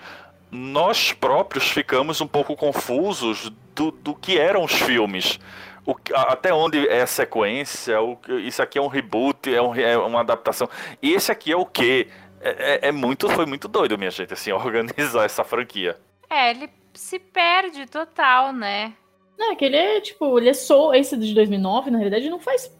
nós 0.49 1.11
próprios 1.11 1.69
ficamos 1.69 2.21
um 2.21 2.27
pouco 2.27 2.55
confusos 2.55 3.51
do, 3.75 3.91
do 3.91 4.15
que 4.15 4.39
eram 4.39 4.63
os 4.63 4.71
filmes. 4.71 5.37
O, 5.85 5.93
até 6.13 6.53
onde 6.53 6.87
é 6.87 7.01
a 7.01 7.07
sequência, 7.07 8.01
o, 8.01 8.17
isso 8.45 8.61
aqui 8.61 8.77
é 8.77 8.81
um 8.81 8.87
reboot, 8.87 9.53
é, 9.53 9.61
um, 9.61 9.75
é 9.75 9.97
uma 9.97 10.21
adaptação. 10.21 10.69
E 11.01 11.11
esse 11.11 11.33
aqui 11.33 11.51
é 11.51 11.57
o 11.57 11.65
quê? 11.65 12.07
É, 12.39 12.49
é, 12.85 12.87
é, 12.87 12.91
muito, 12.93 13.27
foi 13.29 13.45
muito 13.45 13.67
doido, 13.67 13.97
minha 13.97 14.09
gente, 14.09 14.33
assim, 14.33 14.53
organizar 14.53 15.25
essa 15.25 15.43
franquia. 15.43 15.97
É, 16.29 16.51
ele 16.51 16.69
se 16.93 17.19
perde 17.19 17.85
total, 17.85 18.53
né? 18.53 18.93
Não, 19.37 19.51
é 19.51 19.55
que 19.55 19.65
ele 19.65 19.77
é, 19.77 20.01
tipo, 20.01 20.37
ele 20.37 20.49
é 20.49 20.53
só. 20.53 20.93
Esse 20.93 21.17
de 21.17 21.33
2009, 21.33 21.89
na 21.89 21.97
realidade, 21.97 22.29
não 22.29 22.39
faz 22.39 22.71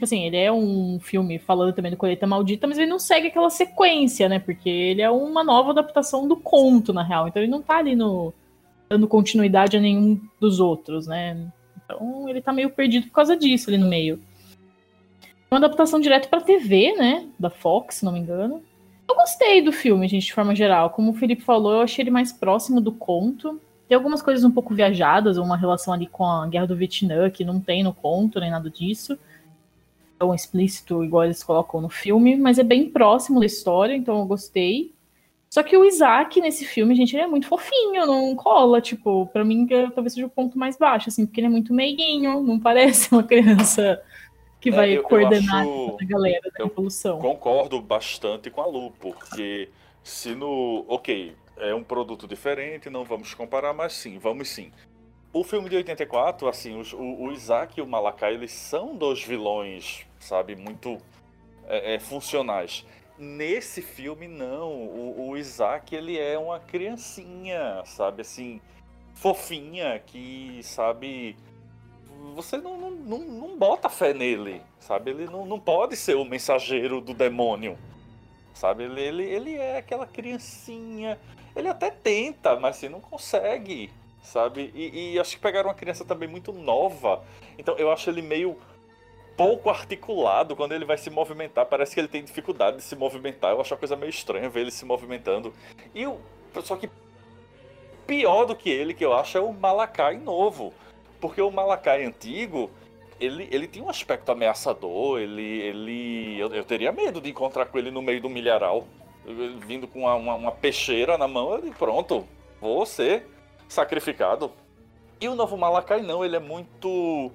Tipo 0.00 0.06
assim, 0.06 0.24
ele 0.24 0.38
é 0.38 0.50
um 0.50 0.98
filme 0.98 1.38
falando 1.38 1.74
também 1.74 1.90
do 1.90 1.96
Colheita 1.98 2.26
Maldita, 2.26 2.66
mas 2.66 2.78
ele 2.78 2.86
não 2.86 2.98
segue 2.98 3.26
aquela 3.26 3.50
sequência, 3.50 4.30
né? 4.30 4.38
Porque 4.38 4.70
ele 4.70 5.02
é 5.02 5.10
uma 5.10 5.44
nova 5.44 5.72
adaptação 5.72 6.26
do 6.26 6.38
conto, 6.38 6.90
na 6.90 7.02
real. 7.02 7.28
Então 7.28 7.42
ele 7.42 7.50
não 7.50 7.60
tá 7.60 7.76
ali 7.76 7.94
no 7.94 8.32
dando 8.88 9.06
continuidade 9.06 9.76
a 9.76 9.80
nenhum 9.80 10.18
dos 10.40 10.58
outros, 10.58 11.06
né? 11.06 11.52
Então 11.84 12.26
ele 12.26 12.40
tá 12.40 12.50
meio 12.50 12.70
perdido 12.70 13.08
por 13.08 13.12
causa 13.12 13.36
disso 13.36 13.68
ali 13.68 13.76
no 13.76 13.90
meio. 13.90 14.18
Uma 15.50 15.58
adaptação 15.58 16.00
direto 16.00 16.30
pra 16.30 16.40
TV, 16.40 16.94
né? 16.96 17.28
Da 17.38 17.50
Fox, 17.50 17.96
se 17.96 18.04
não 18.06 18.12
me 18.12 18.20
engano. 18.20 18.64
Eu 19.10 19.16
gostei 19.16 19.60
do 19.60 19.72
filme, 19.72 20.06
gente, 20.06 20.26
de 20.26 20.32
forma 20.32 20.54
geral. 20.54 20.90
Como 20.90 21.10
o 21.10 21.14
Felipe 21.14 21.42
falou, 21.42 21.72
eu 21.72 21.80
achei 21.80 22.02
ele 22.02 22.10
mais 22.10 22.32
próximo 22.32 22.80
do 22.80 22.92
conto. 22.92 23.60
Tem 23.88 23.96
algumas 23.96 24.22
coisas 24.22 24.44
um 24.44 24.52
pouco 24.52 24.72
viajadas, 24.72 25.36
uma 25.36 25.56
relação 25.56 25.92
ali 25.92 26.06
com 26.06 26.24
a 26.24 26.46
Guerra 26.46 26.68
do 26.68 26.76
Vietnã, 26.76 27.28
que 27.28 27.44
não 27.44 27.58
tem 27.58 27.82
no 27.82 27.92
conto, 27.92 28.38
nem 28.38 28.50
nada 28.50 28.70
disso 28.70 29.18
tão 30.20 30.34
explícito 30.34 31.02
igual 31.02 31.24
eles 31.24 31.42
colocam 31.42 31.80
no 31.80 31.88
filme, 31.88 32.36
mas 32.36 32.58
é 32.58 32.62
bem 32.62 32.90
próximo 32.90 33.40
da 33.40 33.46
história, 33.46 33.96
então 33.96 34.18
eu 34.18 34.26
gostei. 34.26 34.92
Só 35.48 35.62
que 35.62 35.76
o 35.76 35.84
Isaac 35.84 36.38
nesse 36.42 36.66
filme, 36.66 36.94
gente, 36.94 37.16
ele 37.16 37.24
é 37.24 37.26
muito 37.26 37.48
fofinho, 37.48 38.06
não 38.06 38.36
cola, 38.36 38.82
tipo, 38.82 39.26
para 39.32 39.42
mim 39.44 39.66
talvez 39.66 40.12
seja 40.12 40.26
o 40.26 40.30
ponto 40.30 40.58
mais 40.58 40.76
baixo, 40.76 41.08
assim, 41.08 41.24
porque 41.24 41.40
ele 41.40 41.46
é 41.46 41.50
muito 41.50 41.72
meiguinho, 41.72 42.42
não 42.42 42.60
parece 42.60 43.10
uma 43.10 43.22
criança 43.26 44.00
que 44.60 44.68
é, 44.68 44.72
vai 44.72 44.96
eu, 44.96 45.02
coordenar 45.02 45.64
eu 45.64 45.86
acho... 45.86 45.96
a 46.00 46.04
galera 46.06 46.50
da 46.56 46.64
revolução. 46.64 47.18
Concordo 47.18 47.80
bastante 47.80 48.50
com 48.50 48.60
a 48.60 48.66
Lu, 48.66 48.90
porque 48.92 49.68
se 50.02 50.34
no, 50.34 50.84
OK, 50.88 51.34
é 51.56 51.74
um 51.74 51.82
produto 51.82 52.28
diferente, 52.28 52.90
não 52.90 53.04
vamos 53.04 53.34
comparar, 53.34 53.72
mas 53.72 53.94
sim, 53.94 54.18
vamos 54.18 54.48
sim. 54.48 54.70
O 55.32 55.44
filme 55.44 55.68
de 55.68 55.76
84, 55.76 56.48
assim, 56.48 56.78
os, 56.78 56.92
o, 56.92 56.98
o 56.98 57.32
Isaac 57.32 57.78
e 57.78 57.82
o 57.82 57.86
Malakai, 57.86 58.34
eles 58.34 58.52
são 58.52 58.96
dois 58.96 59.22
vilões 59.22 60.06
sabe? 60.20 60.54
Muito 60.54 60.98
é, 61.66 61.94
é, 61.94 61.98
funcionais. 61.98 62.86
Nesse 63.18 63.82
filme, 63.82 64.28
não. 64.28 64.70
O, 64.70 65.30
o, 65.30 65.36
Isaac, 65.36 65.94
ele 65.94 66.18
é 66.18 66.38
uma 66.38 66.60
criancinha, 66.60 67.82
sabe? 67.84 68.22
Assim, 68.22 68.60
fofinha, 69.14 69.98
que, 69.98 70.60
sabe... 70.62 71.36
Você 72.34 72.56
não, 72.56 72.76
não, 72.90 73.18
não, 73.18 73.56
bota 73.56 73.88
fé 73.88 74.14
nele, 74.14 74.62
sabe? 74.78 75.10
Ele 75.10 75.26
não, 75.26 75.44
não 75.44 75.58
pode 75.58 75.96
ser 75.96 76.16
o 76.16 76.24
mensageiro 76.24 77.00
do 77.00 77.12
demônio, 77.12 77.78
sabe? 78.54 78.84
Ele, 78.84 79.00
ele, 79.00 79.24
ele 79.24 79.54
é 79.54 79.78
aquela 79.78 80.06
criancinha... 80.06 81.18
Ele 81.54 81.68
até 81.68 81.90
tenta, 81.90 82.54
mas 82.58 82.76
assim, 82.76 82.88
não 82.88 83.00
consegue, 83.00 83.90
sabe? 84.22 84.70
E, 84.74 85.14
e 85.14 85.18
acho 85.18 85.36
que 85.36 85.42
pegaram 85.42 85.68
uma 85.68 85.74
criança 85.74 86.04
também 86.04 86.28
muito 86.28 86.52
nova. 86.52 87.24
Então 87.58 87.76
eu 87.76 87.90
acho 87.90 88.08
ele 88.08 88.22
meio 88.22 88.56
pouco 89.36 89.70
articulado 89.70 90.54
quando 90.54 90.72
ele 90.72 90.84
vai 90.84 90.98
se 90.98 91.10
movimentar. 91.10 91.66
Parece 91.66 91.94
que 91.94 92.00
ele 92.00 92.08
tem 92.08 92.22
dificuldade 92.22 92.76
de 92.76 92.82
se 92.82 92.94
movimentar. 92.94 93.52
Eu 93.52 93.60
acho 93.60 93.74
uma 93.74 93.78
coisa 93.78 93.96
meio 93.96 94.10
estranha 94.10 94.48
ver 94.48 94.60
ele 94.60 94.70
se 94.70 94.84
movimentando. 94.84 95.52
E 95.94 96.06
o. 96.06 96.20
Só 96.62 96.76
que 96.76 96.90
pior 98.06 98.44
do 98.44 98.54
que 98.54 98.68
ele, 98.68 98.92
que 98.92 99.04
eu 99.04 99.12
acho, 99.12 99.38
é 99.38 99.40
o 99.40 99.52
Malakai 99.52 100.18
novo. 100.18 100.72
Porque 101.20 101.40
o 101.40 101.50
Malakai 101.50 102.04
antigo, 102.04 102.70
ele, 103.20 103.48
ele 103.50 103.66
tinha 103.66 103.84
um 103.84 103.90
aspecto 103.90 104.30
ameaçador, 104.32 105.20
ele. 105.20 105.42
ele 105.42 106.38
eu, 106.38 106.48
eu 106.54 106.64
teria 106.64 106.90
medo 106.92 107.20
de 107.20 107.30
encontrar 107.30 107.66
com 107.66 107.78
ele 107.78 107.90
no 107.90 108.02
meio 108.02 108.20
do 108.20 108.28
milharal. 108.28 108.86
Vindo 109.66 109.86
com 109.86 110.00
uma, 110.00 110.14
uma, 110.14 110.34
uma 110.34 110.52
peixeira 110.52 111.18
na 111.18 111.28
mão, 111.28 111.60
e 111.62 111.70
pronto, 111.70 112.26
vou 112.60 112.86
ser 112.86 113.26
sacrificado. 113.68 114.50
E 115.20 115.28
o 115.28 115.34
novo 115.34 115.56
Malakai 115.58 116.00
não, 116.00 116.24
ele 116.24 116.36
é 116.36 116.40
muito 116.40 117.30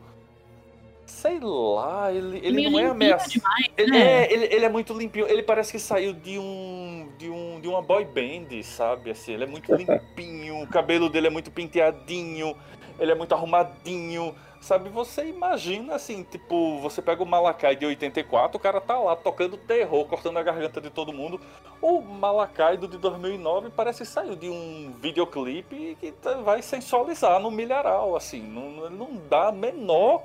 Sei 1.05 1.39
lá, 1.39 2.11
ele, 2.11 2.39
ele 2.43 2.69
não 2.69 2.79
é 2.79 2.87
ameaçado. 2.87 3.43
Ele, 3.77 3.91
né? 3.91 4.23
é, 4.23 4.33
ele, 4.33 4.45
ele 4.45 4.65
é 4.65 4.69
muito 4.69 4.91
limpinho. 4.91 5.27
Ele 5.27 5.43
parece 5.43 5.71
que 5.71 5.77
saiu 5.77 6.13
de 6.13 6.39
um. 6.39 7.09
de 7.17 7.29
um. 7.29 7.59
de 7.61 7.67
uma 7.67 7.81
boy 7.81 8.03
band, 8.03 8.61
sabe? 8.63 9.11
Assim, 9.11 9.33
ele 9.33 9.43
é 9.43 9.47
muito 9.47 9.73
limpinho, 9.75 10.63
o 10.63 10.67
cabelo 10.67 11.07
dele 11.07 11.27
é 11.27 11.29
muito 11.29 11.51
penteadinho, 11.51 12.55
ele 12.99 13.11
é 13.11 13.15
muito 13.15 13.33
arrumadinho. 13.33 14.35
Sabe, 14.61 14.89
você 14.89 15.27
imagina 15.27 15.93
assim, 15.93 16.23
tipo, 16.23 16.79
você 16.79 16.99
pega 16.99 17.21
o 17.21 17.25
Malakai 17.25 17.75
de 17.75 17.85
84, 17.85 18.57
o 18.57 18.59
cara 18.59 18.81
tá 18.81 18.97
lá 18.97 19.15
tocando 19.15 19.57
terror, 19.57 20.05
cortando 20.05 20.37
a 20.37 20.43
garganta 20.43 20.81
de 20.81 20.89
todo 20.89 21.13
mundo. 21.13 21.39
O 21.79 22.01
Malakai 22.01 22.75
do 22.75 22.87
de 22.87 22.97
2009 22.97 23.69
parece 23.69 23.99
que 23.99 24.05
saiu 24.05 24.35
de 24.35 24.49
um 24.49 24.91
videoclipe 24.99 25.95
que 25.99 26.11
tá, 26.11 26.37
vai 26.37 26.63
sensualizar 26.63 27.39
no 27.39 27.51
milharal, 27.51 28.15
assim, 28.15 28.41
não, 28.41 28.89
não 28.89 29.21
dá 29.29 29.51
menor 29.51 30.23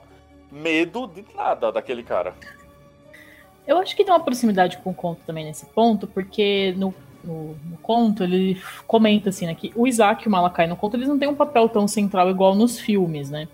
medo 0.50 1.06
de 1.06 1.22
nada 1.34 1.70
daquele 1.70 2.02
cara. 2.02 2.34
Eu 3.66 3.78
acho 3.78 3.94
que 3.94 4.04
tem 4.04 4.12
uma 4.12 4.24
proximidade 4.24 4.78
com 4.78 4.90
o 4.90 4.94
conto 4.94 5.20
também 5.26 5.44
nesse 5.44 5.66
ponto, 5.66 6.06
porque 6.06 6.74
no, 6.78 6.94
no, 7.24 7.56
no 7.64 7.76
conto 7.82 8.24
ele 8.24 8.60
comenta 8.86 9.28
assim, 9.30 9.46
né, 9.46 9.54
que 9.54 9.72
o 9.74 9.86
Isaac 9.86 10.24
e 10.24 10.28
o 10.28 10.30
Malakai 10.30 10.66
no 10.66 10.76
conto 10.76 10.96
eles 10.96 11.08
não 11.08 11.18
têm 11.18 11.28
um 11.28 11.34
papel 11.34 11.68
tão 11.68 11.86
central 11.86 12.30
igual 12.30 12.54
nos 12.54 12.78
filmes, 12.78 13.30
né? 13.30 13.48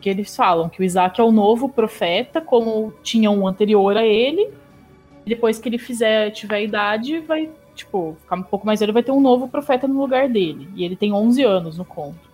Que 0.00 0.08
eles 0.08 0.34
falam 0.34 0.68
que 0.68 0.80
o 0.80 0.84
Isaac 0.84 1.20
é 1.20 1.24
o 1.24 1.30
novo 1.30 1.68
profeta, 1.68 2.40
como 2.40 2.92
tinha 3.02 3.30
um 3.30 3.46
anterior 3.46 3.96
a 3.96 4.04
ele, 4.04 4.50
depois 5.26 5.58
que 5.58 5.68
ele 5.68 5.78
fizer, 5.78 6.30
tiver 6.30 6.62
idade, 6.62 7.20
vai, 7.20 7.50
tipo, 7.74 8.16
ficar 8.22 8.36
um 8.36 8.42
pouco 8.42 8.66
mais 8.66 8.80
velho, 8.80 8.92
vai 8.92 9.02
ter 9.02 9.12
um 9.12 9.20
novo 9.20 9.48
profeta 9.48 9.86
no 9.86 10.00
lugar 10.00 10.28
dele. 10.28 10.68
E 10.74 10.84
ele 10.84 10.96
tem 10.96 11.12
11 11.12 11.42
anos 11.42 11.78
no 11.78 11.84
conto. 11.84 12.30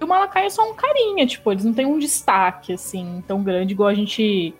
E 0.00 0.04
o 0.04 0.08
Malakai 0.08 0.46
é 0.46 0.50
só 0.50 0.68
um 0.70 0.74
carinha, 0.74 1.26
tipo, 1.26 1.50
eles 1.50 1.64
não 1.64 1.74
têm 1.74 1.86
um 1.86 1.98
destaque, 1.98 2.72
assim, 2.72 3.22
tão 3.26 3.42
grande 3.42 3.72
igual 3.72 3.88
a 3.88 3.94
gente. 3.94 4.54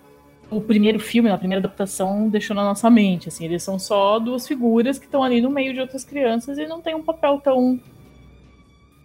O 0.51 0.61
primeiro 0.61 0.99
filme, 0.99 1.29
a 1.31 1.37
primeira 1.37 1.61
adaptação, 1.61 2.29
deixou 2.29 2.57
na 2.57 2.65
nossa 2.65 2.89
mente, 2.89 3.29
assim. 3.29 3.45
Eles 3.45 3.63
são 3.63 3.79
só 3.79 4.19
duas 4.19 4.47
figuras 4.47 4.99
que 4.99 5.05
estão 5.05 5.23
ali 5.23 5.41
no 5.41 5.51
meio 5.51 5.75
de 5.75 5.81
outras 5.81 6.05
crianças 6.05 6.57
e 6.59 6.67
não 6.67 6.81
tem 6.81 6.95
um 6.95 7.03
papel 7.03 7.39
tão 7.43 7.79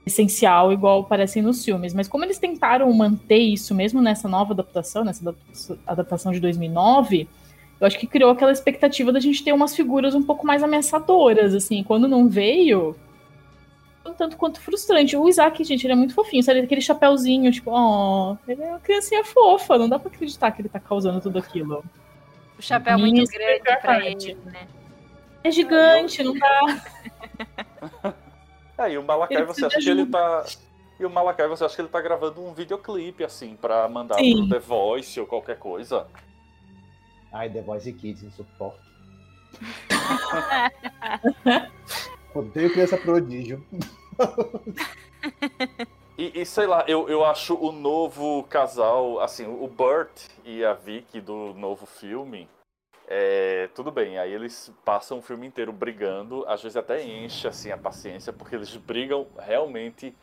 essencial 0.06 0.72
igual 0.72 1.02
aparecem 1.02 1.41
nos 1.41 1.64
filmes. 1.64 1.94
Mas 1.94 2.08
como 2.08 2.26
eles 2.26 2.38
tentaram 2.38 2.91
manter 2.94 3.38
isso 3.38 3.74
mesmo 3.74 4.02
nessa 4.02 4.28
nova 4.28 4.54
adaptação, 4.54 5.04
nessa 5.04 5.36
adaptação 5.88 6.32
de 6.32 6.39
2009, 6.39 7.28
eu 7.80 7.88
acho 7.88 8.00
que 8.00 8.08
criou 8.08 8.32
aquela 8.32 8.52
expectativa 8.52 9.12
da 9.12 9.20
gente 9.20 9.44
ter 9.44 9.52
umas 9.52 9.76
figuras 9.76 10.16
um 10.16 10.24
pouco 10.24 10.46
mais 10.46 10.64
ameaçadoras, 10.64 11.54
assim. 11.54 11.84
Quando 11.84 12.08
não 12.08 12.30
veio, 12.30 12.96
um 14.06 14.14
tanto 14.14 14.38
quanto 14.38 14.60
frustrante. 14.60 15.16
O 15.16 15.28
Isaac, 15.28 15.64
gente, 15.64 15.86
ele 15.86 15.93
é 15.93 15.95
muito 15.95 16.14
fofinho, 16.14 16.43
sabe? 16.43 16.60
Aquele 16.60 16.82
chapéuzinho, 16.82 17.51
tipo, 17.51 17.72
ó, 17.72 18.34
oh, 18.34 18.51
ele 18.51 18.62
é 18.62 18.70
uma 18.70 18.80
criancinha 18.80 19.24
fofa, 19.24 19.78
não 19.78 19.88
dá 19.88 19.97
pra 19.97 20.10
acreditar 20.10 20.51
que 20.51 20.62
ele 20.62 20.70
tá 20.70 20.80
causando 20.80 21.22
tudo 21.22 21.39
aquilo. 21.39 21.84
O 22.57 22.61
chapéu 22.61 22.94
é 22.94 22.98
muito 22.98 23.32
grande 23.32 23.82
pra 23.82 24.06
ele, 24.06 24.38
né? 24.45 24.68
É 25.44 25.52
gigante, 25.52 26.23
não 26.23 26.38
dá. 26.38 28.14
É, 28.76 28.91
e 28.91 28.98
o 28.98 29.03
Malakai, 29.03 29.45
você 29.45 29.65
acha 29.65 29.80
que 29.80 29.88
ele 29.88 30.06
tá. 30.06 30.45
E 30.99 31.06
o 31.06 31.10
Malakai, 31.10 31.48
você 31.48 31.64
acha 31.64 31.76
que 31.76 31.82
ele 31.82 31.90
tá 31.90 32.02
gravando 32.02 32.44
um 32.44 32.53
videoclipe, 32.53 33.23
assim, 33.23 33.56
pra 33.56 33.88
mandar 33.88 34.15
Sim. 34.15 34.48
pro 34.48 34.49
The 34.49 34.60
Voice 34.60 35.19
ou 35.19 35.28
qualquer 35.28 35.60
coisa? 35.60 36.07
Ai, 37.32 37.52
The 37.52 37.61
Voice 37.61 37.94
Kids, 37.94 38.23
não 38.23 38.32
suporto. 38.32 38.80
Odeio 42.34 42.72
criança 42.72 42.97
prodígio. 42.97 43.64
E, 46.15 46.41
e, 46.41 46.45
sei 46.45 46.68
lá, 46.68 46.85
eu, 46.88 47.10
eu 47.10 47.26
acho 47.26 47.55
o 47.55 47.72
novo 47.72 48.43
casal, 48.43 49.19
assim, 49.19 49.47
o 49.47 49.68
Burt 49.68 50.27
e 50.45 50.64
a 50.64 50.73
Vicky 50.73 51.19
do 51.19 51.55
novo 51.55 51.88
filme, 51.88 52.47
é, 53.07 53.68
tudo 53.73 53.91
bem, 53.91 54.19
aí 54.19 54.31
eles 54.31 54.72
passam 54.85 55.18
o 55.18 55.22
filme 55.23 55.47
inteiro 55.47 55.73
brigando, 55.73 56.45
às 56.47 56.61
vezes 56.61 56.77
até 56.77 57.03
enche 57.03 57.47
assim 57.47 57.72
a 57.72 57.77
paciência, 57.77 58.31
porque 58.31 58.55
eles 58.55 58.76
brigam 58.76 59.27
realmente 59.39 60.15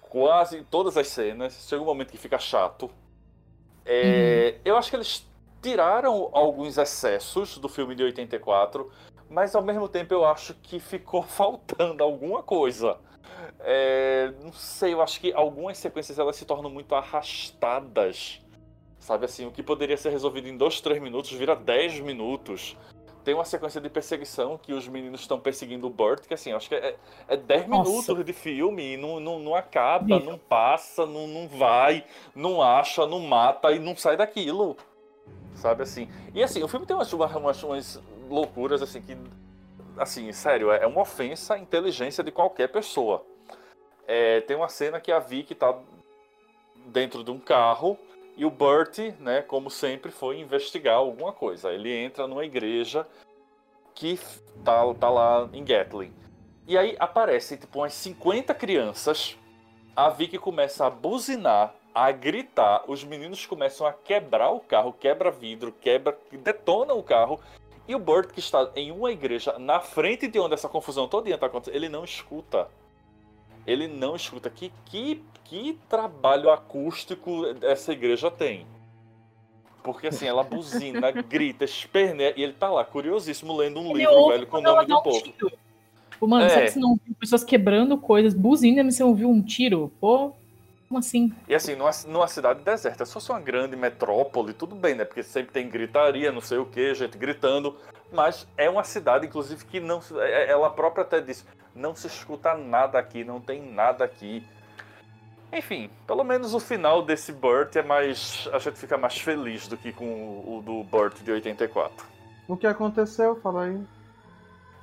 quase 0.00 0.64
todas 0.64 0.96
as 0.96 1.06
cenas, 1.06 1.66
chega 1.68 1.82
um 1.82 1.86
momento 1.86 2.10
que 2.10 2.18
fica 2.18 2.38
chato. 2.38 2.90
É, 3.86 4.56
hum. 4.56 4.60
Eu 4.64 4.76
acho 4.76 4.90
que 4.90 4.96
eles 4.96 5.24
tiraram 5.62 6.30
alguns 6.32 6.78
excessos 6.78 7.58
do 7.58 7.68
filme 7.68 7.94
de 7.94 8.02
84, 8.02 8.90
mas 9.30 9.54
ao 9.54 9.62
mesmo 9.62 9.88
tempo 9.88 10.14
eu 10.14 10.24
acho 10.24 10.54
que 10.54 10.80
ficou 10.80 11.22
faltando 11.24 12.02
alguma 12.02 12.42
coisa. 12.42 12.98
É, 13.60 14.32
não 14.42 14.52
sei, 14.52 14.94
eu 14.94 15.02
acho 15.02 15.20
que 15.20 15.32
algumas 15.32 15.78
sequências 15.78 16.18
elas 16.18 16.36
se 16.36 16.44
tornam 16.44 16.70
muito 16.70 16.94
arrastadas. 16.94 18.40
Sabe 18.98 19.24
assim, 19.24 19.46
o 19.46 19.50
que 19.50 19.62
poderia 19.62 19.96
ser 19.96 20.10
resolvido 20.10 20.48
em 20.48 20.56
2, 20.56 20.80
3 20.80 21.00
minutos 21.00 21.32
vira 21.32 21.54
10 21.54 22.00
minutos. 22.00 22.76
Tem 23.24 23.34
uma 23.34 23.44
sequência 23.44 23.80
de 23.80 23.90
perseguição 23.90 24.56
que 24.56 24.72
os 24.72 24.88
meninos 24.88 25.20
estão 25.20 25.38
perseguindo 25.38 25.86
o 25.86 25.90
Burt, 25.90 26.26
que 26.26 26.34
assim, 26.34 26.52
acho 26.52 26.68
que 26.68 26.74
é, 26.74 26.96
é 27.26 27.36
10 27.36 27.68
minutos 27.68 28.24
de 28.24 28.32
filme 28.32 28.94
e 28.94 28.96
não, 28.96 29.20
não, 29.20 29.38
não 29.38 29.54
acaba, 29.54 30.18
não 30.18 30.38
passa, 30.38 31.04
não, 31.04 31.26
não 31.26 31.46
vai, 31.46 32.04
não 32.34 32.62
acha, 32.62 33.06
não 33.06 33.20
mata 33.20 33.70
e 33.72 33.78
não 33.78 33.94
sai 33.96 34.16
daquilo. 34.16 34.76
Sabe 35.54 35.82
assim? 35.82 36.08
E 36.34 36.42
assim, 36.42 36.62
o 36.62 36.68
filme 36.68 36.86
tem 36.86 36.96
umas, 36.96 37.12
umas, 37.12 37.62
umas 37.62 38.02
loucuras 38.28 38.82
assim 38.82 39.00
que. 39.00 39.16
Assim, 39.96 40.30
sério, 40.32 40.70
é 40.70 40.86
uma 40.86 41.02
ofensa 41.02 41.54
à 41.54 41.58
inteligência 41.58 42.22
de 42.22 42.30
qualquer 42.30 42.68
pessoa. 42.68 43.24
É, 44.06 44.40
tem 44.42 44.56
uma 44.56 44.68
cena 44.68 45.00
que 45.00 45.10
a 45.10 45.18
Vicky 45.18 45.54
tá 45.54 45.76
dentro 46.86 47.24
de 47.24 47.30
um 47.30 47.38
carro 47.38 47.98
e 48.38 48.44
o 48.44 48.50
Burt, 48.50 48.98
né, 49.18 49.42
como 49.42 49.68
sempre, 49.68 50.12
foi 50.12 50.38
investigar 50.38 50.94
alguma 50.94 51.32
coisa. 51.32 51.72
Ele 51.72 51.92
entra 51.92 52.28
numa 52.28 52.44
igreja 52.44 53.04
que 53.92 54.16
tá, 54.64 54.94
tá 54.94 55.10
lá 55.10 55.48
em 55.52 55.64
Gatlin. 55.64 56.12
E 56.64 56.78
aí 56.78 56.94
aparecem 57.00 57.58
tipo 57.58 57.80
umas 57.80 57.92
50 57.94 58.54
crianças. 58.54 59.36
A 59.96 60.08
Vicky 60.08 60.38
começa 60.38 60.86
a 60.86 60.90
buzinar, 60.90 61.74
a 61.92 62.12
gritar. 62.12 62.84
Os 62.86 63.02
meninos 63.02 63.44
começam 63.44 63.84
a 63.84 63.92
quebrar 63.92 64.50
o 64.50 64.60
carro, 64.60 64.92
quebra 64.92 65.32
vidro, 65.32 65.72
quebra, 65.72 66.16
detona 66.30 66.94
o 66.94 67.02
carro. 67.02 67.40
E 67.88 67.94
o 67.94 67.98
Burt, 67.98 68.30
que 68.30 68.38
está 68.38 68.70
em 68.76 68.92
uma 68.92 69.10
igreja 69.10 69.58
na 69.58 69.80
frente 69.80 70.28
de 70.28 70.38
onde 70.38 70.54
essa 70.54 70.68
confusão 70.68 71.08
toda 71.08 71.30
está 71.30 71.46
acontecendo, 71.46 71.74
ele 71.74 71.88
não 71.88 72.04
escuta. 72.04 72.68
Ele 73.66 73.88
não 73.88 74.14
escuta. 74.14 74.50
Que, 74.50 74.70
que 74.84 75.22
que 75.48 75.78
trabalho 75.88 76.50
acústico 76.50 77.42
essa 77.62 77.92
igreja 77.92 78.30
tem. 78.30 78.66
Porque 79.82 80.08
assim, 80.08 80.26
ela 80.26 80.42
buzina, 80.42 81.10
grita, 81.22 81.64
esperneia, 81.64 82.34
e 82.36 82.42
ele 82.42 82.52
tá 82.52 82.68
lá, 82.68 82.84
curiosíssimo, 82.84 83.56
lendo 83.56 83.80
um 83.80 83.90
ele 83.92 84.00
livro, 84.00 84.28
velho, 84.28 84.46
com 84.46 84.58
o 84.58 84.60
nome 84.60 84.84
do 84.84 85.02
povo. 85.02 85.22
Tipo, 85.22 86.28
mano, 86.28 86.44
é. 86.44 86.48
será 86.50 86.66
que 86.66 86.72
você 86.72 86.78
não 86.78 86.98
viu 87.02 87.14
pessoas 87.18 87.42
quebrando 87.42 87.96
coisas, 87.96 88.34
buzina, 88.34 88.84
mas 88.84 88.96
você 88.96 89.02
não 89.02 89.14
viu 89.14 89.30
um 89.30 89.40
tiro? 89.40 89.90
Pô, 89.98 90.34
como 90.88 90.98
assim? 90.98 91.32
E 91.46 91.54
assim, 91.54 91.74
numa, 91.74 91.90
numa 92.06 92.26
cidade 92.26 92.62
deserta, 92.62 93.04
se 93.04 93.12
fosse 93.12 93.30
uma 93.30 93.40
grande 93.40 93.76
metrópole, 93.76 94.54
tudo 94.54 94.74
bem, 94.74 94.94
né? 94.94 95.04
Porque 95.04 95.22
sempre 95.22 95.52
tem 95.52 95.68
gritaria, 95.68 96.32
não 96.32 96.40
sei 96.40 96.56
o 96.56 96.64
que, 96.64 96.94
gente 96.94 97.18
gritando. 97.18 97.76
Mas 98.10 98.48
é 98.56 98.70
uma 98.70 98.82
cidade, 98.82 99.26
inclusive, 99.26 99.62
que 99.66 99.80
não. 99.80 100.00
É, 100.16 100.50
ela 100.50 100.70
própria 100.70 101.02
até 101.02 101.20
disse: 101.20 101.44
não 101.74 101.94
se 101.94 102.06
escuta 102.06 102.54
nada 102.54 102.98
aqui, 102.98 103.22
não 103.22 103.38
tem 103.38 103.60
nada 103.60 104.02
aqui. 104.02 104.42
Enfim, 105.52 105.90
pelo 106.06 106.24
menos 106.24 106.54
o 106.54 106.60
final 106.60 107.02
desse 107.02 107.32
Burt 107.32 107.76
é 107.76 107.82
mais. 107.82 108.48
A 108.52 108.58
gente 108.58 108.78
fica 108.78 108.96
mais 108.96 109.18
feliz 109.18 109.68
do 109.68 109.76
que 109.76 109.92
com 109.92 110.06
o, 110.06 110.58
o 110.58 110.62
do 110.62 110.84
Burt 110.84 111.20
de 111.22 111.30
84. 111.30 112.06
O 112.48 112.56
que 112.56 112.66
aconteceu? 112.66 113.36
Fala 113.36 113.64
aí. 113.64 113.78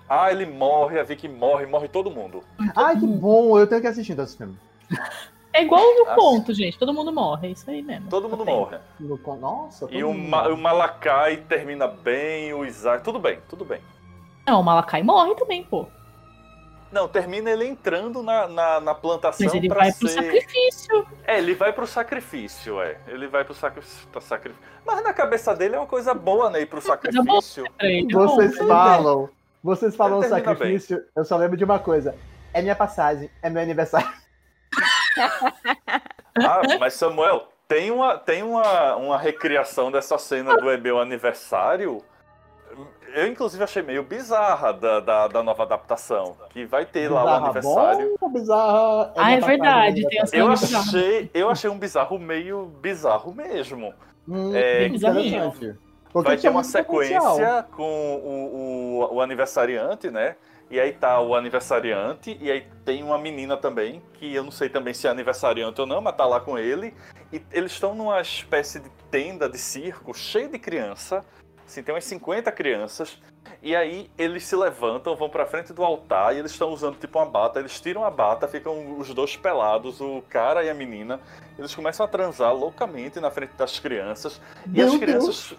Ah, 0.08 0.32
ele 0.32 0.46
morre, 0.46 1.00
a 1.00 1.04
Vicky 1.04 1.28
morre, 1.28 1.66
morre 1.66 1.88
todo 1.88 2.12
mundo. 2.12 2.44
Ai, 2.76 3.00
que 3.00 3.08
bom, 3.08 3.58
eu 3.60 3.66
tenho 3.66 3.82
que 3.82 3.88
assistir 3.88 4.18
esse 4.20 4.38
filme. 4.38 4.56
É 5.56 5.64
igual 5.64 5.96
no 5.96 6.06
conto, 6.08 6.54
gente. 6.54 6.78
Todo 6.78 6.94
mundo 6.94 7.14
morre, 7.14 7.48
é 7.48 7.52
isso 7.52 7.70
aí 7.72 7.82
mesmo. 7.82 8.10
Todo 8.10 8.28
mundo 8.28 8.44
morre. 8.44 8.78
Nossa, 9.40 9.88
E 9.90 10.04
o, 10.04 10.14
Ma 10.14 10.50
o 10.50 10.58
Malakai 10.58 11.38
termina 11.38 11.88
bem, 11.88 12.54
o 12.54 12.66
Isaac. 12.66 13.02
Tudo 13.02 13.20
bem, 13.20 13.40
tudo 13.48 13.64
bem. 13.64 13.80
Não, 14.46 14.60
o 14.60 14.64
Malakai 14.64 15.02
morre 15.02 15.34
também, 15.36 15.64
pô. 15.64 15.88
Não, 16.92 17.08
termina 17.08 17.50
ele 17.50 17.66
entrando 17.66 18.22
na, 18.22 18.50
na, 18.50 18.80
na 18.82 18.94
plantação. 18.94 19.46
Mas 19.46 19.56
ele 19.56 19.70
vai 19.70 19.94
ser... 19.94 20.00
pro 20.00 20.10
sacrifício. 20.10 21.08
É, 21.26 21.38
ele 21.38 21.56
vai 21.56 21.72
pro 21.72 21.88
sacrifício, 21.88 22.82
é. 22.82 22.98
Ele 23.08 23.28
vai 23.28 23.46
pro 23.46 23.54
sacrifício. 23.54 24.10
Mas 24.86 25.04
na 25.04 25.14
cabeça 25.14 25.56
dele 25.56 25.76
é 25.76 25.80
uma 25.80 25.88
coisa 25.88 26.14
boa, 26.14 26.50
né? 26.50 26.62
Ir 26.62 26.66
pro 26.66 26.82
sacrifício. 26.82 27.64
Vocês 28.12 28.58
falam. 28.58 29.30
Vocês 29.64 29.96
falam 29.96 30.22
sacrifício, 30.22 30.98
bem. 30.98 31.06
eu 31.16 31.24
só 31.24 31.38
lembro 31.38 31.56
de 31.56 31.64
uma 31.64 31.80
coisa. 31.80 32.14
É 32.54 32.62
minha 32.62 32.76
passagem, 32.76 33.30
é 33.42 33.50
meu 33.50 33.62
aniversário. 33.62 34.08
ah, 36.38 36.62
mas 36.80 36.94
Samuel, 36.94 37.48
tem 37.68 37.92
uma, 37.92 38.18
tem 38.18 38.44
uma, 38.44 38.96
uma 38.96 39.18
recriação 39.18 39.92
dessa 39.92 40.18
cena 40.18 40.56
do 40.58 40.70
É 40.70 40.78
meu 40.78 41.00
aniversário 41.00 42.04
eu, 43.16 43.28
inclusive, 43.28 43.64
achei 43.64 43.82
meio 43.82 44.04
bizarra 44.04 44.74
da, 44.74 45.00
da, 45.00 45.28
da 45.30 45.42
nova 45.42 45.64
adaptação. 45.64 46.36
Que 46.50 46.66
vai 46.66 46.86
ter 46.86 47.08
bizarra 47.08 47.24
lá 47.24 47.32
o 47.32 47.46
aniversário. 47.46 48.16
Bom, 48.20 48.30
bizarra 48.30 49.14
é 49.16 49.22
ah, 49.22 49.32
é 49.32 49.40
verdade. 49.40 50.08
Tem 50.08 50.40
eu, 50.40 50.52
achei, 50.52 51.32
eu 51.34 51.50
achei 51.50 51.70
um 51.70 51.80
bizarro 51.80 52.20
meio 52.20 52.66
bizarro 52.82 53.34
mesmo. 53.34 53.94
Hum, 54.28 54.54
é, 54.54 54.90
vai 56.14 56.36
ter 56.36 56.50
uma 56.50 56.64
sequência 56.64 57.22
potencial. 57.22 57.64
com 57.72 58.16
o, 58.18 59.08
o, 59.10 59.16
o 59.16 59.22
aniversariante, 59.22 60.12
né? 60.12 60.36
E 60.70 60.80
aí 60.80 60.92
tá 60.94 61.22
o 61.22 61.36
aniversariante, 61.36 62.38
e 62.42 62.50
aí 62.50 62.68
tem 62.84 63.04
uma 63.04 63.18
menina 63.18 63.56
também, 63.56 64.02
que 64.14 64.34
eu 64.34 64.44
não 64.44 64.52
sei 64.52 64.68
também 64.68 64.94
se 64.94 65.08
é 65.08 65.12
aniversariante 65.12 65.80
ou 65.80 65.86
não, 65.86 66.02
mas 66.02 66.16
tá 66.16 66.26
lá 66.26 66.40
com 66.40 66.58
ele. 66.58 66.94
E 67.32 67.42
eles 67.52 67.72
estão 67.72 67.94
numa 67.94 68.20
espécie 68.20 68.80
de 68.80 68.90
tenda 69.12 69.48
de 69.48 69.60
circo, 69.60 70.14
cheio 70.14 70.50
de 70.50 70.58
criança, 70.58 71.24
Assim, 71.68 71.82
tem 71.82 71.94
umas 71.94 72.04
50 72.06 72.52
crianças. 72.52 73.18
E 73.62 73.76
aí 73.76 74.10
eles 74.18 74.44
se 74.44 74.56
levantam, 74.56 75.16
vão 75.16 75.30
pra 75.30 75.46
frente 75.46 75.74
do 75.74 75.84
altar 75.84 76.36
e 76.36 76.40
eles 76.40 76.52
estão 76.52 76.70
usando 76.70 76.98
tipo 76.98 77.18
uma 77.18 77.26
bata. 77.26 77.60
Eles 77.60 77.80
tiram 77.80 78.04
a 78.04 78.12
bata, 78.12 78.48
ficam 78.48 78.98
os 79.00 79.14
dois 79.14 79.36
pelados, 79.36 80.00
o 80.00 80.24
cara 80.30 80.64
e 80.64 80.70
a 80.70 80.74
menina. 80.74 81.20
Eles 81.58 81.74
começam 81.74 82.06
a 82.06 82.10
transar 82.10 82.54
loucamente 82.54 83.20
na 83.20 83.32
frente 83.32 83.54
das 83.54 83.80
crianças. 83.80 84.40
Meu 84.66 84.88
e 84.88 84.90
as 84.90 84.98
crianças. 84.98 85.54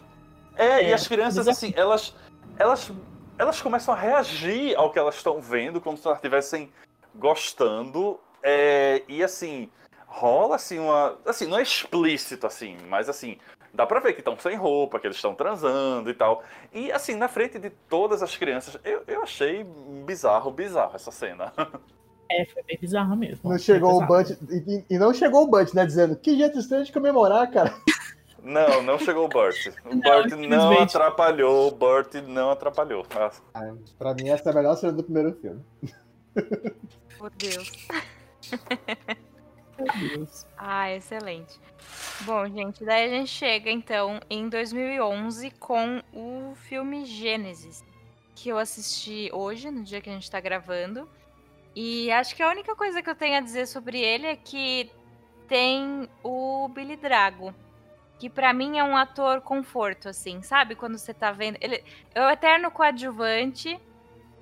É, 0.57 0.66
é, 0.66 0.91
e 0.91 0.93
as 0.93 1.09
crianças, 1.09 1.49
assim, 1.49 1.73
elas. 1.77 2.15
Elas. 2.57 2.91
Elas 3.39 3.61
começam 3.61 3.93
a 3.93 3.97
reagir 3.97 4.75
ao 4.77 4.91
que 4.91 4.99
elas 4.99 5.17
estão 5.17 5.41
vendo, 5.41 5.81
como 5.81 5.97
se 5.97 6.07
elas 6.07 6.19
estivessem 6.19 6.71
gostando. 7.15 8.19
É, 8.43 9.03
e 9.09 9.23
assim, 9.23 9.71
rola 10.07 10.57
assim 10.57 10.79
uma. 10.79 11.19
Assim, 11.27 11.47
não 11.47 11.59
é 11.59 11.63
explícito 11.63 12.47
assim, 12.47 12.79
mas 12.89 13.09
assim, 13.09 13.37
dá 13.75 13.87
pra 13.87 14.01
ver 14.01 14.15
que 14.15 14.21
estão 14.21 14.39
sem 14.39 14.57
roupa, 14.57 14.99
que 14.99 15.07
eles 15.07 15.17
estão 15.17 15.35
transando 15.35 16.09
e 16.09 16.15
tal. 16.15 16.43
E 16.73 16.91
assim, 16.91 17.15
na 17.15 17.29
frente 17.29 17.59
de 17.59 17.69
todas 17.69 18.23
as 18.23 18.35
crianças, 18.37 18.79
eu, 18.83 19.03
eu 19.07 19.23
achei 19.23 19.65
bizarro, 20.07 20.51
bizarro 20.51 20.97
essa 20.97 21.11
cena. 21.11 21.53
É, 22.29 22.45
foi 22.47 22.61
bem 22.65 22.77
bizarro 22.81 23.15
mesmo. 23.15 23.49
Não 23.49 23.57
chegou 23.57 24.03
o 24.03 24.05
Bud, 24.05 24.37
e, 24.51 24.85
e, 24.91 24.99
não 24.99 25.15
chegou 25.15 25.45
o 25.45 25.47
Bud, 25.47 25.73
né, 25.77 25.87
dizendo 25.87 26.17
que 26.17 26.37
jeito 26.37 26.59
estranho 26.59 26.85
de 26.85 26.91
comemorar, 26.91 27.49
cara. 27.53 27.73
Não, 28.47 28.81
não 28.81 28.97
chegou 28.97 29.24
o 29.24 29.28
Burt. 29.28 29.66
O 29.85 29.89
não, 29.89 29.98
Burt 29.98 30.31
não 30.48 30.81
atrapalhou, 30.81 31.66
o 31.66 31.70
Burt 31.73 32.14
não 32.28 32.52
atrapalhou. 32.52 33.05
Ah, 33.52 33.73
pra 33.98 34.14
mim, 34.14 34.28
essa 34.28 34.51
é 34.51 34.52
a 34.52 34.55
melhor 34.55 34.77
cena 34.77 34.93
do 34.93 35.02
primeiro 35.02 35.35
filme. 35.40 35.64
Por 37.18 37.31
Deus. 37.31 37.73
Deus. 39.98 40.47
Ah, 40.56 40.93
excelente. 40.93 41.59
Bom, 42.20 42.48
gente, 42.48 42.85
daí 42.85 43.06
a 43.06 43.09
gente 43.09 43.31
chega 43.31 43.68
então 43.68 44.20
em 44.31 44.48
2011 44.48 45.51
com 45.59 46.01
o 46.12 46.55
filme 46.55 47.05
Gênesis, 47.05 47.82
que 48.36 48.48
eu 48.48 48.59
assisti 48.59 49.28
hoje, 49.32 49.73
no 49.73 49.82
dia 49.82 50.01
que 50.01 50.09
a 50.09 50.12
gente 50.12 50.31
tá 50.31 50.39
gravando. 50.39 51.09
E 51.74 52.12
acho 52.12 52.36
que 52.36 52.44
a 52.44 52.48
única 52.48 52.77
coisa 52.77 53.02
que 53.02 53.10
eu 53.10 53.16
tenho 53.16 53.39
a 53.39 53.40
dizer 53.40 53.66
sobre 53.66 54.01
ele 54.01 54.28
é 54.28 54.36
que 54.36 54.89
tem 55.48 56.09
o 56.23 56.68
Billy 56.68 56.97
Drago, 56.97 57.52
que 58.18 58.30
para 58.30 58.52
mim 58.52 58.78
é 58.78 58.84
um 58.84 58.97
ator 58.97 59.40
conforto, 59.40 60.09
assim, 60.09 60.43
sabe? 60.43 60.74
Quando 60.74 60.98
você 60.98 61.12
tá 61.12 61.32
vendo. 61.32 61.59
Ele 61.60 61.82
é 62.14 62.26
o 62.26 62.30
eterno 62.30 62.70
coadjuvante, 62.70 63.78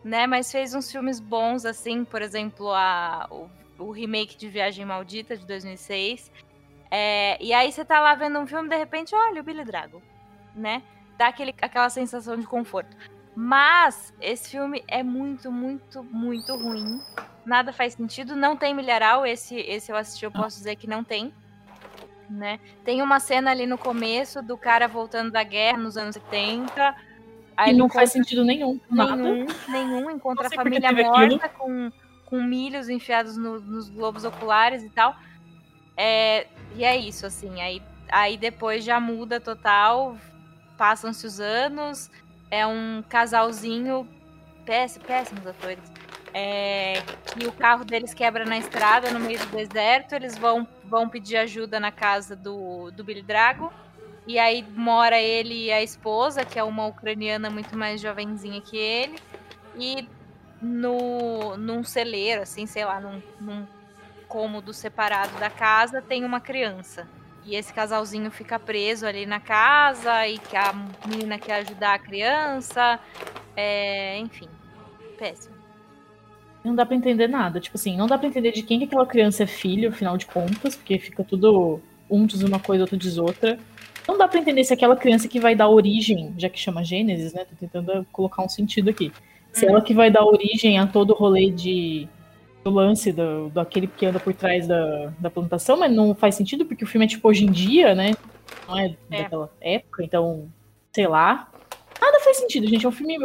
né? 0.04 0.26
Mas 0.26 0.50
fez 0.50 0.74
uns 0.74 0.90
filmes 0.90 1.18
bons, 1.18 1.64
assim, 1.64 2.04
por 2.04 2.22
exemplo, 2.22 2.72
a, 2.72 3.26
o, 3.30 3.50
o 3.78 3.90
remake 3.90 4.36
de 4.36 4.48
Viagem 4.48 4.84
Maldita 4.84 5.36
de 5.36 5.46
2006. 5.46 6.30
É, 6.90 7.42
e 7.42 7.52
aí 7.52 7.72
você 7.72 7.84
tá 7.84 7.98
lá 7.98 8.14
vendo 8.14 8.38
um 8.38 8.46
filme, 8.46 8.68
de 8.68 8.76
repente, 8.76 9.14
olha 9.14 9.40
o 9.40 9.44
Billy 9.44 9.64
Drago, 9.64 10.00
né? 10.54 10.82
Dá 11.18 11.28
aquele, 11.28 11.54
aquela 11.60 11.90
sensação 11.90 12.36
de 12.36 12.46
conforto. 12.46 12.96
Mas 13.34 14.14
esse 14.20 14.50
filme 14.50 14.84
é 14.86 15.02
muito, 15.02 15.50
muito, 15.50 16.04
muito 16.04 16.54
ruim. 16.54 17.00
Nada 17.44 17.72
faz 17.72 17.94
sentido. 17.94 18.36
Não 18.36 18.56
tem 18.56 18.72
milharal. 18.72 19.26
Esse, 19.26 19.56
esse 19.56 19.90
eu 19.90 19.96
assisti, 19.96 20.24
eu 20.24 20.30
posso 20.30 20.58
dizer 20.58 20.76
que 20.76 20.86
não 20.86 21.02
tem. 21.02 21.34
Né? 22.28 22.58
Tem 22.84 23.02
uma 23.02 23.20
cena 23.20 23.50
ali 23.50 23.66
no 23.66 23.76
começo 23.76 24.42
do 24.42 24.56
cara 24.56 24.88
voltando 24.88 25.30
da 25.30 25.42
guerra 25.42 25.78
nos 25.78 25.96
anos 25.96 26.14
70. 26.14 26.94
Aí 27.56 27.72
e 27.72 27.76
não 27.76 27.88
faz 27.88 28.10
sentido 28.10 28.44
nenhum. 28.44 28.80
Nada. 28.90 29.16
Nenhum, 29.16 29.46
nenhum. 29.68 30.10
Encontra 30.10 30.48
a 30.48 30.50
família 30.50 30.90
morta 30.92 31.48
com, 31.48 31.92
com 32.26 32.42
milhos 32.42 32.88
enfiados 32.88 33.36
no, 33.36 33.60
nos 33.60 33.88
globos 33.88 34.24
oculares 34.24 34.82
e 34.82 34.90
tal. 34.90 35.14
É, 35.96 36.46
e 36.74 36.84
é 36.84 36.96
isso, 36.96 37.26
assim. 37.26 37.60
Aí, 37.60 37.82
aí 38.10 38.36
depois 38.36 38.84
já 38.84 38.98
muda 38.98 39.38
total. 39.38 40.16
Passam-se 40.76 41.26
os 41.26 41.40
anos. 41.40 42.10
É 42.50 42.66
um 42.66 43.02
casalzinho 43.08 44.08
péssimos, 44.64 45.06
péssimos 45.06 45.46
atores. 45.46 46.03
É, 46.36 46.94
o 47.46 47.52
carro 47.52 47.84
deles 47.84 48.12
quebra 48.12 48.44
na 48.44 48.58
estrada, 48.58 49.10
no 49.12 49.20
meio 49.20 49.38
do 49.38 49.46
deserto. 49.46 50.14
Eles 50.14 50.36
vão, 50.36 50.66
vão 50.84 51.08
pedir 51.08 51.36
ajuda 51.36 51.78
na 51.78 51.92
casa 51.92 52.34
do, 52.34 52.90
do 52.90 53.04
Billy 53.04 53.22
Drago. 53.22 53.72
E 54.26 54.38
aí 54.38 54.62
mora 54.62 55.20
ele 55.20 55.66
e 55.66 55.72
a 55.72 55.82
esposa, 55.82 56.44
que 56.44 56.58
é 56.58 56.64
uma 56.64 56.86
ucraniana 56.86 57.48
muito 57.50 57.76
mais 57.76 58.00
jovenzinha 58.00 58.60
que 58.60 58.76
ele. 58.76 59.16
E 59.76 60.08
no, 60.60 61.56
num 61.56 61.84
celeiro, 61.84 62.42
assim, 62.42 62.66
sei 62.66 62.84
lá, 62.84 63.00
num, 63.00 63.22
num 63.40 63.66
cômodo 64.26 64.72
separado 64.72 65.38
da 65.38 65.50
casa, 65.50 66.02
tem 66.02 66.24
uma 66.24 66.40
criança. 66.40 67.08
E 67.44 67.54
esse 67.54 67.72
casalzinho 67.72 68.30
fica 68.30 68.58
preso 68.58 69.06
ali 69.06 69.26
na 69.26 69.38
casa 69.38 70.26
e 70.26 70.38
que 70.38 70.56
a 70.56 70.72
menina 71.06 71.38
quer 71.38 71.56
ajudar 71.56 71.94
a 71.94 71.98
criança. 71.98 72.98
É, 73.54 74.18
enfim, 74.18 74.48
péssimo. 75.18 75.63
Não 76.64 76.74
dá 76.74 76.86
pra 76.86 76.96
entender 76.96 77.28
nada. 77.28 77.60
Tipo 77.60 77.76
assim, 77.76 77.96
não 77.96 78.06
dá 78.06 78.16
pra 78.16 78.26
entender 78.26 78.52
de 78.52 78.62
quem 78.62 78.78
que 78.78 78.86
aquela 78.86 79.06
criança 79.06 79.42
é 79.42 79.46
filho, 79.46 79.90
afinal 79.90 80.16
de 80.16 80.26
contas, 80.26 80.74
porque 80.74 80.98
fica 80.98 81.22
tudo 81.22 81.80
um 82.10 82.26
diz 82.26 82.42
uma 82.42 82.58
coisa, 82.58 82.84
outro 82.84 82.96
diz 82.96 83.18
outra. 83.18 83.58
Não 84.06 84.18
dá 84.18 84.26
pra 84.26 84.38
entender 84.38 84.64
se 84.64 84.72
aquela 84.72 84.96
criança 84.96 85.28
que 85.28 85.40
vai 85.40 85.54
dar 85.54 85.68
origem, 85.68 86.32
já 86.36 86.48
que 86.48 86.58
chama 86.58 86.84
Gênesis, 86.84 87.32
né? 87.32 87.44
Tô 87.44 87.56
tentando 87.58 88.06
colocar 88.12 88.42
um 88.42 88.48
sentido 88.48 88.90
aqui. 88.90 89.12
Se 89.52 89.66
ela 89.66 89.80
que 89.80 89.94
vai 89.94 90.10
dar 90.10 90.24
origem 90.24 90.78
a 90.78 90.86
todo 90.86 91.10
o 91.10 91.16
rolê 91.16 91.50
de 91.50 92.08
do 92.64 92.70
lance 92.70 93.12
do, 93.12 93.50
daquele 93.50 93.86
que 93.86 94.06
anda 94.06 94.18
por 94.18 94.32
trás 94.32 94.66
da, 94.66 95.12
da 95.18 95.30
plantação, 95.30 95.76
mas 95.76 95.92
não 95.92 96.14
faz 96.14 96.34
sentido 96.34 96.64
porque 96.64 96.82
o 96.82 96.86
filme 96.86 97.04
é 97.04 97.08
tipo 97.08 97.28
hoje 97.28 97.44
em 97.44 97.52
dia, 97.52 97.94
né? 97.94 98.12
Não 98.66 98.78
é, 98.78 98.96
é. 99.10 99.22
daquela 99.22 99.50
época, 99.60 100.02
então, 100.02 100.48
sei 100.92 101.06
lá. 101.06 101.50
Nada 102.00 102.20
faz 102.20 102.38
sentido, 102.38 102.66
gente. 102.66 102.84
É 102.84 102.88
um 102.88 102.92
filme. 102.92 103.18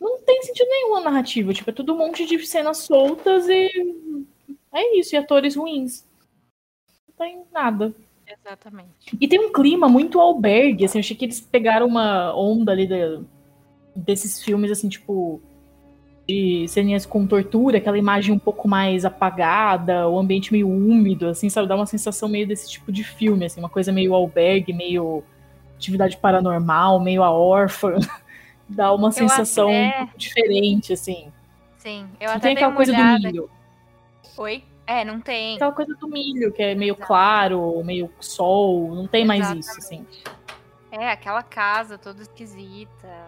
Não 0.00 0.20
tem 0.20 0.42
sentido 0.42 0.68
nenhum 0.68 0.96
a 0.96 1.00
narrativa. 1.00 1.52
Tipo, 1.52 1.70
é 1.70 1.72
tudo 1.72 1.94
um 1.94 1.98
monte 1.98 2.24
de 2.26 2.38
cenas 2.46 2.78
soltas 2.78 3.48
e. 3.48 3.68
É 4.72 4.98
isso, 4.98 5.14
e 5.14 5.18
atores 5.18 5.56
ruins. 5.56 6.06
Não 7.08 7.14
tem 7.26 7.42
nada. 7.52 7.94
Exatamente. 8.26 9.16
E 9.18 9.26
tem 9.26 9.40
um 9.40 9.52
clima 9.52 9.88
muito 9.88 10.20
albergue, 10.20 10.84
assim, 10.84 10.98
eu 10.98 11.00
achei 11.00 11.16
que 11.16 11.24
eles 11.24 11.40
pegaram 11.40 11.86
uma 11.86 12.34
onda 12.36 12.72
ali 12.72 12.86
da, 12.86 13.22
desses 13.96 14.42
filmes, 14.42 14.70
assim, 14.70 14.88
tipo, 14.88 15.40
de 16.28 16.68
ceninhas 16.68 17.06
com 17.06 17.26
tortura, 17.26 17.78
aquela 17.78 17.96
imagem 17.96 18.34
um 18.34 18.38
pouco 18.38 18.68
mais 18.68 19.06
apagada, 19.06 20.06
o 20.08 20.18
ambiente 20.18 20.52
meio 20.52 20.68
úmido, 20.68 21.28
assim, 21.28 21.48
sabe? 21.48 21.66
Dá 21.66 21.74
uma 21.74 21.86
sensação 21.86 22.28
meio 22.28 22.46
desse 22.46 22.68
tipo 22.70 22.92
de 22.92 23.02
filme, 23.02 23.46
assim, 23.46 23.60
uma 23.60 23.68
coisa 23.70 23.90
meio 23.90 24.14
albergue, 24.14 24.74
meio 24.74 25.24
atividade 25.74 26.18
paranormal, 26.18 27.00
meio 27.00 27.22
a 27.22 27.30
órfã. 27.30 27.94
Dá 28.68 28.92
uma 28.92 29.08
eu 29.08 29.12
sensação 29.12 29.68
até... 29.68 29.88
um 29.88 29.98
pouco 29.98 30.18
diferente, 30.18 30.92
assim. 30.92 31.32
Sim, 31.76 32.08
eu 32.20 32.28
não 32.28 32.36
até 32.36 32.48
tem 32.48 32.56
aquela 32.56 32.72
coisa 32.72 32.92
olhada... 32.92 33.18
do 33.18 33.26
milho. 33.26 33.50
Oi? 34.36 34.64
É, 34.86 35.04
não 35.04 35.20
tem. 35.20 35.56
Aquela 35.56 35.72
coisa 35.72 35.94
do 35.94 36.08
milho, 36.08 36.52
que 36.52 36.62
é 36.62 36.74
meio 36.74 36.92
Exatamente. 36.92 37.06
claro, 37.06 37.84
meio 37.84 38.10
sol, 38.20 38.94
não 38.94 39.06
tem 39.06 39.24
mais 39.24 39.40
Exatamente. 39.40 39.68
isso, 39.68 39.78
assim. 39.78 40.06
É, 40.90 41.10
aquela 41.10 41.42
casa 41.42 41.98
toda 41.98 42.22
esquisita. 42.22 43.26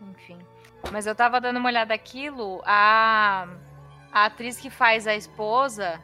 Enfim. 0.00 0.38
Mas 0.92 1.06
eu 1.06 1.14
tava 1.14 1.40
dando 1.40 1.58
uma 1.58 1.68
olhada 1.68 1.92
aquilo, 1.92 2.62
a, 2.64 3.48
a 4.12 4.26
atriz 4.26 4.58
que 4.58 4.70
faz 4.70 5.06
a 5.06 5.16
esposa 5.16 6.00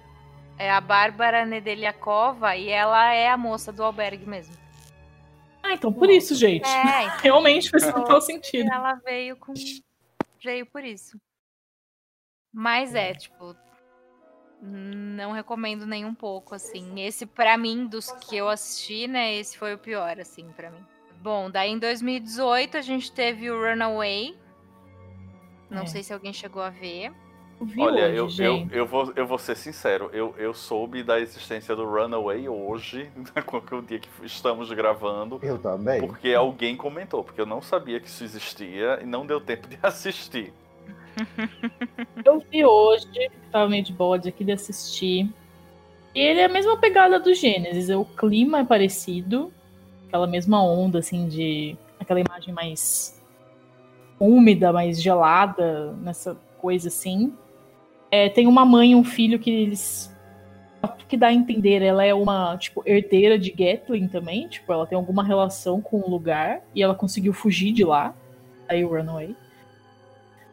é 0.58 0.70
a 0.70 0.80
Bárbara 0.80 1.44
Nedeliakova 1.44 2.56
e 2.56 2.68
ela 2.68 3.12
é 3.12 3.28
a 3.28 3.36
moça 3.36 3.72
do 3.72 3.82
albergue 3.84 4.26
mesmo. 4.26 4.54
Ah, 5.62 5.74
então 5.74 5.92
por 5.92 6.10
isso, 6.10 6.34
gente. 6.34 6.68
É, 6.68 7.04
então, 7.04 7.18
Realmente 7.18 7.70
faz 7.70 7.84
todo 7.92 8.20
sentido. 8.20 8.70
Ela 8.70 8.94
veio 8.94 9.36
com. 9.36 9.52
Veio 10.42 10.66
por 10.66 10.84
isso. 10.84 11.20
Mas 12.52 12.94
é, 12.94 13.14
tipo. 13.14 13.56
Não 14.64 15.32
recomendo 15.32 15.86
nem 15.86 16.04
um 16.04 16.14
pouco, 16.14 16.54
assim. 16.54 17.00
Esse, 17.00 17.26
para 17.26 17.56
mim, 17.56 17.86
dos 17.86 18.12
que 18.12 18.36
eu 18.36 18.48
assisti, 18.48 19.08
né? 19.08 19.34
Esse 19.34 19.58
foi 19.58 19.74
o 19.74 19.78
pior, 19.78 20.20
assim, 20.20 20.48
para 20.52 20.70
mim. 20.70 20.84
Bom, 21.20 21.50
daí 21.50 21.70
em 21.70 21.78
2018 21.78 22.76
a 22.76 22.80
gente 22.80 23.10
teve 23.12 23.50
o 23.50 23.60
Runaway, 23.60 24.36
não 25.70 25.82
é. 25.82 25.86
sei 25.86 26.02
se 26.02 26.12
alguém 26.12 26.32
chegou 26.32 26.62
a 26.62 26.70
ver. 26.70 27.12
Olha, 27.78 28.24
hoje, 28.24 28.42
eu, 28.42 28.52
eu, 28.52 28.68
eu, 28.72 28.86
vou, 28.86 29.12
eu 29.14 29.26
vou 29.26 29.38
ser 29.38 29.56
sincero, 29.56 30.10
eu, 30.12 30.34
eu 30.38 30.52
soube 30.52 31.02
da 31.02 31.20
existência 31.20 31.74
do 31.76 31.84
Runaway 31.84 32.48
hoje, 32.48 33.10
com 33.46 33.76
o 33.76 33.82
dia 33.82 33.98
que 33.98 34.08
estamos 34.24 34.70
gravando. 34.72 35.38
Eu 35.42 35.58
também. 35.58 36.00
Porque 36.00 36.34
alguém 36.34 36.76
comentou, 36.76 37.22
porque 37.22 37.40
eu 37.40 37.46
não 37.46 37.62
sabia 37.62 38.00
que 38.00 38.08
isso 38.08 38.24
existia 38.24 38.98
e 39.02 39.06
não 39.06 39.26
deu 39.26 39.40
tempo 39.40 39.68
de 39.68 39.78
assistir. 39.82 40.52
Eu 42.24 42.42
vi 42.50 42.64
hoje, 42.64 43.30
tava 43.50 43.68
meio 43.68 43.84
de 43.84 43.92
bode 43.92 44.28
aqui 44.28 44.44
de 44.44 44.52
assistir. 44.52 45.30
E 46.14 46.20
ele 46.20 46.40
é 46.40 46.44
a 46.44 46.48
mesma 46.48 46.76
pegada 46.76 47.18
do 47.18 47.34
Gênesis, 47.34 47.88
o 47.90 48.04
clima 48.04 48.60
é 48.60 48.64
parecido, 48.64 49.52
aquela 50.06 50.26
mesma 50.26 50.62
onda, 50.62 50.98
assim, 50.98 51.28
de. 51.28 51.76
aquela 51.98 52.20
imagem 52.20 52.52
mais 52.52 53.20
úmida, 54.20 54.72
mais 54.72 55.00
gelada, 55.00 55.92
nessa 55.94 56.36
coisa 56.58 56.88
assim. 56.88 57.34
É, 58.12 58.28
tem 58.28 58.46
uma 58.46 58.64
mãe 58.64 58.92
e 58.92 58.94
um 58.94 59.02
filho 59.02 59.38
que 59.38 59.50
eles. 59.50 60.14
que 61.08 61.16
dá 61.16 61.28
a 61.28 61.32
entender, 61.32 61.82
ela 61.82 62.04
é 62.04 62.12
uma, 62.12 62.56
tipo, 62.58 62.82
herdeira 62.86 63.38
de 63.38 63.50
Gatlin 63.50 64.06
também, 64.06 64.46
tipo, 64.48 64.70
ela 64.72 64.86
tem 64.86 64.96
alguma 64.96 65.24
relação 65.24 65.80
com 65.80 65.98
o 65.98 66.08
lugar 66.08 66.60
e 66.74 66.82
ela 66.82 66.94
conseguiu 66.94 67.32
fugir 67.32 67.72
de 67.72 67.84
lá. 67.84 68.14
Aí 68.68 68.84
o 68.84 68.88
Runaway. 68.88 69.34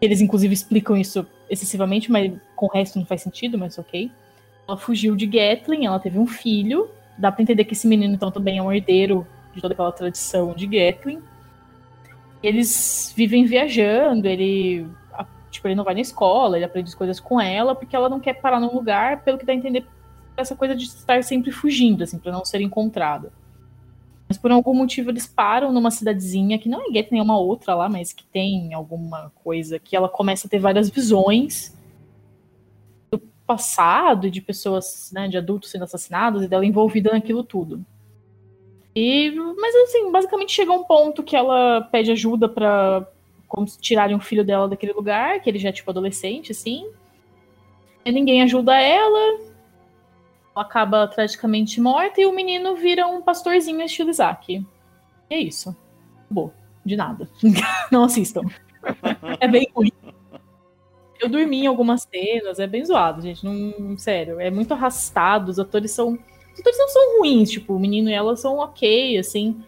Eles, 0.01 0.21
inclusive, 0.21 0.53
explicam 0.53 0.95
isso 0.95 1.27
excessivamente, 1.49 2.09
mas 2.09 2.31
com 2.55 2.67
o 2.67 2.69
resto 2.69 2.97
não 2.97 3.05
faz 3.05 3.21
sentido, 3.21 3.57
mas 3.57 3.77
ok. 3.77 4.09
Ela 4.67 4.77
fugiu 4.77 5.15
de 5.15 5.25
Gatlin, 5.25 5.85
ela 5.85 5.99
teve 5.99 6.17
um 6.17 6.27
filho. 6.27 6.89
Dá 7.17 7.31
pra 7.31 7.43
entender 7.43 7.65
que 7.65 7.73
esse 7.73 7.85
menino, 7.87 8.13
então, 8.15 8.31
também 8.31 8.57
é 8.57 8.61
um 8.61 8.71
herdeiro 8.71 9.27
de 9.53 9.61
toda 9.61 9.73
aquela 9.73 9.91
tradição 9.91 10.53
de 10.53 10.65
Gatlin 10.65 11.21
eles 12.41 13.13
vivem 13.15 13.45
viajando, 13.45 14.27
ele 14.27 14.87
tipo, 15.49 15.67
ele 15.67 15.75
não 15.75 15.83
vai 15.83 15.93
na 15.93 16.01
escola, 16.01 16.57
ele 16.57 16.65
aprende 16.65 16.89
as 16.89 16.95
coisas 16.95 17.19
com 17.19 17.39
ela, 17.39 17.75
porque 17.75 17.95
ela 17.95 18.09
não 18.09 18.19
quer 18.19 18.33
parar 18.35 18.59
num 18.59 18.73
lugar, 18.73 19.23
pelo 19.23 19.37
que 19.37 19.45
dá 19.45 19.51
a 19.51 19.55
entender, 19.55 19.85
essa 20.37 20.55
coisa 20.55 20.75
de 20.75 20.85
estar 20.85 21.23
sempre 21.23 21.51
fugindo, 21.51 22.03
assim, 22.03 22.17
para 22.17 22.31
não 22.31 22.45
ser 22.45 22.61
encontrada. 22.61 23.31
Mas 24.27 24.37
por 24.37 24.51
algum 24.51 24.75
motivo 24.75 25.09
eles 25.09 25.25
param 25.25 25.71
numa 25.73 25.89
cidadezinha 25.89 26.59
que 26.59 26.69
não 26.69 26.81
é 26.81 26.93
Get 26.93 27.11
nenhuma 27.11 27.39
outra 27.39 27.73
lá, 27.73 27.89
mas 27.89 28.13
que 28.13 28.23
tem 28.25 28.73
alguma 28.75 29.31
coisa 29.43 29.79
que 29.79 29.95
ela 29.95 30.07
começa 30.07 30.45
a 30.45 30.49
ter 30.49 30.59
várias 30.59 30.87
visões 30.87 31.75
do 33.09 33.17
passado, 33.47 34.29
de 34.29 34.39
pessoas, 34.39 35.11
né, 35.11 35.27
de 35.27 35.35
adultos 35.35 35.71
sendo 35.71 35.83
assassinados 35.83 36.43
e 36.43 36.47
dela 36.47 36.63
envolvida 36.63 37.11
naquilo 37.11 37.43
tudo. 37.43 37.83
E, 38.95 39.31
mas 39.31 39.75
assim, 39.75 40.11
basicamente 40.11 40.51
chega 40.51 40.71
um 40.71 40.83
ponto 40.83 41.23
que 41.23 41.35
ela 41.35 41.81
pede 41.91 42.11
ajuda 42.11 42.47
para 42.47 43.07
como 43.49 43.65
tirarem 43.65 44.15
o 44.15 44.21
filho 44.21 44.45
dela 44.45 44.69
daquele 44.69 44.93
lugar, 44.93 45.41
que 45.41 45.49
ele 45.49 45.57
já 45.57 45.69
é 45.69 45.73
tipo 45.73 45.89
adolescente, 45.89 46.51
assim. 46.51 46.89
E 48.05 48.11
ninguém 48.11 48.43
ajuda 48.43 48.79
ela. 48.79 49.19
Ela 50.55 50.63
acaba 50.63 51.07
tragicamente 51.07 51.81
morta 51.81 52.21
e 52.21 52.25
o 52.25 52.33
menino 52.33 52.75
vira 52.75 53.07
um 53.07 53.21
pastorzinho 53.21 53.81
estilo 53.81 54.11
Isaac. 54.11 54.65
E 55.29 55.33
é 55.33 55.39
isso. 55.39 55.75
Bom, 56.29 56.51
de 56.85 56.95
nada. 56.95 57.27
Não 57.91 58.03
assistam. 58.03 58.43
é 59.39 59.47
bem 59.47 59.67
ruim. 59.75 59.91
Eu 61.19 61.27
dormi 61.27 61.63
em 61.63 61.67
algumas 61.67 62.07
cenas, 62.09 62.59
é 62.59 62.67
bem 62.67 62.85
zoado, 62.85 63.21
gente. 63.21 63.43
Não, 63.43 63.97
sério, 63.97 64.39
é 64.39 64.49
muito 64.49 64.73
arrastado. 64.73 65.49
Os 65.49 65.59
atores 65.59 65.91
são 65.91 66.17
os 66.53 66.59
atores 66.59 66.77
não 66.77 66.89
são 66.89 67.17
ruins, 67.19 67.49
tipo, 67.49 67.73
o 67.73 67.79
menino 67.79 68.09
e 68.09 68.13
ela 68.13 68.35
são 68.35 68.57
ok, 68.57 69.17
assim. 69.17 69.63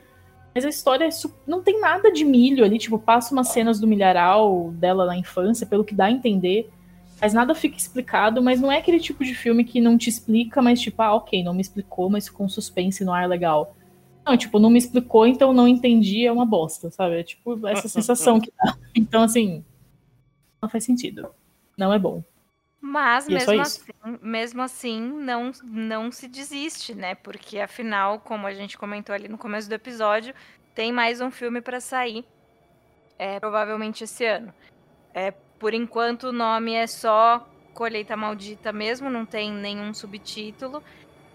Mas 0.53 0.65
a 0.65 0.69
história 0.69 1.05
é 1.05 1.09
não 1.47 1.61
tem 1.61 1.79
nada 1.79 2.11
de 2.11 2.25
milho 2.25 2.65
ali, 2.65 2.77
tipo, 2.77 2.99
passa 2.99 3.33
umas 3.33 3.49
cenas 3.49 3.79
do 3.79 3.87
milharal 3.87 4.71
dela 4.71 5.05
na 5.05 5.17
infância, 5.17 5.65
pelo 5.65 5.83
que 5.83 5.95
dá 5.95 6.05
a 6.05 6.11
entender. 6.11 6.69
Mas 7.21 7.33
nada 7.33 7.53
fica 7.53 7.77
explicado, 7.77 8.41
mas 8.41 8.59
não 8.59 8.71
é 8.71 8.77
aquele 8.77 8.99
tipo 8.99 9.23
de 9.23 9.33
filme 9.35 9.63
que 9.63 9.79
não 9.79 9.97
te 9.97 10.09
explica, 10.09 10.61
mas 10.61 10.81
tipo, 10.81 11.01
ah, 11.01 11.13
ok, 11.13 11.43
não 11.43 11.53
me 11.53 11.61
explicou, 11.61 12.09
mas 12.09 12.29
com 12.29 12.49
suspense 12.49 13.05
no 13.05 13.13
ar 13.13 13.29
legal. 13.29 13.75
Não, 14.25 14.35
tipo, 14.35 14.59
não 14.59 14.69
me 14.69 14.79
explicou, 14.79 15.25
então 15.25 15.53
não 15.53 15.67
entendi, 15.67 16.25
é 16.25 16.31
uma 16.31 16.45
bosta, 16.45 16.89
sabe? 16.91 17.19
É 17.19 17.23
tipo 17.23 17.67
essa 17.67 17.87
sensação 17.89 18.39
que 18.39 18.51
dá. 18.57 18.75
Então, 18.95 19.23
assim, 19.23 19.63
não 20.61 20.67
faz 20.67 20.83
sentido. 20.83 21.29
Não 21.77 21.93
é 21.93 21.99
bom. 21.99 22.23
Mas 22.81 23.27
e 23.27 23.35
é 23.35 23.37
mesmo, 23.37 23.53
é 23.53 23.59
assim, 23.59 23.81
mesmo 24.21 24.61
assim, 24.63 25.01
não, 25.01 25.51
não 25.63 26.11
se 26.11 26.27
desiste, 26.27 26.95
né? 26.95 27.13
Porque 27.13 27.59
afinal, 27.59 28.19
como 28.19 28.47
a 28.47 28.53
gente 28.53 28.75
comentou 28.75 29.13
ali 29.13 29.27
no 29.27 29.37
começo 29.37 29.69
do 29.69 29.75
episódio, 29.75 30.33
tem 30.73 30.91
mais 30.91 31.21
um 31.21 31.29
filme 31.29 31.61
para 31.61 31.79
sair, 31.79 32.25
é, 33.19 33.39
provavelmente 33.39 34.03
esse 34.03 34.25
ano. 34.25 34.51
É, 35.13 35.31
por 35.59 35.75
enquanto, 35.75 36.29
o 36.29 36.31
nome 36.31 36.73
é 36.73 36.87
só 36.87 37.47
Colheita 37.75 38.17
Maldita 38.17 38.73
mesmo, 38.73 39.11
não 39.11 39.27
tem 39.27 39.51
nenhum 39.51 39.93
subtítulo. 39.93 40.83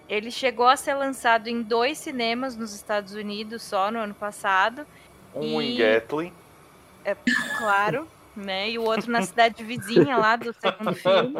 Ele 0.08 0.32
chegou 0.32 0.66
a 0.66 0.76
ser 0.76 0.94
lançado 0.94 1.46
em 1.46 1.62
dois 1.62 1.98
cinemas 1.98 2.56
nos 2.56 2.74
Estados 2.74 3.14
Unidos 3.14 3.62
só 3.62 3.90
no 3.90 4.00
ano 4.00 4.14
passado. 4.14 4.84
Um 5.32 5.62
e... 5.62 5.74
em 5.74 5.78
Gatlin. 5.78 6.32
É, 7.04 7.16
claro. 7.56 8.08
Né? 8.40 8.70
E 8.70 8.78
o 8.78 8.84
outro 8.84 9.10
na 9.10 9.22
cidade 9.22 9.62
vizinha 9.64 10.16
lá 10.16 10.36
do 10.36 10.52
segundo 10.52 10.94
filme. 10.96 11.34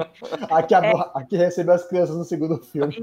Aqui, 0.51 0.75
é. 0.75 0.93
aqui 1.15 1.37
recebeu 1.37 1.75
as 1.75 1.87
crianças 1.89 2.17
no 2.17 2.25
segundo 2.25 2.63
filme. 2.63 2.97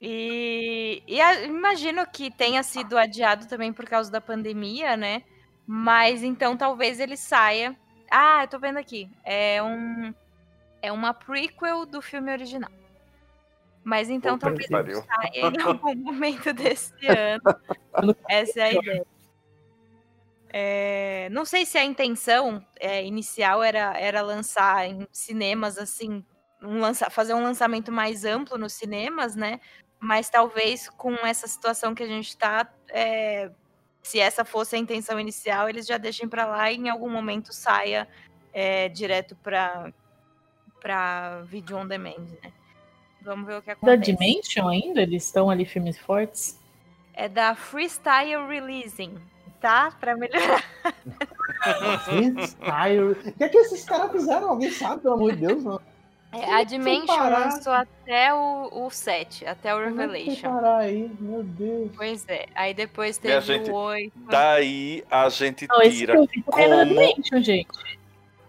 E, 0.00 1.02
e 1.06 1.20
a, 1.20 1.42
imagino 1.42 2.06
que 2.06 2.30
tenha 2.30 2.62
sido 2.62 2.96
adiado 2.96 3.46
também 3.48 3.72
por 3.72 3.84
causa 3.84 4.10
da 4.10 4.20
pandemia, 4.20 4.96
né? 4.96 5.22
Mas 5.66 6.22
então 6.22 6.56
talvez 6.56 7.00
ele 7.00 7.16
saia. 7.16 7.76
Ah, 8.10 8.44
eu 8.44 8.48
tô 8.48 8.58
vendo 8.58 8.78
aqui. 8.78 9.10
É 9.24 9.62
um 9.62 10.14
é 10.80 10.92
uma 10.92 11.12
prequel 11.12 11.84
do 11.84 12.00
filme 12.00 12.30
original. 12.30 12.70
Mas 13.82 14.08
então 14.08 14.38
talvez 14.38 14.70
ele 14.70 14.94
saia 14.94 15.30
em 15.34 15.60
algum 15.60 15.94
momento 15.96 16.52
desse 16.52 16.94
ano. 17.06 17.42
Essa 18.28 18.60
é 18.60 18.62
a 18.62 18.72
ideia. 18.72 19.06
É, 20.50 21.28
não 21.30 21.44
sei 21.44 21.66
se 21.66 21.76
a 21.76 21.84
intenção 21.84 22.64
é, 22.80 23.04
inicial 23.04 23.62
era, 23.62 23.98
era 23.98 24.22
lançar 24.22 24.88
em 24.88 25.06
cinemas 25.12 25.76
assim, 25.76 26.24
um 26.62 26.78
lança, 26.80 27.10
fazer 27.10 27.34
um 27.34 27.42
lançamento 27.42 27.92
mais 27.92 28.24
amplo 28.24 28.56
nos 28.56 28.72
cinemas, 28.72 29.36
né? 29.36 29.60
Mas 30.00 30.30
talvez 30.30 30.88
com 30.88 31.14
essa 31.26 31.46
situação 31.46 31.94
que 31.94 32.02
a 32.02 32.06
gente 32.06 32.28
está, 32.28 32.72
é, 32.88 33.50
se 34.02 34.18
essa 34.18 34.44
fosse 34.44 34.76
a 34.76 34.78
intenção 34.78 35.20
inicial, 35.20 35.68
eles 35.68 35.86
já 35.86 35.98
deixem 35.98 36.28
para 36.28 36.46
lá 36.46 36.70
e 36.70 36.76
em 36.76 36.88
algum 36.88 37.10
momento 37.10 37.52
saia 37.52 38.08
é, 38.52 38.88
direto 38.88 39.36
para 39.36 39.92
para 40.80 41.42
vídeo 41.42 41.76
on 41.76 41.86
demand, 41.86 42.24
né? 42.40 42.52
Vamos 43.20 43.46
ver 43.46 43.58
o 43.58 43.62
que 43.62 43.72
acontece. 43.72 43.96
Da 43.98 44.02
Dimension 44.02 44.68
ainda? 44.68 45.02
Eles 45.02 45.24
estão 45.24 45.50
ali 45.50 45.64
firmes 45.64 45.98
fortes? 45.98 46.58
É 47.12 47.28
da 47.28 47.54
Freestyle 47.56 48.46
Releasing, 48.46 49.20
tá? 49.60 49.92
Para 49.98 50.16
melhorar. 50.16 50.64
Freestyle. 52.04 53.12
O 53.12 53.32
que 53.32 53.44
é 53.44 53.48
que 53.48 53.58
esses 53.58 53.84
caras 53.84 54.10
fizeram? 54.10 54.50
Alguém 54.50 54.70
sabe, 54.70 55.02
pelo 55.02 55.14
amor 55.14 55.32
de 55.32 55.46
Deus? 55.46 55.64
Não. 55.64 55.80
É, 56.30 56.54
a 56.54 56.62
Dimension 56.62 57.30
lançou 57.30 57.72
até 57.72 58.34
o, 58.34 58.86
o 58.86 58.90
7, 58.90 59.46
até 59.46 59.74
o 59.74 59.78
Revelation. 59.78 60.52
parar 60.52 60.78
aí, 60.78 61.10
meu 61.18 61.42
Deus. 61.42 61.90
Pois 61.96 62.28
é, 62.28 62.46
aí 62.54 62.74
depois 62.74 63.16
teve 63.16 63.40
gente, 63.40 63.70
o 63.70 63.74
8. 63.74 64.12
Daí 64.28 65.02
a 65.10 65.28
gente 65.30 65.66
Não, 65.66 65.80
tira 65.80 66.14
como... 66.44 66.84
Dimension, 66.84 67.42
gente. 67.42 67.98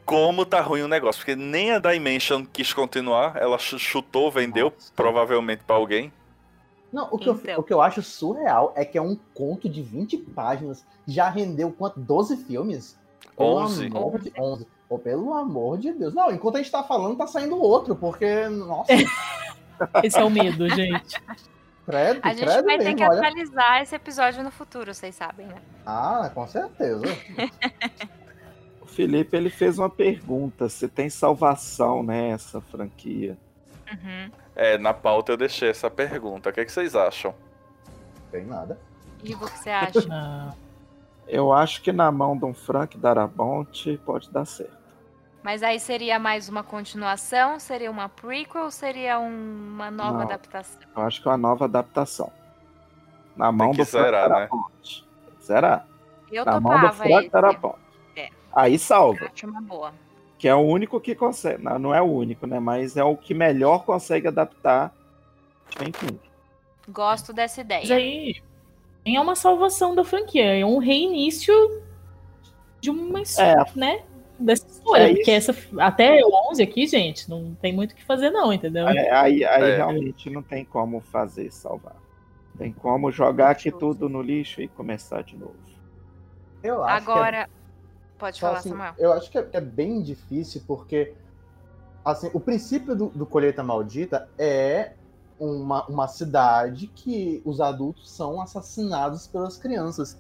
Como 0.04 0.46
tá 0.46 0.60
ruim 0.60 0.82
o 0.82 0.88
negócio, 0.90 1.22
porque 1.22 1.38
nem 1.38 1.72
a 1.72 1.80
Dimension 1.80 2.44
quis 2.52 2.74
continuar, 2.74 3.38
ela 3.38 3.58
chutou, 3.58 4.30
vendeu, 4.30 4.74
Nossa. 4.76 4.92
provavelmente 4.94 5.64
para 5.64 5.78
alguém. 5.78 6.12
Não, 6.92 7.08
o 7.12 7.18
que, 7.18 7.30
então. 7.30 7.54
eu, 7.54 7.60
o 7.60 7.64
que 7.64 7.74
eu 7.74 7.82
acho 7.82 8.02
surreal 8.02 8.74
é 8.76 8.84
que 8.84 8.98
é 8.98 9.02
um 9.02 9.16
conto 9.34 9.70
de 9.70 9.82
20 9.82 10.18
páginas, 10.18 10.86
já 11.08 11.30
rendeu 11.30 11.72
quanto? 11.72 12.00
12 12.00 12.38
filmes? 12.38 12.98
11. 13.38 13.92
11. 13.94 14.34
11. 14.38 14.68
Pô, 14.88 14.98
pelo 14.98 15.34
amor 15.36 15.78
de 15.78 15.94
Deus. 15.94 16.14
Não, 16.14 16.32
enquanto 16.32 16.56
a 16.56 16.58
gente 16.58 16.72
tá 16.72 16.84
falando, 16.84 17.16
tá 17.16 17.28
saindo 17.28 17.62
outro, 17.62 17.96
porque, 17.96 18.48
nossa. 18.50 18.92
Esse 20.04 20.18
é 20.18 20.24
o 20.24 20.30
medo, 20.30 20.68
gente. 20.70 21.22
Credo, 21.86 22.20
a 22.24 22.34
gente 22.34 22.46
credo 22.46 22.66
vai 22.66 22.78
mesmo, 22.78 22.84
ter 22.84 22.96
que 22.96 23.04
olha. 23.04 23.20
atualizar 23.20 23.82
esse 23.82 23.96
episódio 23.96 24.44
no 24.44 24.52
futuro, 24.52 24.94
vocês 24.94 25.16
sabem, 25.16 25.48
né? 25.48 25.56
Ah, 25.86 26.30
com 26.34 26.46
certeza. 26.48 27.04
o 28.82 28.86
Felipe, 28.86 29.36
ele 29.36 29.50
fez 29.50 29.80
uma 29.80 29.90
pergunta, 29.90 30.70
se 30.70 30.88
tem 30.88 31.10
salvação 31.10 32.04
nessa 32.04 32.62
franquia. 32.62 33.38
Uhum. 33.92 34.32
É, 34.56 34.78
na 34.78 34.94
pauta 34.94 35.32
eu 35.32 35.38
deixei 35.38 35.70
essa 35.70 35.90
pergunta. 35.90 36.50
O 36.50 36.54
que, 36.54 36.62
é 36.62 36.66
que 36.66 36.72
vocês 36.72 36.96
acham? 36.96 37.34
Tem 38.32 38.46
nada. 38.46 38.80
E 39.24 39.34
o 39.34 39.40
que 39.40 39.58
você 39.58 39.70
acha? 39.70 40.56
Eu 41.30 41.54
acho 41.54 41.84
que 41.84 41.92
na 41.92 42.12
mão 42.12 42.36
de 42.36 42.44
um 42.44 42.56
Frank 42.56 42.98
Darabont 42.98 43.98
pode 44.04 44.32
dar 44.32 44.46
certo. 44.46 44.80
Mas 45.44 45.62
aí 45.62 45.80
seria 45.80 46.18
mais 46.18 46.50
uma 46.50 46.64
continuação? 46.64 47.60
Seria 47.60 47.92
uma 47.92 48.10
prequel 48.10 48.64
ou 48.64 48.72
seria 48.72 49.20
uma 49.20 49.92
nova 49.92 50.14
Não, 50.14 50.22
adaptação? 50.22 50.82
Eu 50.96 51.04
acho 51.04 51.22
que 51.22 51.28
é 51.28 51.32
uma 51.32 51.38
nova 51.38 51.66
adaptação. 51.66 52.32
Na 53.36 53.52
mão 53.52 53.72
do 53.72 53.84
zerar, 53.84 54.28
Frank 54.28 54.42
né? 54.42 54.48
Darabont. 54.48 55.08
Zerar. 55.42 55.88
Eu 56.32 56.46
na 56.46 56.60
mão 56.60 56.82
do 56.82 56.94
Frank 56.94 57.14
esse. 57.20 57.30
Darabont. 57.30 57.80
É. 58.16 58.30
Aí 58.52 58.80
salva. 58.80 59.30
Acho 59.32 59.48
uma 59.48 59.62
boa. 59.62 59.94
Que 60.40 60.48
é 60.48 60.56
o 60.56 60.62
único 60.62 61.00
que 61.00 61.14
consegue. 61.14 61.64
Não, 61.64 61.78
não 61.78 61.94
é 61.94 62.02
o 62.02 62.06
único, 62.06 62.48
né? 62.48 62.60
Mas 62.60 62.98
é 62.98 63.04
o 63.04 63.16
que 63.16 63.34
melhor 63.34 63.84
consegue 63.84 64.28
adaptar 64.28 64.92
Stephen 65.70 65.92
King. 65.92 66.20
Gosto 66.88 67.32
dessa 67.32 67.62
ideia. 67.62 67.82
Mas 67.82 67.92
aí, 67.92 68.42
é 69.06 69.20
uma 69.20 69.36
salvação 69.36 69.94
da 69.94 70.04
franquia, 70.04 70.58
é 70.58 70.66
um 70.66 70.78
reinício 70.78 71.54
de 72.80 72.90
uma 72.90 73.22
história, 73.22 73.66
é. 73.76 73.80
né? 73.80 74.04
Dessa 74.40 74.66
história, 74.68 75.12
é 75.12 75.16
porque 75.16 75.32
essa 75.32 75.54
até 75.78 76.22
o 76.24 76.50
11 76.52 76.64
aqui, 76.64 76.88
gente, 76.88 77.30
não 77.30 77.54
tem 77.62 77.74
muito 77.74 77.92
o 77.92 77.96
que 77.96 78.06
fazer 78.06 78.30
não, 78.30 78.54
entendeu? 78.54 78.88
É, 78.88 79.12
aí, 79.12 79.44
aí 79.44 79.72
é. 79.72 79.76
realmente 79.76 80.30
não 80.30 80.42
tem 80.42 80.64
como 80.64 81.02
fazer 81.02 81.52
salvar. 81.52 81.98
Tem 82.58 82.72
como 82.72 83.12
jogar 83.12 83.50
aqui 83.50 83.70
tudo 83.70 84.08
no 84.08 84.22
lixo 84.22 84.62
e 84.62 84.68
começar 84.70 85.24
de 85.24 85.36
novo. 85.36 85.56
Eu 86.64 86.84
acho 86.84 87.10
Agora, 87.10 87.38
é... 87.38 87.48
pode 88.20 88.40
falar, 88.40 88.60
assim, 88.60 88.70
Samuel. 88.70 88.94
Eu 88.98 89.14
acho 89.14 89.32
que 89.32 89.38
é, 89.38 89.62
bem 89.62 90.02
difícil 90.02 90.62
porque 90.68 91.16
assim, 92.04 92.30
o 92.34 92.40
princípio 92.40 92.96
do, 92.96 93.10
do 93.10 93.26
Colheita 93.26 93.64
Maldita 93.64 94.30
é 94.38 94.94
uma, 95.40 95.86
uma 95.88 96.08
cidade 96.08 96.88
que 96.88 97.42
os 97.46 97.62
adultos 97.62 98.12
são 98.12 98.42
assassinados 98.42 99.26
pelas 99.26 99.58
crianças. 99.58 100.20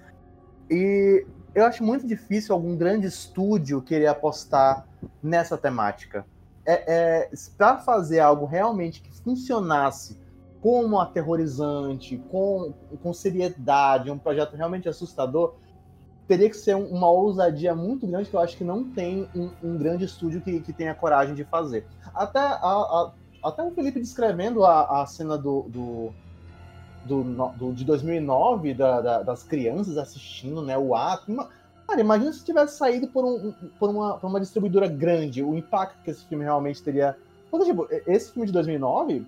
E 0.69 1.25
eu 1.53 1.65
acho 1.65 1.83
muito 1.83 2.07
difícil 2.07 2.55
algum 2.55 2.75
grande 2.75 3.07
estúdio 3.07 3.81
querer 3.81 4.07
apostar 4.07 4.87
nessa 5.21 5.57
temática. 5.57 6.25
É, 6.65 7.27
é 7.27 7.29
para 7.57 7.79
fazer 7.79 8.19
algo 8.19 8.45
realmente 8.45 9.01
que 9.01 9.11
funcionasse 9.21 10.17
como 10.61 10.99
aterrorizante, 10.99 12.17
com, 12.29 12.73
com 13.01 13.13
seriedade, 13.13 14.11
um 14.11 14.17
projeto 14.17 14.55
realmente 14.55 14.87
assustador, 14.87 15.55
teria 16.29 16.47
que 16.47 16.55
ser 16.55 16.75
uma 16.75 17.09
ousadia 17.09 17.73
muito 17.73 18.05
grande 18.05 18.29
que 18.29 18.35
eu 18.35 18.39
acho 18.39 18.55
que 18.55 18.63
não 18.63 18.83
tem 18.83 19.27
um, 19.35 19.49
um 19.63 19.75
grande 19.75 20.05
estúdio 20.05 20.39
que, 20.39 20.59
que 20.59 20.71
tenha 20.71 20.93
coragem 20.93 21.33
de 21.33 21.43
fazer. 21.43 21.87
Até 22.13 22.39
a, 22.39 22.59
a, 22.61 23.11
até 23.43 23.63
o 23.63 23.71
Felipe 23.71 23.99
descrevendo 23.99 24.63
a, 24.63 25.01
a 25.01 25.07
cena 25.07 25.35
do, 25.35 25.63
do, 25.63 26.13
do, 27.03 27.23
do 27.53 27.73
de 27.73 27.83
2009 27.83 28.75
da, 28.75 29.01
da, 29.01 29.23
das 29.23 29.41
crianças 29.41 29.97
assistindo 29.97 30.61
né, 30.61 30.77
o 30.77 30.93
ato. 30.93 31.35
Cara, 31.87 31.99
imagina 31.99 32.31
se 32.31 32.45
tivesse 32.45 32.77
saído 32.77 33.07
por, 33.07 33.25
um, 33.25 33.51
por, 33.79 33.89
uma, 33.89 34.19
por 34.19 34.27
uma 34.27 34.39
distribuidora 34.39 34.87
grande, 34.87 35.41
o 35.41 35.55
impacto 35.55 35.97
que 36.03 36.11
esse 36.11 36.23
filme 36.25 36.43
realmente 36.43 36.83
teria. 36.83 37.17
Porque, 37.49 37.65
tipo, 37.65 37.87
esse 38.05 38.31
filme 38.31 38.45
de 38.45 38.53
2009 38.53 39.25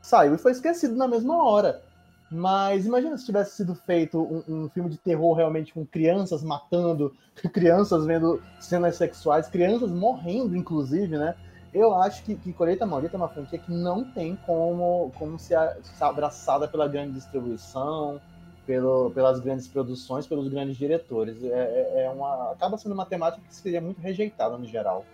saiu 0.00 0.36
e 0.36 0.38
foi 0.38 0.52
esquecido 0.52 0.94
na 0.94 1.08
mesma 1.08 1.44
hora. 1.44 1.82
Mas 2.30 2.86
imagina 2.86 3.18
se 3.18 3.26
tivesse 3.26 3.56
sido 3.56 3.74
feito 3.74 4.20
um, 4.20 4.64
um, 4.64 4.68
filme 4.68 4.88
de 4.88 4.98
terror 4.98 5.34
realmente 5.34 5.74
com 5.74 5.84
crianças 5.84 6.44
matando, 6.44 7.12
crianças 7.52 8.06
vendo 8.06 8.40
cenas 8.60 8.96
sexuais, 8.96 9.48
crianças 9.48 9.90
morrendo, 9.90 10.56
inclusive, 10.56 11.18
né? 11.18 11.34
eu 11.72 11.94
acho 11.94 12.24
que, 12.24 12.34
que 12.34 12.52
Colheita 12.52 12.84
Maldita 12.84 13.16
é 13.16 13.18
uma 13.18 13.28
franquia 13.28 13.58
que 13.58 13.70
não 13.70 14.04
tem 14.04 14.36
como, 14.44 15.12
como 15.16 15.38
ser, 15.38 15.56
ser 15.82 16.04
abraçada 16.04 16.66
pela 16.66 16.88
grande 16.88 17.14
distribuição, 17.14 18.20
pelo, 18.66 19.10
pelas 19.10 19.40
grandes 19.40 19.68
produções, 19.68 20.26
pelos 20.26 20.48
grandes 20.48 20.76
diretores. 20.76 21.42
É, 21.44 21.48
é, 21.48 22.04
é 22.04 22.10
uma, 22.10 22.52
acaba 22.52 22.76
sendo 22.76 22.92
uma 22.92 23.06
temática 23.06 23.42
que 23.46 23.54
seria 23.54 23.80
muito 23.80 24.00
rejeitada 24.00 24.58
no 24.58 24.66
geral. 24.66 25.04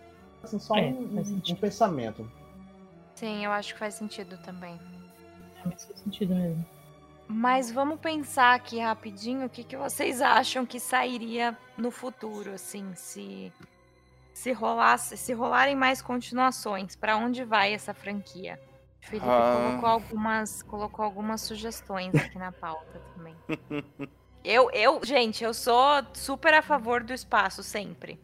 Assim, 0.43 0.59
só 0.59 0.77
é, 0.77 0.87
um, 0.87 1.19
um, 1.19 1.55
pensamento. 1.57 2.31
Sim, 3.15 3.45
eu 3.45 3.51
acho 3.51 3.75
que 3.75 3.79
faz 3.79 3.95
sentido 3.95 4.39
também. 4.39 4.79
É, 5.59 5.63
faz 5.63 5.89
sentido 5.97 6.35
mesmo. 6.35 6.65
Mas 7.29 7.71
vamos 7.71 7.99
pensar 7.99 8.55
aqui 8.55 8.79
rapidinho 8.79 9.47
o 9.47 9.49
que, 9.51 9.65
que 9.65 9.77
vocês 9.77 10.21
acham 10.21 10.65
que 10.65 10.79
sairia 10.79 11.57
no 11.77 11.91
futuro, 11.91 12.53
assim, 12.53 12.95
se 12.95 13.53
se 14.37 14.53
rolasse, 14.53 15.17
se 15.17 15.33
rolarem 15.33 15.75
mais 15.75 16.03
continuações, 16.03 16.95
para 16.95 17.17
onde 17.17 17.43
vai 17.43 17.73
essa 17.73 17.95
franquia? 17.95 18.61
O 19.03 19.07
Felipe 19.07 19.27
ah. 19.27 19.57
colocou 19.57 19.89
algumas, 19.89 20.63
colocou 20.63 21.05
algumas 21.05 21.41
sugestões 21.41 22.15
aqui 22.15 22.37
na 22.37 22.53
pauta 22.53 23.01
também. 23.15 23.35
eu, 24.45 24.71
eu, 24.73 25.01
gente, 25.03 25.43
eu 25.43 25.55
sou 25.55 26.05
super 26.13 26.53
a 26.53 26.61
favor 26.61 27.03
do 27.03 27.15
espaço 27.15 27.63
sempre. 27.63 28.21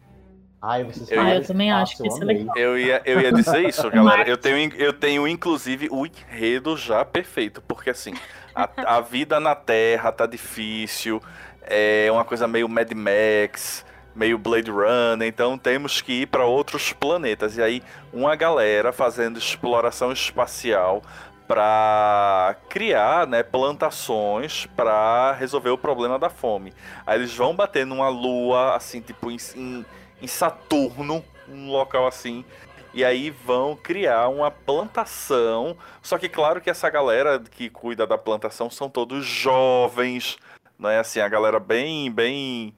Ai, 0.61 0.85
vocês 0.85 1.11
eu, 1.11 1.21
ah, 1.21 1.35
eu 1.35 1.47
também 1.47 1.71
espaço, 1.71 1.83
acho 1.83 2.03
que 2.03 2.09
isso 2.09 2.23
é 2.23 2.27
legal. 2.27 2.57
Eu 2.59 2.79
ia, 2.79 3.03
eu 3.07 3.19
ia 3.19 3.33
dizer 3.33 3.67
isso, 3.67 3.91
galera. 3.91 4.29
Eu 4.29 4.37
tenho, 4.37 4.75
eu 4.75 4.93
tenho 4.93 5.27
inclusive 5.27 5.89
o 5.91 6.05
enredo 6.05 6.77
já 6.77 7.07
perfeito, 7.07 7.63
porque 7.63 7.89
assim, 7.89 8.13
a, 8.55 8.97
a 8.97 9.01
vida 9.01 9.39
na 9.41 9.55
Terra 9.55 10.13
tá 10.13 10.27
difícil, 10.27 11.23
é 11.63 12.09
uma 12.11 12.25
coisa 12.25 12.47
meio 12.47 12.69
Mad 12.69 12.91
Max 12.93 13.85
meio 14.15 14.39
Blade 14.39 14.71
Runner, 14.71 15.27
então 15.27 15.57
temos 15.57 16.01
que 16.01 16.23
ir 16.23 16.27
para 16.27 16.45
outros 16.45 16.93
planetas. 16.93 17.57
E 17.57 17.63
aí, 17.63 17.83
uma 18.13 18.37
galera 18.37 18.93
fazendo 18.93 19.39
exploração 19.39 20.13
espacial 20.13 21.03
para 21.47 22.57
criar 22.69 23.27
né, 23.27 23.43
plantações 23.43 24.67
para 24.77 25.33
resolver 25.33 25.71
o 25.71 25.79
problema 25.79 26.19
da 26.19 26.31
fome. 26.31 26.73
Aí 27.07 27.19
eles 27.19 27.35
vão 27.35 27.55
bater 27.55 27.85
numa 27.85 28.09
lua, 28.09 28.77
assim, 28.77 29.01
tipo, 29.01 29.31
em, 29.31 29.37
em, 29.57 29.85
em 30.21 30.27
Saturno, 30.27 31.25
um 31.49 31.71
local 31.71 32.07
assim. 32.07 32.45
E 32.95 33.05
aí 33.05 33.31
vão 33.31 33.75
criar 33.75 34.29
uma 34.29 34.51
plantação. 34.51 35.77
Só 36.03 36.19
que 36.19 36.29
claro 36.29 36.61
que 36.61 36.69
essa 36.69 36.91
galera 36.91 37.41
que 37.41 37.71
cuida 37.71 38.07
da 38.07 38.19
plantação 38.19 38.69
são 38.69 38.89
todos 38.91 39.25
jovens, 39.25 40.37
né? 40.79 40.99
Assim, 40.99 41.21
a 41.21 41.29
galera 41.29 41.59
bem, 41.59 42.11
bem, 42.11 42.75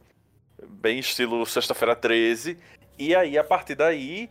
bem 0.63 0.99
estilo 0.99 1.45
sexta-feira 1.45 1.97
13. 1.97 2.59
E 2.97 3.15
aí, 3.15 3.37
a 3.37 3.43
partir 3.43 3.75
daí, 3.75 4.31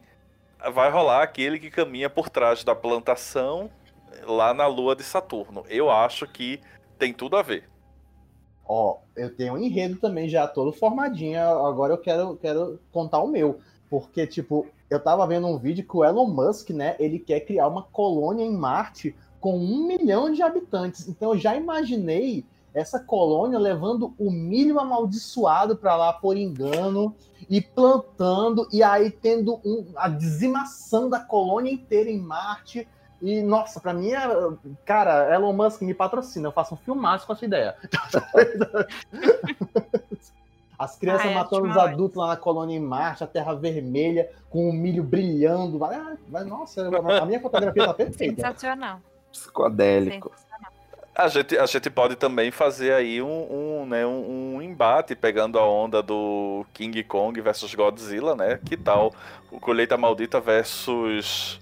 vai 0.72 0.90
rolar 0.90 1.24
aquele 1.24 1.60
que 1.60 1.70
caminha 1.70 2.10
por 2.10 2.30
trás 2.30 2.64
da 2.64 2.74
plantação 2.74 3.70
lá 4.26 4.54
na 4.54 4.68
lua 4.68 4.96
de 4.96 5.04
Saturno. 5.04 5.66
Eu 5.68 5.90
acho 5.90 6.26
que 6.28 6.62
tem 6.98 7.14
tudo 7.14 7.36
a 7.36 7.42
ver. 7.42 7.70
Ó, 8.66 9.00
eu 9.16 9.36
tenho 9.36 9.56
um 9.56 9.58
enredo 9.58 9.98
também 9.98 10.30
já 10.30 10.48
todo 10.48 10.72
formadinho. 10.72 11.40
Agora 11.40 11.94
eu 11.94 11.98
quero, 11.98 12.38
quero 12.38 12.80
contar 12.92 13.20
o 13.20 13.28
meu. 13.28 13.60
Porque, 13.94 14.26
tipo, 14.26 14.66
eu 14.90 15.00
tava 15.00 15.28
vendo 15.28 15.46
um 15.46 15.56
vídeo 15.56 15.86
que 15.88 15.96
o 15.96 16.04
Elon 16.04 16.26
Musk, 16.26 16.72
né? 16.72 16.96
Ele 16.98 17.20
quer 17.20 17.42
criar 17.42 17.68
uma 17.68 17.84
colônia 17.84 18.44
em 18.44 18.52
Marte 18.52 19.16
com 19.40 19.56
um 19.56 19.86
milhão 19.86 20.32
de 20.32 20.42
habitantes. 20.42 21.08
Então 21.08 21.36
eu 21.36 21.40
já 21.40 21.56
imaginei 21.56 22.44
essa 22.74 23.00
colônia 23.00 23.60
levando 23.60 24.12
o 24.18 24.32
milho 24.32 24.80
amaldiçoado 24.80 25.76
para 25.76 25.96
lá 25.96 26.12
por 26.12 26.36
engano 26.36 27.16
e 27.48 27.62
plantando 27.62 28.68
e 28.74 28.82
aí 28.82 29.12
tendo 29.12 29.62
um, 29.64 29.86
a 29.96 30.10
dizimação 30.10 31.08
da 31.08 31.20
colônia 31.20 31.72
inteira 31.72 32.10
em 32.10 32.18
Marte. 32.18 32.88
E, 33.22 33.44
nossa, 33.44 33.80
para 33.80 33.94
mim, 33.94 34.12
é, 34.12 34.28
cara, 34.84 35.32
Elon 35.36 35.54
Musk 35.54 35.84
me 35.84 35.94
patrocina, 35.94 36.48
eu 36.48 36.52
faço 36.52 36.74
um 36.74 36.78
filmaço 36.78 37.28
com 37.28 37.34
essa 37.34 37.46
ideia. 37.46 37.76
As 40.84 40.96
crianças 40.96 41.28
ah, 41.28 41.32
é, 41.32 41.34
matando 41.34 41.70
os 41.70 41.78
adultos 41.78 42.18
lá 42.18 42.28
na 42.28 42.38
colônia 42.38 42.76
em 42.76 42.80
Marte, 42.80 43.24
a 43.24 43.28
terra 43.28 43.54
vermelha, 43.54 44.30
com 44.50 44.70
o 44.70 44.74
milho 44.74 45.04
brilhando. 45.04 45.78
Vai, 45.78 46.00
vai, 46.28 46.44
nossa, 46.44 46.88
a 46.88 47.26
minha 47.26 47.40
fotografia 47.40 47.86
tá 47.86 47.94
perfeita. 47.94 48.36
Sensacional. 48.36 49.00
Psicodélico. 49.32 50.32
A 51.16 51.28
gente, 51.28 51.56
a 51.56 51.66
gente 51.68 51.90
pode 51.92 52.16
também 52.16 52.50
fazer 52.50 52.92
aí 52.92 53.22
um, 53.22 53.82
um, 53.82 53.86
né, 53.86 54.04
um, 54.04 54.56
um, 54.56 54.62
embate 54.62 55.16
pegando 55.16 55.60
a 55.60 55.68
onda 55.68 56.02
do 56.02 56.66
King 56.74 57.04
Kong 57.04 57.40
versus 57.40 57.76
Godzilla, 57.76 58.36
né? 58.36 58.60
Que 58.66 58.76
tal 58.76 59.14
o 59.52 59.60
Colheita 59.60 59.96
Maldita 59.96 60.40
versus. 60.40 61.60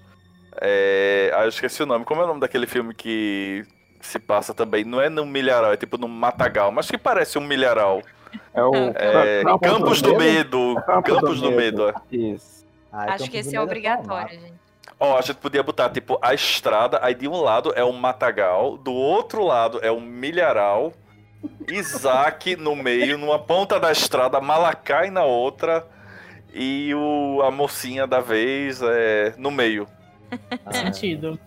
É... 0.58 1.30
Ah, 1.34 1.42
eu 1.42 1.50
esqueci 1.50 1.82
o 1.82 1.86
nome. 1.86 2.06
Como 2.06 2.22
é 2.22 2.24
o 2.24 2.26
nome 2.26 2.40
daquele 2.40 2.66
filme 2.66 2.94
que 2.94 3.62
se 4.00 4.18
passa 4.18 4.54
também? 4.54 4.84
Não 4.84 4.98
é 4.98 5.10
no 5.10 5.26
milharal, 5.26 5.70
é 5.70 5.76
tipo 5.76 5.98
no 5.98 6.08
matagal, 6.08 6.72
mas 6.72 6.90
que 6.90 6.96
parece 6.96 7.38
um 7.38 7.46
milharal. 7.46 8.00
É 8.54 8.62
o 8.62 8.72
é, 8.96 9.42
Campos 9.62 10.02
do 10.02 10.16
Medo. 10.16 10.76
Campos 11.04 11.40
do 11.40 11.50
Medo. 11.50 11.88
É. 11.88 11.94
Isso. 12.10 12.66
Ah, 12.92 13.14
Acho 13.14 13.30
que 13.30 13.38
esse 13.38 13.54
é, 13.54 13.58
é 13.58 13.60
obrigatório, 13.60 14.38
gente. 14.38 14.62
Ó, 15.00 15.18
a 15.18 15.20
gente 15.20 15.36
podia 15.36 15.62
botar, 15.62 15.90
tipo, 15.90 16.18
a 16.22 16.32
estrada, 16.32 17.00
aí 17.02 17.14
de 17.14 17.26
um 17.26 17.40
lado 17.40 17.72
é 17.74 17.84
um 17.84 17.92
matagal, 17.92 18.76
do 18.76 18.92
outro 18.92 19.44
lado 19.44 19.80
é 19.82 19.90
um 19.90 20.00
milharal, 20.00 20.92
Isaac 21.68 22.54
no 22.56 22.76
meio, 22.76 23.18
numa 23.18 23.38
ponta 23.38 23.80
da 23.80 23.90
estrada, 23.90 24.40
Malacai 24.40 25.10
na 25.10 25.24
outra, 25.24 25.84
e 26.54 26.94
o, 26.94 27.42
a 27.42 27.50
mocinha 27.50 28.06
da 28.06 28.20
vez 28.20 28.80
é 28.82 29.34
no 29.36 29.50
meio. 29.50 29.88
Faz 30.64 30.76
sentido. 30.76 31.38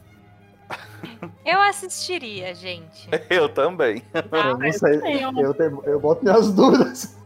Eu 1.45 1.61
assistiria, 1.61 2.53
gente. 2.55 3.07
Eu 3.29 3.47
também. 3.47 4.01
Ah, 4.31 4.49
eu 4.49 4.57
não 4.57 4.71
sei. 4.71 4.95
Eu, 5.37 5.53
tenho, 5.53 5.83
eu 5.85 5.99
boto 5.99 6.23
minhas 6.23 6.51
dúvidas. 6.53 7.17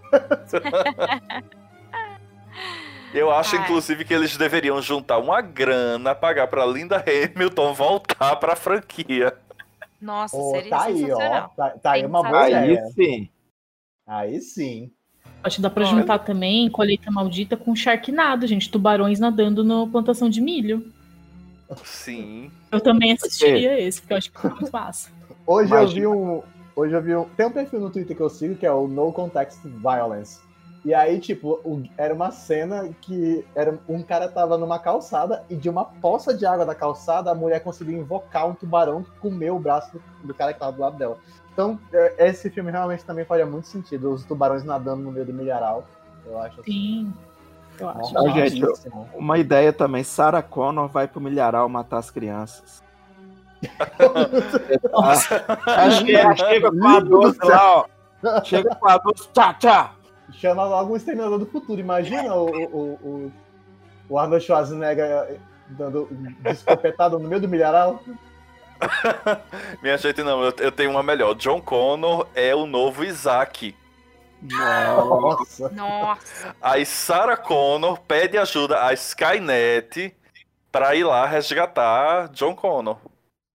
Eu 3.13 3.31
acho, 3.31 3.55
Ai. 3.55 3.63
inclusive, 3.63 4.05
que 4.05 4.13
eles 4.13 4.35
deveriam 4.35 4.81
juntar 4.81 5.17
uma 5.17 5.41
grana, 5.41 6.13
pagar 6.13 6.47
pra 6.47 6.65
Linda 6.65 7.03
Hamilton 7.03 7.73
voltar 7.73 8.35
pra 8.35 8.55
franquia. 8.55 9.33
Nossa, 10.01 10.37
oh, 10.37 10.51
seria 10.51 10.69
tá 10.69 10.83
aí, 10.83 11.11
ó. 11.11 11.17
Tá, 11.49 11.69
tá 11.69 11.91
aí 11.91 12.05
uma 12.05 12.23
boa 12.23 12.43
aí 12.43 12.53
ideia. 12.53 12.85
sim. 12.87 13.29
Aí 14.05 14.41
sim. 14.41 14.91
Acho 15.43 15.57
que 15.57 15.61
dá 15.61 15.69
pra 15.69 15.85
juntar 15.85 16.19
também 16.19 16.69
colheita 16.69 17.09
maldita 17.09 17.55
com 17.55 17.75
Sharknado, 17.75 18.45
gente. 18.45 18.69
Tubarões 18.69 19.19
nadando 19.19 19.63
na 19.63 19.87
plantação 19.87 20.29
de 20.29 20.41
milho. 20.41 20.91
Sim. 21.83 22.51
Eu 22.71 22.81
também 22.81 23.13
assistiria 23.13 23.79
esse, 23.79 24.01
porque 24.01 24.13
eu 24.13 24.17
acho 24.17 24.31
que 24.31 24.47
é 24.47 24.49
muito 24.49 24.71
massa. 24.71 25.11
Hoje 25.45 25.73
eu 25.73 25.87
vi 25.87 26.07
um. 26.07 26.43
Hoje 26.75 26.93
eu 26.93 27.01
vi 27.01 27.15
um. 27.15 27.25
Tem 27.25 27.45
um 27.45 27.51
perfil 27.51 27.79
no 27.79 27.89
Twitter 27.89 28.15
que 28.15 28.21
eu 28.21 28.29
sigo 28.29 28.55
que 28.55 28.65
é 28.65 28.71
o 28.71 28.87
No 28.87 29.11
Context 29.11 29.61
Violence. 29.63 30.39
E 30.85 30.93
aí, 30.93 31.19
tipo, 31.19 31.59
o, 31.65 31.83
era 31.97 32.13
uma 32.13 32.31
cena 32.31 32.89
que 33.01 33.45
era 33.53 33.77
um 33.87 34.01
cara 34.01 34.29
tava 34.29 34.57
numa 34.57 34.79
calçada 34.79 35.43
e 35.49 35.55
de 35.55 35.69
uma 35.69 35.83
poça 35.83 36.33
de 36.33 36.45
água 36.45 36.65
da 36.65 36.73
calçada 36.73 37.29
a 37.29 37.35
mulher 37.35 37.59
conseguiu 37.59 37.97
invocar 37.97 38.47
um 38.47 38.53
tubarão 38.53 39.03
que 39.03 39.11
comeu 39.19 39.57
o 39.57 39.59
braço 39.59 39.91
do, 39.91 40.27
do 40.27 40.33
cara 40.33 40.53
que 40.53 40.59
tava 40.59 40.71
do 40.71 40.81
lado 40.81 40.97
dela. 40.97 41.17
Então, 41.51 41.77
é, 41.91 42.29
esse 42.29 42.49
filme 42.49 42.71
realmente 42.71 43.03
também 43.03 43.25
faria 43.25 43.45
muito 43.45 43.67
sentido. 43.67 44.13
Os 44.13 44.23
tubarões 44.23 44.63
nadando 44.63 45.03
no 45.03 45.11
meio 45.11 45.25
do 45.25 45.33
milharal. 45.33 45.85
Eu 46.25 46.39
acho 46.39 46.61
assim. 46.61 47.13
Eu 47.79 47.89
acho. 47.89 48.13
Nossa, 48.13 48.29
gente, 48.31 48.63
uma 49.13 49.37
ideia 49.37 49.73
também: 49.73 50.03
Sarah 50.03 50.41
Connor 50.41 50.87
vai 50.87 51.07
pro 51.07 51.21
milharal 51.21 51.69
matar 51.69 51.97
as 51.97 52.11
crianças. 52.11 52.83
chega, 55.99 56.35
chega 56.35 56.71
com 56.71 56.87
a 56.87 56.99
doce 56.99 57.39
lá, 57.43 57.75
ó. 57.75 57.85
Chega 58.43 58.75
com 58.75 58.87
a 58.87 58.97
doce, 58.97 59.29
tchá, 59.33 59.53
tchá. 59.55 59.91
Chama 60.31 60.65
logo 60.65 60.93
o 60.93 60.97
Exterminador 60.97 61.39
do 61.39 61.45
Futuro. 61.45 61.79
Imagina 61.79 62.35
o, 62.35 62.45
o, 62.45 62.99
o, 63.03 63.31
o 64.07 64.19
Arnold 64.19 64.43
Schwarzenegger 64.43 65.39
dando 65.69 66.07
descompetado 66.39 67.19
no 67.19 67.27
meio 67.27 67.41
do 67.41 67.47
milharal. 67.47 68.01
Minha 69.83 69.97
gente, 69.97 70.23
não, 70.23 70.43
eu, 70.43 70.53
eu, 70.59 70.71
tenho 70.71 70.91
uma 70.91 71.03
melhor. 71.03 71.35
John 71.35 71.61
Connor 71.61 72.27
é 72.33 72.55
o 72.55 72.65
novo 72.65 73.03
Isaac. 73.03 73.75
Nossa. 74.41 75.69
Nossa. 75.69 76.55
Aí 76.61 76.85
Sarah 76.85 77.37
Connor 77.37 77.99
pede 78.01 78.37
ajuda 78.37 78.85
a 78.85 78.93
Skynet 78.93 80.15
pra 80.71 80.95
ir 80.95 81.03
lá 81.03 81.25
resgatar 81.25 82.29
John 82.29 82.55
Connor. 82.55 82.97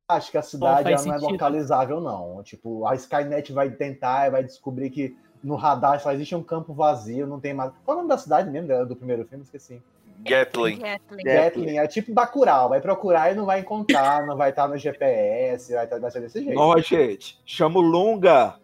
Acho 0.08 0.30
que 0.30 0.38
a 0.38 0.42
cidade 0.42 0.90
não, 0.90 1.04
não 1.04 1.14
é 1.14 1.18
localizável, 1.18 2.00
não. 2.00 2.42
Tipo, 2.42 2.86
a 2.86 2.94
Skynet 2.94 3.52
vai 3.52 3.70
tentar 3.70 4.26
e 4.26 4.30
vai 4.30 4.44
descobrir 4.44 4.90
que 4.90 5.16
no 5.42 5.56
radar 5.56 6.00
só 6.00 6.12
existe 6.12 6.34
um 6.34 6.42
campo 6.42 6.74
vazio, 6.74 7.26
não 7.26 7.40
tem 7.40 7.54
mais. 7.54 7.72
Qual 7.84 7.96
é 7.96 8.00
o 8.00 8.02
nome 8.02 8.08
da 8.08 8.18
cidade 8.18 8.50
mesmo 8.50 8.86
do 8.86 8.96
primeiro 8.96 9.24
filme? 9.24 9.44
Esqueci. 9.44 9.82
Gatling. 10.20 10.80
Gatling. 11.24 11.78
É 11.78 11.86
tipo 11.86 12.12
Bacurau. 12.12 12.68
Vai 12.68 12.80
procurar 12.80 13.32
e 13.32 13.34
não 13.34 13.44
vai 13.44 13.60
encontrar, 13.60 14.26
não 14.26 14.36
vai 14.36 14.50
estar 14.50 14.68
no 14.68 14.76
GPS, 14.76 15.72
vai, 15.72 16.10
ser 16.10 16.20
desse 16.20 16.42
jeito. 16.42 16.58
Ó, 16.58 16.78
gente, 16.78 17.38
chama 17.44 17.78
o 17.78 17.82
Lunga. 17.82 18.56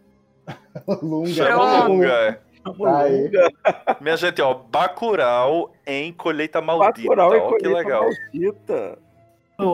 Lunga. 1.02 1.28
Chama 1.32 1.84
o 1.84 1.88
Lunga. 1.88 2.40
Tá 2.62 2.70
Lunga. 2.70 3.48
Minha 4.00 4.16
gente, 4.16 4.42
ó, 4.42 4.54
Bacurau 4.54 5.72
em 5.86 6.12
Colheita 6.12 6.60
Maldita. 6.60 7.08
Bacurau 7.08 7.36
em 7.36 7.40
Colheita 7.40 7.68
que 7.68 7.74
legal. 7.74 8.02
Maldita. 8.02 8.98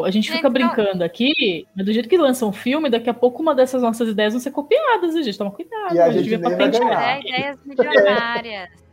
A 0.04 0.10
gente 0.10 0.32
fica 0.32 0.50
brincando 0.50 1.04
aqui, 1.04 1.66
mas 1.74 1.86
do 1.86 1.92
jeito 1.92 2.08
que 2.08 2.16
lança 2.16 2.44
um 2.44 2.52
filme, 2.52 2.90
daqui 2.90 3.08
a 3.08 3.14
pouco 3.14 3.40
uma 3.40 3.54
dessas 3.54 3.82
nossas 3.82 4.08
ideias 4.08 4.32
vão 4.32 4.40
ser 4.40 4.50
copiadas, 4.50 5.14
a 5.14 5.22
gente 5.22 5.38
toma 5.38 5.52
cuidado. 5.52 5.94
E 5.94 6.00
a, 6.00 6.06
a 6.06 6.10
gente, 6.10 6.24
gente 6.24 6.38
devia 6.38 6.50
patentear. 6.50 7.02
É, 7.02 7.20
ideias 7.20 7.58
milionárias. 7.64 8.85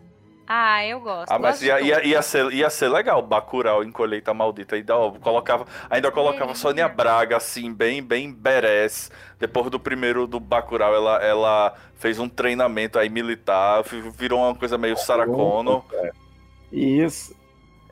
Ah, 0.47 0.85
eu 0.85 0.99
gosto. 0.99 1.31
Ah, 1.31 1.39
mas 1.39 1.61
ia, 1.61 1.79
ia, 1.79 2.05
ia, 2.05 2.21
ser, 2.21 2.51
ia 2.51 2.69
ser 2.69 2.89
legal 2.89 3.21
Bacurau 3.21 3.83
em 3.83 3.91
Colheita 3.91 4.33
Maldita. 4.33 4.75
Ainda, 4.75 4.97
ó, 4.97 5.11
colocava, 5.11 5.65
ainda 5.89 6.11
colocava 6.11 6.51
é. 6.51 6.55
Sônia 6.55 6.87
Braga, 6.89 7.37
assim, 7.37 7.73
bem, 7.73 8.03
bem 8.03 8.31
berés. 8.31 9.09
Depois 9.39 9.69
do 9.69 9.79
primeiro 9.79 10.27
do 10.27 10.39
Bacurau, 10.39 10.93
ela, 10.93 11.23
ela 11.23 11.73
fez 11.95 12.19
um 12.19 12.27
treinamento 12.27 12.99
aí 12.99 13.09
militar, 13.09 13.83
virou 14.17 14.41
uma 14.41 14.53
coisa 14.53 14.77
meio 14.77 14.97
Sarah 14.97 15.25
Connor. 15.25 15.83
Isso. 16.71 17.35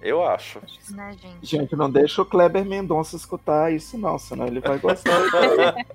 Eu 0.02 0.26
acho. 0.26 0.60
Né, 0.90 1.14
gente? 1.14 1.46
gente, 1.46 1.76
não 1.76 1.90
deixa 1.90 2.22
o 2.22 2.26
Kleber 2.26 2.66
Mendonça 2.66 3.16
escutar 3.16 3.72
isso, 3.72 3.98
não, 3.98 4.18
senão 4.18 4.48
ele 4.48 4.60
vai 4.60 4.80
gostar. 4.80 5.12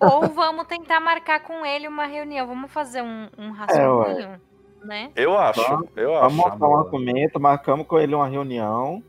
Ou 0.00 0.28
vamos 0.28 0.66
tentar 0.66 1.00
marcar 1.00 1.40
com 1.40 1.66
ele 1.66 1.88
uma 1.88 2.06
reunião. 2.06 2.46
Vamos 2.46 2.70
fazer 2.70 3.02
um, 3.02 3.28
um 3.36 3.50
rascunho, 3.50 4.20
é, 4.20 4.40
né? 4.84 5.10
Eu 5.14 5.36
acho, 5.36 5.62
vamos, 5.62 5.88
eu 5.96 6.12
vamos 6.12 6.24
acho. 6.24 6.36
Vamos 6.36 6.52
montar 6.52 6.68
um 6.68 6.78
argumento, 6.78 7.40
marcamos 7.40 7.86
com 7.86 7.98
ele 7.98 8.14
uma 8.14 8.28
reunião, 8.28 9.02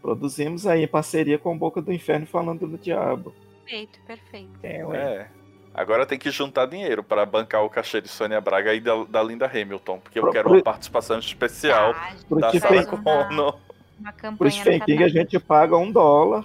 produzimos 0.00 0.66
aí 0.66 0.86
parceria 0.86 1.38
com 1.38 1.56
Boca 1.56 1.80
do 1.80 1.92
Inferno 1.92 2.26
falando 2.26 2.66
do 2.66 2.78
diabo. 2.78 3.34
Perfeito, 3.64 3.98
perfeito. 4.06 4.58
É, 4.62 4.80
é. 4.80 5.28
Agora 5.74 6.04
tem 6.04 6.18
que 6.18 6.30
juntar 6.30 6.66
dinheiro 6.66 7.02
para 7.02 7.24
bancar 7.24 7.64
o 7.64 7.70
cachê 7.70 8.00
de 8.00 8.08
Sônia 8.08 8.40
Braga 8.40 8.74
e 8.74 8.80
da, 8.80 9.04
da 9.04 9.22
Linda 9.22 9.46
Hamilton, 9.46 10.00
porque 10.00 10.18
eu 10.18 10.30
quero 10.30 10.50
uma 10.50 10.62
participação 10.62 11.18
especial 11.18 11.94
ah, 11.96 12.12
da 12.30 12.60
Sarah 12.60 12.84
Connor 12.84 13.58
uma 14.02 14.12
campanha. 14.12 14.80
Por 14.84 15.02
a 15.04 15.08
gente 15.08 15.38
paga 15.38 15.76
um 15.76 15.90
dólar, 15.90 16.44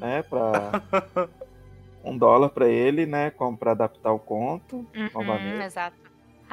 né? 0.00 0.22
Pra... 0.22 0.82
um 2.02 2.16
dólar 2.16 2.48
para 2.48 2.66
ele, 2.66 3.06
né? 3.06 3.30
Para 3.58 3.72
adaptar 3.72 4.12
o 4.12 4.18
conto. 4.18 4.76
Uhum, 4.94 5.10
novamente. 5.12 5.64
Exato. 5.64 5.96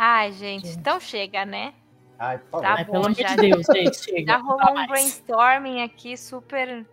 Ai, 0.04 0.32
gente, 0.32 0.66
gente, 0.68 0.80
então 0.80 1.00
chega, 1.00 1.46
né? 1.46 1.74
Ai, 2.18 2.40
por 2.40 2.50
favor. 2.50 2.62
Tá 2.64 2.74
Ai, 2.76 2.86
bom, 2.86 2.92
pelo 2.92 3.06
amor 3.06 3.16
já- 3.18 3.28
de 3.28 3.36
Deus, 3.36 3.66
gente, 3.72 4.04
chega. 4.04 4.32
Já 4.32 4.38
rolou 4.38 4.72
um 4.72 4.74
mais. 4.74 4.88
brainstorming 4.90 5.84
aqui 5.84 6.18
super. 6.18 6.86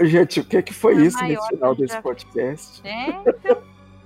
Gente, 0.00 0.40
o 0.40 0.44
que, 0.44 0.62
que 0.62 0.72
foi 0.72 0.94
Foi 0.94 1.04
isso 1.06 1.22
nesse 1.22 1.46
final 1.48 1.74
desse 1.74 1.92
já- 1.94 2.02
podcast? 2.02 2.80
É, 2.88 3.08
então. 3.10 3.62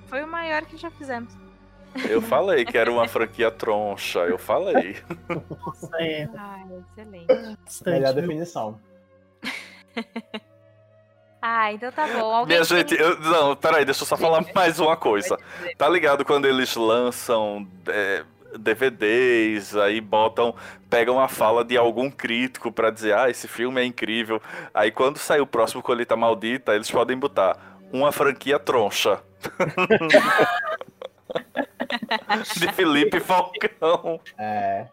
Foi 0.06 0.24
o 0.24 0.26
maior 0.26 0.62
que 0.64 0.76
já 0.76 0.90
fizemos. 0.90 1.36
Eu 2.08 2.20
falei 2.20 2.64
que 2.64 2.76
era 2.76 2.90
uma 2.90 3.06
franquia 3.06 3.50
troncha, 3.50 4.18
eu 4.20 4.38
falei. 4.38 4.96
Nossa, 5.64 5.90
é 6.00 6.28
Ai, 6.36 6.64
excelente. 6.90 7.26
bastante. 7.26 7.90
Melhor 7.90 8.12
viu? 8.14 8.22
definição. 8.22 8.80
Ah, 11.40 11.72
então 11.72 11.92
tá 11.92 12.06
bom. 12.08 12.34
Alguém 12.34 12.56
Minha 12.56 12.66
tem- 12.68 12.78
gente, 12.78 12.94
eu, 13.00 13.18
não, 13.20 13.54
peraí, 13.56 13.84
deixa 13.84 14.02
eu 14.02 14.06
só 14.06 14.16
falar 14.16 14.44
mais 14.54 14.80
uma 14.80 14.96
coisa. 14.96 15.36
Tá 15.76 15.88
ligado 15.88 16.24
quando 16.24 16.46
eles 16.46 16.74
lançam 16.74 17.66
é, 17.86 18.24
DVDs, 18.56 19.76
aí 19.76 20.00
botam, 20.00 20.54
pegam 20.88 21.20
a 21.20 21.28
fala 21.28 21.64
de 21.64 21.76
algum 21.76 22.10
crítico 22.10 22.70
pra 22.72 22.90
dizer, 22.90 23.14
ah, 23.16 23.28
esse 23.28 23.46
filme 23.48 23.80
é 23.80 23.84
incrível. 23.84 24.40
Aí 24.72 24.90
quando 24.90 25.18
sair 25.18 25.40
o 25.40 25.46
próximo 25.46 25.82
Colheita 25.82 26.16
Maldita, 26.16 26.74
eles 26.74 26.90
podem 26.90 27.16
botar 27.16 27.78
uma 27.92 28.12
franquia 28.12 28.58
troncha. 28.58 29.22
de 32.56 32.72
Felipe 32.72 33.20
Falcão, 33.20 34.20
É. 34.38 34.86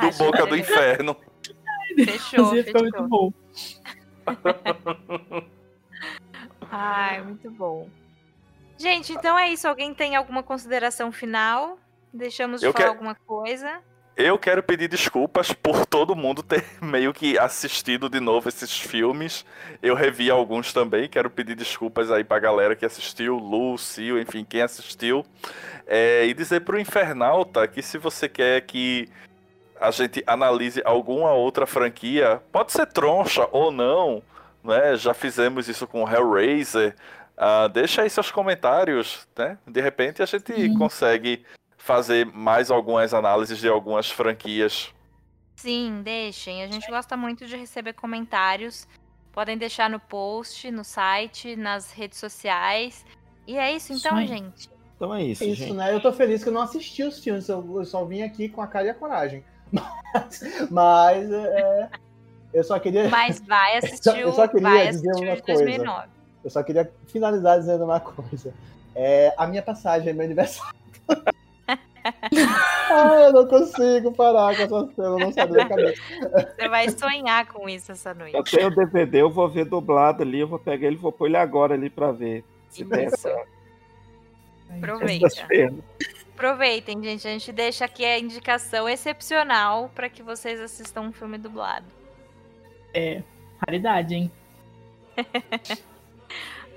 Do 0.00 0.06
acho 0.08 0.18
Boca 0.18 0.46
do 0.46 0.54
que- 0.54 0.60
Inferno. 0.60 1.16
Fechou, 1.96 2.50
fica 2.52 2.78
muito 2.78 2.92
fechou. 2.92 3.08
bom. 3.08 3.32
Ai, 6.70 7.22
muito 7.22 7.50
bom. 7.50 7.88
Gente, 8.76 9.12
então 9.12 9.38
é 9.38 9.48
isso. 9.50 9.66
Alguém 9.66 9.94
tem 9.94 10.14
alguma 10.14 10.42
consideração 10.42 11.10
final? 11.10 11.78
Deixamos 12.12 12.60
de 12.60 12.66
Eu 12.66 12.72
falar 12.72 12.84
quero- 12.84 12.92
alguma 12.96 13.14
coisa? 13.14 13.80
Eu 14.16 14.36
quero 14.36 14.62
pedir 14.64 14.88
desculpas 14.88 15.52
por 15.52 15.86
todo 15.86 16.16
mundo 16.16 16.42
ter 16.42 16.64
meio 16.82 17.12
que 17.14 17.38
assistido 17.38 18.08
de 18.08 18.18
novo 18.18 18.48
esses 18.48 18.76
filmes. 18.80 19.44
Eu 19.80 19.94
revi 19.94 20.28
alguns 20.28 20.72
também. 20.72 21.08
Quero 21.08 21.30
pedir 21.30 21.54
desculpas 21.54 22.10
aí 22.10 22.24
pra 22.24 22.40
galera 22.40 22.74
que 22.74 22.84
assistiu, 22.84 23.36
Lu, 23.36 23.78
Sil, 23.78 24.18
enfim, 24.18 24.44
quem 24.44 24.62
assistiu. 24.62 25.24
É, 25.86 26.26
e 26.26 26.34
dizer 26.34 26.60
pro 26.62 26.80
Infernalta 26.80 27.66
que 27.68 27.80
se 27.80 27.96
você 27.96 28.28
quer 28.28 28.62
que 28.62 29.08
a 29.80 29.92
gente 29.92 30.24
analise 30.26 30.82
alguma 30.84 31.30
outra 31.32 31.64
franquia, 31.64 32.42
pode 32.50 32.72
ser 32.72 32.86
troncha 32.86 33.46
ou 33.52 33.70
não, 33.70 34.20
né? 34.64 34.96
Já 34.96 35.14
fizemos 35.14 35.68
isso 35.68 35.86
com 35.86 36.08
Hellraiser. 36.10 36.96
Ah, 37.36 37.68
deixa 37.68 38.02
aí 38.02 38.10
seus 38.10 38.32
comentários, 38.32 39.28
né? 39.38 39.56
De 39.64 39.80
repente 39.80 40.20
a 40.20 40.26
gente 40.26 40.52
Sim. 40.52 40.74
consegue 40.76 41.44
fazer 41.88 42.26
mais 42.26 42.70
algumas 42.70 43.14
análises 43.14 43.58
de 43.58 43.66
algumas 43.66 44.10
franquias. 44.10 44.92
Sim, 45.56 46.02
deixem. 46.04 46.62
A 46.62 46.66
gente 46.66 46.86
gosta 46.90 47.16
muito 47.16 47.46
de 47.46 47.56
receber 47.56 47.94
comentários. 47.94 48.86
Podem 49.32 49.56
deixar 49.56 49.88
no 49.88 49.98
post, 49.98 50.70
no 50.70 50.84
site, 50.84 51.56
nas 51.56 51.90
redes 51.90 52.18
sociais. 52.18 53.06
E 53.46 53.56
é 53.56 53.72
isso 53.72 53.94
então, 53.94 54.16
aí. 54.16 54.26
gente. 54.26 54.68
Então 54.96 55.14
é 55.14 55.22
isso, 55.22 55.42
Isso, 55.44 55.54
gente. 55.62 55.72
né? 55.72 55.94
Eu 55.94 56.00
tô 56.00 56.12
feliz 56.12 56.42
que 56.42 56.50
eu 56.50 56.52
não 56.52 56.60
assisti 56.60 57.02
os 57.04 57.20
filmes, 57.20 57.48
eu, 57.48 57.64
eu 57.78 57.84
só 57.86 58.04
vim 58.04 58.20
aqui 58.20 58.48
com 58.50 58.60
a 58.60 58.66
cara 58.66 58.86
e 58.86 58.90
a 58.90 58.94
coragem. 58.94 59.42
Mas, 59.72 60.42
mas 60.70 61.30
é, 61.30 61.90
eu 62.52 62.64
só 62.64 62.78
queria. 62.78 63.08
Mas 63.10 63.40
vai 63.40 63.76
assistir 63.78 64.18
Eu 64.18 64.30
o 64.30 64.32
só 64.32 64.48
queria 64.48 64.68
vai 64.68 64.88
dizer 64.88 65.10
assistir 65.10 65.24
o 65.24 65.28
uma 65.28 65.36
de 65.36 65.42
coisa. 65.42 65.64
2009. 65.64 66.08
Eu 66.44 66.50
só 66.50 66.62
queria 66.62 66.92
finalizar 67.06 67.58
dizendo 67.58 67.84
uma 67.84 68.00
coisa. 68.00 68.54
É, 68.94 69.34
a 69.36 69.46
minha 69.46 69.62
passagem 69.62 70.08
é 70.08 70.12
meu 70.12 70.24
aniversário. 70.24 70.77
Ai, 72.90 73.26
eu 73.26 73.32
não 73.32 73.46
consigo 73.46 74.12
parar 74.12 74.56
com 74.56 74.62
essa 74.62 74.94
cena, 74.94 75.08
eu 75.08 75.18
não 75.18 75.32
saio 75.32 75.52
da 75.52 75.68
cabeça. 75.68 76.02
Você 76.56 76.68
vai 76.68 76.88
sonhar 76.90 77.46
com 77.46 77.68
isso 77.68 77.92
essa 77.92 78.14
noite. 78.14 78.34
Eu 78.34 78.42
tenho 78.42 78.68
o 78.68 78.74
DVD, 78.74 79.22
eu 79.22 79.30
vou 79.30 79.48
ver 79.48 79.64
dublado 79.64 80.22
ali, 80.22 80.40
eu 80.40 80.48
vou 80.48 80.58
pegar 80.58 80.86
ele 80.86 80.96
e 80.96 80.98
vou 80.98 81.12
pôr 81.12 81.26
ele 81.26 81.36
agora 81.36 81.74
ali 81.74 81.90
pra 81.90 82.12
ver. 82.12 82.44
Se 82.70 82.82
Isso. 82.82 83.28
Aproveita. 84.70 85.26
Aproveitem, 86.34 87.02
gente. 87.02 87.26
A 87.26 87.30
gente 87.30 87.52
deixa 87.52 87.84
aqui 87.84 88.04
a 88.04 88.18
indicação 88.18 88.88
excepcional 88.88 89.90
para 89.94 90.08
que 90.08 90.22
vocês 90.22 90.60
assistam 90.60 91.02
um 91.02 91.12
filme 91.12 91.38
dublado. 91.38 91.86
Raridade, 93.66 94.14
hein? 94.14 94.32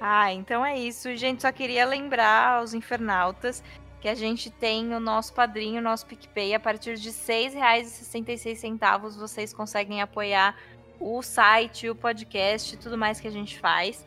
Ah, 0.03 0.33
então 0.33 0.65
é 0.65 0.75
isso. 0.79 1.15
Gente, 1.15 1.43
só 1.43 1.51
queria 1.51 1.85
lembrar 1.85 2.57
aos 2.57 2.73
infernautas 2.73 3.63
que 4.01 4.09
a 4.09 4.15
gente 4.15 4.49
tem 4.49 4.93
o 4.95 4.99
nosso 4.99 5.33
padrinho, 5.33 5.79
o 5.79 5.83
nosso 5.83 6.07
PicPay. 6.07 6.55
A 6.55 6.59
partir 6.59 6.97
de 6.97 7.09
R$ 7.09 7.15
6,66 7.15 9.15
vocês 9.15 9.53
conseguem 9.53 10.01
apoiar 10.01 10.57
o 10.99 11.21
site, 11.21 11.87
o 11.87 11.95
podcast, 11.95 12.75
tudo 12.77 12.97
mais 12.97 13.19
que 13.19 13.27
a 13.27 13.31
gente 13.31 13.59
faz. 13.59 14.05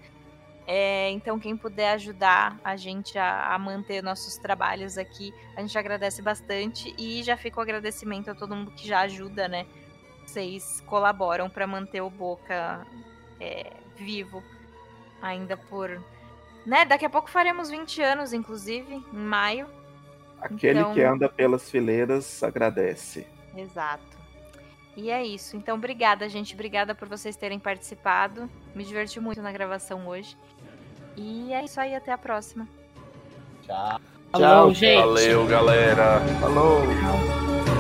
É, 0.67 1.11
então, 1.11 1.39
quem 1.39 1.57
puder 1.57 1.93
ajudar 1.93 2.59
a 2.65 2.75
gente 2.75 3.19
a, 3.19 3.55
a 3.55 3.59
manter 3.59 4.03
nossos 4.03 4.37
trabalhos 4.37 4.99
aqui, 4.99 5.33
a 5.57 5.61
gente 5.61 5.79
agradece 5.79 6.23
bastante. 6.23 6.93
E 6.99 7.23
já 7.23 7.37
fica 7.37 7.59
o 7.59 7.63
agradecimento 7.63 8.31
a 8.31 8.35
todo 8.35 8.57
mundo 8.57 8.73
que 8.73 8.89
já 8.89 9.01
ajuda, 9.01 9.47
né? 9.47 9.65
Vocês 10.27 10.81
colaboram 10.87 11.49
para 11.49 11.67
manter 11.67 12.01
o 12.01 12.11
Boca 12.11 12.85
é, 13.39 13.71
vivo 13.97 14.43
ainda 15.23 15.57
por. 15.57 16.03
Né? 16.67 16.85
Daqui 16.85 17.05
a 17.05 17.11
pouco 17.11 17.31
faremos 17.31 17.71
20 17.71 18.03
anos, 18.03 18.33
inclusive, 18.33 18.95
em 18.95 19.17
maio. 19.17 19.84
Aquele 20.45 20.79
Então- 20.81 20.93
que 20.95 21.03
anda 21.03 21.29
pelas 21.29 21.71
fileiras 21.71 22.43
agradece. 22.43 23.27
Exato. 23.57 24.15
E 24.97 25.11
é 25.11 25.25
isso. 25.25 25.57
Então, 25.57 25.77
obrigada, 25.77 26.29
gente. 26.29 26.55
Obrigada 26.55 26.95
por 26.95 27.09
vocês 27.09 27.37
terem 27.37 27.59
participado. 27.59 28.49
Me 28.75 28.85
diverti 28.85 29.19
muito 29.19 29.41
na 29.43 29.51
gravação 29.51 30.07
hoje. 30.07 30.37
E 31.17 31.53
é 31.53 31.65
isso 31.65 31.81
aí. 31.81 31.95
Até 31.95 32.13
a 32.13 32.19
próxima. 32.19 32.69
Tchau. 33.63 34.01
Falou, 34.31 34.49
Tchau, 34.49 34.75
gente. 34.75 35.01
Valeu, 35.01 35.47
galera. 35.47 36.21
Falou! 36.41 36.83
Tchau. 36.83 37.74